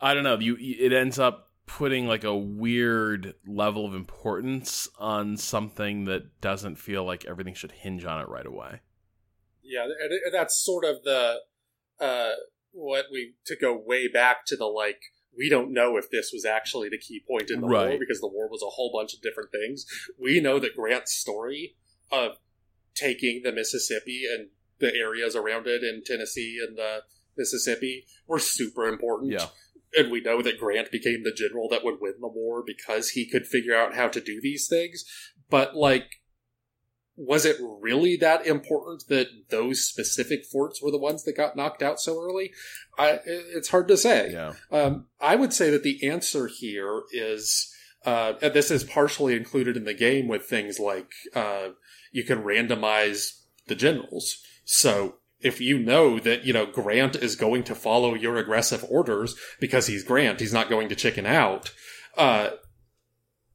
I 0.00 0.14
don't 0.14 0.24
know. 0.24 0.38
You 0.38 0.56
it 0.58 0.92
ends 0.92 1.18
up 1.18 1.51
putting 1.66 2.06
like 2.06 2.24
a 2.24 2.36
weird 2.36 3.34
level 3.46 3.86
of 3.86 3.94
importance 3.94 4.88
on 4.98 5.36
something 5.36 6.04
that 6.04 6.40
doesn't 6.40 6.76
feel 6.76 7.04
like 7.04 7.24
everything 7.24 7.54
should 7.54 7.72
hinge 7.72 8.04
on 8.04 8.20
it 8.20 8.28
right 8.28 8.46
away. 8.46 8.80
Yeah, 9.62 9.84
and 9.84 10.34
that's 10.34 10.62
sort 10.62 10.84
of 10.84 11.02
the 11.04 11.38
uh, 12.00 12.32
what 12.72 13.06
we 13.12 13.34
to 13.46 13.56
go 13.56 13.76
way 13.76 14.08
back 14.08 14.44
to 14.46 14.56
the 14.56 14.66
like 14.66 15.00
we 15.36 15.48
don't 15.48 15.72
know 15.72 15.96
if 15.96 16.10
this 16.10 16.30
was 16.32 16.44
actually 16.44 16.88
the 16.88 16.98
key 16.98 17.22
point 17.26 17.50
in 17.50 17.60
the 17.60 17.66
right. 17.66 17.88
war 17.90 17.98
because 17.98 18.20
the 18.20 18.28
war 18.28 18.48
was 18.50 18.62
a 18.62 18.70
whole 18.70 18.90
bunch 18.92 19.14
of 19.14 19.22
different 19.22 19.50
things. 19.50 19.86
We 20.20 20.40
know 20.40 20.58
that 20.58 20.76
Grant's 20.76 21.14
story 21.14 21.76
of 22.10 22.32
taking 22.94 23.42
the 23.42 23.52
Mississippi 23.52 24.24
and 24.30 24.48
the 24.78 24.94
areas 24.94 25.34
around 25.34 25.66
it 25.66 25.82
in 25.82 26.02
Tennessee 26.04 26.58
and 26.66 26.78
uh, 26.78 27.00
Mississippi 27.36 28.04
were 28.26 28.40
super 28.40 28.86
important. 28.88 29.32
Yeah 29.32 29.46
and 29.96 30.10
we 30.10 30.20
know 30.20 30.42
that 30.42 30.58
Grant 30.58 30.90
became 30.90 31.22
the 31.22 31.34
general 31.34 31.68
that 31.70 31.84
would 31.84 32.00
win 32.00 32.14
the 32.20 32.28
war 32.28 32.62
because 32.66 33.10
he 33.10 33.28
could 33.28 33.46
figure 33.46 33.76
out 33.76 33.94
how 33.94 34.08
to 34.08 34.20
do 34.20 34.40
these 34.40 34.68
things. 34.68 35.04
But 35.50 35.76
like, 35.76 36.06
was 37.16 37.44
it 37.44 37.56
really 37.60 38.16
that 38.16 38.46
important 38.46 39.04
that 39.08 39.28
those 39.50 39.86
specific 39.86 40.44
forts 40.44 40.82
were 40.82 40.90
the 40.90 40.98
ones 40.98 41.24
that 41.24 41.36
got 41.36 41.56
knocked 41.56 41.82
out 41.82 42.00
so 42.00 42.18
early? 42.18 42.52
I, 42.98 43.20
it's 43.24 43.68
hard 43.68 43.88
to 43.88 43.96
say. 43.96 44.32
Yeah. 44.32 44.52
Um, 44.70 45.06
I 45.20 45.36
would 45.36 45.52
say 45.52 45.70
that 45.70 45.82
the 45.82 46.08
answer 46.08 46.48
here 46.48 47.02
is, 47.12 47.70
uh, 48.06 48.34
and 48.40 48.54
this 48.54 48.70
is 48.70 48.82
partially 48.82 49.36
included 49.36 49.76
in 49.76 49.84
the 49.84 49.94
game 49.94 50.26
with 50.26 50.46
things 50.46 50.78
like, 50.78 51.12
uh, 51.34 51.68
you 52.12 52.24
can 52.24 52.42
randomize 52.42 53.42
the 53.66 53.74
generals. 53.74 54.38
So 54.64 55.16
if 55.42 55.60
you 55.60 55.78
know 55.78 56.18
that, 56.20 56.44
you 56.44 56.52
know, 56.52 56.66
Grant 56.66 57.16
is 57.16 57.36
going 57.36 57.64
to 57.64 57.74
follow 57.74 58.14
your 58.14 58.36
aggressive 58.36 58.84
orders 58.88 59.34
because 59.60 59.86
he's 59.86 60.04
Grant, 60.04 60.40
he's 60.40 60.52
not 60.52 60.68
going 60.68 60.88
to 60.88 60.94
chicken 60.94 61.26
out. 61.26 61.72
Uh, 62.16 62.50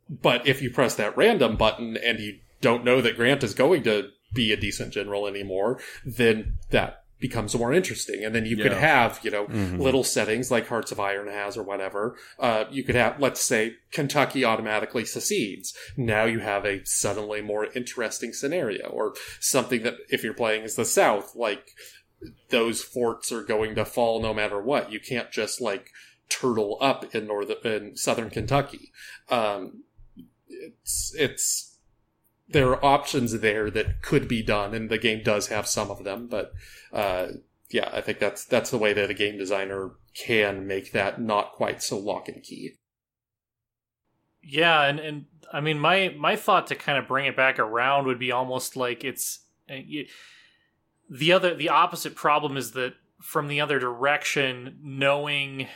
but 0.09 0.47
if 0.47 0.61
you 0.61 0.69
press 0.69 0.95
that 0.95 1.18
random 1.18 1.57
button 1.57 1.97
and 1.97 2.19
you 2.19 2.39
don't 2.61 2.85
know 2.85 3.01
that 3.01 3.15
Grant 3.15 3.43
is 3.43 3.53
going 3.53 3.84
to 3.84 4.09
be 4.34 4.51
a 4.51 4.57
decent 4.57 4.93
general 4.93 5.27
anymore, 5.27 5.80
then 6.05 6.57
that 6.72 7.03
becomes 7.19 7.56
more 7.56 7.73
interesting. 7.73 8.23
And 8.23 8.34
then 8.35 8.45
you 8.45 8.56
yeah. 8.57 8.64
could 8.64 8.73
have, 8.73 9.19
you 9.23 9.31
know, 9.31 9.45
mm-hmm. 9.45 9.77
little 9.77 10.03
settings 10.03 10.52
like 10.52 10.68
Hearts 10.68 10.91
of 10.91 10.99
Iron 10.99 11.27
has 11.27 11.57
or 11.57 11.64
whatever. 11.64 12.15
Uh, 12.39 12.65
you 12.69 12.84
could 12.84 12.95
have, 12.95 13.19
let's 13.19 13.44
say, 13.44 13.76
Kentucky 13.91 14.45
automatically 14.45 15.06
secedes. 15.06 15.76
Now 15.95 16.26
you 16.26 16.39
have 16.39 16.65
a 16.65 16.85
suddenly 16.85 17.41
more 17.41 17.65
interesting 17.73 18.34
scenario 18.34 18.88
or 18.88 19.14
something 19.39 19.84
that 19.84 19.95
if 20.10 20.23
you're 20.23 20.34
playing 20.34 20.64
as 20.64 20.76
the 20.76 20.85
South, 20.85 21.35
like 21.35 21.72
those 22.49 22.84
forts 22.84 23.31
are 23.31 23.44
going 23.44 23.76
to 23.76 23.85
fall 23.85 24.22
no 24.22 24.34
matter 24.34 24.61
what. 24.61 24.91
You 24.91 24.99
can't 24.99 25.31
just 25.31 25.60
like 25.60 25.91
turtle 26.30 26.77
up 26.81 27.15
in 27.15 27.27
northern, 27.27 27.57
in 27.64 27.98
southern 27.98 28.30
Kentucky. 28.30 28.91
Um, 29.30 29.84
it's, 30.48 31.15
it's, 31.18 31.66
there 32.49 32.69
are 32.69 32.84
options 32.84 33.40
there 33.40 33.69
that 33.72 34.02
could 34.02 34.28
be 34.28 34.41
done, 34.41 34.74
and 34.74 34.90
the 34.90 34.98
game 34.98 35.22
does 35.24 35.48
have 35.48 35.68
some 35.68 35.91
of 35.91 36.03
them. 36.03 36.28
But 36.28 36.53
uh, 36.94 37.28
yeah, 37.69 37.90
I 37.91 38.02
think 38.02 38.19
that's 38.19 38.45
that's 38.45 38.72
the 38.72 38.78
way 38.78 38.94
that 38.94 39.10
a 39.10 39.14
game 39.14 39.38
designer 39.38 39.91
can 40.14 40.65
make 40.65 40.91
that 40.94 41.22
not 41.22 41.53
quite 41.53 41.84
so 41.84 41.98
lock 41.98 42.28
and 42.28 42.41
key. 42.41 42.76
Yeah, 44.41 44.84
and 44.84 44.99
and 44.99 45.26
I 45.52 45.60
mean, 45.60 45.80
my 45.80 46.15
my 46.18 46.36
thought 46.36 46.68
to 46.68 46.76
kind 46.76 46.98
of 46.98 47.07
bring 47.07 47.26
it 47.26 47.36
back 47.36 47.60
around 47.60 48.06
would 48.06 48.19
be 48.19 48.32
almost 48.32 48.78
like 48.78 49.03
it's 49.03 49.45
it, 49.68 50.07
uh, 50.07 50.11
the 51.10 51.34
other 51.34 51.53
the 51.53 51.69
opposite 51.69 52.15
problem 52.15 52.56
is 52.56 52.72
that 52.72 52.94
from 53.22 53.48
the 53.48 53.60
other 53.60 53.80
direction, 53.80 54.78
knowing 54.82 55.68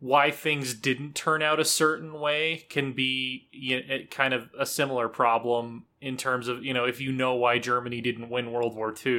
why 0.00 0.30
things 0.30 0.72
didn't 0.74 1.14
turn 1.14 1.42
out 1.42 1.60
a 1.60 1.64
certain 1.64 2.18
way 2.18 2.66
can 2.70 2.92
be 2.92 3.48
you 3.52 3.86
know, 3.86 3.98
kind 4.10 4.32
of 4.32 4.48
a 4.58 4.64
similar 4.64 5.08
problem 5.08 5.84
in 6.00 6.16
terms 6.16 6.48
of 6.48 6.64
you 6.64 6.74
know 6.74 6.84
if 6.84 7.00
you 7.00 7.12
know 7.12 7.34
why 7.34 7.58
Germany 7.58 8.00
didn't 8.00 8.30
win 8.30 8.50
World 8.50 8.74
War 8.74 8.94
II, 8.94 9.12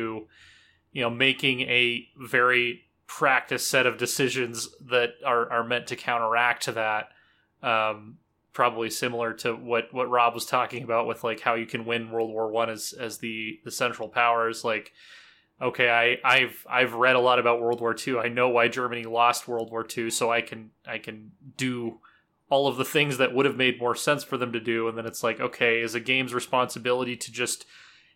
you 0.92 1.02
know 1.02 1.10
making 1.10 1.62
a 1.62 2.08
very 2.18 2.82
practiced 3.06 3.70
set 3.70 3.86
of 3.86 3.98
decisions 3.98 4.70
that 4.90 5.12
are 5.26 5.50
are 5.52 5.64
meant 5.64 5.88
to 5.88 5.96
counteract 5.96 6.66
that. 6.66 7.10
Um, 7.62 8.18
probably 8.54 8.90
similar 8.90 9.34
to 9.34 9.54
what 9.54 9.94
what 9.94 10.10
Rob 10.10 10.34
was 10.34 10.46
talking 10.46 10.84
about 10.84 11.08
with 11.08 11.24
like 11.24 11.42
how 11.42 11.54
you 11.54 11.66
can 11.66 11.86
win 11.86 12.12
World 12.12 12.32
War 12.32 12.50
One 12.50 12.70
as 12.70 12.94
as 12.94 13.20
the 13.20 13.60
the 13.64 13.72
central 13.72 14.10
powers 14.10 14.64
like 14.64 14.92
okay, 15.62 15.90
I, 15.90 16.28
I've 16.28 16.66
I've 16.70 16.94
read 16.94 17.16
a 17.16 17.20
lot 17.20 17.40
about 17.40 17.62
World 17.62 17.82
War 17.82 17.96
II. 17.96 18.18
I 18.18 18.28
know 18.28 18.50
why 18.50 18.68
Germany 18.68 19.04
lost 19.04 19.48
World 19.48 19.72
War 19.72 19.86
II, 19.98 20.10
so 20.10 20.32
I 20.32 20.42
can 20.42 20.72
I 20.88 20.98
can 20.98 21.32
do 21.58 22.00
all 22.50 22.68
of 22.68 22.78
the 22.78 22.86
things 22.86 23.18
that 23.18 23.34
would 23.34 23.46
have 23.46 23.56
made 23.56 23.80
more 23.80 23.96
sense 23.96 24.24
for 24.24 24.38
them 24.38 24.52
to 24.52 24.60
do. 24.60 24.88
And 24.88 24.98
then 24.98 25.06
it's 25.06 25.24
like, 25.24 25.40
okay, 25.40 25.82
is 25.82 25.96
a 25.96 26.02
game's 26.02 26.34
responsibility 26.34 27.16
to 27.16 27.32
just 27.32 27.66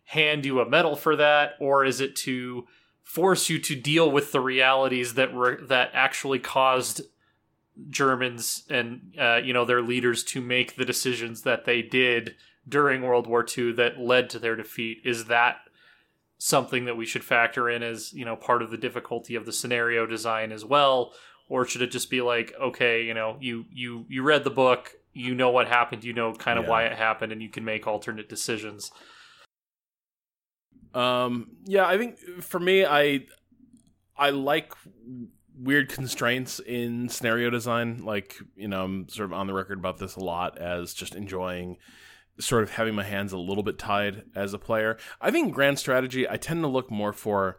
hand 0.06 0.46
you 0.46 0.60
a 0.60 0.70
medal 0.70 0.96
for 0.96 1.16
that, 1.16 1.54
or 1.60 1.86
is 1.86 2.02
it 2.02 2.16
to 2.18 2.68
force 3.04 3.50
you 3.50 3.60
to 3.60 3.76
deal 3.76 4.10
with 4.10 4.32
the 4.32 4.42
realities 4.42 5.14
that 5.14 5.34
were 5.34 5.62
that 5.68 5.92
actually 5.94 6.40
caused 6.40 7.02
Germans 7.90 8.64
and 8.70 9.14
uh, 9.20 9.40
you 9.44 9.54
know 9.54 9.66
their 9.66 9.82
leaders 9.82 10.24
to 10.26 10.42
make 10.42 10.76
the 10.76 10.86
decisions 10.86 11.44
that 11.44 11.66
they 11.66 11.82
did 11.82 12.36
during 12.68 13.04
World 13.04 13.28
War 13.28 13.46
II 13.46 13.74
that 13.74 14.00
led 14.00 14.30
to 14.32 14.40
their 14.40 14.56
defeat? 14.56 15.02
Is 15.06 15.26
that 15.26 15.58
something 16.38 16.86
that 16.86 16.98
we 16.98 17.06
should 17.06 17.24
factor 17.24 17.70
in 17.70 17.82
as 17.84 18.12
you 18.14 18.26
know 18.26 18.36
part 18.36 18.62
of 18.62 18.72
the 18.72 18.78
difficulty 18.78 19.36
of 19.36 19.46
the 19.46 19.54
scenario 19.54 20.06
design 20.06 20.52
as 20.52 20.66
well 20.66 21.14
or 21.48 21.66
should 21.66 21.82
it 21.82 21.92
just 21.92 22.10
be 22.10 22.22
like 22.22 22.54
okay 22.62 23.04
you 23.04 23.14
know 23.14 23.38
you 23.40 23.66
you 23.72 24.06
you 24.10 24.22
read 24.22 24.44
the 24.44 24.50
book 24.50 24.92
you 25.18 25.34
know 25.34 25.50
what 25.50 25.68
happened, 25.70 26.04
you 26.04 26.12
know 26.12 26.34
kind 26.34 26.60
of 26.60 26.66
Yeah. 26.66 26.72
why 26.72 26.84
it 26.84 26.98
happened, 26.98 27.32
and 27.32 27.42
you 27.42 27.48
can 27.50 27.64
make 27.64 27.88
alternate 27.88 28.28
decisions. 28.28 28.92
Um, 30.94 31.52
yeah, 31.66 31.88
I 31.88 31.98
think 31.98 32.20
for 32.42 32.60
me, 32.60 32.86
I 32.86 33.26
I 34.18 34.30
like 34.32 34.74
weird 35.58 35.90
constraints 35.90 36.60
in 36.60 37.10
scenario 37.10 37.50
design. 37.50 38.04
Like, 38.04 38.36
you 38.56 38.68
know, 38.68 38.84
I'm 38.84 39.10
sort 39.10 39.28
of 39.28 39.34
on 39.34 39.48
the 39.48 39.54
record 39.54 39.80
about 39.80 39.98
this 40.00 40.16
a 40.16 40.20
lot 40.20 40.58
as 40.58 40.94
just 40.94 41.16
enjoying 41.16 41.78
sort 42.40 42.64
of 42.64 42.72
having 42.72 42.96
my 42.96 43.04
hands 43.04 43.34
a 43.34 43.38
little 43.38 43.64
bit 43.64 43.80
tied 43.80 44.24
as 44.36 44.54
a 44.54 44.60
player. 44.60 44.98
I 45.22 45.32
think 45.32 45.54
grand 45.54 45.80
strategy, 45.80 46.28
I 46.30 46.38
tend 46.38 46.62
to 46.64 46.68
look 46.68 46.92
more 46.92 47.14
for. 47.14 47.58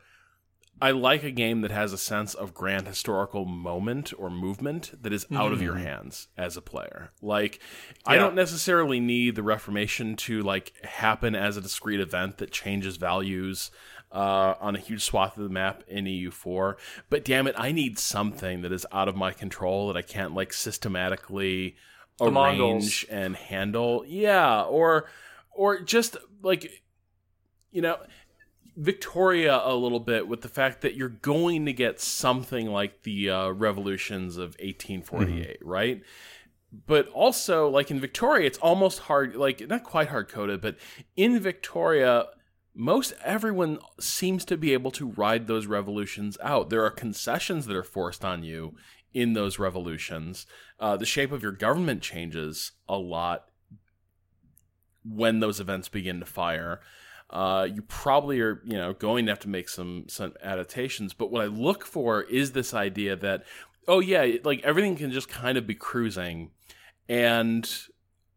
I 0.79 0.91
like 0.91 1.25
a 1.25 1.31
game 1.31 1.63
that 1.63 1.71
has 1.71 1.95
a 1.95 1.99
sense 1.99 2.35
of 2.35 2.53
grand 2.53 2.87
historical 2.87 3.47
moment 3.47 4.13
or 4.19 4.29
movement 4.29 4.93
that 5.03 5.11
is 5.11 5.25
out 5.33 5.53
of 5.53 5.63
your 5.63 5.77
hands 5.77 6.29
as 6.37 6.55
a 6.59 6.61
player. 6.61 7.13
Like, 7.23 7.61
I 8.05 8.17
don't 8.17 8.35
necessarily 8.35 9.01
need 9.01 9.37
the 9.37 9.43
Reformation 9.43 10.17
to 10.17 10.43
like 10.43 10.75
happen 10.85 11.35
as 11.35 11.57
a 11.57 11.63
discrete 11.63 12.01
event 12.01 12.37
that 12.39 12.51
changes 12.51 12.99
values 12.99 13.71
uh, 14.13 14.55
on 14.61 14.77
a 14.77 14.79
huge 14.79 15.03
swath 15.03 15.37
of 15.37 15.45
the 15.45 15.49
map 15.49 15.83
in 15.89 16.05
EU4. 16.05 16.75
But 17.09 17.25
damn 17.25 17.47
it, 17.47 17.55
I 17.57 17.73
need 17.73 17.99
something 17.99 18.63
that 18.63 18.73
is 18.73 18.87
out 18.93 19.09
of 19.09 19.17
my 19.17 19.33
control 19.33 19.89
that 19.89 19.97
I 19.97 20.03
can't 20.03 20.35
like 20.35 20.53
systematically 20.53 21.77
The 22.19 22.31
Mongols. 22.31 22.83
arrange 22.83 23.07
and 23.11 23.37
handle. 23.37 24.05
Yeah, 24.07 24.63
or 24.63 25.09
or 25.53 25.81
just 25.81 26.17
like 26.43 26.83
you 27.71 27.83
know 27.83 27.99
Victoria 28.77 29.61
a 29.65 29.75
little 29.75 30.01
bit 30.01 30.29
with 30.29 30.43
the 30.43 30.49
fact 30.49 30.83
that 30.83 30.95
you're 30.95 31.09
going 31.09 31.65
to 31.67 31.73
get 31.73 31.99
something 31.99 32.67
like 32.69 33.03
the 33.03 33.31
uh, 33.31 33.49
revolutions 33.49 34.37
of 34.37 34.57
1848, 34.61 35.59
right? 35.63 36.03
But 36.87 37.09
also, 37.09 37.71
like 37.71 37.91
in 37.91 38.01
Victoria, 38.01 38.47
it's 38.47 38.59
almost 38.59 39.01
hard, 39.01 39.35
like 39.35 39.67
not 39.67 39.83
quite 39.83 40.09
hard 40.09 40.29
coded, 40.29 40.61
but 40.61 40.77
in 41.17 41.41
Victoria, 41.41 42.27
most 42.75 43.15
everyone 43.25 43.79
seems 43.99 44.45
to 44.45 44.59
be 44.59 44.75
able 44.75 44.91
to 44.91 45.09
ride 45.13 45.47
those 45.47 45.67
revolutions 45.67 46.37
out. 46.43 46.69
There 46.69 46.85
are 46.85 46.91
concessions 46.91 47.65
that 47.67 47.77
are 47.77 47.83
forced 47.83 48.27
on 48.27 48.43
you 48.43 48.75
in 49.15 49.33
those 49.33 49.59
revolutions. 49.59 50.47
Uh, 50.79 50.97
the 50.97 51.07
shape 51.07 51.33
of 51.33 51.43
your 51.43 51.53
government 51.53 52.03
changes 52.03 52.73
a 52.89 52.97
lot 52.97 53.47
when 55.05 55.41
those 55.41 55.61
events 55.61 55.89
begin 55.89 56.21
to 56.21 56.27
fire. 56.27 56.81
Uh, 57.31 57.67
you 57.73 57.83
probably 57.83 58.41
are, 58.41 58.61
you 58.65 58.77
know, 58.77 58.93
going 58.93 59.27
to 59.27 59.33
have 59.33 59.41
to 59.41 59.49
make 59.49 59.69
some 59.69 60.05
some 60.09 60.33
adaptations. 60.43 61.13
But 61.13 61.31
what 61.31 61.43
I 61.43 61.47
look 61.47 61.85
for 61.85 62.23
is 62.23 62.53
this 62.53 62.73
idea 62.73 63.17
that, 63.17 63.45
oh 63.89 63.99
yeah, 64.01 64.37
like 64.45 64.63
everything 64.63 64.97
can 64.97 65.11
just 65.11 65.29
kind 65.29 65.59
of 65.59 65.67
be 65.67 65.75
cruising, 65.75 66.51
and 67.09 67.69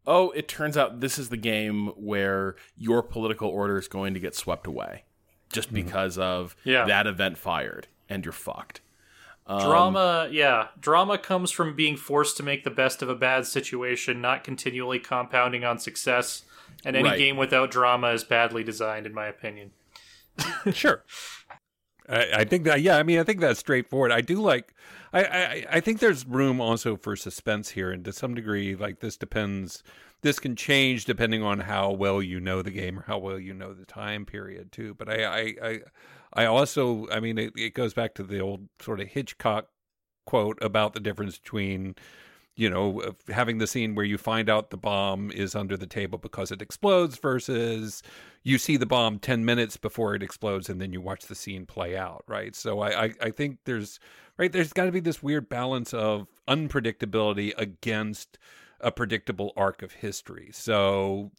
oh, 0.06 0.30
it 0.30 0.48
turns 0.48 0.76
out 0.76 1.00
this 1.00 1.18
is 1.18 1.28
the 1.28 1.36
game 1.36 1.88
where 1.96 2.56
your 2.76 3.02
political 3.02 3.48
order 3.48 3.78
is 3.78 3.86
going 3.86 4.12
to 4.14 4.20
get 4.20 4.34
swept 4.34 4.66
away, 4.66 5.04
just 5.52 5.72
because 5.72 6.18
of 6.18 6.56
Yeah. 6.64 6.84
that 6.86 7.06
event 7.06 7.38
fired, 7.38 7.86
and 8.08 8.24
you're 8.24 8.32
fucked. 8.32 8.80
Um, 9.50 9.60
Drama, 9.66 10.28
yeah. 10.30 10.68
Drama 10.80 11.18
comes 11.18 11.50
from 11.50 11.74
being 11.74 11.96
forced 11.96 12.36
to 12.36 12.42
make 12.42 12.62
the 12.62 12.70
best 12.70 13.02
of 13.02 13.08
a 13.08 13.14
bad 13.16 13.46
situation, 13.46 14.20
not 14.20 14.44
continually 14.44 15.00
compounding 15.00 15.64
on 15.64 15.78
success. 15.78 16.44
And 16.84 16.94
any 16.96 17.08
Right. 17.08 17.18
game 17.18 17.36
without 17.36 17.70
drama 17.70 18.08
is 18.12 18.22
badly 18.24 18.62
designed, 18.64 19.06
in 19.06 19.12
my 19.12 19.26
opinion. 19.26 19.72
sure. 20.72 21.02
I, 22.08 22.28
I 22.38 22.44
think 22.44 22.64
that 22.64 22.80
yeah, 22.80 22.96
I 22.96 23.02
mean 23.02 23.18
I 23.18 23.24
think 23.24 23.40
that's 23.40 23.60
straightforward. 23.60 24.12
I 24.12 24.20
do 24.20 24.40
like 24.40 24.72
I, 25.12 25.24
I 25.24 25.66
I 25.72 25.80
think 25.80 25.98
there's 26.00 26.26
room 26.26 26.60
also 26.60 26.96
for 26.96 27.16
suspense 27.16 27.70
here 27.70 27.90
and 27.90 28.04
to 28.04 28.12
some 28.12 28.34
degree 28.34 28.74
like 28.74 29.00
this 29.00 29.16
depends 29.16 29.82
this 30.22 30.38
can 30.38 30.56
change 30.56 31.04
depending 31.04 31.42
on 31.42 31.60
how 31.60 31.90
well 31.92 32.22
you 32.22 32.40
know 32.40 32.62
the 32.62 32.70
game 32.70 32.98
or 32.98 33.02
how 33.02 33.18
well 33.18 33.38
you 33.38 33.54
know 33.54 33.72
the 33.74 33.84
time 33.84 34.24
period 34.26 34.72
too. 34.72 34.94
But 34.94 35.08
I 35.08 35.24
I 35.24 35.54
I, 35.62 35.78
I 36.32 36.44
also 36.46 37.08
I 37.10 37.20
mean 37.20 37.38
it, 37.38 37.52
it 37.56 37.74
goes 37.74 37.94
back 37.94 38.14
to 38.14 38.22
the 38.22 38.40
old 38.40 38.68
sort 38.80 39.00
of 39.00 39.08
Hitchcock 39.08 39.68
quote 40.26 40.58
about 40.62 40.92
the 40.92 41.00
difference 41.00 41.38
between 41.38 41.94
you 42.60 42.68
know, 42.68 43.14
having 43.28 43.56
the 43.56 43.66
scene 43.66 43.94
where 43.94 44.04
you 44.04 44.18
find 44.18 44.50
out 44.50 44.68
the 44.68 44.76
bomb 44.76 45.30
is 45.30 45.54
under 45.54 45.78
the 45.78 45.86
table 45.86 46.18
because 46.18 46.50
it 46.50 46.60
explodes 46.60 47.16
versus 47.16 48.02
you 48.42 48.58
see 48.58 48.76
the 48.76 48.84
bomb 48.84 49.18
10 49.18 49.46
minutes 49.46 49.78
before 49.78 50.14
it 50.14 50.22
explodes 50.22 50.68
and 50.68 50.78
then 50.78 50.92
you 50.92 51.00
watch 51.00 51.24
the 51.24 51.34
scene 51.34 51.64
play 51.64 51.96
out, 51.96 52.22
right? 52.26 52.54
So 52.54 52.80
I, 52.80 53.04
I, 53.04 53.14
I 53.22 53.30
think 53.30 53.60
there's, 53.64 53.98
right, 54.36 54.52
there's 54.52 54.74
got 54.74 54.84
to 54.84 54.92
be 54.92 55.00
this 55.00 55.22
weird 55.22 55.48
balance 55.48 55.94
of 55.94 56.26
unpredictability 56.46 57.54
against 57.56 58.38
a 58.80 58.92
predictable 58.92 59.54
arc 59.56 59.82
of 59.82 59.92
history. 59.92 60.50
So 60.52 61.30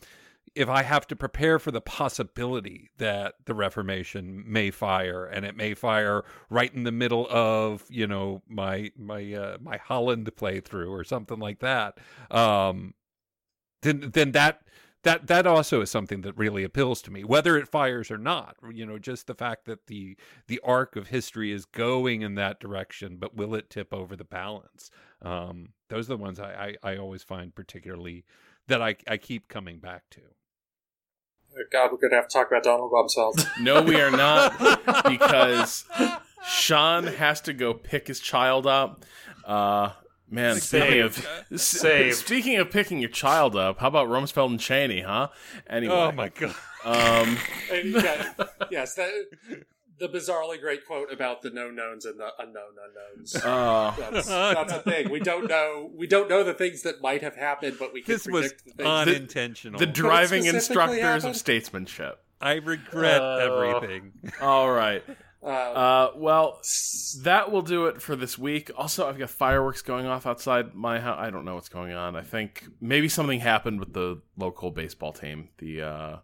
if 0.54 0.68
I 0.68 0.84
have 0.84 1.08
to 1.08 1.16
prepare 1.16 1.60
for 1.60 1.72
the 1.72 1.82
possibility 1.82 2.90
that 2.98 3.36
the 3.46 3.54
Reformation 3.54 4.44
may 4.46 4.70
fire, 4.70 5.26
and 5.26 5.46
it 5.46 5.56
may 5.56 5.74
fire 5.74 6.24
right 6.50 6.74
in 6.74 6.84
the 6.84 6.92
middle 6.92 7.28
of 7.30 7.86
you 7.90 8.08
know 8.08 8.42
my 8.48 8.92
my 8.98 9.34
uh, 9.34 9.58
my 9.62 9.78
Holland 9.78 10.30
playthrough 10.36 10.90
or 10.90 11.04
something 11.04 11.40
like 11.40 11.60
that, 11.60 11.98
um, 12.30 12.94
then 13.82 14.12
then 14.14 14.32
that 14.34 14.62
that 15.04 15.28
that 15.28 15.48
also 15.48 15.82
is 15.82 15.90
something 15.90 16.22
that 16.22 16.38
really 16.38 16.64
appeals 16.64 17.02
to 17.04 17.12
me, 17.12 17.24
whether 17.24 17.58
it 17.58 17.68
fires 17.68 18.12
or 18.12 18.18
not. 18.18 18.56
You 18.72 18.86
know, 18.86 19.00
just 19.00 19.28
the 19.28 19.34
fact 19.34 19.66
that 19.66 19.88
the 19.88 20.18
the 20.48 20.60
arc 20.64 20.96
of 20.96 21.08
history 21.08 21.52
is 21.52 21.66
going 21.66 22.22
in 22.22 22.36
that 22.36 22.60
direction, 22.60 23.18
but 23.18 23.36
will 23.36 23.56
it 23.56 23.70
tip 23.70 23.94
over 23.94 24.16
the 24.16 24.26
balance? 24.26 24.92
Um, 25.22 25.70
those 25.90 26.08
are 26.08 26.16
the 26.16 26.18
ones 26.18 26.40
I, 26.40 26.76
I 26.84 26.92
I 26.92 26.98
always 26.98 27.24
find 27.24 27.56
particularly 27.56 28.26
that 28.68 28.82
I 28.82 28.96
I 29.08 29.18
keep 29.18 29.48
coming 29.48 29.80
back 29.80 30.04
to. 30.12 30.22
God, 31.72 31.92
we're 31.92 31.98
gonna 31.98 32.16
have 32.16 32.28
to 32.28 32.34
talk 32.34 32.48
about 32.48 32.64
Donald 32.64 32.92
Rumsfeld. 32.92 33.46
No, 33.62 33.82
we 33.82 34.00
are 34.00 34.12
not, 34.12 34.58
because 35.04 35.86
Sean 36.48 37.06
has 37.08 37.42
to 37.42 37.54
go 37.54 37.74
pick 37.74 38.08
his 38.08 38.20
child 38.20 38.66
up. 38.66 39.06
Uh, 39.46 39.92
man, 40.30 40.56
speaking 40.60 41.02
of 41.02 41.28
Saved. 41.56 42.16
speaking 42.26 42.58
of 42.58 42.72
picking 42.72 43.00
your 43.00 43.10
child 43.10 43.56
up, 43.56 43.80
how 43.80 43.88
about 43.88 44.08
Rumsfeld 44.08 44.48
and 44.50 44.60
Cheney, 44.60 45.02
huh? 45.02 45.28
Anyway, 45.68 45.94
Oh 45.94 46.12
my 46.12 46.30
god! 46.30 46.56
um, 46.86 47.38
And 47.72 47.86
you 47.90 48.02
yes, 48.72 48.96
that, 48.96 49.12
the 50.02 50.10
bizarrely 50.10 50.60
great 50.60 50.86
quote 50.86 51.14
about 51.14 51.42
the 51.42 51.50
known 51.52 51.76
knowns 51.76 52.04
and 52.06 52.20
the 52.20 52.28
unknown 52.40 52.74
unknowns. 52.86 53.36
uh, 53.38 53.94
That's, 54.12 54.28
that's 54.28 54.74
a 54.74 54.82
thing. 54.82 55.10
We 55.10 55.20
don't 55.22 55.48
know. 55.48 55.90
We 55.96 56.08
don't 56.08 56.30
know 56.30 56.44
the 56.44 56.54
things 56.54 56.82
that 56.82 57.02
might 57.02 57.22
have 57.22 57.36
happened, 57.38 57.78
but 57.80 57.94
we 57.94 58.02
can 58.02 58.14
This 58.14 58.28
was 58.28 58.52
the 58.66 58.72
things. 58.74 58.90
unintentional. 58.90 59.80
the 59.80 59.86
driving 59.86 60.46
instructors 60.46 61.00
happened? 61.02 61.30
of 61.32 61.36
statesmanship. 61.38 62.20
I 62.42 62.56
regret 62.56 63.22
Uh, 63.22 63.38
everything. 63.38 64.12
All 64.42 64.70
right. 64.72 65.04
uh, 65.44 65.48
Uh, 65.48 66.12
well, 66.16 66.60
that 67.22 67.52
will 67.52 67.62
do 67.62 67.86
it 67.88 68.02
for 68.02 68.16
this 68.16 68.38
week. 68.38 68.72
Also, 68.76 69.08
I've 69.08 69.18
got 69.20 69.30
fireworks 69.30 69.82
going 69.84 70.06
off 70.08 70.26
outside 70.26 70.74
my 70.76 71.00
house. 71.00 71.18
I 71.20 71.30
don't 71.30 71.46
know 71.46 71.56
what's 71.56 71.70
going 71.70 71.94
on. 71.94 72.16
I 72.16 72.22
think 72.24 72.64
maybe 72.80 73.08
something 73.10 73.40
happened 73.40 73.80
with 73.80 73.94
the 73.94 74.22
local 74.38 74.72
baseball 74.72 75.14
team. 75.14 75.50
The 75.60 75.82
uh, 75.84 76.18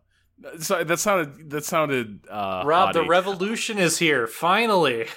so 0.59 0.83
that 0.83 0.99
sounded 0.99 1.49
that 1.49 1.65
sounded 1.65 2.21
uh, 2.29 2.63
Rob, 2.65 2.93
the 2.93 3.03
revolution 3.05 3.77
is 3.77 3.97
here, 3.97 4.27
finally. 4.27 5.07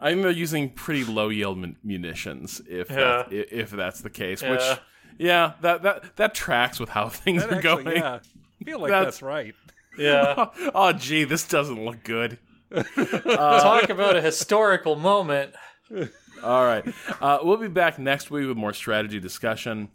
I 0.00 0.10
think 0.10 0.22
they're 0.22 0.30
using 0.30 0.70
pretty 0.70 1.04
low 1.04 1.28
yield 1.30 1.58
mun- 1.58 1.76
munitions. 1.82 2.60
If 2.68 2.90
Yeah. 2.90 3.24
that, 3.28 3.32
if 3.32 3.70
that's 3.70 4.00
the 4.00 4.10
case, 4.10 4.42
which 4.42 4.60
Yeah. 4.60 4.78
yeah, 5.18 5.52
that 5.62 5.82
that 5.82 6.16
that 6.16 6.34
tracks 6.34 6.78
with 6.78 6.90
how 6.90 7.08
things 7.08 7.42
That 7.42 7.52
are 7.52 7.56
actually, 7.56 7.84
going. 7.84 7.96
yeah, 7.96 8.18
I 8.60 8.64
feel 8.64 8.80
like 8.80 8.90
That's- 8.90 9.06
that's, 9.14 9.22
right. 9.22 9.54
Yeah. 9.96 10.46
oh, 10.74 10.92
gee, 10.92 11.24
this 11.24 11.46
doesn't 11.46 11.84
look 11.84 12.02
good. 12.04 12.38
Talk 13.24 13.88
about 13.88 14.16
a 14.16 14.20
historical 14.20 14.96
moment. 14.96 15.54
All 16.42 16.64
right. 16.64 16.84
Uh, 17.20 17.38
we'll 17.42 17.56
be 17.56 17.68
back 17.68 17.98
next 17.98 18.30
week 18.30 18.48
with 18.48 18.56
more 18.56 18.72
strategy 18.72 19.20
discussion. 19.20 19.88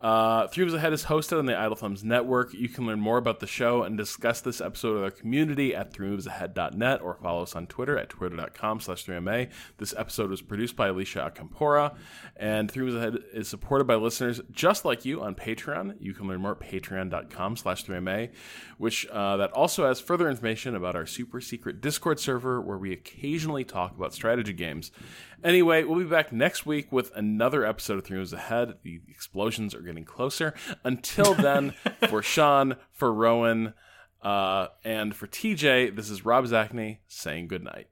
Uh, 0.00 0.46
Three 0.46 0.66
Ahead 0.74 0.94
is 0.94 1.04
hosted 1.04 1.38
on 1.38 1.44
the 1.44 1.58
Idle 1.58 1.76
Thumbs 1.76 2.02
Network. 2.02 2.54
You 2.54 2.70
can 2.70 2.86
learn 2.86 3.00
more 3.00 3.18
about 3.18 3.40
the 3.40 3.46
show 3.46 3.82
and 3.82 3.98
discuss 3.98 4.40
this 4.40 4.58
episode 4.58 4.94
with 4.94 5.04
our 5.04 5.10
community 5.10 5.74
at 5.74 5.92
threemovesahead.net 5.92 7.02
or 7.02 7.18
follow 7.22 7.42
us 7.42 7.54
on 7.54 7.66
Twitter 7.66 7.98
at 7.98 8.08
twitter.com 8.08 8.80
slash 8.80 9.04
3MA. 9.04 9.50
This 9.76 9.92
episode 9.98 10.30
was 10.30 10.40
produced 10.40 10.74
by 10.74 10.88
Alicia 10.88 11.30
Acampora, 11.30 11.94
and 12.36 12.70
Three 12.70 12.84
Moves 12.84 12.96
Ahead 12.96 13.18
is 13.34 13.48
supported 13.48 13.84
by 13.84 13.96
listeners 13.96 14.40
just 14.50 14.86
like 14.86 15.04
you 15.04 15.20
on 15.20 15.34
Patreon. 15.34 15.96
You 16.00 16.14
can 16.14 16.26
learn 16.28 16.40
more 16.40 16.52
at 16.52 16.60
patreon.com 16.60 17.56
slash 17.58 17.84
3MA, 17.84 18.30
which 18.78 19.06
uh, 19.08 19.36
that 19.36 19.52
also 19.52 19.86
has 19.86 20.00
further 20.00 20.30
information 20.30 20.74
about 20.74 20.96
our 20.96 21.04
super 21.04 21.42
secret 21.42 21.82
Discord 21.82 22.18
server 22.18 22.58
where 22.58 22.78
we 22.78 22.92
occasionally 22.94 23.64
talk 23.64 23.94
about 23.94 24.14
strategy 24.14 24.54
games. 24.54 24.92
Anyway, 25.42 25.84
we'll 25.84 25.98
be 25.98 26.04
back 26.04 26.32
next 26.32 26.66
week 26.66 26.92
with 26.92 27.10
another 27.16 27.64
episode 27.64 27.98
of 27.98 28.04
Three 28.04 28.18
Moves 28.18 28.32
Ahead. 28.32 28.74
The 28.82 29.00
explosions 29.08 29.74
are 29.74 29.80
getting 29.80 30.04
closer. 30.04 30.54
Until 30.84 31.34
then, 31.34 31.74
for 32.08 32.22
Sean, 32.22 32.76
for 32.92 33.12
Rowan, 33.12 33.72
uh, 34.22 34.68
and 34.84 35.14
for 35.14 35.26
TJ, 35.26 35.96
this 35.96 36.10
is 36.10 36.24
Rob 36.24 36.44
Zacny 36.44 36.98
saying 37.08 37.48
goodnight. 37.48 37.88